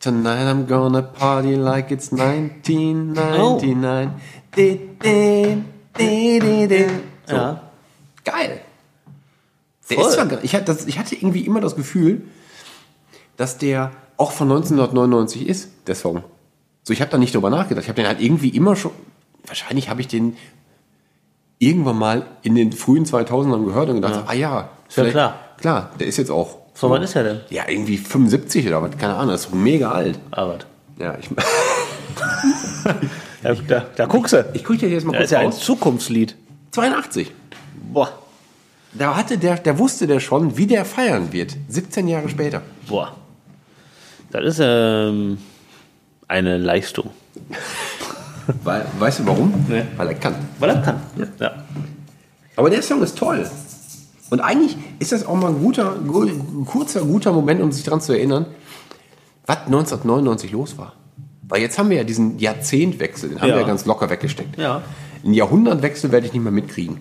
Tonight 0.00 0.46
I'm 0.46 0.66
gonna 0.66 1.02
party 1.02 1.54
like 1.56 1.90
it's 1.90 2.10
1999. 2.12 4.10
Di, 4.56 4.78
di, 5.02 5.62
di, 5.98 6.38
di, 6.38 6.66
di. 6.68 6.84
So. 7.26 7.34
Ja. 7.36 7.60
Geil. 8.24 8.60
Der 9.90 9.96
Voll. 9.98 10.06
ist 10.08 10.14
zwar, 10.14 10.26
gar- 10.26 10.44
ich, 10.44 10.54
hatte 10.54 10.64
das, 10.66 10.86
ich 10.86 10.98
hatte 10.98 11.14
irgendwie 11.14 11.40
immer 11.46 11.60
das 11.60 11.76
Gefühl, 11.76 12.22
dass 13.36 13.58
der 13.58 13.92
auch 14.16 14.32
von 14.32 14.48
1999 14.50 15.48
ist, 15.48 15.70
der 15.86 15.94
Song. 15.94 16.24
So, 16.82 16.92
ich 16.92 17.00
habe 17.00 17.10
da 17.10 17.18
nicht 17.18 17.34
drüber 17.34 17.50
nachgedacht. 17.50 17.84
Ich 17.84 17.88
habe 17.88 17.96
den 18.00 18.06
halt 18.06 18.20
irgendwie 18.20 18.48
immer 18.50 18.76
schon, 18.76 18.92
wahrscheinlich 19.46 19.88
habe 19.88 20.00
ich 20.00 20.08
den 20.08 20.36
irgendwann 21.58 21.96
mal 21.98 22.26
in 22.42 22.54
den 22.54 22.72
frühen 22.72 23.04
2000ern 23.06 23.64
gehört 23.64 23.88
und 23.88 23.96
gedacht, 23.96 24.24
ah 24.26 24.32
ja, 24.34 24.68
vielleicht- 24.88 25.12
klar. 25.12 25.40
Klar, 25.58 25.90
der 25.98 26.06
ist 26.06 26.18
jetzt 26.18 26.30
auch. 26.30 26.58
Von 26.76 26.90
wann 26.90 27.02
ist 27.02 27.16
er 27.16 27.24
denn? 27.24 27.40
Ja, 27.48 27.62
irgendwie 27.68 27.96
75 27.96 28.66
oder 28.68 28.82
was, 28.82 28.96
keine 28.98 29.14
Ahnung, 29.14 29.30
das 29.30 29.46
ist 29.46 29.54
mega 29.54 29.90
alt. 29.92 30.18
Arbeit. 30.30 30.66
Ja, 30.98 31.16
ich, 31.18 31.28
Ja, 33.42 33.54
da, 33.66 33.86
da 33.96 34.06
guckst 34.06 34.32
du. 34.34 34.44
ich 34.54 34.62
gucke 34.64 34.78
dir 34.78 34.88
jetzt 34.88 35.04
mal 35.04 35.12
Das 35.12 35.18
kurz 35.20 35.24
ist 35.26 35.30
ja 35.32 35.38
ein 35.38 35.48
aus. 35.48 35.60
Zukunftslied. 35.60 36.36
82. 36.72 37.32
Boah. 37.92 38.10
Da 38.92 39.14
hatte 39.16 39.38
der, 39.38 39.56
der 39.56 39.78
wusste 39.78 40.06
der 40.06 40.20
schon, 40.20 40.56
wie 40.56 40.66
der 40.66 40.84
feiern 40.84 41.32
wird. 41.32 41.56
17 41.68 42.08
Jahre 42.08 42.28
später. 42.28 42.62
Boah. 42.88 43.14
Das 44.30 44.44
ist 44.44 44.60
ähm, 44.62 45.38
eine 46.28 46.58
Leistung. 46.58 47.10
Weil, 48.64 48.84
weißt 48.98 49.20
du 49.20 49.26
warum? 49.26 49.64
Nee. 49.68 49.84
Weil 49.96 50.08
er 50.08 50.14
kann. 50.14 50.34
Weil 50.58 50.70
er 50.70 50.82
kann. 50.82 51.00
Ja. 51.38 51.52
Aber 52.56 52.70
der 52.70 52.82
Song 52.82 53.02
ist 53.02 53.16
toll. 53.16 53.48
Und 54.30 54.40
eigentlich 54.40 54.76
ist 54.98 55.12
das 55.12 55.24
auch 55.26 55.36
mal 55.36 55.48
ein 55.48 55.60
guter, 55.62 55.94
ein 55.94 56.64
kurzer, 56.66 57.02
guter 57.02 57.32
Moment, 57.32 57.60
um 57.62 57.70
sich 57.72 57.84
daran 57.84 58.00
zu 58.00 58.12
erinnern, 58.12 58.46
was 59.46 59.58
1999 59.66 60.50
los 60.52 60.76
war. 60.78 60.94
Weil 61.48 61.62
jetzt 61.62 61.78
haben 61.78 61.90
wir 61.90 61.96
ja 61.98 62.04
diesen 62.04 62.38
Jahrzehntwechsel, 62.40 63.28
den 63.30 63.40
haben 63.40 63.48
Ja. 63.48 63.54
wir 63.54 63.60
ja 63.62 63.66
ganz 63.68 63.86
locker 63.86 64.10
weggesteckt. 64.10 64.58
Ja. 64.58 64.82
Einen 65.24 65.34
Jahrhundertwechsel 65.34 66.10
werde 66.10 66.26
ich 66.26 66.32
nicht 66.32 66.42
mehr 66.42 66.50
mitkriegen. 66.52 67.00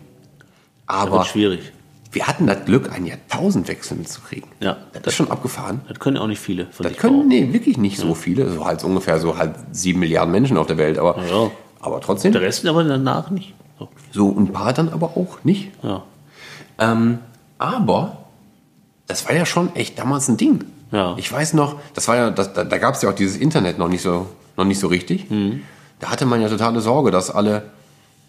Aber 0.85 1.17
Wird 1.17 1.27
schwierig. 1.27 1.71
wir 2.11 2.27
hatten 2.27 2.45
das 2.45 2.63
Glück, 2.65 2.91
einen 2.93 3.07
Jahrtausendwechsel 3.07 3.97
mitzukriegen. 3.97 4.47
Ja. 4.59 4.77
Das 4.93 5.01
ist 5.07 5.15
schon 5.15 5.31
abgefahren. 5.31 5.81
Das 5.87 5.99
können 5.99 6.17
auch 6.17 6.27
nicht 6.27 6.39
viele 6.39 6.67
von 6.67 6.83
Das 6.85 6.95
können, 6.97 7.27
nee, 7.27 7.51
wirklich 7.53 7.79
nicht 7.79 7.97
so 7.97 8.13
viele. 8.13 8.51
So 8.51 8.65
halt 8.65 8.83
ungefähr 8.83 9.19
so 9.19 9.37
halt 9.39 9.55
sieben 9.71 9.99
Milliarden 9.99 10.31
Menschen 10.31 10.57
auf 10.57 10.67
der 10.67 10.77
Welt. 10.77 10.99
Aber, 10.99 11.17
Ja. 11.27 11.49
aber 11.79 11.99
trotzdem, 12.01 12.31
Der 12.33 12.41
Rest 12.41 12.65
aber 12.67 12.83
danach 12.83 13.31
nicht. 13.31 13.55
So. 13.79 13.89
so 14.11 14.29
ein 14.37 14.53
paar 14.53 14.73
dann 14.73 14.89
aber 14.89 15.17
auch 15.17 15.43
nicht. 15.43 15.71
Ja. 15.81 16.03
Ähm, 16.79 17.19
aber 17.57 18.17
das 19.07 19.27
war 19.27 19.35
ja 19.35 19.45
schon 19.45 19.75
echt 19.75 19.99
damals 19.99 20.27
ein 20.27 20.37
Ding. 20.37 20.63
Ja. 20.91 21.15
Ich 21.17 21.31
weiß 21.31 21.53
noch, 21.53 21.77
das 21.93 22.07
war 22.07 22.15
ja, 22.15 22.29
das, 22.29 22.53
da, 22.53 22.63
da 22.63 22.77
gab 22.77 22.95
es 22.95 23.01
ja 23.01 23.09
auch 23.09 23.15
dieses 23.15 23.37
Internet 23.37 23.77
noch 23.77 23.87
nicht 23.87 24.01
so, 24.01 24.27
noch 24.57 24.65
nicht 24.65 24.79
so 24.79 24.87
richtig. 24.87 25.29
Mhm. 25.29 25.61
Da 25.99 26.09
hatte 26.09 26.25
man 26.25 26.41
ja 26.41 26.49
totale 26.49 26.81
Sorge, 26.81 27.11
dass 27.11 27.31
alle, 27.31 27.71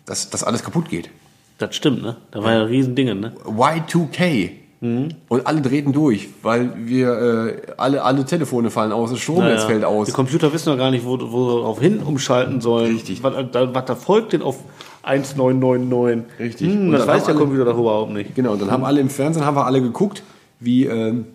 dass, 0.05 0.31
dass 0.31 0.45
alles 0.45 0.63
kaputt 0.63 0.89
geht. 0.89 1.11
Das 1.59 1.75
stimmt, 1.75 2.03
ne? 2.03 2.17
Da 2.31 2.43
war 2.43 2.53
ja 2.53 2.61
ein 2.61 2.67
Riesending, 2.67 3.19
ne? 3.19 3.33
Y2K. 3.47 4.51
Mhm. 4.81 5.09
Und 5.29 5.47
alle 5.47 5.63
drehten 5.63 5.93
durch, 5.93 6.29
weil 6.43 6.73
wir 6.77 7.09
äh, 7.09 7.73
alle, 7.79 8.03
alle 8.03 8.25
Telefone 8.27 8.71
fallen 8.71 8.93
aus, 8.93 9.11
das 9.11 9.21
Stromnetz 9.21 9.63
Naja, 9.63 9.67
fällt 9.67 9.85
aus. 9.85 10.07
Die 10.07 10.13
Computer 10.13 10.53
wissen 10.53 10.69
doch 10.69 10.77
gar 10.77 10.91
nicht, 10.91 11.05
wo, 11.05 11.19
wo 11.19 11.61
darauf 11.61 11.81
hin 11.81 12.01
umschalten 12.01 12.61
sollen. 12.61 12.93
Richtig. 12.93 13.23
Was, 13.23 13.35
was 13.53 13.85
da 13.87 13.95
folgt 13.95 14.35
denn 14.35 14.43
auf 14.43 14.59
1999. 15.07 16.25
Richtig. 16.39 16.73
Hm, 16.73 16.87
Und 16.87 16.93
das 16.93 17.07
weiß 17.07 17.25
der 17.25 17.35
alle- 17.35 17.45
Computer 17.45 17.65
doch 17.65 17.79
überhaupt 17.79 18.13
nicht. 18.13 18.35
Genau, 18.35 18.53
und 18.53 18.63
dann 18.63 18.71
haben 18.71 18.85
alle 18.85 19.01
im 19.01 19.09
Fernsehen 19.09 19.45
haben 19.45 19.57
wir 19.57 19.65
alle 19.67 19.81
geguckt, 19.81 20.23
wie, 20.61 20.85
ähm, 20.87 21.27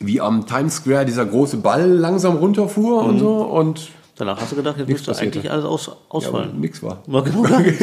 wie 0.00 0.20
am 0.20 0.46
Times 0.46 0.76
Square 0.76 1.04
dieser 1.04 1.26
große 1.26 1.58
Ball 1.58 1.88
langsam 1.88 2.36
runterfuhr 2.36 3.02
und 3.04 3.18
so 3.18 3.36
und 3.42 3.90
Danach 4.16 4.40
hast 4.40 4.50
du 4.50 4.56
gedacht, 4.56 4.76
jetzt 4.78 4.88
müsste 4.88 5.12
passierte. 5.12 5.38
eigentlich 5.38 5.52
alles 5.52 5.64
aus, 5.64 5.86
ja, 5.86 5.92
ausfallen. 6.08 6.60
nichts 6.60 6.82
war. 6.82 7.02
War 7.06 7.22
genau 7.22 7.42
gar 7.42 7.60
nichts. 7.62 7.78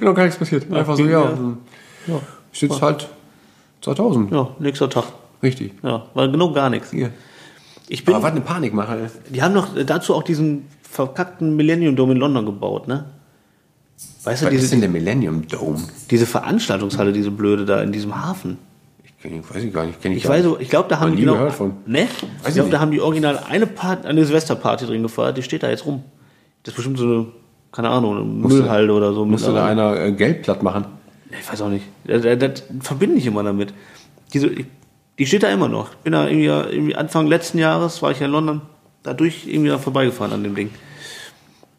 genau, 0.00 0.12
gar 0.12 0.24
nichts 0.24 0.38
passiert. 0.38 0.72
Einfach 0.72 0.96
so, 0.96 1.04
ja. 1.04 1.22
ja. 1.22 1.38
ja. 2.08 2.20
Sitzt 2.52 2.82
halt 2.82 3.08
2000. 3.82 4.32
Ja, 4.32 4.48
nächster 4.58 4.90
Tag. 4.90 5.04
Richtig. 5.44 5.72
Ja, 5.84 6.06
war 6.14 6.26
genau 6.26 6.52
gar 6.52 6.68
nichts. 6.68 6.90
Hier. 6.90 7.10
Ich 7.88 8.04
bin, 8.04 8.14
Aber 8.16 8.24
was 8.24 8.32
eine 8.32 8.40
Panikmache. 8.40 9.08
die 9.32 9.40
haben 9.40 9.54
noch 9.54 9.68
dazu 9.86 10.14
auch 10.16 10.24
diesen 10.24 10.66
verkackten 10.82 11.54
Millennium 11.54 11.94
Dome 11.94 12.14
in 12.14 12.18
London 12.18 12.44
gebaut, 12.44 12.88
ne? 12.88 13.04
Weißt 14.26 14.42
du, 14.42 14.46
Was 14.46 14.54
ist 14.54 14.60
diese, 14.60 14.70
denn 14.72 14.80
der 14.80 14.90
Millennium 14.90 15.46
Dome? 15.46 15.78
diese 16.10 16.26
Veranstaltungshalle, 16.26 17.12
diese 17.12 17.30
blöde 17.30 17.64
da 17.64 17.80
in 17.80 17.92
diesem 17.92 18.20
Hafen. 18.20 18.58
Ich, 19.22 19.54
weiß 19.54 19.62
ich 19.62 19.72
gar 19.72 19.86
nicht. 19.86 20.02
Kenn 20.02 20.10
ich 20.10 20.18
Ich 20.18 20.24
gar 20.24 20.32
weiß, 20.32 20.46
ich 20.58 20.68
glaube, 20.68 20.88
da 20.88 20.98
haben 20.98 21.12
die 21.12 21.22
genau, 21.22 21.34
gehört 21.34 21.52
von. 21.52 21.74
Ne? 21.86 22.08
Ich 22.44 22.54
glaube, 22.54 22.70
da 22.70 22.80
haben 22.80 22.90
die 22.90 23.00
original 23.00 23.38
eine, 23.48 23.68
Part, 23.68 24.04
eine 24.04 24.24
Silvesterparty 24.24 24.86
drin 24.86 25.02
gefeiert. 25.02 25.36
Die 25.36 25.44
steht 25.44 25.62
da 25.62 25.70
jetzt 25.70 25.86
rum. 25.86 26.02
Das 26.64 26.72
ist 26.72 26.76
bestimmt 26.76 26.98
so 26.98 27.04
eine, 27.04 27.26
keine 27.70 27.88
Ahnung, 27.88 28.16
eine 28.16 28.24
Müllhalde 28.24 28.92
oder 28.92 29.12
so. 29.12 29.24
Musste 29.24 29.52
da 29.52 29.64
einer 29.64 29.96
äh, 29.96 30.10
Geld 30.10 30.42
platt 30.42 30.60
machen? 30.60 30.86
Ich 31.30 31.48
weiß 31.48 31.62
auch 31.62 31.68
nicht. 31.68 31.84
Das, 32.04 32.22
das, 32.22 32.38
das 32.38 32.62
verbinde 32.80 33.18
ich 33.18 33.26
immer 33.26 33.44
damit. 33.44 33.74
Diese, 34.32 34.50
die 35.20 35.26
steht 35.26 35.44
da 35.44 35.50
immer 35.50 35.68
noch. 35.68 35.92
Ich 35.92 35.98
bin 35.98 36.14
da 36.14 36.26
irgendwie, 36.26 36.46
irgendwie 36.46 36.96
Anfang 36.96 37.28
letzten 37.28 37.58
Jahres, 37.58 38.02
war 38.02 38.10
ich 38.10 38.18
ja 38.18 38.26
in 38.26 38.32
London, 38.32 38.62
da 39.04 39.14
durch 39.14 39.46
irgendwie 39.46 39.68
da 39.68 39.78
vorbeigefahren 39.78 40.32
an 40.32 40.42
dem 40.42 40.56
Ding. 40.56 40.70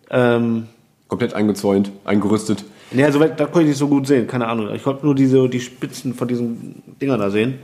Ähm, 0.10 0.68
Komplett 1.08 1.34
eingezäunt, 1.34 1.92
eingerüstet. 2.04 2.66
ne, 2.92 3.06
also 3.06 3.20
da 3.20 3.46
konnte 3.46 3.62
ich 3.62 3.68
nicht 3.68 3.78
so 3.78 3.88
gut 3.88 4.08
sehen, 4.08 4.28
keine 4.28 4.48
Ahnung. 4.48 4.74
Ich 4.74 4.84
konnte 4.84 5.06
nur 5.06 5.16
diese, 5.16 5.48
die 5.48 5.62
Spitzen 5.62 6.14
von 6.14 6.28
diesen 6.28 6.84
Dingern 7.02 7.20
da 7.20 7.30
sehen. 7.30 7.56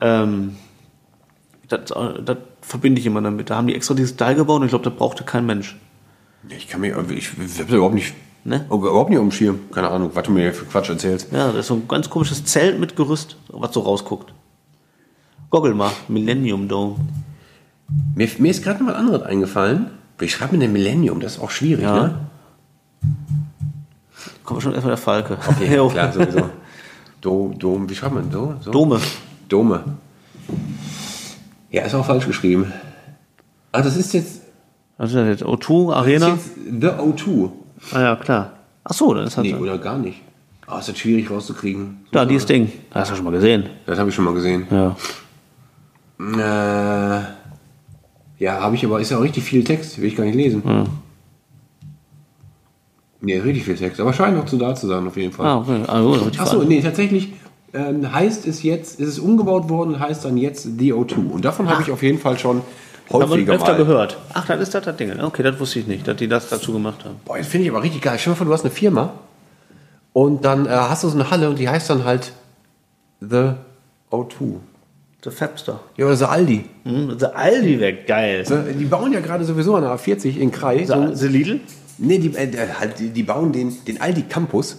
Ähm, 0.00 0.56
das, 1.68 1.80
das 2.24 2.36
verbinde 2.60 3.00
ich 3.00 3.06
immer 3.06 3.22
damit. 3.22 3.48
Da 3.50 3.56
haben 3.56 3.66
die 3.66 3.74
extra 3.74 3.94
dieses 3.94 4.10
Style 4.10 4.34
gebaut 4.36 4.60
und 4.60 4.66
ich 4.66 4.70
glaube, 4.70 4.84
das 4.84 4.94
brauchte 4.94 5.24
kein 5.24 5.46
Mensch. 5.46 5.76
Ich 6.48 6.68
kann 6.68 6.80
mich, 6.82 6.92
ich, 7.10 7.30
ich 7.38 7.60
hab 7.60 7.68
da 7.68 7.74
überhaupt 7.76 7.94
nicht, 7.94 8.14
Ne? 8.44 8.64
überhaupt 8.70 9.10
nicht 9.10 9.18
auf 9.18 9.24
dem 9.24 9.32
Schirm. 9.32 9.58
Keine 9.72 9.88
Ahnung, 9.88 10.10
was 10.14 10.24
du 10.24 10.30
mir 10.30 10.54
für 10.54 10.66
Quatsch 10.66 10.88
erzählst. 10.88 11.32
Ja, 11.32 11.48
das 11.48 11.56
ist 11.56 11.66
so 11.66 11.74
ein 11.74 11.88
ganz 11.88 12.08
komisches 12.08 12.44
Zelt 12.44 12.78
mit 12.78 12.94
Gerüst, 12.94 13.36
was 13.48 13.74
so 13.74 13.80
rausguckt. 13.80 14.32
Goggel 15.50 15.74
mal, 15.74 15.90
Millennium 16.06 16.68
Dome. 16.68 16.94
Mir, 18.14 18.28
mir 18.38 18.50
ist 18.52 18.62
gerade 18.62 18.84
noch 18.84 18.92
was 18.92 18.98
anderes 18.98 19.22
eingefallen. 19.22 19.90
Wie 20.18 20.28
schreibt 20.28 20.52
man 20.52 20.60
denn 20.60 20.72
Millennium? 20.72 21.20
Das 21.20 21.36
ist 21.36 21.40
auch 21.42 21.50
schwierig, 21.50 21.84
Ja. 21.84 21.94
ne? 21.94 22.14
Kommt 24.44 24.62
schon 24.62 24.72
erstmal 24.72 24.92
der 24.94 25.02
Falke. 25.02 25.38
Okay, 25.48 25.88
klar, 25.90 26.12
sowieso. 26.12 26.50
Do, 27.20 27.52
Dom, 27.58 27.88
wie 27.88 27.94
schreibt 27.94 28.14
man 28.14 28.30
so? 28.30 28.54
so? 28.60 28.70
Dome. 28.70 29.00
Dome. 29.48 29.82
Ja, 31.70 31.82
ist 31.82 31.94
auch 31.94 32.06
falsch 32.06 32.26
geschrieben. 32.26 32.72
Ah, 33.72 33.82
das 33.82 33.96
ist 33.96 34.12
jetzt, 34.14 34.42
Was 34.96 35.10
ist 35.10 35.16
das 35.16 35.26
jetzt? 35.28 35.42
O2, 35.44 35.88
das 35.88 35.96
Arena? 35.96 36.28
ist 36.28 36.50
jetzt 36.56 36.80
The 36.80 36.86
O2. 36.88 37.50
Ah 37.92 38.00
ja, 38.00 38.16
klar. 38.16 38.52
Ach 38.84 38.92
so, 38.94 39.12
dann 39.12 39.26
ist 39.26 39.36
halt 39.36 39.46
Nee, 39.46 39.52
so. 39.52 39.58
oder 39.58 39.78
gar 39.78 39.98
nicht. 39.98 40.22
Ah, 40.68 40.78
ist 40.78 40.88
das 40.88 40.98
schwierig 40.98 41.30
rauszukriegen. 41.30 42.06
Da, 42.12 42.24
dieses 42.24 42.46
Ding. 42.46 42.72
Das 42.90 43.02
hast 43.02 43.10
du 43.12 43.16
schon 43.16 43.24
mal 43.24 43.32
gesehen. 43.32 43.68
Das 43.86 43.98
habe 43.98 44.08
ich 44.08 44.14
schon 44.14 44.24
mal 44.24 44.34
gesehen. 44.34 44.66
Ja. 44.70 44.96
Äh, 46.18 47.22
ja, 48.38 48.60
habe 48.60 48.74
ich 48.74 48.84
aber, 48.84 49.00
ist 49.00 49.10
ja 49.10 49.18
auch 49.18 49.22
richtig 49.22 49.44
viel 49.44 49.64
Text, 49.64 50.00
will 50.00 50.08
ich 50.08 50.16
gar 50.16 50.24
nicht 50.24 50.36
lesen. 50.36 50.62
Ja. 50.64 50.84
Nee, 53.20 53.38
richtig 53.38 53.64
viel 53.64 53.76
Text, 53.76 54.00
aber 54.00 54.12
scheint 54.12 54.36
noch 54.36 54.44
zu 54.44 54.56
da 54.56 54.74
zu 54.74 54.86
sein, 54.86 55.06
auf 55.06 55.16
jeden 55.16 55.32
Fall. 55.32 55.46
Ah, 55.46 55.58
okay. 55.58 55.82
Also, 55.86 56.30
die 56.30 56.38
Achso, 56.38 56.62
nee, 56.62 56.80
tatsächlich 56.82 57.32
ähm, 57.72 58.12
heißt 58.12 58.46
es 58.46 58.62
jetzt, 58.62 59.00
ist 59.00 59.08
es 59.08 59.18
umgebaut 59.18 59.68
worden 59.68 59.94
und 59.94 60.00
heißt 60.00 60.24
dann 60.24 60.36
jetzt 60.36 60.78
The 60.78 60.92
O2. 60.92 61.30
Und 61.30 61.44
davon 61.44 61.68
habe 61.68 61.82
ich 61.82 61.90
auf 61.90 62.02
jeden 62.02 62.18
Fall 62.18 62.38
schon 62.38 62.62
häufiger 63.10 63.54
öfter 63.54 63.72
mal. 63.72 63.78
gehört. 63.78 64.18
Ach, 64.32 64.46
das 64.46 64.60
ist 64.60 64.74
das, 64.74 64.84
das 64.84 64.96
Ding. 64.96 65.18
Okay, 65.20 65.42
das 65.42 65.58
wusste 65.58 65.80
ich 65.80 65.86
nicht, 65.86 66.06
dass 66.06 66.16
die 66.16 66.28
das 66.28 66.48
dazu 66.48 66.72
gemacht 66.72 67.04
haben. 67.04 67.16
Boah, 67.24 67.38
das 67.38 67.46
finde 67.46 67.66
ich 67.66 67.72
aber 67.72 67.82
richtig 67.82 68.02
geil. 68.02 68.18
Stell 68.18 68.32
dir 68.32 68.34
mal 68.34 68.36
vor, 68.36 68.46
du 68.46 68.52
hast 68.52 68.64
eine 68.64 68.70
Firma 68.70 69.12
und 70.12 70.44
dann 70.44 70.66
äh, 70.66 70.70
hast 70.70 71.04
du 71.04 71.08
so 71.08 71.18
eine 71.18 71.30
Halle 71.30 71.48
und 71.48 71.58
die 71.58 71.68
heißt 71.68 71.90
dann 71.90 72.04
halt 72.04 72.32
The 73.20 73.52
O2. 74.10 74.56
The 75.28 75.32
Fabster. 75.32 75.80
Ja, 75.96 76.06
oder 76.06 76.16
The 76.16 76.24
Aldi. 76.26 76.64
Hm, 76.84 77.16
The 77.18 77.26
Aldi 77.26 77.80
weg, 77.80 78.06
geil. 78.06 78.44
Die 78.78 78.84
bauen 78.84 79.12
ja 79.12 79.20
gerade 79.20 79.44
sowieso 79.44 79.74
an 79.74 79.82
der 79.82 79.90
A40 79.92 80.36
in 80.38 80.50
Krai. 80.52 80.84
So, 80.86 81.08
The, 81.08 81.16
The 81.16 81.26
Lidl? 81.26 81.60
nee, 81.98 82.18
die, 82.18 82.28
äh, 82.36 82.48
halt, 82.78 82.98
die, 83.00 83.08
die 83.08 83.22
bauen 83.24 83.52
den, 83.52 83.72
den 83.86 84.00
Aldi 84.00 84.22
Campus, 84.28 84.78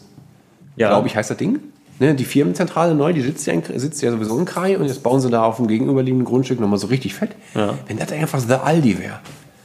Ja. 0.77 0.89
glaube 0.89 1.07
ich, 1.07 1.15
heißt 1.17 1.29
das 1.31 1.37
Ding. 1.37 1.59
Ne, 1.99 2.13
die 2.13 2.25
Firmenzentrale 2.25 2.93
neu, 2.93 3.11
die 3.11 3.21
sitzt 3.21 3.45
ja, 3.47 3.53
in, 3.53 3.63
sitzt 3.79 4.01
ja 4.03 4.11
sowieso 4.11 4.37
in 4.37 4.45
Krai 4.45 4.77
und 4.77 4.85
jetzt 4.85 5.01
bauen 5.03 5.19
sie 5.19 5.29
da 5.31 5.43
auf 5.43 5.57
dem 5.57 5.67
gegenüberliegenden 5.67 6.25
Grundstück 6.25 6.59
nochmal 6.59 6.77
so 6.79 6.87
richtig 6.87 7.15
fett. 7.15 7.31
Ja. 7.55 7.73
Wenn 7.87 7.97
das 7.97 8.11
einfach 8.11 8.39
The 8.39 8.53
Aldi 8.53 8.99
wäre, 8.99 9.19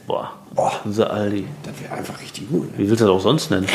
Boah. 0.07 0.33
Boah. 0.53 0.73
The 0.89 1.03
Aldi. 1.03 1.45
das 1.63 1.73
wäre 1.81 1.93
einfach 1.93 2.19
richtig 2.19 2.49
gut. 2.49 2.67
Wie 2.75 2.89
willst 2.89 3.01
du 3.01 3.05
das 3.05 3.13
auch 3.13 3.21
sonst 3.21 3.51
nennen? 3.51 3.67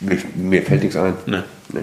Mir, 0.00 0.18
mir 0.36 0.62
fällt 0.62 0.82
nichts 0.82 0.96
ein. 0.96 1.14
Ne. 1.26 1.44
Nee. 1.72 1.80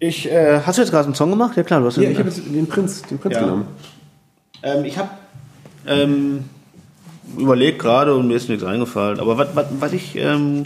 Ich, 0.00 0.30
äh, 0.30 0.60
hast 0.64 0.78
du 0.78 0.82
jetzt 0.82 0.90
gerade 0.90 1.06
einen 1.06 1.14
Song 1.14 1.30
gemacht? 1.30 1.56
Ja 1.56 1.62
klar, 1.64 1.80
du 1.80 1.86
hast 1.86 1.96
Ja, 1.96 2.08
ich 2.08 2.18
habe 2.18 2.28
jetzt 2.28 2.40
den 2.46 2.66
Prinz, 2.68 3.02
den 3.02 3.18
Prinz 3.18 3.34
Ja. 3.34 3.40
genommen. 3.42 3.66
Ähm, 4.62 4.84
ich 4.84 4.96
habe 4.98 5.10
ähm, 5.86 6.44
überlegt 7.36 7.78
gerade 7.80 8.14
und 8.14 8.28
mir 8.28 8.34
ist 8.34 8.48
nichts 8.48 8.64
eingefallen. 8.64 9.18
Aber 9.18 9.38
was, 9.38 9.48
was, 9.54 9.66
was 9.80 9.92
ich 9.92 10.16
ähm, 10.16 10.64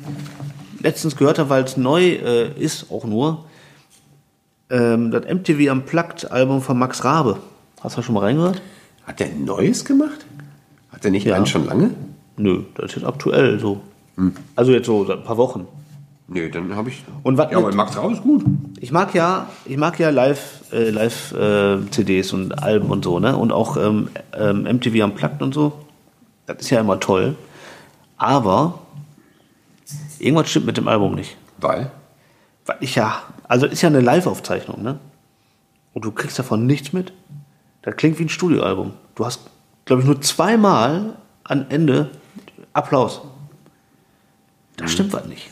letztens 0.80 1.16
gehört 1.16 1.38
habe, 1.38 1.48
weil 1.50 1.64
es 1.64 1.76
neu 1.76 2.02
äh, 2.10 2.50
ist, 2.58 2.90
auch 2.90 3.04
nur, 3.04 3.44
ähm, 4.70 5.10
das 5.10 5.24
MTV 5.24 5.70
Unplugged-Album 5.72 6.60
von 6.60 6.78
Max 6.78 7.04
Rabe. 7.04 7.38
Hast 7.80 7.96
du 7.96 8.02
schon 8.02 8.14
mal 8.14 8.20
reingehört? 8.20 8.60
Hat 9.06 9.18
der 9.20 9.28
ein 9.28 9.44
neues 9.44 9.84
gemacht? 9.84 10.26
Hat 10.92 11.04
der 11.04 11.10
nicht 11.10 11.26
Ja. 11.26 11.36
einen 11.36 11.46
schon 11.46 11.66
lange? 11.66 11.90
Nö, 12.36 12.62
das 12.74 12.86
ist 12.90 12.96
jetzt 12.96 13.06
aktuell 13.06 13.58
so. 13.58 13.80
Also 14.56 14.72
jetzt 14.72 14.86
so 14.86 15.04
seit 15.06 15.18
ein 15.18 15.24
paar 15.24 15.36
Wochen. 15.38 15.66
Nee, 16.32 16.48
dann 16.48 16.74
habe 16.74 16.88
ich. 16.88 17.04
Und 17.22 17.36
was 17.36 17.50
ja, 17.50 17.58
aber 17.58 17.74
Max 17.74 17.96
Raub 17.96 18.12
ist 18.12 18.22
gut. 18.22 18.44
Ich 18.80 18.90
mag 18.90 19.14
ja, 19.14 19.48
ich 19.66 19.76
mag 19.76 19.98
ja 19.98 20.10
Live, 20.10 20.62
äh, 20.72 20.90
Live 20.90 21.32
äh, 21.32 21.78
CDs 21.90 22.32
und 22.32 22.62
Alben 22.62 22.90
und 22.90 23.04
so, 23.04 23.18
ne? 23.18 23.36
Und 23.36 23.52
auch 23.52 23.76
ähm, 23.76 24.08
ähm, 24.32 24.62
MTV 24.62 25.04
Unplugged 25.04 25.42
und 25.42 25.52
so. 25.52 25.72
Das 26.46 26.58
ist 26.60 26.70
ja 26.70 26.80
immer 26.80 26.98
toll. 26.98 27.36
Aber 28.16 28.78
irgendwas 30.18 30.50
stimmt 30.50 30.66
mit 30.66 30.76
dem 30.76 30.88
Album 30.88 31.14
nicht. 31.14 31.36
Weil? 31.58 31.90
Weil 32.64 32.76
ich 32.80 32.94
ja, 32.94 33.22
also 33.46 33.66
ist 33.66 33.82
ja 33.82 33.88
eine 33.88 34.00
Live-Aufzeichnung, 34.00 34.82
ne? 34.82 34.98
Und 35.92 36.04
du 36.04 36.12
kriegst 36.12 36.38
davon 36.38 36.66
nichts 36.66 36.92
mit. 36.92 37.12
Das 37.82 37.96
klingt 37.96 38.18
wie 38.18 38.24
ein 38.24 38.28
Studioalbum. 38.30 38.92
Du 39.14 39.26
hast, 39.26 39.40
glaube 39.84 40.00
ich, 40.00 40.06
nur 40.08 40.20
zweimal 40.22 41.16
am 41.44 41.66
Ende 41.68 42.10
Applaus. 42.72 43.20
Da 44.76 44.88
stimmt 44.88 45.12
was 45.12 45.26
nicht. 45.26 45.50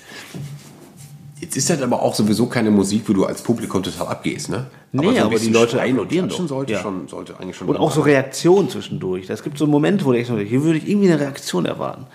Jetzt 1.41 1.57
ist 1.57 1.71
das 1.71 1.81
aber 1.81 2.03
auch 2.03 2.15
sowieso 2.15 2.47
keine 2.47 2.71
Musik, 2.71 3.05
wo 3.07 3.15
du 3.15 3.25
als 3.25 3.41
Publikum 3.43 3.83
total 3.83 4.09
abgehst, 4.09 4.51
ne? 4.51 4.67
Nee, 4.93 5.05
so 5.05 5.11
ein 5.11 5.19
aber 5.23 5.39
die 5.39 5.49
Leute 5.49 5.79
und 5.79 5.83
applaudieren 5.91 6.29
doch. 6.29 6.47
sollte, 6.47 6.73
Ja. 6.75 6.81
schon, 6.83 7.09
sollte 7.09 7.39
eigentlich 7.41 7.57
schon. 7.57 7.69
Und 7.69 7.77
auch 7.79 7.91
so 7.93 8.03
Reaktionen 8.03 8.69
zwischendurch. 8.69 9.29
Es 9.31 9.43
gibt 9.43 9.57
so 9.57 9.67
Momente, 9.67 10.05
wo 10.05 10.13
du 10.13 10.23
denkst, 10.23 10.31
hier 10.49 10.63
würde 10.63 10.79
ich 10.79 10.87
irgendwie 10.89 11.11
eine 11.11 11.19
Reaktion 11.21 11.65
erwarten. 11.65 12.07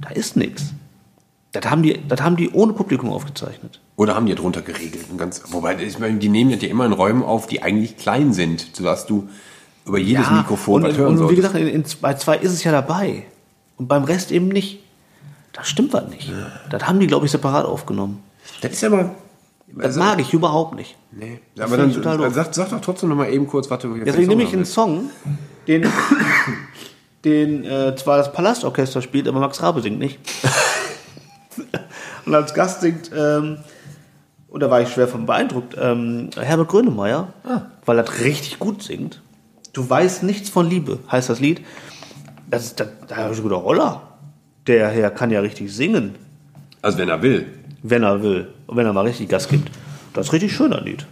Da 0.00 0.10
ist 0.10 0.36
nichts. 0.36 0.72
Das 1.52 1.68
haben 1.68 1.82
die, 1.82 1.98
das 2.06 2.20
haben 2.20 2.36
die 2.36 2.50
ohne 2.50 2.72
Publikum 2.72 3.10
aufgezeichnet. 3.10 3.80
Oder 3.96 4.14
haben 4.14 4.26
die 4.26 4.34
drunter 4.36 4.62
geregelt? 4.62 5.06
Und 5.10 5.18
ganz, 5.18 5.42
wobei, 5.48 5.76
ich 5.82 5.98
meine, 5.98 6.18
die 6.18 6.28
nehmen 6.28 6.52
das 6.52 6.62
ja 6.62 6.68
immer 6.68 6.84
in 6.86 6.92
Räumen 6.92 7.22
auf, 7.24 7.46
die 7.48 7.62
eigentlich 7.62 7.96
klein 7.96 8.32
sind, 8.32 8.64
sodass 8.74 9.06
du 9.06 9.28
über 9.86 9.98
jedes 9.98 10.30
Mikrofon 10.30 10.84
und, 10.84 10.90
was 10.90 10.96
hören 10.98 11.08
und 11.08 11.14
wie 11.14 11.18
solltest. 11.34 11.36
gesagt, 11.36 11.56
in, 11.56 11.66
in, 11.68 11.84
bei 12.00 12.14
zwei 12.14 12.36
ist 12.36 12.52
es 12.52 12.62
ja 12.62 12.70
dabei. 12.70 13.24
Und 13.76 13.88
beim 13.88 14.04
Rest 14.04 14.30
eben 14.30 14.48
nicht. 14.48 14.80
Da 15.52 15.64
stimmt 15.64 15.92
was 15.94 16.08
nicht. 16.10 16.30
Das 16.70 16.86
haben 16.86 17.00
die, 17.00 17.06
glaube 17.08 17.26
ich, 17.26 17.32
separat 17.32 17.64
aufgenommen. 17.64 18.22
Das 18.60 18.72
ist 18.72 18.84
aber. 18.84 19.14
Das 19.68 19.96
mag 19.96 20.18
ich 20.20 20.32
überhaupt 20.32 20.74
nicht. 20.74 20.96
Nee, 21.12 21.40
Das 21.54 21.66
aber 21.66 21.76
dann 21.76 21.92
doof. 21.92 22.32
sag, 22.32 22.54
sag 22.54 22.70
doch 22.70 22.80
trotzdem 22.80 23.10
noch 23.10 23.16
mal 23.16 23.30
eben 23.30 23.46
kurz, 23.46 23.68
du 23.68 23.94
jetzt 23.96 24.06
Deswegen 24.06 24.24
für 24.24 24.36
nehme 24.36 24.42
ich 24.44 24.52
einen 24.54 24.64
Song, 24.64 25.10
den, 25.66 25.86
den 27.24 27.64
äh, 27.64 27.94
zwar 27.96 28.16
das 28.16 28.32
Palastorchester 28.32 29.02
spielt, 29.02 29.28
aber 29.28 29.40
Max 29.40 29.62
Rabe 29.62 29.82
singt 29.82 29.98
nicht. 29.98 30.18
Und 32.24 32.34
als 32.34 32.54
Gast 32.54 32.82
singt, 32.82 33.10
ähm, 33.16 33.58
und 34.48 34.60
da 34.60 34.70
war 34.70 34.80
ich 34.80 34.88
schwer 34.90 35.08
von 35.08 35.26
beeindruckt, 35.26 35.76
ähm, 35.80 36.30
Herbert 36.36 36.68
Grönemeyer, 36.68 37.32
weil 37.84 37.98
er 37.98 38.20
richtig 38.20 38.58
gut 38.58 38.82
singt. 38.82 39.22
Du 39.72 39.88
weißt 39.88 40.22
nichts 40.22 40.48
von 40.48 40.68
Liebe, 40.68 40.98
heißt 41.10 41.28
das 41.30 41.40
Lied. 41.40 41.62
Das 42.50 42.64
ist, 42.64 42.80
da, 42.80 42.86
da 43.06 43.16
habe 43.16 43.34
ich 43.34 43.42
gedacht, 43.42 43.62
Roller, 43.62 44.02
der 44.66 44.88
Herr 44.88 45.10
kann 45.10 45.30
ja 45.30 45.40
richtig 45.40 45.74
singen, 45.74 46.14
Also 46.82 46.98
wenn 46.98 47.08
er 47.08 47.20
will. 47.22 47.46
Wenn 47.82 48.02
er 48.02 48.22
will. 48.22 48.48
Und 48.66 48.76
wenn 48.76 48.86
er 48.86 48.92
mal 48.92 49.04
richtig 49.06 49.28
Gas 49.28 49.48
gibt. 49.48 49.70
Das 50.14 50.26
ist 50.28 50.32
richtig 50.32 50.52
schön, 50.54 50.70
das 50.70 50.82
Lied. 50.84 51.06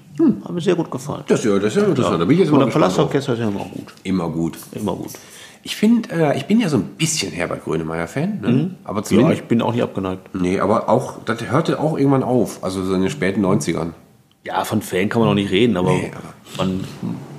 Hat 0.44 0.50
mir 0.52 0.60
sehr 0.60 0.74
gut 0.74 0.90
gefallen. 0.90 1.22
Das, 1.28 1.44
ja, 1.44 1.58
das 1.58 1.76
ist 1.76 1.82
ja 1.82 1.88
interessant. 1.88 2.20
Da 2.20 2.24
bin 2.24 2.32
ich 2.34 2.40
jetzt 2.44 2.50
Und 2.52 2.58
mal. 2.60 2.68
Palastorchester 2.68 3.34
ist 3.34 3.38
ja 3.40 3.48
immer 3.48 3.60
gut. 3.64 3.92
Immer 4.02 4.28
gut. 4.30 4.56
Immer 4.72 4.94
gut. 4.96 5.10
Ich 5.62 5.76
finde, 5.76 6.08
äh, 6.10 6.36
ich 6.36 6.46
bin 6.46 6.60
ja 6.60 6.68
so 6.68 6.76
ein 6.78 6.84
bisschen 6.96 7.32
Herbert 7.32 7.64
Grönemeyer-Fan. 7.64 8.40
Ne? 8.40 8.70
Aber 8.84 9.00
Ja, 9.00 9.04
zumindest. 9.04 9.42
ich 9.42 9.44
bin 9.48 9.60
auch 9.62 9.72
nicht 9.72 9.82
abgeneigt. 9.82 10.34
nee, 10.34 10.58
aber 10.60 10.88
auch, 10.88 11.18
das 11.24 11.50
hörte 11.50 11.78
auch 11.80 11.98
irgendwann 11.98 12.22
auf. 12.22 12.62
Also 12.64 12.82
so 12.84 12.94
in 12.94 13.02
den 13.02 13.10
späten 13.10 13.44
90ern. 13.44 13.90
Ja, 14.44 14.64
von 14.64 14.80
Fan 14.80 15.08
kann 15.08 15.20
man 15.20 15.28
noch 15.28 15.34
nicht 15.34 15.50
reden, 15.50 15.76
aber, 15.76 15.90
Nee, 15.90 16.12
aber- 16.14 16.64
man 16.64 16.84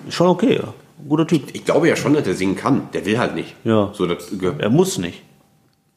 ist 0.07 0.13
schon 0.13 0.27
okay. 0.27 0.55
Ja. 0.57 0.73
Guter 1.07 1.25
Typ. 1.25 1.43
Ich 1.53 1.63
glaube 1.63 1.87
ja 1.87 1.95
schon, 1.95 2.13
dass 2.13 2.23
der 2.23 2.35
singen 2.35 2.55
kann. 2.57 2.89
Der 2.93 3.05
will 3.05 3.17
halt 3.17 3.33
nicht. 3.33 3.55
Ja. 3.63 3.91
So, 3.93 4.05
das, 4.05 4.29
Er 4.59 4.69
muss 4.69 4.97
nicht. 4.97 5.23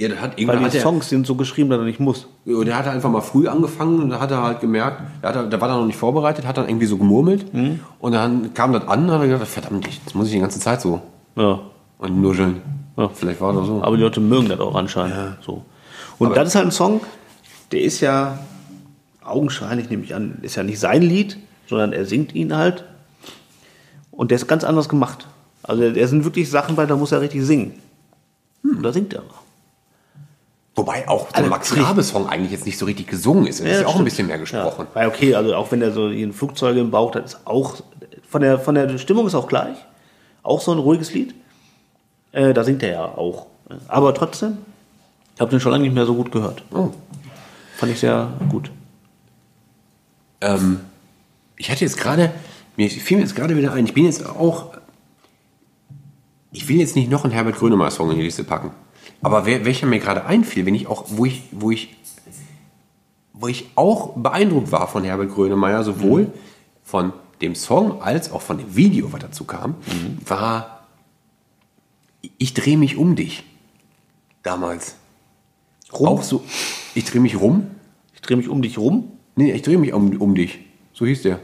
Ja, 0.01 0.09
das 0.09 0.18
hat 0.20 0.36
Weil 0.46 0.59
die 0.70 0.76
er, 0.76 0.82
Songs 0.82 1.09
sind 1.11 1.26
so 1.26 1.34
geschrieben, 1.34 1.68
dass 1.70 1.78
er 1.78 1.84
nicht 1.84 2.01
muss. 2.01 2.26
Und 2.46 2.64
der 2.66 2.78
hat 2.78 2.86
einfach 2.86 3.11
mal 3.11 3.20
früh 3.20 3.46
angefangen 3.48 4.01
und 4.03 4.11
da 4.11 4.18
hat 4.20 4.30
er 4.30 4.42
halt 4.42 4.61
gemerkt, 4.61 5.03
der, 5.22 5.34
hat, 5.34 5.53
der 5.53 5.61
war 5.61 5.68
da 5.68 5.76
noch 5.76 5.86
nicht 5.86 5.98
vorbereitet, 5.98 6.46
hat 6.46 6.57
dann 6.57 6.68
irgendwie 6.68 6.86
so 6.86 6.96
gemurmelt 6.96 7.44
und 7.98 8.12
dann 8.12 8.55
kam 8.55 8.72
das 8.72 8.88
an 8.88 9.05
und 9.05 9.11
hat 9.11 9.20
er 9.20 9.28
gedacht, 9.28 9.46
verdammt, 9.48 9.86
jetzt 9.86 10.14
muss 10.14 10.26
ich 10.28 10.32
die 10.32 10.40
ganze 10.40 10.59
Zeit 10.59 10.80
so 10.80 11.03
Ja. 11.36 11.61
und 11.98 12.20
nuscheln. 12.20 12.62
Ja. 12.96 13.09
Vielleicht 13.12 13.40
war 13.40 13.53
das 13.53 13.66
so. 13.66 13.82
Aber 13.82 13.96
die 13.96 14.03
Leute 14.03 14.20
mögen 14.20 14.48
das 14.48 14.59
auch 14.61 14.74
anscheinend. 14.74 15.36
So. 15.44 15.64
Und 16.18 16.26
Aber- 16.28 16.34
das 16.34 16.48
ist 16.48 16.55
halt 16.55 16.66
ein 16.66 16.72
Song, 16.72 17.01
der 17.72 17.82
ist 17.82 18.01
ja 18.01 18.38
augenscheinlich, 19.24 19.90
nehme 19.90 20.03
ich 20.05 20.14
an, 20.14 20.38
ist 20.42 20.57
ja 20.57 20.62
nicht 20.62 20.80
sein 20.80 21.03
Lied, 21.03 21.36
sondern 21.68 21.92
er 21.92 22.05
singt 22.07 22.34
ihn 22.34 22.57
halt. 22.57 22.84
Und 24.11 24.30
der 24.30 24.36
ist 24.36 24.46
ganz 24.48 24.64
anders 24.64 24.88
gemacht. 24.88 25.26
Also 25.62 25.90
da 25.90 26.07
sind 26.07 26.24
wirklich 26.24 26.48
Sachen 26.51 26.74
bei, 26.74 26.86
da 26.86 26.96
muss 26.96 27.12
er 27.12 27.20
richtig 27.20 27.44
singen. 27.44 27.74
Und 28.64 28.82
da 28.82 28.92
singt 28.92 29.12
er 29.12 29.20
aber. 29.20 29.34
Wobei 30.81 31.07
auch 31.09 31.28
der 31.28 31.37
Also, 31.37 31.51
Max. 31.51 31.76
Rabe-Song 31.76 32.26
eigentlich 32.28 32.53
jetzt 32.53 32.64
nicht 32.64 32.78
so 32.78 32.87
richtig 32.87 33.07
gesungen 33.07 33.47
ist. 33.47 33.61
Es 33.61 33.66
ist 33.66 33.81
ja 33.81 33.87
auch 33.87 33.91
ein 33.91 33.93
stimmt. 33.93 34.05
bisschen 34.07 34.26
mehr 34.28 34.39
gesprochen. 34.39 34.87
Ja. 34.89 34.95
Weil 34.95 35.09
okay, 35.09 35.35
also 35.35 35.55
auch 35.55 35.70
wenn 35.72 35.83
er 35.83 35.93
so 35.93 36.07
ein 36.07 36.33
Flugzeug 36.33 36.76
im 36.78 36.91
Bauch 36.91 37.14
hat, 37.14 37.26
ist 37.26 37.39
auch 37.45 37.76
von 38.28 38.41
der, 38.41 38.59
von 38.59 38.74
der 38.74 38.97
Stimmung 38.97 39.26
ist 39.26 39.35
auch 39.35 39.47
gleich. 39.47 39.76
Auch 40.43 40.62
so 40.62 40.72
ein 40.72 40.78
ruhiges 40.78 41.12
Lied. 41.12 41.35
Äh, 42.33 42.55
da 42.55 42.64
singt 42.64 42.83
er 42.83 42.93
ja 42.93 43.05
auch. 43.05 43.47
Aber 43.89 44.14
trotzdem, 44.14 44.57
ich 45.35 45.41
habe 45.43 45.51
den 45.51 45.61
schon 45.61 45.72
lange 45.72 45.85
nicht 45.85 45.95
mehr 45.95 46.07
so 46.07 46.14
gut 46.14 46.33
gehört. 46.33 46.62
Oh. 46.72 46.89
Fand 47.76 47.93
ich 47.93 48.01
sehr 48.01 48.28
gut. 48.49 48.70
Ähm, 50.41 50.81
ich 51.57 51.70
hatte 51.70 51.85
jetzt 51.85 51.99
gerade, 51.99 52.33
mir 52.76 52.89
fiel 52.89 53.18
mir 53.18 53.24
jetzt 53.24 53.37
gerade 53.37 53.55
wieder 53.55 53.74
ein, 53.74 53.85
ich 53.85 53.93
bin 53.93 54.07
jetzt 54.07 54.24
auch, 54.26 54.72
ich 56.53 56.66
will 56.68 56.78
jetzt 56.78 56.97
nicht 56.97 57.11
noch 57.11 57.24
einen 57.24 57.35
Herbert 57.35 57.57
Grönemeyer-Song 57.57 58.11
in 58.12 58.16
die 58.16 58.22
Liste 58.22 58.45
packen. 58.45 58.70
Aber 59.23 59.47
wer, 59.47 59.64
welcher 59.64 59.87
mir 59.87 59.99
gerade 59.99 60.25
einfiel, 60.25 60.66
wenn 60.66 60.75
ich 60.75 60.87
auch, 60.87 61.05
wo 61.09 61.25
ich, 61.27 61.43
wo 61.53 61.71
ich, 61.71 61.97
wo 63.33 63.49
ich 63.49 63.71
auch 63.75 64.16
beeindruckt 64.16 64.73
war 64.73 64.89
von 64.89 65.05
Herbert 65.05 65.31
Grönemeyer, 65.31 65.85
sowohl 65.85 66.33
von 66.83 67.12
dem 67.41 67.55
Song 67.55 68.03
als 68.03 68.33
auch 68.33 68.43
von 68.43 68.59
dem 68.59 68.77
Video, 68.77 69.12
was 69.12 69.21
dazu 69.21 69.45
kam, 69.45 69.77
war 70.27 70.87
Ich 72.39 72.55
drehe 72.55 72.77
mich 72.77 72.97
um 72.97 73.16
dich. 73.16 73.45
Damals. 74.43 74.97
Rum? 75.93 76.09
Auch 76.09 76.23
so, 76.23 76.45
ich 76.95 77.05
drehe 77.05 77.21
mich 77.21 77.41
rum. 77.41 77.66
Ich 78.14 78.21
drehe 78.21 78.37
mich 78.37 78.49
um 78.49 78.62
dich 78.62 78.79
rum. 78.79 79.12
Nee, 79.37 79.53
ich 79.53 79.62
drehe 79.62 79.79
mich 79.79 79.93
um, 79.93 80.16
um 80.21 80.35
dich. 80.35 80.61
So 80.93 81.07
hieß 81.07 81.23
der. 81.23 81.41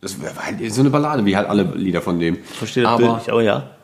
Das 0.00 0.20
war 0.20 0.44
halt 0.44 0.72
so 0.72 0.80
eine 0.80 0.90
Ballade, 0.90 1.24
wie 1.24 1.36
halt 1.36 1.48
alle 1.48 1.62
Lieder 1.74 2.02
von 2.02 2.18
dem. 2.18 2.36
Verstehe 2.42 2.82
das 2.82 2.96
Bild 2.96 3.08
aber 3.08 3.18
nicht, 3.18 3.30
aber 3.30 3.42
ja. 3.42 3.75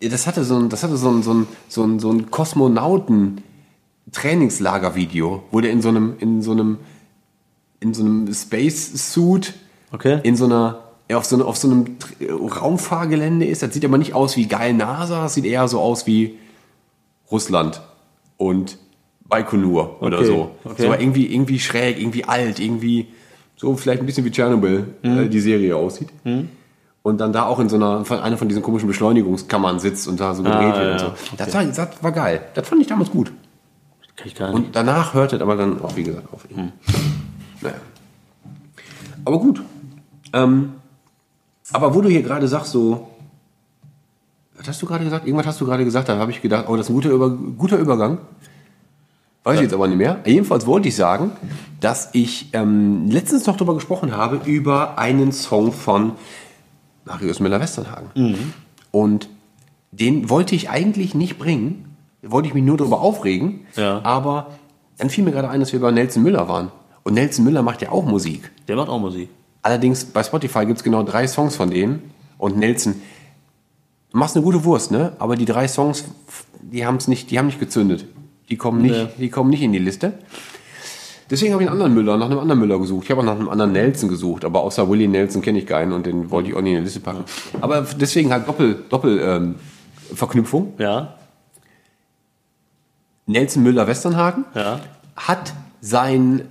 Das 0.00 0.26
hatte 0.26 0.44
so 0.44 0.56
ein, 0.56 0.68
das 0.68 0.82
hatte 0.82 0.96
so 0.96 1.10
ein, 1.10 1.22
so 1.22 1.32
ein, 1.34 1.46
so 1.68 1.82
ein, 1.84 1.98
so 1.98 2.10
ein 2.10 2.30
Kosmonauten 2.30 3.42
Trainingslager-Video, 4.12 5.42
wo 5.50 5.60
der 5.60 5.70
in 5.70 5.82
so 5.82 5.88
einem, 5.88 6.14
in 6.18 6.42
so 6.42 6.52
einem, 6.52 6.78
in 7.80 7.94
so 7.94 8.02
einem 8.04 8.32
Space-Suit, 8.32 9.54
Okay. 9.92 10.20
in 10.22 10.36
so 10.36 10.44
einer, 10.44 10.80
auf 11.12 11.24
so, 11.24 11.44
auf 11.44 11.56
so 11.56 11.68
einem 11.68 11.96
Tr- 11.98 12.30
Raumfahrgelände 12.60 13.44
ist. 13.46 13.62
Das 13.62 13.74
sieht 13.74 13.84
aber 13.84 13.98
nicht 13.98 14.14
aus 14.14 14.36
wie 14.36 14.46
geil 14.46 14.72
NASA, 14.74 15.22
das 15.24 15.34
sieht 15.34 15.44
eher 15.44 15.66
so 15.66 15.80
aus 15.80 16.06
wie 16.06 16.38
Russland 17.30 17.80
und 18.36 18.78
Baikonur 19.28 20.00
oder 20.02 20.18
Okay, 20.18 20.26
so. 20.26 20.50
okay. 20.64 20.82
So 20.86 20.92
irgendwie, 20.92 21.26
irgendwie 21.32 21.58
schräg, 21.58 21.98
irgendwie 22.00 22.24
alt, 22.24 22.60
irgendwie 22.60 23.08
so 23.56 23.76
vielleicht 23.76 24.00
ein 24.00 24.06
bisschen 24.06 24.24
wie 24.24 24.30
Tschernobyl 24.30 24.86
Mhm. 25.02 25.18
äh, 25.18 25.28
die 25.28 25.40
Serie 25.40 25.74
aussieht. 25.76 26.08
Und 27.02 27.18
dann 27.18 27.32
da 27.32 27.46
auch 27.46 27.58
in 27.60 27.68
so 27.68 27.76
einer, 27.76 28.04
von 28.04 28.20
einer 28.20 28.36
von 28.36 28.48
diesen 28.48 28.62
komischen 28.62 28.86
Beschleunigungskammern 28.86 29.78
sitzt 29.78 30.06
und 30.06 30.20
da 30.20 30.34
so 30.34 30.42
gedreht 30.42 30.74
Ah, 30.74 30.78
wird 30.80 31.00
ja, 31.00 31.06
und 31.06 31.16
so. 31.18 31.34
Das, 31.38 31.54
war, 31.54 31.64
das 31.64 32.02
war 32.02 32.12
geil. 32.12 32.42
Das 32.54 32.68
fand 32.68 32.82
ich 32.82 32.88
damals 32.88 33.10
gut. 33.10 33.32
Kann 34.16 34.26
ich 34.26 34.34
gar 34.34 34.48
nicht. 34.48 34.56
Und 34.56 34.76
danach 34.76 35.14
hörte 35.14 35.36
es 35.36 35.42
aber 35.42 35.56
dann 35.56 35.80
auch, 35.80 35.96
wie 35.96 36.04
gesagt, 36.04 36.30
auf. 36.30 36.44
Hm. 36.54 36.72
Naja. 37.62 37.76
Aber 39.24 39.38
gut. 39.38 39.62
Ähm, 40.34 40.74
aber 41.72 41.94
wo 41.94 42.02
du 42.02 42.08
hier 42.10 42.22
gerade 42.22 42.46
sagst, 42.48 42.72
so. 42.72 43.08
Was 44.58 44.68
hast 44.68 44.82
du 44.82 44.86
gerade 44.86 45.04
gesagt? 45.04 45.26
Irgendwas 45.26 45.46
hast 45.46 45.60
du 45.60 45.64
gerade 45.64 45.84
gesagt, 45.86 46.10
da 46.10 46.18
habe 46.18 46.30
ich 46.30 46.42
gedacht, 46.42 46.66
oh, 46.68 46.76
das 46.76 46.86
ist 46.86 46.90
ein 46.90 46.94
guter, 46.96 47.10
Über 47.10 47.30
guter 47.30 47.78
Übergang. 47.78 48.18
Weiß 49.42 49.56
ich 49.56 49.62
jetzt 49.62 49.72
aber 49.72 49.88
nicht 49.88 49.96
mehr. 49.96 50.20
Jedenfalls 50.26 50.66
wollte 50.66 50.88
ich 50.88 50.96
sagen, 50.96 51.32
dass 51.80 52.10
ich 52.12 52.50
ähm, 52.52 53.08
letztens 53.08 53.46
noch 53.46 53.56
darüber 53.56 53.72
gesprochen 53.72 54.14
habe, 54.14 54.42
über 54.44 54.98
einen 54.98 55.32
Song 55.32 55.72
von 55.72 56.12
Marius 57.04 57.40
Müller-Westernhagen. 57.40 58.36
Und 58.90 59.28
den 59.92 60.28
wollte 60.30 60.54
ich 60.54 60.70
eigentlich 60.70 61.14
nicht 61.14 61.38
bringen, 61.38 61.96
wollte 62.22 62.48
ich 62.48 62.54
mich 62.54 62.62
nur 62.64 62.76
darüber 62.76 63.00
aufregen, 63.00 63.60
Ja. 63.76 64.00
aber 64.04 64.50
dann 64.98 65.10
fiel 65.10 65.24
mir 65.24 65.32
gerade 65.32 65.48
ein, 65.48 65.60
dass 65.60 65.72
wir 65.72 65.80
bei 65.80 65.90
Nelson 65.90 66.22
Müller 66.22 66.48
waren. 66.48 66.70
Und 67.02 67.14
Nelson 67.14 67.44
Müller 67.44 67.62
macht 67.62 67.80
ja 67.82 67.90
auch 67.90 68.04
Musik. 68.04 68.50
Der 68.68 68.76
macht 68.76 68.88
auch 68.88 69.00
Musik. 69.00 69.28
Allerdings 69.62 70.04
bei 70.04 70.22
Spotify 70.22 70.66
gibt 70.66 70.78
es 70.78 70.84
genau 70.84 71.02
drei 71.02 71.26
Songs 71.26 71.56
von 71.56 71.70
denen. 71.70 72.10
Und 72.38 72.56
Nelson, 72.58 72.94
du 74.12 74.18
machst 74.18 74.36
eine 74.36 74.44
gute 74.44 74.64
Wurst, 74.64 74.90
ne? 74.90 75.12
Aber 75.18 75.36
die 75.36 75.44
drei 75.46 75.66
Songs, 75.68 76.04
die 76.60 76.84
haben 76.86 76.96
es 76.96 77.08
nicht, 77.08 77.30
die 77.30 77.38
haben 77.38 77.46
nicht 77.46 77.58
gezündet. 77.60 78.04
Die 78.48 78.56
kommen 78.56 78.82
nicht, 78.82 78.94
Nee. 78.94 79.08
die 79.18 79.28
kommen 79.30 79.50
nicht 79.50 79.62
in 79.62 79.72
die 79.72 79.78
Liste. 79.78 80.12
Deswegen 81.30 81.52
habe 81.52 81.62
ich 81.62 81.68
einen 81.68 81.80
anderen 81.80 81.94
Müller, 81.94 82.16
nach 82.16 82.26
einem 82.26 82.40
anderen 82.40 82.58
Müller 82.60 82.78
gesucht. 82.80 83.04
Ich 83.04 83.10
habe 83.10 83.20
auch 83.20 83.24
nach 83.24 83.36
einem 83.36 83.48
anderen 83.48 83.72
Nelson 83.72 84.08
gesucht, 84.08 84.44
aber 84.44 84.62
außer 84.62 84.88
Willie 84.90 85.06
Nelson 85.08 85.42
kenne 85.42 85.60
ich 85.60 85.66
keinen 85.66 85.92
und 85.92 86.04
den 86.06 86.30
wollte 86.30 86.48
ich 86.50 86.56
auch 86.56 86.60
nicht 86.60 86.72
in 86.72 86.78
die 86.78 86.84
Liste 86.84 87.00
packen. 87.00 87.24
Aber 87.60 87.82
deswegen 87.98 88.32
halt 88.32 88.48
Doppel, 88.48 88.82
Doppel 88.88 89.20
ähm, 89.22 89.54
Verknüpfung. 90.12 90.74
Ja. 90.78 91.14
Nelson 93.26 93.62
Müller 93.62 93.86
Westernhagen 93.86 94.44
Ja. 94.54 94.80
hat 95.16 95.52
sein 95.80 96.48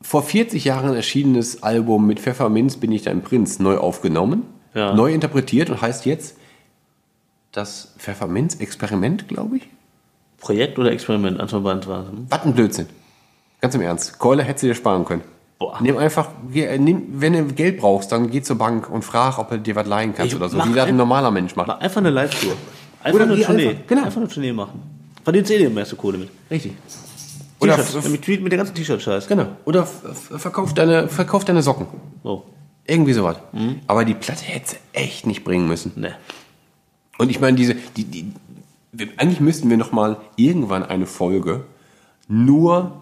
vor 0.00 0.22
40 0.22 0.64
Jahren 0.64 0.94
erschienenes 0.94 1.62
Album 1.62 2.06
mit 2.06 2.20
Pfefferminz 2.20 2.76
bin 2.76 2.92
ich 2.92 3.02
dein 3.02 3.22
Prinz 3.22 3.58
neu 3.58 3.76
aufgenommen, 3.76 4.44
Ja. 4.74 4.94
neu 4.94 5.12
interpretiert 5.12 5.70
und 5.70 5.80
heißt 5.82 6.06
jetzt 6.06 6.36
das 7.52 7.94
Pfefferminz-Experiment, 7.98 9.28
glaube 9.28 9.58
ich. 9.58 9.68
Projekt 10.38 10.78
oder 10.78 10.90
Experiment? 10.90 11.38
Von 11.50 11.62
beiden 11.62 11.86
war. 11.86 12.06
Hm? 12.08 12.26
Was 12.30 12.44
ein 12.44 12.54
Blödsinn. 12.54 12.86
Ganz 13.62 13.74
im 13.76 13.80
Ernst. 13.80 14.18
Keule 14.18 14.42
hättest 14.42 14.64
du 14.64 14.66
dir 14.66 14.74
sparen 14.74 15.04
können. 15.04 15.22
Boah. 15.58 15.78
Nimm 15.80 15.96
einfach, 15.96 16.28
geh- 16.52 16.64
äh, 16.66 16.78
nimm, 16.78 17.04
wenn 17.20 17.32
du 17.32 17.44
Geld 17.54 17.78
brauchst, 17.78 18.10
dann 18.10 18.28
geh 18.30 18.42
zur 18.42 18.56
Bank 18.58 18.90
und 18.90 19.02
frag, 19.04 19.38
ob 19.38 19.52
er 19.52 19.58
dir 19.58 19.76
was 19.76 19.86
leihen 19.86 20.12
kannst 20.14 20.32
Ich 20.32 20.36
oder 20.36 20.48
so, 20.48 20.56
mach 20.56 20.66
wie 20.68 20.72
das 20.74 20.84
ein 20.84 20.90
ein- 20.90 20.96
normaler 20.96 21.30
Mensch 21.30 21.54
macht. 21.54 21.68
Mach 21.68 21.78
einfach 21.80 21.98
eine 22.00 22.10
Live-Tour. 22.10 22.52
Einfach 23.04 23.14
Oder 23.20 23.24
eine 23.28 23.36
geh 23.36 23.44
Tournee. 23.44 23.68
einfach- 23.68 23.86
genau. 23.86 24.02
Einfach 24.04 24.16
eine 24.20 24.28
Tournee 24.28 24.52
machen. 24.52 24.82
Verdienst 25.22 25.50
eh 25.52 25.58
die 25.58 25.68
meiste 25.68 25.94
Kohle 25.94 26.18
mit. 26.18 26.30
Richtig. 26.50 26.72
Oder, 27.60 27.76
T-Shirts. 27.76 27.94
f- 28.06 28.10
Mit, 28.10 28.26
mit 28.42 28.50
der 28.50 28.56
ganzen 28.58 28.74
T-Shirt-Scheiß. 28.74 29.28
genau. 29.28 29.46
Oder 29.64 29.82
f- 29.82 30.02
f- 30.32 30.40
verkauf 30.42 30.74
deine, 30.74 31.06
verkauf 31.06 31.44
deine 31.44 31.62
Socken. 31.62 31.86
So. 32.24 32.42
Irgendwie 32.84 33.12
sowas. 33.12 33.36
Mhm. 33.52 33.78
Aber 33.86 34.04
die 34.04 34.14
Platte 34.14 34.42
hätte 34.44 34.70
sie 34.70 34.76
echt 34.92 35.24
nicht 35.28 35.44
bringen 35.44 35.68
müssen. 35.68 35.92
Ne. 35.94 36.16
Und 37.18 37.30
ich 37.30 37.38
meine, 37.38 37.56
diese, 37.56 37.76
die, 37.96 38.02
die, 38.02 38.32
wir, 38.90 39.06
eigentlich 39.18 39.38
müssten 39.38 39.70
wir 39.70 39.76
noch 39.76 39.92
mal 39.92 40.16
irgendwann 40.34 40.82
eine 40.82 41.06
Folge 41.06 41.62
nur 42.26 43.01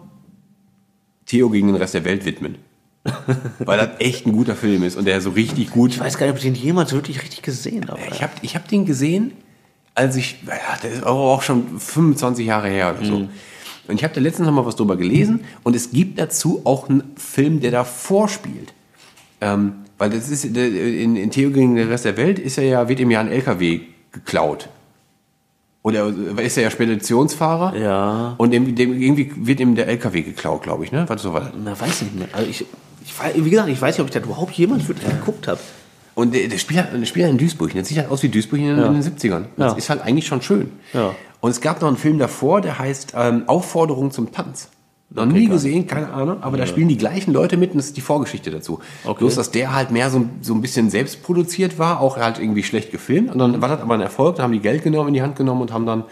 Theo 1.31 1.49
gegen 1.49 1.67
den 1.67 1.77
Rest 1.77 1.93
der 1.93 2.03
Welt 2.03 2.25
widmen. 2.25 2.57
Weil 3.59 3.77
das 3.77 3.99
echt 3.99 4.27
ein 4.27 4.33
guter 4.33 4.55
Film 4.55 4.83
ist 4.83 4.97
und 4.97 5.05
der 5.05 5.21
so 5.21 5.31
richtig 5.31 5.71
gut. 5.71 5.91
Ich 5.91 5.99
weiß 5.99 6.17
gar 6.17 6.25
nicht, 6.25 6.33
ob 6.33 6.37
ich 6.37 6.43
den 6.43 6.55
jemals 6.55 6.91
wirklich 6.91 7.21
richtig 7.21 7.41
gesehen 7.41 7.87
habe. 7.87 8.01
Ich 8.11 8.21
habe 8.21 8.33
ich 8.41 8.55
hab 8.55 8.67
den 8.67 8.85
gesehen, 8.85 9.31
als 9.95 10.17
ich, 10.17 10.43
ja, 10.45 10.77
der 10.83 10.91
ist 10.91 11.05
auch 11.05 11.41
schon 11.41 11.79
25 11.79 12.45
Jahre 12.45 12.67
her 12.67 12.93
oder 12.95 13.05
so. 13.05 13.19
Mhm. 13.19 13.29
Und 13.87 13.95
ich 13.95 14.03
habe 14.03 14.13
da 14.13 14.21
letztens 14.21 14.45
noch 14.47 14.53
mal 14.53 14.65
was 14.65 14.75
drüber 14.75 14.97
gelesen 14.97 15.45
und 15.63 15.75
es 15.75 15.91
gibt 15.91 16.19
dazu 16.19 16.61
auch 16.65 16.89
einen 16.89 17.03
Film, 17.15 17.61
der 17.61 17.71
davor 17.71 18.27
spielt. 18.27 18.73
Ähm, 19.39 19.73
weil 19.97 20.09
das 20.09 20.29
ist, 20.29 20.43
in, 20.43 21.15
in 21.15 21.31
Theo 21.31 21.49
gegen 21.49 21.75
den 21.75 21.87
Rest 21.87 22.05
der 22.05 22.17
Welt 22.17 22.39
ist 22.39 22.57
er 22.57 22.65
ja, 22.65 22.89
wird 22.89 22.99
ihm 22.99 23.09
ja 23.09 23.21
ein 23.21 23.31
LKW 23.31 23.81
geklaut. 24.11 24.67
Oder 25.83 26.07
ist 26.37 26.57
er 26.57 26.63
ja 26.63 26.69
Speditionsfahrer? 26.71 27.75
Ja. 27.75 28.35
Und 28.37 28.51
dem, 28.51 28.75
dem, 28.75 28.93
irgendwie 29.01 29.31
wird 29.35 29.59
ihm 29.59 29.75
der 29.75 29.87
LKW 29.87 30.21
geklaut, 30.21 30.61
glaube 30.63 30.83
ich, 30.83 30.91
ne? 30.91 31.05
Was 31.07 31.21
so 31.23 31.33
war 31.33 31.41
das? 31.41 31.51
Na, 31.63 31.79
weiß 31.79 32.03
nicht 32.03 32.15
mehr. 32.15 32.27
Also 32.33 32.47
ich, 32.49 32.65
ich, 33.03 33.43
wie 33.45 33.49
gesagt, 33.49 33.67
ich 33.69 33.81
weiß 33.81 33.95
nicht, 33.95 34.01
ob 34.01 34.07
ich 34.07 34.13
das 34.13 34.23
überhaupt 34.23 34.51
jemals 34.53 34.87
wirklich 34.87 35.09
geguckt 35.09 35.47
habe. 35.47 35.59
Und 36.13 36.35
der, 36.35 36.47
der 36.49 36.57
spielt 36.59 36.81
halt, 36.83 36.93
der 37.01 37.05
spielt 37.05 37.25
halt 37.25 37.31
in 37.33 37.39
Duisburg. 37.39 37.73
Der 37.73 37.83
sieht 37.83 37.97
halt 37.97 38.11
aus 38.11 38.21
wie 38.21 38.29
Duisburg 38.29 38.59
in, 38.59 38.77
Ja. 38.77 38.85
in 38.85 38.93
den 38.93 39.01
70ern. 39.01 39.45
Das 39.57 39.71
Ja. 39.71 39.77
ist 39.77 39.89
halt 39.89 40.01
eigentlich 40.01 40.27
schon 40.27 40.41
schön. 40.43 40.71
Ja. 40.93 41.15
Und 41.39 41.49
es 41.49 41.61
gab 41.61 41.81
noch 41.81 41.87
einen 41.87 41.97
Film 41.97 42.19
davor, 42.19 42.61
der 42.61 42.77
heißt 42.77 43.13
ähm, 43.17 43.43
Aufforderung 43.47 44.11
zum 44.11 44.31
Tanz. 44.31 44.69
Noch 45.13 45.25
nie 45.25 45.47
gesehen, 45.47 45.87
keine 45.87 46.13
Ahnung, 46.13 46.37
aber 46.41 46.55
da 46.57 46.65
spielen 46.65 46.87
die 46.87 46.97
gleichen 46.97 47.33
Leute 47.33 47.57
mit 47.57 47.71
und 47.71 47.77
das 47.77 47.87
ist 47.87 47.97
die 47.97 48.01
Vorgeschichte 48.01 48.49
dazu. 48.49 48.79
Okay. 49.03 49.19
Bloß, 49.19 49.35
dass 49.35 49.51
der 49.51 49.73
halt 49.75 49.91
mehr 49.91 50.09
so, 50.09 50.25
so 50.41 50.53
ein 50.53 50.61
bisschen 50.61 50.89
selbst 50.89 51.21
produziert 51.21 51.77
war, 51.79 51.99
auch 51.99 52.15
halt 52.17 52.39
irgendwie 52.39 52.63
schlecht 52.63 52.91
gefilmt. 52.91 53.29
Und 53.31 53.37
dann 53.39 53.61
war 53.61 53.67
das 53.67 53.81
aber 53.81 53.93
ein 53.95 54.01
Erfolg, 54.01 54.37
da 54.37 54.43
haben 54.43 54.53
die 54.53 54.59
Geld 54.59 54.83
genommen, 54.83 55.09
in 55.09 55.13
die 55.15 55.21
Hand 55.21 55.35
genommen 55.35 55.61
und 55.61 55.73
haben 55.73 55.85
dann 55.85 56.03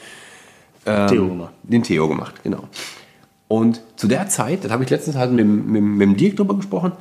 Theo 0.86 1.28
gemacht. 1.28 1.54
den 1.64 1.84
Theo 1.84 2.08
gemacht, 2.08 2.36
genau. 2.44 2.64
Und 3.48 3.82
zu 3.96 4.08
der 4.08 4.28
Zeit, 4.28 4.64
das 4.64 4.72
habe 4.72 4.84
ich 4.84 4.90
letztens 4.90 5.16
halt 5.16 5.32
mit, 5.32 5.40
dem- 5.40 5.72
mit, 5.72 5.82
mit 5.82 6.02
dem 6.02 6.18
Dirk 6.18 6.36
drüber 6.36 6.56
gesprochen, 6.56 6.92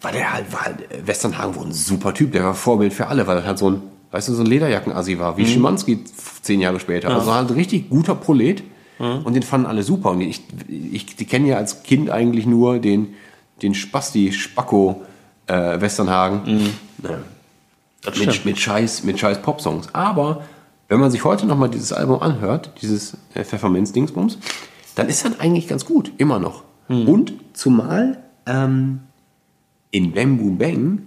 war 0.00 0.12
der 0.12 0.32
halt, 0.32 0.52
war 0.52 0.62
halt 0.66 0.90
äh, 0.92 1.06
Westernhagen 1.06 1.54
wohl 1.56 1.66
ein 1.66 1.72
super 1.72 2.14
Typ, 2.14 2.32
der 2.32 2.44
war 2.44 2.54
Vorbild 2.54 2.92
für 2.92 3.06
alle, 3.08 3.26
weil 3.26 3.38
er 3.38 3.44
halt 3.44 3.58
so 3.58 3.70
ein, 3.70 3.82
weißt 4.12 4.28
du, 4.28 4.34
so 4.34 4.42
ein 4.42 4.46
Lederjackenassi 4.46 5.18
war, 5.18 5.36
wie 5.36 5.46
Schimanski 5.46 6.04
zehn 6.42 6.60
Jahre 6.60 6.78
später. 6.80 7.08
Also 7.10 7.34
halt 7.34 7.50
ein 7.50 7.54
richtig 7.54 7.90
guter 7.90 8.14
Prolet 8.14 8.62
und 8.98 9.34
den 9.34 9.42
fanden 9.42 9.66
alle 9.66 9.82
super. 9.82 10.10
Und 10.10 10.20
ich, 10.20 10.42
ich 10.68 11.16
die 11.16 11.24
kennen 11.24 11.46
ja 11.46 11.56
als 11.56 11.82
Kind 11.82 12.10
eigentlich 12.10 12.46
nur 12.46 12.78
den, 12.78 13.14
den 13.62 13.74
Spasti 13.74 14.32
Spacko 14.32 15.02
äh, 15.46 15.80
Westernhagen. 15.80 16.72
Ja 17.02 17.18
mit, 18.18 18.44
mit 18.44 18.58
scheiß, 18.58 19.04
mit 19.04 19.18
scheiß 19.18 19.42
Popsongs. 19.42 19.94
Aber 19.94 20.44
wenn 20.88 21.00
man 21.00 21.10
sich 21.10 21.24
heute 21.24 21.46
nochmal 21.46 21.68
dieses 21.68 21.92
Album 21.92 22.22
anhört, 22.22 22.72
dieses 22.80 23.16
äh, 23.34 23.44
Pfefferminz-Dingsbums, 23.44 24.38
dann 24.94 25.08
ist 25.08 25.24
das 25.24 25.38
eigentlich 25.40 25.68
ganz 25.68 25.84
gut, 25.84 26.12
immer 26.18 26.38
noch. 26.38 26.64
Und 26.88 27.34
zumal 27.52 28.18
ähm, 28.46 29.00
in 29.90 30.12
Bam 30.12 30.38
Boom 30.38 30.58
Bang 30.58 31.02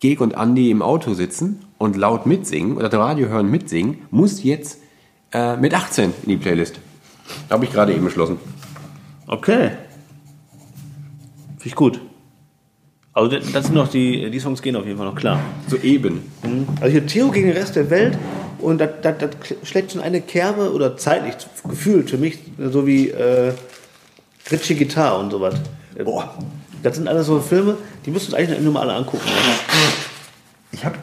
Geg 0.00 0.20
und 0.20 0.32
Andy 0.32 0.70
im 0.70 0.80
Auto 0.80 1.14
sitzen 1.14 1.60
und 1.76 1.96
laut 1.96 2.24
mitsingen 2.24 2.76
oder 2.76 2.88
das 2.88 3.00
Radio 3.00 3.28
hören 3.28 3.50
mitsingen, 3.50 3.98
muss 4.10 4.44
jetzt 4.44 4.80
äh, 5.32 5.56
mit 5.56 5.74
18 5.74 6.14
in 6.22 6.28
die 6.28 6.36
Playlist. 6.36 6.78
Habe 7.50 7.64
ich 7.64 7.72
gerade 7.72 7.92
eben 7.92 8.04
beschlossen. 8.04 8.38
Okay. 9.26 9.70
Finde 11.58 11.66
ich 11.66 11.74
gut. 11.74 12.00
Also 13.12 13.36
das 13.36 13.64
sind 13.64 13.74
noch 13.74 13.88
die, 13.88 14.30
die 14.30 14.38
Songs 14.38 14.62
gehen 14.62 14.76
auf 14.76 14.86
jeden 14.86 14.96
Fall 14.96 15.06
noch 15.06 15.16
klar. 15.16 15.40
So 15.66 15.76
eben. 15.78 16.22
Also 16.80 16.92
hier 16.92 17.06
Theo 17.06 17.30
gegen 17.30 17.48
den 17.48 17.56
Rest 17.56 17.74
der 17.74 17.90
Welt 17.90 18.16
und 18.60 18.78
das, 18.78 18.90
das, 19.02 19.16
das 19.18 19.30
schlägt 19.68 19.92
schon 19.92 20.00
eine 20.00 20.20
Kerbe 20.20 20.72
oder 20.72 20.96
zeitlich 20.96 21.34
gefühlt 21.68 22.10
für 22.10 22.18
mich, 22.18 22.38
so 22.58 22.86
wie 22.86 23.10
äh, 23.10 23.52
Ritchie 24.50 24.76
Guitar 24.76 25.18
und 25.18 25.30
sowas. 25.30 25.56
Boah. 26.04 26.38
Das 26.82 26.94
sind 26.94 27.08
alles 27.08 27.26
so 27.26 27.40
Filme, 27.40 27.76
die 28.06 28.12
müsst 28.12 28.26
ihr 28.28 28.34
uns 28.34 28.38
eigentlich 28.38 28.60
nur 28.60 28.72
mal 28.72 28.82
alle 28.82 28.94
angucken. 28.94 29.26
Ne? 29.26 29.78
Ich 30.70 30.84
habe. 30.84 30.96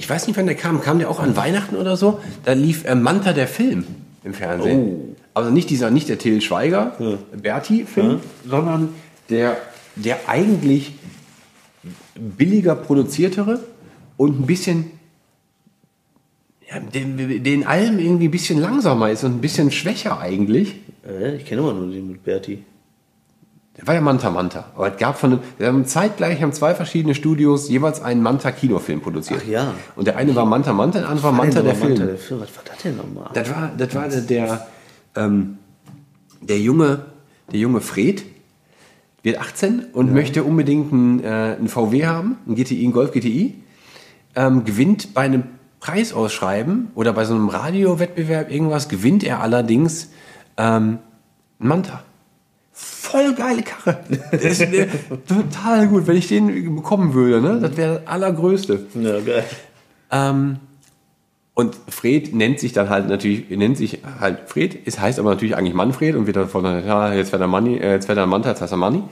Ich 0.00 0.08
weiß 0.08 0.28
nicht, 0.28 0.38
wann 0.38 0.46
der 0.46 0.54
kam. 0.54 0.80
Kam 0.80 0.98
der 0.98 1.10
auch 1.10 1.20
an 1.20 1.36
Weihnachten 1.36 1.76
oder 1.76 1.94
so? 1.94 2.20
Da 2.46 2.54
lief 2.54 2.86
äh, 2.86 2.94
Manta 2.94 3.34
der 3.34 3.46
Film 3.46 3.84
im 4.24 4.32
Fernsehen. 4.32 5.14
Also 5.34 5.50
nicht 5.50 5.68
dieser, 5.68 5.90
nicht 5.90 6.08
der 6.08 6.16
Till 6.16 6.40
Schweiger, 6.40 6.96
Berti-Film, 7.36 8.20
sondern 8.48 8.94
der, 9.28 9.58
der 9.96 10.26
eigentlich 10.26 10.94
billiger 12.14 12.76
produziertere 12.76 13.60
und 14.16 14.40
ein 14.40 14.46
bisschen. 14.46 14.92
Ja, 16.70 16.80
den, 16.80 17.44
den 17.44 17.66
allem 17.66 17.98
irgendwie 17.98 18.28
ein 18.28 18.30
bisschen 18.30 18.58
langsamer 18.58 19.10
ist 19.10 19.22
und 19.24 19.32
ein 19.32 19.40
bisschen 19.42 19.70
schwächer 19.70 20.18
eigentlich. 20.18 20.76
Äh, 21.06 21.36
ich 21.36 21.44
kenne 21.44 21.60
immer 21.60 21.74
nur 21.74 21.92
den 21.92 22.08
mit 22.08 22.24
Berti. 22.24 22.64
Der 23.76 23.86
war 23.86 23.94
ja 23.94 24.00
Manta 24.00 24.30
Manta. 24.30 24.64
Aber 24.74 24.92
es 24.92 24.98
gab 24.98 25.18
von 25.18 25.32
einem, 25.32 25.40
wir 25.58 25.68
haben 25.68 25.86
zeitgleich 25.86 26.42
haben 26.42 26.52
zwei 26.52 26.74
verschiedene 26.74 27.14
Studios 27.14 27.68
jeweils 27.68 28.02
einen 28.02 28.22
Manta-Kinofilm 28.22 29.00
produziert. 29.00 29.42
Ach 29.44 29.48
ja. 29.48 29.74
Und 29.96 30.06
der 30.06 30.16
eine 30.16 30.34
war 30.34 30.44
Manta 30.44 30.72
Manta, 30.72 30.98
der 30.98 31.08
andere 31.08 31.24
war 31.24 31.32
Manta 31.32 31.62
der 31.62 31.74
Film. 31.74 31.90
Manta 31.90 32.06
der 32.06 32.18
Film. 32.18 32.40
Was 32.40 32.56
war 32.56 32.64
das 32.64 32.78
denn 32.82 32.96
nochmal? 32.96 33.30
Das 33.32 33.48
war, 33.50 33.70
das 33.76 33.94
war 33.94 34.08
der, 34.08 34.20
der, 34.22 34.66
ähm, 35.14 35.58
der 36.40 36.58
junge, 36.58 37.04
der 37.52 37.60
junge 37.60 37.80
Fred, 37.80 38.24
wird 39.22 39.38
18 39.38 39.86
und 39.92 40.12
möchte 40.12 40.44
unbedingt 40.44 40.92
einen, 40.92 41.22
äh, 41.22 41.56
einen 41.58 41.68
VW 41.68 42.06
haben, 42.06 42.38
einen 42.46 42.56
GTI, 42.56 42.84
einen 42.84 42.92
Golf 42.92 43.12
GTI, 43.12 43.54
ähm, 44.34 44.64
gewinnt 44.64 45.14
bei 45.14 45.22
einem 45.22 45.44
Preisausschreiben 45.80 46.90
oder 46.94 47.12
bei 47.12 47.24
so 47.24 47.34
einem 47.34 47.48
Radiowettbewerb 47.48 48.50
irgendwas, 48.50 48.88
gewinnt 48.88 49.24
er 49.24 49.40
allerdings 49.40 50.10
ähm, 50.56 50.98
einen 51.58 51.68
Manta. 51.68 52.02
Voll 53.10 53.34
geile 53.34 53.62
Karre. 53.62 53.98
Das 54.30 54.44
ist 54.44 54.60
äh, 54.60 54.86
total 55.26 55.88
gut. 55.88 56.06
Wenn 56.06 56.16
ich 56.16 56.28
den 56.28 56.76
bekommen 56.76 57.14
würde, 57.14 57.40
ne? 57.40 57.58
das 57.60 57.76
wäre 57.76 57.94
das 57.96 58.06
allergrößte. 58.06 58.86
Ja, 58.94 59.20
geil. 59.20 59.44
Ähm, 60.10 60.56
und 61.54 61.76
Fred 61.88 62.34
nennt 62.34 62.58
sich 62.58 62.72
dann 62.72 62.88
halt 62.88 63.08
natürlich, 63.08 63.50
nennt 63.50 63.76
sich 63.76 63.98
halt 64.18 64.38
Fred, 64.46 64.78
es 64.86 64.98
heißt 64.98 65.18
aber 65.18 65.30
natürlich 65.30 65.56
eigentlich 65.56 65.74
Manfred 65.74 66.14
und 66.16 66.26
wird 66.26 66.36
dann 66.36 66.48
von, 66.48 66.64
ja, 66.64 67.12
jetzt 67.12 67.32
wird 67.32 67.42
er 67.42 67.48
Manni, 67.48 67.76
äh, 67.76 67.92
jetzt 67.92 68.08
wird 68.08 68.16
er 68.16 68.26
Manta, 68.26 68.50
jetzt 68.50 68.62
heißt 68.62 68.72
er 68.72 68.78
Manni. 68.78 69.02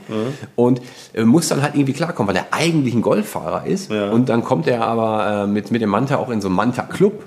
Und 0.57 0.81
äh, 1.13 1.25
muss 1.25 1.49
dann 1.49 1.61
halt 1.63 1.75
irgendwie 1.75 1.93
klarkommen, 1.93 2.35
weil 2.35 2.41
er 2.41 2.47
eigentlich 2.53 2.95
ein 2.95 3.03
Golffahrer 3.03 3.67
ist. 3.67 3.91
Ja. 3.91 4.11
Und 4.11 4.29
dann 4.29 4.45
kommt 4.45 4.67
er 4.67 4.87
aber 4.87 5.45
äh, 5.45 5.47
mit, 5.47 5.71
mit 5.71 5.83
dem 5.83 5.91
Manta 5.91 6.17
auch 6.17 6.31
in 6.31 6.41
so 6.41 6.49
einen 6.49 6.57
Manta-Club 6.57 7.23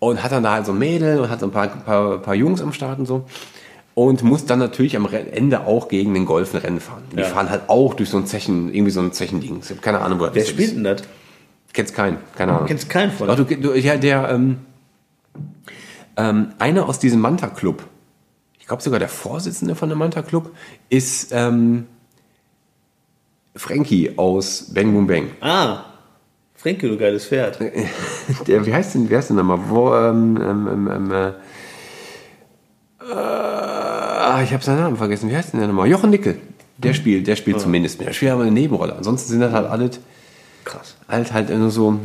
und 0.00 0.22
hat 0.22 0.32
dann 0.32 0.42
da 0.42 0.52
halt 0.52 0.66
so 0.66 0.72
Mädel 0.72 1.20
und 1.20 1.30
hat 1.30 1.40
so 1.40 1.46
ein 1.46 1.52
paar, 1.52 1.68
paar, 1.68 2.18
paar 2.18 2.34
Jungs 2.34 2.60
am 2.60 2.72
Start 2.72 2.98
und 2.98 3.06
so. 3.06 3.24
Und 3.98 4.22
muss 4.22 4.44
dann 4.44 4.58
natürlich 4.58 4.94
am 4.94 5.08
Ende 5.10 5.66
auch 5.66 5.88
gegen 5.88 6.12
den 6.12 6.26
Golf 6.26 6.52
ein 6.52 6.60
Rennen 6.60 6.80
fahren. 6.80 7.02
Die 7.12 7.16
Ja. 7.16 7.24
fahren 7.24 7.48
halt 7.48 7.70
auch 7.70 7.94
durch 7.94 8.10
so 8.10 8.18
ein 8.18 8.26
Zechen, 8.26 8.72
irgendwie 8.74 8.90
so 8.90 9.00
ein 9.00 9.10
Zechending. 9.12 9.60
Ich 9.62 9.70
habe 9.70 9.80
keine 9.80 10.02
Ahnung, 10.02 10.20
wo 10.20 10.26
das 10.26 10.34
Wer 10.34 10.42
ist. 10.42 10.50
spielt 10.50 10.76
denn 10.76 10.84
das? 10.84 11.02
Kennst 11.72 11.94
keinen, 11.94 12.18
keine 12.36 12.52
Ahnung. 12.52 12.66
Kennst 12.68 12.90
keinen 12.90 13.10
von? 13.10 13.26
Doch, 13.26 13.36
du, 13.36 13.44
du, 13.44 13.72
ja, 13.74 13.96
der, 13.96 14.28
ähm, 14.28 14.58
ähm, 16.18 16.48
einer 16.58 16.86
aus 16.86 16.98
diesem 16.98 17.20
Manta-Club, 17.22 17.84
ich 18.60 18.66
glaube 18.66 18.82
sogar 18.82 18.98
der 18.98 19.08
Vorsitzende 19.08 19.74
von 19.74 19.88
dem 19.88 19.96
Manta-Club, 19.96 20.50
ist 20.90 21.32
ähm, 21.32 21.86
Frankie 23.54 24.12
aus 24.18 24.74
Bang 24.74 24.92
Boom 24.92 25.06
Bang. 25.06 25.30
Ah, 25.40 25.84
Frenke, 26.54 26.86
du 26.88 26.98
geiles 26.98 27.24
Pferd. 27.26 27.58
Der, 28.46 28.66
wie 28.66 28.74
heißt 28.74 28.94
denn, 28.94 29.08
wer 29.08 29.20
ist 29.20 29.28
denn 29.30 29.36
nochmal? 29.36 29.58
Wo, 29.68 29.94
ähm, 29.94 30.38
ähm, 30.42 30.68
ähm, 30.70 30.90
ähm, 30.90 31.10
äh, 31.12 31.32
äh, 34.40 34.44
ich 34.44 34.52
habe 34.52 34.62
seinen 34.64 34.80
Namen 34.80 34.96
vergessen. 34.96 35.30
Wie 35.30 35.36
heißt 35.36 35.52
denn 35.52 35.60
der 35.60 35.68
nochmal? 35.68 35.88
Jochen 35.88 36.10
Nickel. 36.10 36.36
Der 36.78 36.92
spielt, 36.94 37.26
der 37.26 37.36
spielt 37.36 37.58
zumindest 37.60 37.98
mit. 37.98 38.08
Der 38.08 38.12
spielt 38.12 38.32
aber 38.32 38.42
eine 38.42 38.50
Nebenrolle. 38.52 38.94
Ansonsten 38.96 39.30
sind 39.30 39.40
das 39.40 39.52
halt 39.52 39.66
alles 39.68 39.98
Krass. 40.64 40.96
halt 41.08 41.32
halt 41.32 41.48
nur 41.56 41.70
so 41.70 41.98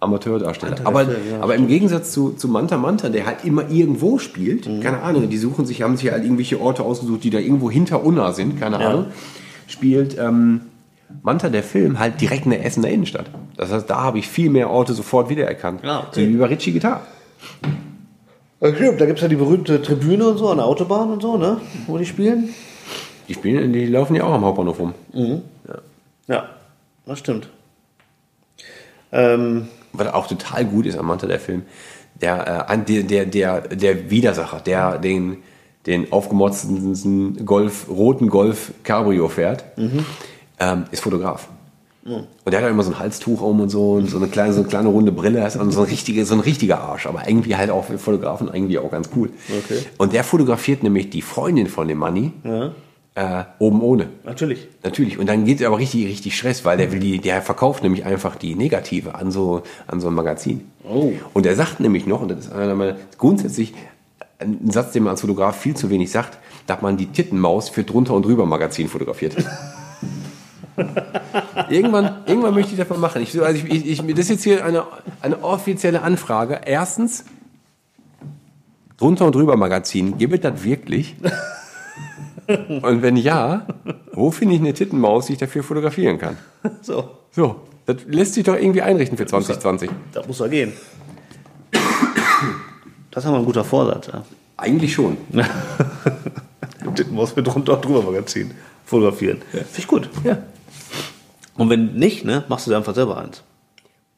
Amateurdarsteller. 0.00 0.76
Aber, 0.84 1.04
ja, 1.04 1.08
aber 1.40 1.54
im 1.54 1.66
Gegensatz 1.68 2.12
zu, 2.12 2.32
zu 2.32 2.48
Manta 2.48 2.76
Manta, 2.76 3.08
der 3.08 3.24
halt 3.24 3.44
immer 3.44 3.70
irgendwo 3.70 4.18
spielt, 4.18 4.66
Mhm. 4.68 4.80
keine 4.80 5.00
Ahnung, 5.02 5.30
die 5.30 5.38
suchen 5.38 5.64
sich, 5.64 5.80
haben 5.82 5.96
sich 5.96 6.10
halt 6.12 6.22
irgendwelche 6.24 6.60
Orte 6.60 6.82
ausgesucht, 6.82 7.24
die 7.24 7.30
da 7.30 7.38
irgendwo 7.38 7.70
hinter 7.70 8.04
Unna 8.04 8.32
sind, 8.32 8.60
keine 8.60 8.78
Ahnung, 8.78 9.06
spielt 9.66 10.18
ähm, 10.18 10.60
Manta 11.22 11.48
der 11.48 11.62
Film 11.62 11.98
halt 11.98 12.20
direkt 12.20 12.44
in 12.44 12.50
der 12.50 12.66
Essener 12.66 12.88
Innenstadt. 12.90 13.30
Das 13.56 13.72
heißt, 13.72 13.88
da 13.88 14.02
habe 14.02 14.18
ich 14.18 14.28
viel 14.28 14.50
mehr 14.50 14.68
Orte 14.68 14.92
sofort 14.92 15.30
wiedererkannt. 15.30 15.80
Ah, 15.84 16.00
okay. 16.08 16.24
So 16.26 16.28
wie 16.28 16.36
bei 16.36 16.46
Ritchie 16.46 16.72
Gitarre. 16.72 17.00
Ja, 18.60 18.74
stimmt, 18.74 19.00
da 19.00 19.06
gibt 19.06 19.18
es 19.18 19.22
ja 19.22 19.28
die 19.28 19.36
berühmte 19.36 19.82
Tribüne 19.82 20.28
und 20.28 20.38
so 20.38 20.48
an 20.48 20.56
der 20.56 20.66
Autobahn 20.66 21.10
und 21.10 21.20
so, 21.22 21.36
ne? 21.36 21.60
Wo 21.86 21.98
die 21.98 22.06
spielen. 22.06 22.54
Die 23.28 23.34
spielen, 23.34 23.72
die 23.72 23.86
laufen 23.86 24.14
ja 24.14 24.24
auch 24.24 24.32
am 24.32 24.44
Hauptbahnhof 24.44 24.78
rum. 24.78 24.94
Ja, 26.28 26.48
das 27.04 27.18
stimmt. 27.18 27.48
Ähm, 29.12 29.68
was 29.92 30.12
auch 30.12 30.26
total 30.26 30.64
gut 30.64 30.86
ist 30.86 30.96
am 30.96 31.06
Manta 31.06 31.26
der 31.26 31.40
Film, 31.40 31.62
der, 32.20 32.66
äh, 32.68 32.78
der, 32.78 33.02
der, 33.02 33.26
der, 33.26 33.60
der 33.60 34.10
Widersacher, 34.10 34.60
der 34.60 34.98
den, 34.98 35.38
den 35.86 36.12
aufgemotzten 36.12 37.44
Golf, 37.44 37.88
roten 37.88 38.28
Golf 38.28 38.72
Cabrio 38.82 39.28
fährt, 39.28 39.64
ähm, 40.58 40.84
ist 40.90 41.02
Fotograf. 41.02 41.48
Und 42.06 42.52
der 42.52 42.60
hat 42.60 42.64
ja 42.64 42.70
immer 42.70 42.82
so 42.82 42.92
ein 42.92 42.98
Halstuch 42.98 43.40
um 43.40 43.60
und 43.60 43.68
so 43.68 43.92
und 43.94 44.08
so 44.08 44.16
eine 44.16 44.28
kleine, 44.28 44.52
so 44.52 44.60
eine 44.60 44.68
kleine 44.68 44.88
runde 44.88 45.12
Brille, 45.12 45.44
ist 45.44 45.56
also 45.56 45.70
so 45.70 45.80
ein, 45.80 45.88
richtige, 45.88 46.24
so 46.24 46.34
ein 46.34 46.40
richtiger 46.40 46.80
Arsch, 46.80 47.06
aber 47.06 47.28
irgendwie 47.28 47.56
halt 47.56 47.70
auch 47.70 47.84
für 47.84 47.98
Fotografen 47.98 48.48
irgendwie 48.52 48.78
auch 48.78 48.90
ganz 48.90 49.10
cool. 49.16 49.30
Okay. 49.48 49.80
Und 49.98 50.12
der 50.12 50.22
fotografiert 50.24 50.82
nämlich 50.82 51.10
die 51.10 51.22
Freundin 51.22 51.66
von 51.66 51.88
dem 51.88 51.98
Manni 51.98 52.32
äh, 53.16 53.44
oben 53.58 53.80
ohne. 53.80 54.08
natürlich. 54.24 54.68
Natürlich. 54.84 55.18
Und 55.18 55.26
dann 55.26 55.46
geht 55.46 55.60
es 55.60 55.66
aber 55.66 55.78
richtig, 55.78 56.06
richtig 56.06 56.36
Stress, 56.36 56.64
weil 56.64 56.76
der 56.76 56.92
will 56.92 57.00
die, 57.00 57.18
der 57.18 57.42
verkauft 57.42 57.82
nämlich 57.82 58.04
einfach 58.04 58.36
die 58.36 58.54
Negative 58.54 59.14
an 59.14 59.30
so, 59.30 59.62
an 59.86 60.00
so 60.00 60.08
ein 60.08 60.14
Magazin. 60.14 60.70
Oh. 60.88 61.12
Und 61.32 61.46
er 61.46 61.56
sagt 61.56 61.80
nämlich 61.80 62.06
noch, 62.06 62.20
und 62.20 62.28
das 62.28 62.40
ist 62.40 62.52
einer 62.52 62.74
meiner, 62.74 62.96
grundsätzlich 63.16 63.74
ein 64.38 64.70
Satz, 64.70 64.92
den 64.92 65.04
man 65.04 65.12
als 65.12 65.22
Fotograf 65.22 65.58
viel 65.58 65.74
zu 65.74 65.88
wenig 65.88 66.10
sagt, 66.10 66.38
dass 66.66 66.82
man 66.82 66.98
die 66.98 67.06
Tittenmaus 67.06 67.70
für 67.70 67.84
drunter 67.84 68.12
und 68.12 68.26
drüber 68.26 68.44
Magazin 68.44 68.88
fotografiert. 68.88 69.34
Irgendwann, 71.70 72.22
irgendwann 72.26 72.54
möchte 72.54 72.72
ich 72.72 72.78
das 72.78 72.88
mal 72.88 72.98
machen. 72.98 73.22
Ich, 73.22 73.40
also 73.40 73.58
ich, 73.66 73.86
ich, 73.86 74.00
ich, 74.00 74.14
das 74.14 74.20
ist 74.20 74.30
jetzt 74.30 74.44
hier 74.44 74.64
eine, 74.64 74.84
eine 75.22 75.42
offizielle 75.42 76.02
Anfrage. 76.02 76.60
Erstens, 76.64 77.24
drunter 78.96 79.26
und 79.26 79.34
drüber 79.34 79.56
Magazin, 79.56 80.18
gibt 80.18 80.34
es 80.34 80.40
das 80.40 80.64
wirklich? 80.64 81.16
Und 82.46 83.02
wenn 83.02 83.16
ja, 83.16 83.66
wo 84.12 84.30
finde 84.30 84.54
ich 84.54 84.60
eine 84.60 84.72
Tittenmaus, 84.72 85.26
die 85.26 85.32
ich 85.32 85.38
dafür 85.38 85.62
fotografieren 85.62 86.18
kann? 86.18 86.36
So, 86.80 87.10
So, 87.32 87.56
das 87.84 87.96
lässt 88.06 88.34
sich 88.34 88.44
doch 88.44 88.54
irgendwie 88.54 88.82
einrichten 88.82 89.18
für 89.18 89.26
2020. 89.26 89.90
das 90.12 90.26
muss 90.26 90.38
ja 90.38 90.46
gehen. 90.46 90.72
Das 93.10 93.24
haben 93.24 93.32
wir 93.34 93.38
ein 93.38 93.44
guter 93.44 93.64
Vorsatz. 93.64 94.08
Ja. 94.08 94.24
Eigentlich 94.56 94.94
schon. 94.94 95.16
Muss 97.10 97.36
mit 97.36 97.46
drunter 97.46 97.76
drüber 97.76 98.02
Magazin 98.02 98.52
fotografieren. 98.84 99.42
Finde 99.50 99.66
ich 99.76 99.86
gut. 99.86 100.08
Ja. 100.24 100.38
Und 101.56 101.70
wenn 101.70 101.94
nicht, 101.94 102.24
ne, 102.24 102.44
machst 102.48 102.66
du 102.66 102.70
dir 102.70 102.76
einfach 102.76 102.94
selber 102.94 103.16
eins. 103.18 103.42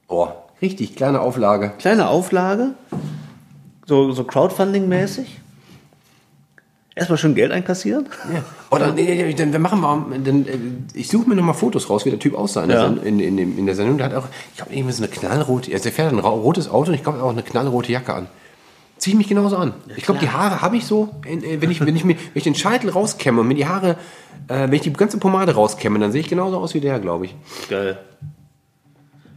Boah, 0.09 0.45
richtig, 0.63 0.97
kleine 0.97 1.21
Auflage. 1.21 1.73
Kleine 1.79 2.09
Auflage, 2.09 2.71
so, 3.87 4.13
so 4.13 4.23
Crowdfunding-mäßig. 4.25 5.27
Erstmal 6.95 7.17
schön 7.19 7.37
Geld 7.37 7.53
einkassieren. 7.53 8.09
Ja. 8.35 8.43
Oder 8.75 8.93
nee, 8.93 9.33
dann 9.35 9.53
wir 9.53 9.61
machen 9.61 9.81
wir, 9.81 10.19
dann, 10.19 10.47
äh, 10.49 10.59
ich 10.95 11.09
suche 11.09 11.29
mir 11.29 11.37
nochmal 11.37 11.55
Fotos 11.55 11.89
raus, 11.89 12.05
wie 12.05 12.11
der 12.11 12.19
Typ 12.19 12.35
aussah 12.35 12.65
in, 12.65 12.71
der, 12.71 12.79
Ja. 12.81 12.89
Sen- 12.89 13.03
in, 13.21 13.21
in, 13.39 13.59
in 13.59 13.67
der 13.67 13.77
Sendung. 13.77 13.99
Der 13.99 14.07
hat 14.09 14.15
auch, 14.17 14.27
ich 14.51 14.57
glaube, 14.57 14.75
irgendwie 14.75 14.93
so 14.93 15.05
eine 15.05 15.13
knallrote, 15.13 15.71
also 15.73 15.85
der 15.85 15.93
fährt 15.93 16.13
ein 16.13 16.19
rotes 16.19 16.69
Auto 16.69 16.89
und 16.89 16.95
ich 16.95 17.05
glaube, 17.05 17.19
er 17.19 17.21
hat 17.21 17.27
auch 17.29 17.33
eine 17.33 17.45
knallrote 17.45 17.93
Jacke 17.93 18.15
an. 18.15 18.27
Zieh 18.99 19.11
ich 19.11 19.17
mich 19.17 19.29
genauso 19.29 19.57
an. 19.57 19.75
ich 19.97 20.05
glaube, 20.05 20.21
die 20.21 20.29
Haare 20.29 20.61
habe 20.61 20.77
ich 20.77 20.85
so, 20.85 21.15
äh, 21.25 21.61
wenn 21.61 21.71
ich, 21.71 21.81
wenn 21.81 21.95
ich 21.95 22.05
mir, 22.05 22.17
wenn 22.17 22.33
ich 22.35 22.45
den 22.45 22.55
Scheitel 22.55 22.91
rauskämme 22.91 23.41
und 23.41 23.49
mir 23.49 23.55
die 23.55 23.67
Haare, 23.67 23.97
äh, 24.49 24.63
wenn 24.63 24.73
ich 24.73 24.83
die 24.83 24.93
ganze 24.93 25.19
Pomade 25.19 25.55
rauskämme, 25.55 25.99
dann 25.99 26.11
sehe 26.13 26.21
ich 26.21 26.29
genauso 26.29 26.59
aus 26.59 26.75
wie 26.75 26.81
der, 26.81 26.99
glaube 26.99 27.27
ich. 27.27 27.37
Geil. 27.71 27.99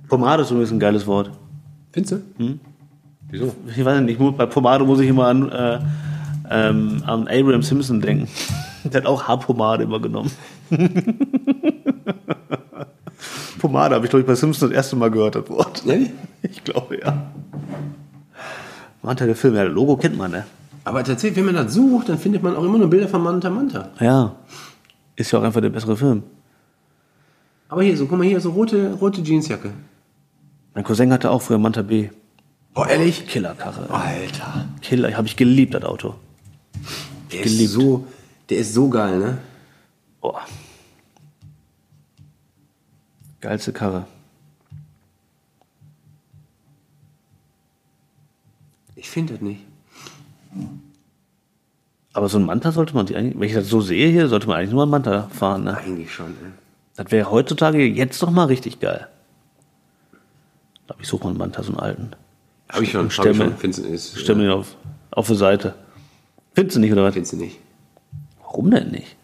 Pomade 0.08 0.42
ist 0.42 0.52
übrigens 0.52 0.72
ein 0.72 0.80
geiles 0.80 1.06
Wort. 1.08 1.32
Findest 1.92 2.24
du? 2.38 2.60
Wieso? 3.30 3.54
Ich 3.68 3.86
weiß 3.86 4.02
nicht, 4.02 4.20
bei 4.38 4.46
Pomade 4.46 4.84
muss 4.84 5.00
ich 5.00 5.10
immer 5.10 5.28
an, 5.28 5.50
äh, 5.52 5.80
ähm, 6.50 7.04
an 7.06 7.28
Abraham 7.28 7.62
Simpson 7.62 8.02
denken. 8.02 8.28
Der 8.84 9.02
hat 9.02 9.08
auch 9.08 9.28
Haarpomade 9.28 9.84
immer 9.84 10.00
genommen. 10.00 10.32
Pomade 13.60 13.94
habe 13.96 14.06
ich, 14.06 14.10
glaube 14.10 14.22
ich, 14.22 14.28
bei 14.28 14.34
Simpson 14.34 14.70
das 14.70 14.76
erste 14.76 14.96
Mal 14.96 15.12
gehört, 15.12 15.36
das 15.36 15.48
Wort. 15.50 15.84
Ehrlich? 15.86 16.10
Ich 16.42 16.64
glaube, 16.64 17.00
ja. 17.00 17.32
Manta, 19.02 19.26
der 19.26 19.36
Film, 19.36 19.56
ja, 19.56 19.64
das 19.66 19.74
Logo 19.74 19.98
kennt 19.98 20.18
man, 20.18 20.32
ne? 20.32 20.46
Aber 20.84 21.04
tatsächlich, 21.04 21.38
wenn 21.38 21.54
man 21.54 21.64
das 21.66 21.74
sucht, 21.74 22.10
dann 22.10 22.18
findet 22.18 22.44
man 22.44 22.56
auch 22.56 22.64
immer 22.64 22.78
nur 22.78 22.90
Bilder 22.90 23.08
von 23.08 23.22
Manta 23.22 23.50
Manta. 23.50 23.90
Ja. 24.00 24.36
Ist 25.16 25.32
ja 25.32 25.40
auch 25.40 25.44
einfach 25.44 25.62
der 25.62 25.70
bessere 25.70 25.96
Film. 25.96 26.24
Aber 27.70 27.84
hier, 27.84 27.96
so, 27.96 28.06
guck 28.06 28.18
mal 28.18 28.28
hier, 28.28 28.42
so 28.42 28.52
rote, 28.52 28.94
rote 28.94 29.22
Jeansjacke. 29.24 29.72
Mein 30.74 30.84
Cousin 30.84 31.12
hatte 31.12 31.30
auch 31.30 31.42
früher 31.42 31.58
Manta 31.58 31.82
B. 31.82 32.10
Boah, 32.74 32.88
ehrlich? 32.88 33.28
Killerkarre. 33.28 33.90
Alter. 33.90 34.66
Killer, 34.82 35.16
habe 35.16 35.28
ich 35.28 35.36
geliebt, 35.36 35.74
das 35.74 35.84
Auto. 35.84 36.16
Der 37.32 37.42
Geliebt. 37.42 37.62
ist 37.62 37.72
so, 37.72 38.08
der 38.50 38.58
ist 38.58 38.74
so 38.74 38.90
geil, 38.90 39.20
ne? 39.20 39.38
Boah. 40.22 40.42
Geilste 43.42 43.74
Karre. 43.74 44.06
Ich 49.02 49.10
finde 49.10 49.34
das 49.34 49.42
nicht. 49.42 49.62
Aber 52.14 52.30
so 52.30 52.38
ein 52.38 52.46
Manta 52.46 52.72
sollte 52.72 52.94
man, 52.94 53.08
sich 53.08 53.18
eigentlich- 53.18 53.34
wenn 53.40 53.48
ich 53.48 53.56
das 53.56 53.68
so 53.68 53.82
sehe 53.82 54.10
hier, 54.12 54.28
sollte 54.28 54.46
man 54.48 54.58
eigentlich 54.58 54.72
nur 54.74 54.86
ein 54.86 54.90
Manta 54.90 55.28
fahren. 55.30 55.64
Ne? 55.64 55.76
Eigentlich 55.76 56.14
schon, 56.14 56.28
ne? 56.28 56.52
Das 56.96 57.10
wäre 57.12 57.32
heutzutage 57.32 57.84
jetzt 57.84 58.22
doch 58.22 58.30
mal 58.30 58.46
richtig 58.46 58.80
geil. 58.80 59.08
Ich 60.76 60.86
glaube, 60.86 61.02
ich 61.02 61.08
suche 61.08 61.24
mal 61.24 61.30
einen 61.32 61.40
Manta, 61.40 61.64
so 61.64 61.72
einen 61.72 61.80
alten. 61.80 62.12
Hab 62.70 62.82
ich 62.82 62.92
schon, 62.92 63.10
Stell 63.10 63.32
ich 63.32 63.38
mir- 63.40 63.90
ist, 63.90 64.20
Stell 64.20 64.36
mir 64.36 64.44
den 64.44 64.52
auf, 64.52 64.76
auf 65.10 65.26
die 65.28 65.36
Seite. 65.36 65.74
Findest 66.54 66.76
du 66.76 66.80
nicht, 66.82 66.92
oder 66.92 67.04
was? 67.06 67.14
Findest 67.16 67.34
du 67.34 67.38
nicht. 67.38 67.58
Warum 68.40 68.70
denn 68.70 68.92
nicht? 68.92 69.16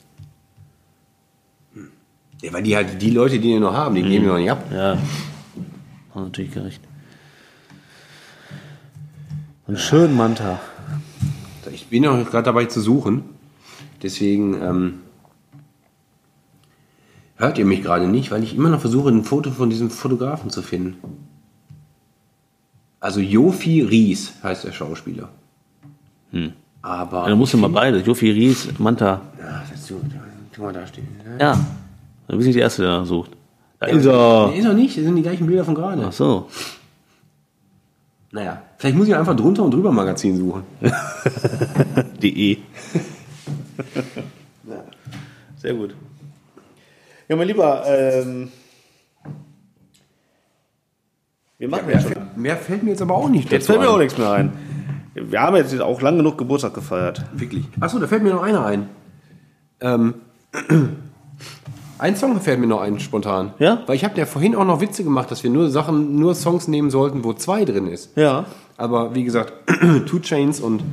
Ja, 2.42 2.52
weil 2.52 2.64
die 2.64 2.76
halt, 2.76 3.00
die 3.00 3.12
Leute, 3.12 3.38
die 3.40 3.50
den 3.52 3.62
noch 3.62 3.74
haben, 3.74 3.94
die 3.94 4.02
geben 4.02 4.24
den 4.24 4.28
noch 4.28 4.38
nicht 4.40 4.50
ab. 4.50 4.64
Ja, 4.74 4.98
hast 6.16 6.16
natürlich 6.24 6.52
gerecht. 6.52 6.82
Einen 9.68 9.78
schönen 9.78 10.16
Manta. 10.16 10.60
Ich 11.74 11.88
bin 11.88 12.04
noch 12.04 12.30
gerade 12.30 12.46
dabei 12.46 12.66
zu 12.66 12.80
suchen. 12.80 13.24
Deswegen 14.02 14.62
ähm, 14.62 14.94
hört 17.36 17.58
ihr 17.58 17.66
mich 17.66 17.84
gerade 17.84 18.08
nicht, 18.08 18.32
weil 18.32 18.44
ich 18.44 18.56
immer 18.56 18.70
noch 18.70 18.80
versuche, 18.80 19.10
ein 19.10 19.26
Foto 19.26 19.52
von 19.52 19.70
diesem 19.70 19.90
Fotografen 19.90 20.50
zu 20.52 20.62
finden. 20.62 20.96
Also 23.02 23.20
Jofi 23.20 23.82
Ries 23.82 24.34
heißt 24.42 24.64
der 24.64 24.72
Schauspieler. 24.72 25.30
Aber. 26.82 27.24
Ja, 27.24 27.30
dann 27.30 27.38
musst 27.38 27.54
du 27.54 27.58
mal 27.58 27.70
beide. 27.70 28.00
Jofi 28.00 28.32
Ries, 28.32 28.70
Manta. 28.78 29.22
Ja, 29.38 29.64
das 29.70 29.86
so, 29.86 30.00
guck 30.56 30.64
mal 30.64 30.74
da 30.74 30.88
stehen. 30.88 31.08
Ja. 31.40 31.60
Du 32.30 32.38
bist 32.38 32.48
nicht 32.48 32.56
der 32.56 32.64
Erste, 32.64 32.84
der 32.84 33.06
sucht. 33.06 33.32
Da 33.80 33.88
ist 33.88 34.06
er. 34.06 34.48
Nee, 34.48 34.60
ist 34.60 34.66
er 34.66 34.74
nicht, 34.74 34.98
das 34.98 35.04
sind 35.04 35.16
die 35.18 35.22
gleichen 35.22 35.46
Bilder 35.46 35.66
von 35.66 35.76
gerade. 35.76 36.06
Ach 36.08 36.14
so. 36.14 36.48
Naja, 38.38 38.62
vielleicht 38.78 38.96
muss 38.96 39.08
ich 39.08 39.16
einfach 39.16 39.36
drunter 39.36 39.64
und 39.64 39.74
drüber 39.74 39.92
Magazin 39.92 40.38
suchen. 40.38 40.62
De. 42.22 42.60
Sehr 45.58 45.74
gut. 45.74 45.96
Ja, 47.28 47.36
mein 47.36 47.48
Lieber, 47.48 47.84
ähm, 47.88 48.52
wir 51.58 51.68
machen 51.68 51.90
ja 51.90 52.00
schon. 52.00 52.14
Mehr 52.36 52.58
fällt 52.58 52.84
mir 52.84 52.92
jetzt 52.92 53.02
aber 53.02 53.16
auch 53.16 53.28
nicht 53.28 53.52
Jetzt 53.52 53.68
dazu 53.68 53.72
fällt 53.72 53.80
mir 53.80 53.88
ein. 53.88 53.96
auch 53.96 53.98
nichts 53.98 54.20
mehr 54.20 54.32
ein. 54.32 54.54
Wir 55.16 55.42
haben 55.42 55.56
jetzt 55.56 55.82
auch 55.82 56.00
lang 56.04 56.18
genug 56.18 56.38
Geburtstag 56.38 56.76
gefeiert. 56.76 57.26
Wirklich. 57.34 57.66
Achso, 57.80 57.98
da 57.98 58.06
fällt 58.06 58.22
mir 58.22 58.36
noch 58.36 58.44
einer 58.44 58.64
ein. 58.64 58.88
Ähm, 59.82 60.14
ein 62.00 62.16
Song 62.16 62.40
fällt 62.42 62.60
mir 62.60 62.68
noch 62.68 62.82
ein, 62.82 63.00
spontan. 63.00 63.54
Ja? 63.60 63.84
Weil 63.88 63.96
ich 63.96 64.04
habe 64.04 64.18
ja 64.20 64.26
vorhin 64.26 64.56
auch 64.56 64.66
noch 64.66 64.82
Witze 64.82 65.04
gemacht, 65.04 65.32
dass 65.32 65.44
wir 65.44 65.50
nur 65.50 65.70
Sachen, 65.70 66.20
nur 66.20 66.36
Songs 66.36 66.68
nehmen 66.68 66.90
sollten, 66.92 67.24
wo 67.24 67.34
zwei 67.34 67.66
drin 67.66 67.88
ist. 67.88 68.16
Ja. 68.18 68.46
Aber 68.78 69.16
wie 69.16 69.24
gesagt, 69.24 69.54
Two 70.08 70.20
Chains 70.20 70.60
und 70.60 70.84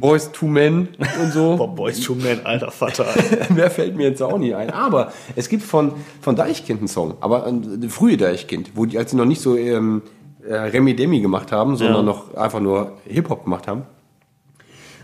Boys 0.00 0.30
to 0.32 0.46
Men 0.46 0.88
und 1.22 1.32
so. 1.32 1.56
Boah, 1.56 1.74
Boys 1.74 2.00
to 2.00 2.14
Men, 2.14 2.44
alter 2.44 2.70
Vater. 2.70 3.06
Mehr 3.54 3.70
fällt 3.70 3.96
mir 3.96 4.08
jetzt 4.08 4.22
auch 4.22 4.38
nie 4.38 4.54
ein. 4.54 4.70
Aber 4.70 5.12
es 5.34 5.48
gibt 5.48 5.62
von, 5.62 5.92
von 6.20 6.36
Deichkind 6.36 6.80
einen 6.80 6.88
Song, 6.88 7.14
aber 7.20 7.46
ein 7.46 7.88
frühe 7.88 8.16
Deichkind, 8.16 8.72
wo 8.74 8.84
die, 8.84 8.98
als 8.98 9.12
sie 9.12 9.16
noch 9.16 9.24
nicht 9.24 9.40
so 9.40 9.56
ähm, 9.56 10.02
äh, 10.46 10.54
Remi 10.54 10.94
Demi 10.94 11.20
gemacht 11.20 11.50
haben, 11.50 11.76
sondern 11.76 11.96
Ja. 11.96 12.02
noch 12.02 12.34
einfach 12.34 12.60
nur 12.60 12.92
Hip-Hop 13.06 13.44
gemacht 13.44 13.66
haben, 13.66 13.82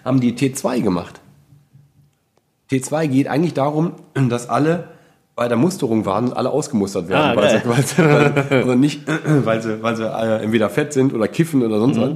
haben 0.05 0.21
die 0.21 0.35
T2 0.35 0.83
gemacht. 0.83 1.21
T2 2.73 3.07
geht 3.09 3.29
eigentlich 3.29 3.55
darum, 3.55 3.93
dass 4.29 4.49
alle 4.49 4.89
bei 5.35 5.49
der 5.49 5.57
Musterung 5.57 6.05
waren 6.05 6.27
und 6.29 6.33
alle 6.37 6.51
ausgemustert 6.51 7.09
werden. 7.09 7.37
Ah, 7.39 7.41
weil, 7.41 7.51
sie, 7.51 7.69
weil, 7.69 7.83
sie, 7.87 7.99
weil, 8.51 8.59
also 8.63 8.75
nicht, 8.75 9.03
weil 9.45 9.63
sie, 9.63 9.83
weil 9.83 9.97
sie 9.97 10.05
äh, 10.05 10.43
entweder 10.45 10.69
fett 10.71 10.93
sind 10.93 11.13
oder 11.15 11.29
kiffen 11.29 11.63
oder 11.63 11.79
sonst 11.79 11.97
Mhm. 11.97 12.03
was. 12.03 12.11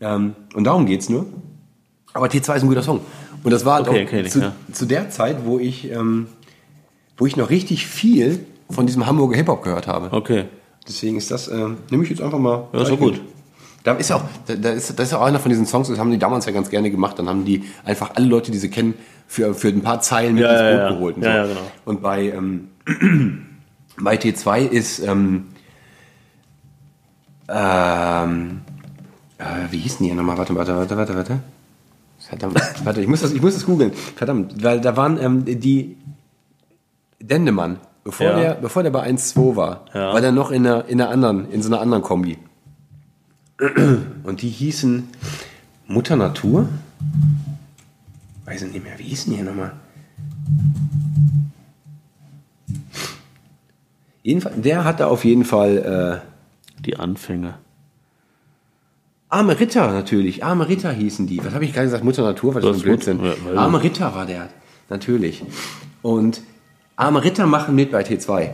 Ähm, 0.00 0.34
und 0.54 0.64
darum 0.64 0.86
geht's 0.86 1.08
nur. 1.08 1.26
Aber 2.12 2.26
T2 2.26 2.56
ist 2.56 2.62
ein 2.62 2.68
guter 2.68 2.82
Song. 2.82 3.00
Und 3.44 3.50
das 3.52 3.64
war 3.64 3.74
halt 3.76 3.88
Okay, 3.88 4.06
auch 4.08 4.12
ich, 4.26 4.30
zu, 4.30 4.40
ja. 4.40 4.52
zu 4.72 4.86
der 4.86 5.10
Zeit, 5.10 5.38
wo 5.44 5.58
ich, 5.58 5.90
ähm, 5.90 6.26
wo 7.16 7.26
ich 7.26 7.36
noch 7.36 7.50
richtig 7.50 7.86
viel 7.86 8.44
von 8.70 8.86
diesem 8.86 9.06
Hamburger 9.06 9.36
Hip-Hop 9.36 9.62
gehört 9.64 9.86
habe. 9.86 10.08
Okay. 10.12 10.44
Deswegen 10.86 11.16
ist 11.16 11.30
das, 11.30 11.48
ähm, 11.48 11.78
nehme 11.90 12.02
ich 12.04 12.10
jetzt 12.10 12.20
einfach 12.22 12.38
mal. 12.38 12.64
Ja, 12.72 12.82
ist 12.82 12.90
doch 12.90 12.98
gut. 12.98 13.20
Da 13.84 13.94
ist 13.94 14.12
auch, 14.12 14.22
da, 14.46 14.54
da 14.54 14.70
ist, 14.70 14.96
das 14.96 15.08
ist 15.08 15.14
auch 15.14 15.22
einer 15.22 15.40
von 15.40 15.48
diesen 15.48 15.66
Songs, 15.66 15.88
das 15.88 15.98
haben 15.98 16.10
die 16.12 16.18
damals 16.18 16.46
ja 16.46 16.52
ganz 16.52 16.70
gerne 16.70 16.90
gemacht. 16.90 17.18
Dann 17.18 17.28
haben 17.28 17.44
die 17.44 17.64
einfach 17.84 18.12
alle 18.14 18.26
Leute, 18.26 18.52
die 18.52 18.58
sie 18.58 18.70
kennen, 18.70 18.94
für, 19.26 19.54
für 19.54 19.68
ein 19.68 19.82
paar 19.82 20.00
Zeilen 20.00 20.34
mit 20.34 20.44
Ja, 20.44 20.50
ins 20.52 20.60
Boot 20.60 20.80
ja. 20.80 20.88
geholt. 20.90 21.16
Und, 21.16 21.22
so. 21.22 21.28
ja, 21.28 21.46
genau. 21.46 21.60
und 21.84 22.02
bei, 22.02 22.28
ähm, 22.30 22.68
bei 24.00 24.16
T2 24.16 24.66
ist, 24.68 24.98
ähm, 25.00 25.46
ähm, 27.48 28.60
äh, 29.38 29.44
wie 29.70 29.78
hieß 29.78 29.98
denn 29.98 30.06
die 30.08 30.14
nochmal? 30.14 30.38
Warte, 30.38 30.54
warte, 30.54 30.76
warte, 30.76 30.96
warte, 30.96 31.16
warte. 31.16 31.38
Verdammt, 32.18 32.54
warte, 32.84 33.00
ich 33.00 33.08
muss 33.08 33.20
das, 33.20 33.32
ich 33.32 33.42
muss 33.42 33.54
das 33.54 33.66
googeln. 33.66 33.92
Verdammt, 34.16 34.62
weil 34.62 34.80
da 34.80 34.96
waren 34.96 35.18
ähm, 35.20 35.44
die 35.44 35.96
Dendemann, 37.20 37.78
bevor 38.04 38.26
Ja. 38.26 38.36
der, 38.38 38.54
bevor 38.54 38.82
der 38.82 38.90
bei 38.90 39.06
1-2 39.08 39.56
war, 39.56 39.86
Ja. 39.94 40.12
war 40.12 40.20
der 40.20 40.32
noch 40.32 40.50
in 40.50 40.66
einer, 40.66 40.84
in 40.86 41.00
einer 41.00 41.10
anderen, 41.10 41.50
in 41.50 41.62
so 41.62 41.68
einer 41.68 41.80
anderen 41.80 42.02
Kombi. 42.02 42.38
Und 44.24 44.42
die 44.42 44.48
hießen 44.48 45.08
Mutter 45.86 46.16
Natur? 46.16 46.68
Weiß 48.44 48.62
ich 48.62 48.72
nicht 48.72 48.84
mehr, 48.84 48.98
wie 48.98 49.04
hießen 49.04 49.30
die 49.30 49.36
hier 49.36 49.44
nochmal? 49.44 49.72
Jedenfalls, 54.22 54.60
der 54.60 54.84
hatte 54.84 55.06
auf 55.08 55.24
jeden 55.24 55.44
Fall 55.44 56.22
äh, 56.24 56.82
Die 56.82 56.96
Anfänge. 56.96 57.54
Arme 59.28 59.58
Ritter 59.58 59.90
natürlich. 59.90 60.44
Arme 60.44 60.68
Ritter 60.68 60.92
hießen 60.92 61.26
die. 61.26 61.42
Was 61.44 61.54
habe 61.54 61.64
ich 61.64 61.72
gerade 61.72 61.86
gesagt? 61.86 62.04
Mutter 62.04 62.22
Natur, 62.22 62.54
was 62.54 62.62
Das 62.62 62.76
für 62.76 62.82
ein 62.82 62.82
Blödsinn. 62.82 63.20
Ja, 63.24 63.34
Arme 63.56 63.82
Ritter 63.82 64.14
war 64.14 64.26
der. 64.26 64.48
Natürlich. 64.90 65.42
Und 66.02 66.42
Arme 66.96 67.24
Ritter 67.24 67.46
machen 67.46 67.74
mit 67.74 67.90
bei 67.92 68.02
T2. 68.02 68.50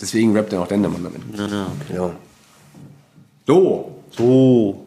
Deswegen 0.00 0.36
rappt 0.36 0.52
er 0.52 0.60
auch 0.60 0.68
Dendermann 0.68 1.04
damit. 1.04 1.22
Ja, 1.36 1.46
ja, 1.46 1.66
okay. 1.66 1.94
Ja. 1.96 2.10
So. 3.46 4.02
So. 4.10 4.86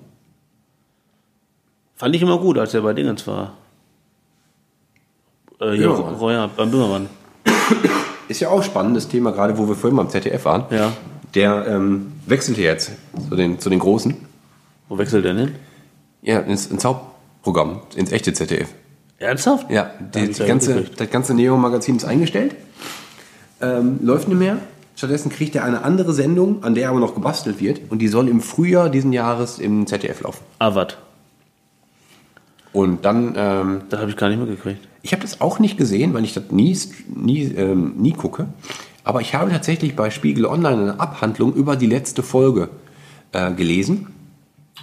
Fand 1.95 2.15
ich 2.15 2.21
immer 2.21 2.37
gut, 2.37 2.57
als 2.57 2.73
er 2.73 2.81
bei 2.81 2.93
Dingens 2.93 3.25
war. 3.25 3.53
Äh, 5.63 5.77
Böhmermann. 5.77 6.15
Roya, 6.15 6.49
beim 6.55 6.71
Böhmermann. 6.71 7.09
Ist 8.27 8.39
ja 8.39 8.49
auch 8.49 8.63
spannend, 8.63 8.97
das 8.97 9.07
Thema, 9.07 9.31
gerade 9.31 9.57
wo 9.57 9.67
wir 9.67 9.75
vorhin 9.75 9.97
beim 9.97 10.09
ZDF 10.09 10.45
waren. 10.45 10.65
Ja. 10.69 10.91
Der 11.35 11.65
ähm, 11.67 12.13
wechselte 12.25 12.61
jetzt 12.61 12.91
zu 13.29 13.35
den, 13.35 13.59
zu 13.59 13.69
den 13.69 13.79
Großen. 13.79 14.15
Wo 14.89 14.97
wechselt 14.97 15.25
der 15.25 15.35
hin? 15.35 15.55
Ja, 16.21 16.39
ins, 16.39 16.67
ins 16.67 16.85
Hauptprogramm, 16.85 17.81
ins 17.95 18.11
echte 18.11 18.33
ZDF. 18.33 18.69
Ernsthaft? 19.17 19.69
Ja, 19.71 19.91
die, 20.13 20.27
die 20.27 20.39
ja 20.39 20.45
ganze, 20.45 20.81
das 20.83 21.09
ganze 21.09 21.33
Neo-Magazin 21.33 21.95
ist 21.95 22.05
eingestellt. 22.05 22.55
Ähm, 23.61 23.99
läuft 24.01 24.27
nicht 24.27 24.37
mehr. 24.37 24.57
Stattdessen 24.95 25.31
kriegt 25.31 25.55
er 25.55 25.63
eine 25.63 25.83
andere 25.83 26.13
Sendung, 26.13 26.63
an 26.63 26.75
der 26.75 26.89
aber 26.89 26.99
noch 26.99 27.15
gebastelt 27.15 27.59
wird. 27.59 27.81
Und 27.89 27.99
die 27.99 28.07
soll 28.07 28.27
im 28.27 28.41
Frühjahr 28.41 28.89
diesen 28.89 29.11
Jahres 29.11 29.59
im 29.59 29.87
ZDF 29.87 30.21
laufen. 30.21 30.43
Ah, 30.59 30.75
was? 30.75 30.97
Und 32.73 33.05
dann, 33.05 33.33
ähm, 33.37 33.81
Das 33.89 33.99
habe 33.99 34.09
ich 34.09 34.17
gar 34.17 34.29
nicht 34.29 34.39
mitgekriegt. 34.39 34.79
ich 35.03 35.13
habe 35.13 35.21
das 35.21 35.41
auch 35.41 35.59
nicht 35.59 35.77
gesehen, 35.77 36.13
weil 36.13 36.23
ich 36.23 36.33
das 36.33 36.45
nie, 36.51 36.77
nie, 37.15 37.43
ähm, 37.43 37.93
nie 37.97 38.13
gucke. 38.13 38.47
Aber 39.03 39.21
ich 39.21 39.35
habe 39.35 39.51
tatsächlich 39.51 39.95
bei 39.95 40.09
Spiegel 40.09 40.45
Online 40.45 40.81
eine 40.81 40.99
Abhandlung 40.99 41.53
über 41.53 41.75
die 41.75 41.87
letzte 41.87 42.23
Folge 42.23 42.69
äh, 43.31 43.51
gelesen. 43.53 44.07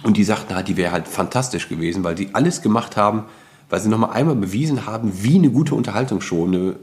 Und 0.03 0.17
die 0.17 0.23
sagten 0.23 0.55
halt, 0.55 0.67
die 0.67 0.77
wäre 0.77 0.91
halt 0.91 1.07
fantastisch 1.07 1.69
gewesen, 1.69 2.03
weil 2.03 2.15
die 2.15 2.29
alles 2.33 2.61
gemacht 2.61 2.97
haben, 2.97 3.23
weil 3.69 3.79
sie 3.81 3.89
nochmal 3.89 4.11
einmal 4.11 4.35
bewiesen 4.35 4.85
haben, 4.85 5.11
wie 5.21 5.35
eine 5.35 5.49
gute 5.49 5.75
Unterhaltungsshow 5.75 6.45
eine 6.45 6.75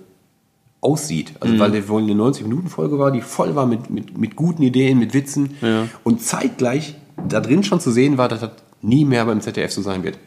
aussieht. 0.81 1.33
Also 1.41 1.59
weil 1.59 1.71
der 1.73 1.89
wohl 1.89 2.03
eine 2.03 2.13
90-Minuten-Folge 2.13 2.99
war, 2.99 3.11
die 3.11 3.21
voll 3.21 3.55
war 3.57 3.67
mit, 3.67 3.91
mit, 3.91 4.17
mit 4.17 4.37
guten 4.37 4.63
Ideen, 4.63 4.99
mit 4.99 5.13
Witzen. 5.15 5.57
Und 6.05 6.23
zeitgleich 6.23 6.95
da 7.29 7.41
drin 7.41 7.65
schon 7.65 7.81
zu 7.81 7.91
sehen 7.91 8.17
war, 8.19 8.29
dass 8.29 8.41
das 8.41 8.51
nie 8.81 9.05
mehr 9.05 9.25
beim 9.25 9.41
ZDF 9.41 9.73
so 9.73 9.83
sein 9.83 10.05
wird. 10.05 10.19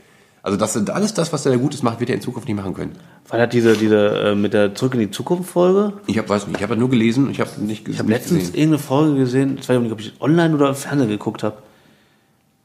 Also 0.43 0.57
dass 0.57 0.75
er- 0.75 0.93
alles 0.95 1.13
das, 1.13 1.31
was 1.33 1.45
er 1.45 1.51
da 1.51 1.57
Gutes 1.57 1.83
macht, 1.83 1.99
wird 1.99 2.09
er 2.09 2.15
in 2.15 2.21
Zukunft 2.21 2.47
nicht 2.47 2.57
machen 2.57 2.73
können. 2.73 2.93
Weil 3.29 3.41
hat 3.41 3.53
diese, 3.53 3.77
diese 3.77 4.07
äh, 4.31 4.35
mit 4.35 4.53
der 4.53 4.73
Zurück 4.73 4.95
in 4.95 4.99
die 5.01 5.11
Zukunft 5.11 5.51
Folge? 5.51 5.93
Ich 6.07 6.17
habe 6.17 6.27
weiß 6.29 6.47
nicht, 6.47 6.57
ich 6.57 6.63
habe 6.63 6.75
nur 6.75 6.89
gelesen, 6.89 7.29
ich 7.29 7.39
habe 7.39 7.49
nicht, 7.59 7.87
Ich 7.87 7.99
habe 7.99 8.09
letztens 8.09 8.49
irgendeine 8.49 8.79
Folge 8.79 9.15
gesehen, 9.19 9.57
ich 9.59 9.69
weiß 9.69 9.79
nicht, 9.79 9.91
ob 9.91 9.99
ich 9.99 10.13
online 10.19 10.55
oder 10.55 10.69
im 10.69 10.75
Fernsehen 10.75 11.09
geguckt 11.09 11.43
habe. 11.43 11.57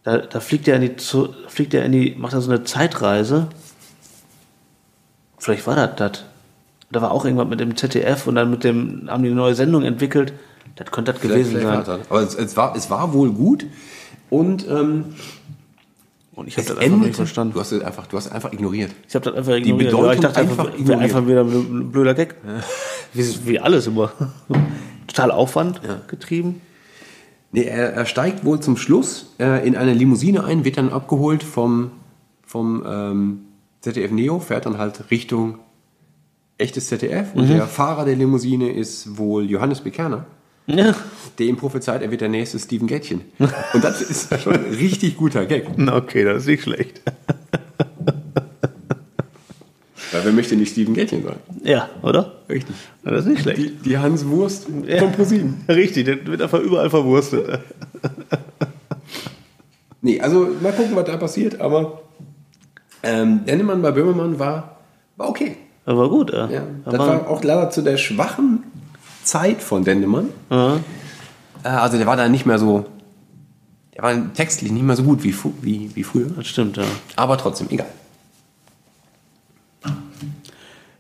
Da, 0.05 0.19
da 0.19 0.40
fliegt 0.40 0.69
er 0.69 0.77
in 0.77 0.82
die, 0.82 0.93
fliegt 1.48 1.74
er 1.74 1.85
in 1.85 1.93
die, 1.93 2.15
macht 2.16 2.32
er 2.32 2.40
so 2.40 2.51
eine 2.51 2.65
Zeitreise. 2.65 3.48
Vielleicht 5.39 5.66
war 5.66 5.77
das 5.77 5.97
das. 5.97 6.24
Da 6.90 7.03
war 7.03 7.11
auch 7.11 7.24
irgendwas 7.24 7.48
mit 7.48 7.61
dem 7.61 7.77
ZDF 7.77 8.27
und 8.27 8.36
dann 8.36 8.51
mit 8.51 8.65
dem, 8.65 9.09
haben 9.11 9.23
die 9.23 9.28
eine 9.28 9.36
neue 9.36 9.55
Sendung 9.55 9.82
entwickelt. 9.82 10.32
Das 10.77 10.90
könnte 10.90 11.12
das 11.12 11.20
gewesen 11.20 11.55
sein. 11.61 11.65
war 11.66 11.82
das. 11.82 12.01
Aber 12.09 12.20
es, 12.23 12.35
es, 12.35 12.57
war, 12.57 12.77
es 12.77 12.90
war 12.90 13.12
wohl 13.12 13.32
gut 13.32 13.66
und 14.31 14.66
ähm, 14.69 15.15
Und 16.37 16.49
ich 16.49 16.57
habe 16.57 16.69
das 16.69 16.77
einfach 16.77 16.85
nicht 16.85 16.95
endete, 16.97 17.17
verstanden. 17.17 17.55
du 17.55 17.61
hast 17.61 17.73
es 17.73 17.83
einfach, 17.83 18.07
du 18.07 18.17
hast 18.19 18.31
einfach 18.31 18.53
ignoriert. 18.53 18.93
Ich 19.09 19.15
habe 19.15 19.25
das 19.25 19.35
einfach 19.35 19.57
ignoriert. 19.57 19.91
Bedeutung 19.91 20.05
ja, 20.05 20.13
ich 20.13 20.21
dachte 20.21 20.41
einfach, 20.41 20.59
einfach 20.59 20.79
ignoriert. 20.79 21.03
einfach 21.03 21.27
wieder 21.27 21.41
ein 21.41 21.91
blöder 21.91 22.15
Gag. 22.15 22.35
Wie, 23.15 23.47
wie 23.47 23.59
alles 23.59 23.87
immer. 23.87 24.13
Total 25.07 25.31
Aufwand 25.31 25.81
getrieben. 26.09 26.61
Nee, 27.53 27.65
er, 27.65 27.95
er 27.95 28.05
steigt 28.05 28.45
wohl 28.45 28.61
zum 28.61 28.77
Schluss 28.77 29.35
äh, 29.39 29.67
in 29.67 29.77
eine 29.77 29.95
Limousine 29.95 30.45
ein, 30.45 30.67
wird 30.67 30.77
dann 30.77 30.91
abgeholt 30.91 31.43
vom, 31.43 31.91
vom 32.45 32.85
ähm, 32.87 33.41
ZDF 33.81 34.11
Neo, 34.11 34.39
fährt 34.39 34.67
dann 34.67 34.77
halt 34.77 35.11
Richtung 35.11 35.59
echtes 36.59 36.89
ZDF 36.89 37.35
und 37.35 37.49
der 37.49 37.67
Fahrer 37.67 38.05
der 38.05 38.17
Limousine 38.17 38.71
ist 38.71 39.17
wohl 39.19 39.49
Johannes 39.51 39.81
Bekerner, 39.81 40.27
Ja. 40.66 40.94
der 41.38 41.47
ihm 41.47 41.56
prophezeit, 41.56 42.02
er 42.02 42.10
wird 42.10 42.20
der 42.22 42.28
nächste 42.28 42.59
Steven 42.59 42.86
Gätchen. 42.88 43.20
Und 43.72 43.84
das 43.84 44.01
ist 44.02 44.40
schon 44.40 44.55
ein 44.55 44.64
richtig 44.74 45.16
guter 45.16 45.44
Gag. 45.47 45.66
Okay, 45.93 46.24
das 46.24 46.43
ist 46.43 46.47
nicht 46.48 46.62
schlecht. 46.64 47.01
Weil 50.12 50.24
wer 50.24 50.32
möchte 50.32 50.56
nicht 50.56 50.72
Steven 50.72 50.94
Gätchen 50.94 51.22
sein? 51.24 51.36
Ja, 51.64 51.88
oder? 52.02 52.32
Richtig. 52.48 52.74
Ja, 53.05 53.10
Das 53.10 53.20
ist 53.22 53.26
nicht 53.26 53.43
schlecht. 53.43 53.59
Die, 53.59 53.70
die 53.70 53.98
Hans 53.98 54.26
Wurst 54.26 54.66
Ja. 54.86 54.98
von 54.98 55.12
ProSieben. 55.12 55.64
Richtig, 55.68 56.05
der 56.05 56.26
wird 56.26 56.40
einfach 56.43 56.60
überall 56.60 56.90
verwurstet. 56.90 57.60
Nee, 60.02 60.20
also 60.20 60.48
mal 60.62 60.72
gucken, 60.72 60.94
was 60.94 61.05
da 61.06 61.16
passiert, 61.16 61.60
aber 61.60 62.02
ähm, 63.02 63.40
Dennemann 63.44 63.82
bei 63.82 63.90
Böhmermann 63.90 64.38
war, 64.38 64.76
war 65.16 65.28
okay. 65.28 65.56
Aber 65.84 66.09
gut, 66.09 66.32
ja. 66.32 66.48
Ja, 66.48 66.62
Da 66.84 66.90
das 66.93 67.01
war 67.01 67.28
auch 67.28 67.43
leider 67.43 67.70
zu 67.70 67.82
der 67.82 67.97
schwachen 67.97 68.62
Zeit 69.27 69.62
von 69.62 69.85
Dendemann. 69.85 70.28
Ja. 70.51 70.77
Äh, 71.65 71.69
also 71.69 71.97
der 71.98 72.07
war 72.07 72.16
da 72.16 72.28
nicht 72.28 72.47
mehr 72.47 72.59
so, 72.59 72.86
der 73.94 74.03
war 74.03 74.15
textlich 74.35 74.70
nicht 74.73 74.82
mehr 74.85 74.97
so 74.97 75.03
gut 75.03 75.23
wie, 75.24 75.32
fu- 75.32 75.55
wie, 75.62 75.90
wie 75.94 76.03
früher. 76.03 76.31
das 76.36 76.47
stimmt, 76.47 76.77
ja. 76.77 76.85
Aber 77.16 77.36
trotzdem, 77.39 77.69
egal. 77.70 77.86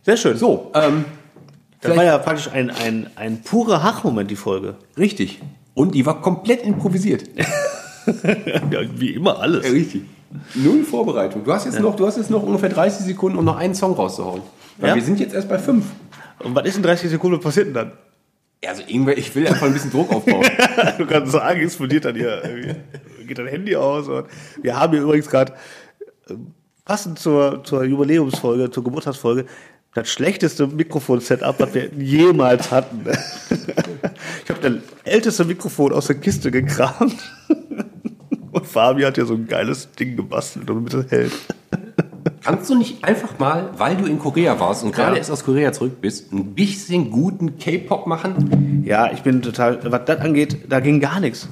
Sehr 0.04 0.16
schön. 0.16 0.36
So, 0.36 0.70
ähm, 0.74 1.04
das 1.80 1.96
war 1.96 2.04
ja 2.04 2.16
praktisch 2.18 2.48
ein, 2.52 2.70
ein, 2.70 3.10
ein 3.16 3.42
purer 3.42 3.82
Hachmoment, 3.82 4.30
die 4.30 4.36
Folge. 4.36 4.76
richtig. 4.96 5.40
Und 5.74 5.94
die 5.94 6.06
war 6.06 6.20
komplett 6.22 6.62
improvisiert. 6.62 7.24
Ja, 8.70 8.82
wie 8.94 9.14
immer 9.14 9.40
alles. 9.40 9.66
Ja, 9.66 9.72
richtig. 9.72 10.02
Null 10.54 10.84
Vorbereitung. 10.84 11.42
Du 11.42 11.52
hast 11.52 11.64
jetzt 11.64 11.80
noch, 11.80 11.96
du 11.96 12.06
hast 12.06 12.16
jetzt 12.16 12.30
noch 12.30 12.40
ungefähr 12.40 12.68
30 12.68 13.04
Sekunden, 13.04 13.36
um 13.36 13.44
noch 13.44 13.56
einen 13.56 13.74
Song 13.74 13.94
rauszuhauen. 13.94 14.42
Weil 14.78 14.90
Ja? 14.90 14.94
wir 14.94 15.02
sind 15.02 15.18
jetzt 15.18 15.34
erst 15.34 15.48
bei 15.48 15.58
fünf. 15.58 15.86
Und 16.38 16.54
was 16.54 16.66
ist 16.68 16.76
in 16.76 16.84
30 16.84 17.10
Sekunden 17.10 17.40
passiert 17.40 17.66
denn 17.66 17.74
dann? 17.74 17.92
Also 18.64 18.82
irgendwer, 18.86 19.16
ich 19.16 19.34
will 19.34 19.46
einfach 19.46 19.66
ein 19.66 19.72
bisschen 19.72 19.90
Druck 19.90 20.12
aufbauen. 20.12 20.46
Du 20.98 21.06
kannst 21.06 21.32
sagen, 21.32 21.60
explodiert 21.60 22.04
dann 22.04 22.16
hier, 22.16 22.76
geht 23.26 23.38
dein 23.38 23.48
Handy 23.48 23.76
aus. 23.76 24.08
Und 24.08 24.26
wir 24.62 24.76
haben 24.76 24.92
hier 24.92 25.02
übrigens 25.02 25.28
gerade, 25.28 25.52
äh, 26.28 26.34
passend 26.84 27.18
zur, 27.18 27.62
zur 27.64 27.84
Jubiläumsfolge, 27.84 28.70
zur 28.70 28.84
Geburtstagsfolge, 28.84 29.46
das 29.94 30.08
schlechteste 30.08 30.66
Mikrofon-Setup, 30.66 31.58
was 31.58 31.74
wir 31.74 31.90
jemals 31.94 32.70
hatten. 32.70 33.04
Ich 34.44 34.50
habe 34.50 34.60
das 34.60 34.82
älteste 35.02 35.44
Mikrofon 35.44 35.92
aus 35.92 36.06
der 36.06 36.16
Kiste 36.16 36.52
gekramt. 36.52 37.16
Und 38.52 38.66
Fabi 38.66 39.02
hat 39.02 39.18
ja 39.18 39.24
so 39.24 39.34
ein 39.34 39.48
geiles 39.48 39.90
Ding 39.92 40.16
gebastelt, 40.16 40.70
damit 40.70 40.94
es 40.94 41.10
hält. 41.10 41.32
Kannst 42.46 42.70
du 42.70 42.76
nicht 42.76 43.02
einfach 43.02 43.40
mal, 43.40 43.70
weil 43.76 43.96
du 43.96 44.04
in 44.04 44.20
Korea 44.20 44.60
warst 44.60 44.84
und 44.84 44.92
gerade 44.94 45.12
Ja. 45.14 45.18
erst 45.18 45.32
aus 45.32 45.44
Korea 45.44 45.72
zurück 45.72 46.00
bist, 46.00 46.32
ein 46.32 46.54
bisschen 46.54 47.10
guten 47.10 47.58
K-Pop 47.58 48.06
machen? 48.06 48.84
Ja, 48.86 49.10
ich 49.10 49.22
bin 49.22 49.42
total, 49.42 49.80
was 49.90 50.04
das 50.04 50.20
angeht, 50.20 50.58
da 50.68 50.78
ging 50.78 51.00
gar 51.00 51.18
nichts. 51.18 51.48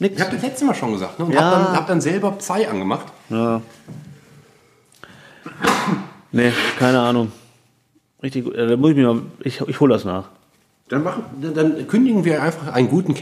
Nix. 0.00 0.16
Ich 0.16 0.20
habe 0.20 0.34
das 0.34 0.42
letzte 0.42 0.64
Mal 0.64 0.74
schon 0.74 0.90
gesagt. 0.92 1.20
Ne? 1.20 1.26
Und 1.26 1.32
Ja. 1.32 1.40
hab, 1.42 1.52
dann, 1.52 1.76
hab 1.76 1.86
dann 1.86 2.00
selber 2.00 2.32
Psy 2.32 2.66
angemacht. 2.66 3.06
Ja. 3.30 3.60
Nee, 6.32 6.52
keine 6.78 7.00
Ahnung. 7.00 7.30
Richtig 8.22 8.44
gut. 8.44 8.54
Äh, 8.56 8.66
Da 8.66 8.76
muss 8.76 8.90
ich 8.90 8.96
mir 8.96 9.12
mal, 9.14 9.22
ich, 9.40 9.60
ich 9.60 9.78
hole 9.80 9.94
das 9.94 10.04
nach. 10.04 10.24
Dann, 10.88 11.04
machen, 11.04 11.22
dann, 11.40 11.54
dann 11.54 11.86
kündigen 11.86 12.24
wir 12.24 12.42
einfach 12.42 12.72
einen 12.72 12.88
guten 12.88 13.14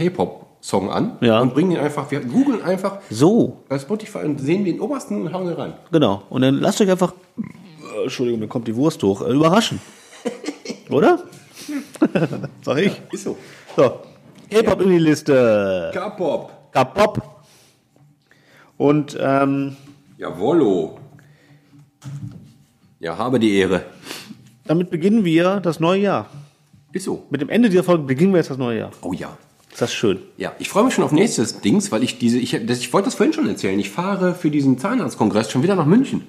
K-Pop-Song 0.65 0.91
an 0.91 1.19
Ja. 1.21 1.41
und 1.41 1.53
bringen 1.55 1.73
ihn 1.73 1.79
einfach, 1.79 2.11
wir 2.11 2.21
googeln 2.21 2.63
einfach 2.63 2.99
So, 3.11 3.63
bei 3.69 3.79
Spotify 3.79 4.19
und 4.25 4.41
sehen 4.41 4.65
den 4.65 4.81
obersten 4.81 5.23
und 5.23 5.33
hauen 5.33 5.47
ihn 5.49 5.53
rein. 5.55 5.75
genau. 5.93 6.23
Und 6.31 6.43
dann 6.43 6.57
lasst 6.61 6.81
euch 6.81 6.91
einfach, 6.91 7.13
Entschuldigung, 8.03 8.41
mir 8.41 8.49
kommt 8.49 8.67
die 8.67 8.75
Wurst 8.77 9.03
hoch, 9.03 9.23
äh, 9.23 9.33
überraschen. 9.33 9.81
Oder? 10.91 11.23
Sag 12.63 12.79
ich. 12.79 13.01
Ist 13.13 13.25
so. 13.25 13.37
So, 13.77 14.01
K-Pop 14.51 14.81
in 14.83 14.91
die 14.91 14.99
Liste. 14.99 15.91
K-Pop. 15.95 16.53
K-Pop. 16.73 17.23
Und, 18.77 19.17
ähm, 19.21 19.77
Jawollo. 20.19 20.99
Ja, 23.01 23.17
habe 23.19 23.39
die 23.39 23.55
Ehre. 23.59 23.83
damit 24.67 24.91
beginnen 24.91 25.25
wir 25.25 25.61
das 25.61 25.79
neue 25.79 26.01
Jahr. 26.01 26.27
Ist 26.93 27.05
so. 27.05 27.25
Mit 27.31 27.41
dem 27.41 27.49
Ende 27.51 27.69
dieser 27.69 27.83
Folge 27.85 28.05
beginnen 28.05 28.33
wir 28.33 28.39
jetzt 28.39 28.51
das 28.51 28.57
neue 28.59 28.79
Jahr. 28.79 28.91
Oh 29.03 29.13
ja. 29.13 29.37
Ist 29.75 29.83
das 29.83 29.93
schön? 29.93 30.21
Ja, 30.37 30.53
ich 30.61 30.69
freue 30.69 30.85
mich 30.85 30.95
schon 30.95 31.03
auf 31.03 31.11
nächstes 31.11 31.61
Dings, 31.61 31.91
weil 31.91 32.05
ich 32.05 32.17
diese, 32.21 32.39
ich, 32.39 32.53
das, 32.65 32.79
ich 32.79 32.93
wollte 32.93 33.07
das 33.07 33.17
vorhin 33.17 33.33
schon 33.33 33.49
erzählen. 33.49 33.77
Ich 33.81 33.91
fahre 33.91 34.33
für 34.37 34.49
diesen 34.49 34.79
Zahnarztkongress 34.79 35.51
schon 35.51 35.65
wieder 35.65 35.75
nach 35.75 35.85
München. 35.85 36.25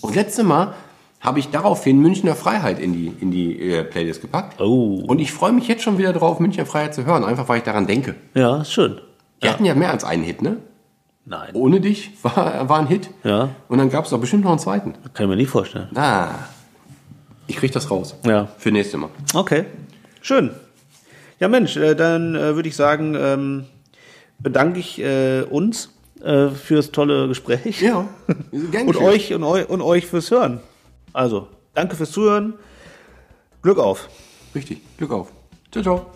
Und 0.00 0.16
letzte 0.16 0.42
Mal 0.42 0.74
habe 1.20 1.38
ich 1.38 1.50
daraufhin 1.50 2.00
Münchner 2.00 2.34
Freiheit 2.34 2.80
in 2.80 2.92
die, 2.92 3.12
in 3.20 3.30
die 3.30 3.70
äh, 3.70 3.84
Playlist 3.84 4.20
gepackt. 4.20 4.60
Oh. 4.60 5.04
Und 5.06 5.20
ich 5.20 5.30
freue 5.30 5.52
mich 5.52 5.68
jetzt 5.68 5.84
schon 5.84 5.96
wieder 5.96 6.12
drauf, 6.12 6.40
Münchner 6.40 6.66
Freiheit 6.66 6.92
zu 6.92 7.06
hören, 7.06 7.22
einfach 7.22 7.48
weil 7.48 7.58
ich 7.58 7.62
daran 7.64 7.86
denke. 7.86 8.16
Ja, 8.34 8.62
ist 8.62 8.72
schön. 8.72 9.00
Die 9.44 9.48
hatten 9.48 9.64
ja 9.64 9.76
mehr 9.76 9.92
als 9.92 10.02
einen 10.02 10.24
Hit, 10.24 10.42
ne? 10.42 10.56
Nein, 11.24 11.50
Ohne 11.54 11.80
dich 11.80 12.10
war, 12.24 12.68
war 12.68 12.80
ein 12.80 12.88
Hit. 12.88 13.10
Ja. 13.22 13.50
Und 13.68 13.78
dann 13.78 13.90
gab 13.90 14.06
es 14.06 14.10
doch 14.10 14.18
bestimmt 14.18 14.42
noch 14.42 14.50
einen 14.50 14.58
zweiten. 14.58 14.94
kann 15.14 15.26
ich 15.26 15.28
mir 15.28 15.36
nicht 15.36 15.50
vorstellen. 15.50 15.86
Ah. 15.96 16.30
Ich 17.46 17.54
krieg 17.58 17.70
das 17.70 17.92
raus. 17.92 18.16
Ja. 18.26 18.48
Für 18.58 18.72
nächstes 18.72 18.98
Mal. 18.98 19.10
Okay, 19.34 19.66
schön. 20.20 20.50
Ja, 21.38 21.48
Mensch, 21.48 21.76
äh, 21.76 21.94
dann 21.94 22.34
äh, 22.34 22.54
würde 22.54 22.68
ich 22.68 22.76
sagen, 22.76 23.14
ähm, 23.18 23.64
bedanke 24.38 24.80
ich 24.80 24.98
äh, 24.98 25.42
uns 25.42 25.90
äh, 26.22 26.48
fürs 26.48 26.92
tolle 26.92 27.28
Gespräch. 27.28 27.80
Ja. 27.80 28.08
Gern 28.70 28.88
Und 28.88 28.96
euch 28.96 29.34
und, 29.34 29.44
eu 29.44 29.64
und 29.66 29.82
euch 29.82 30.06
fürs 30.06 30.30
Hören. 30.30 30.60
Also, 31.12 31.48
danke 31.74 31.96
fürs 31.96 32.10
Zuhören. 32.10 32.54
Glück 33.62 33.78
auf. 33.78 34.08
Richtig. 34.54 34.80
Glück 34.96 35.12
auf. 35.12 35.32
Ciao, 35.70 35.82
ciao. 35.82 36.10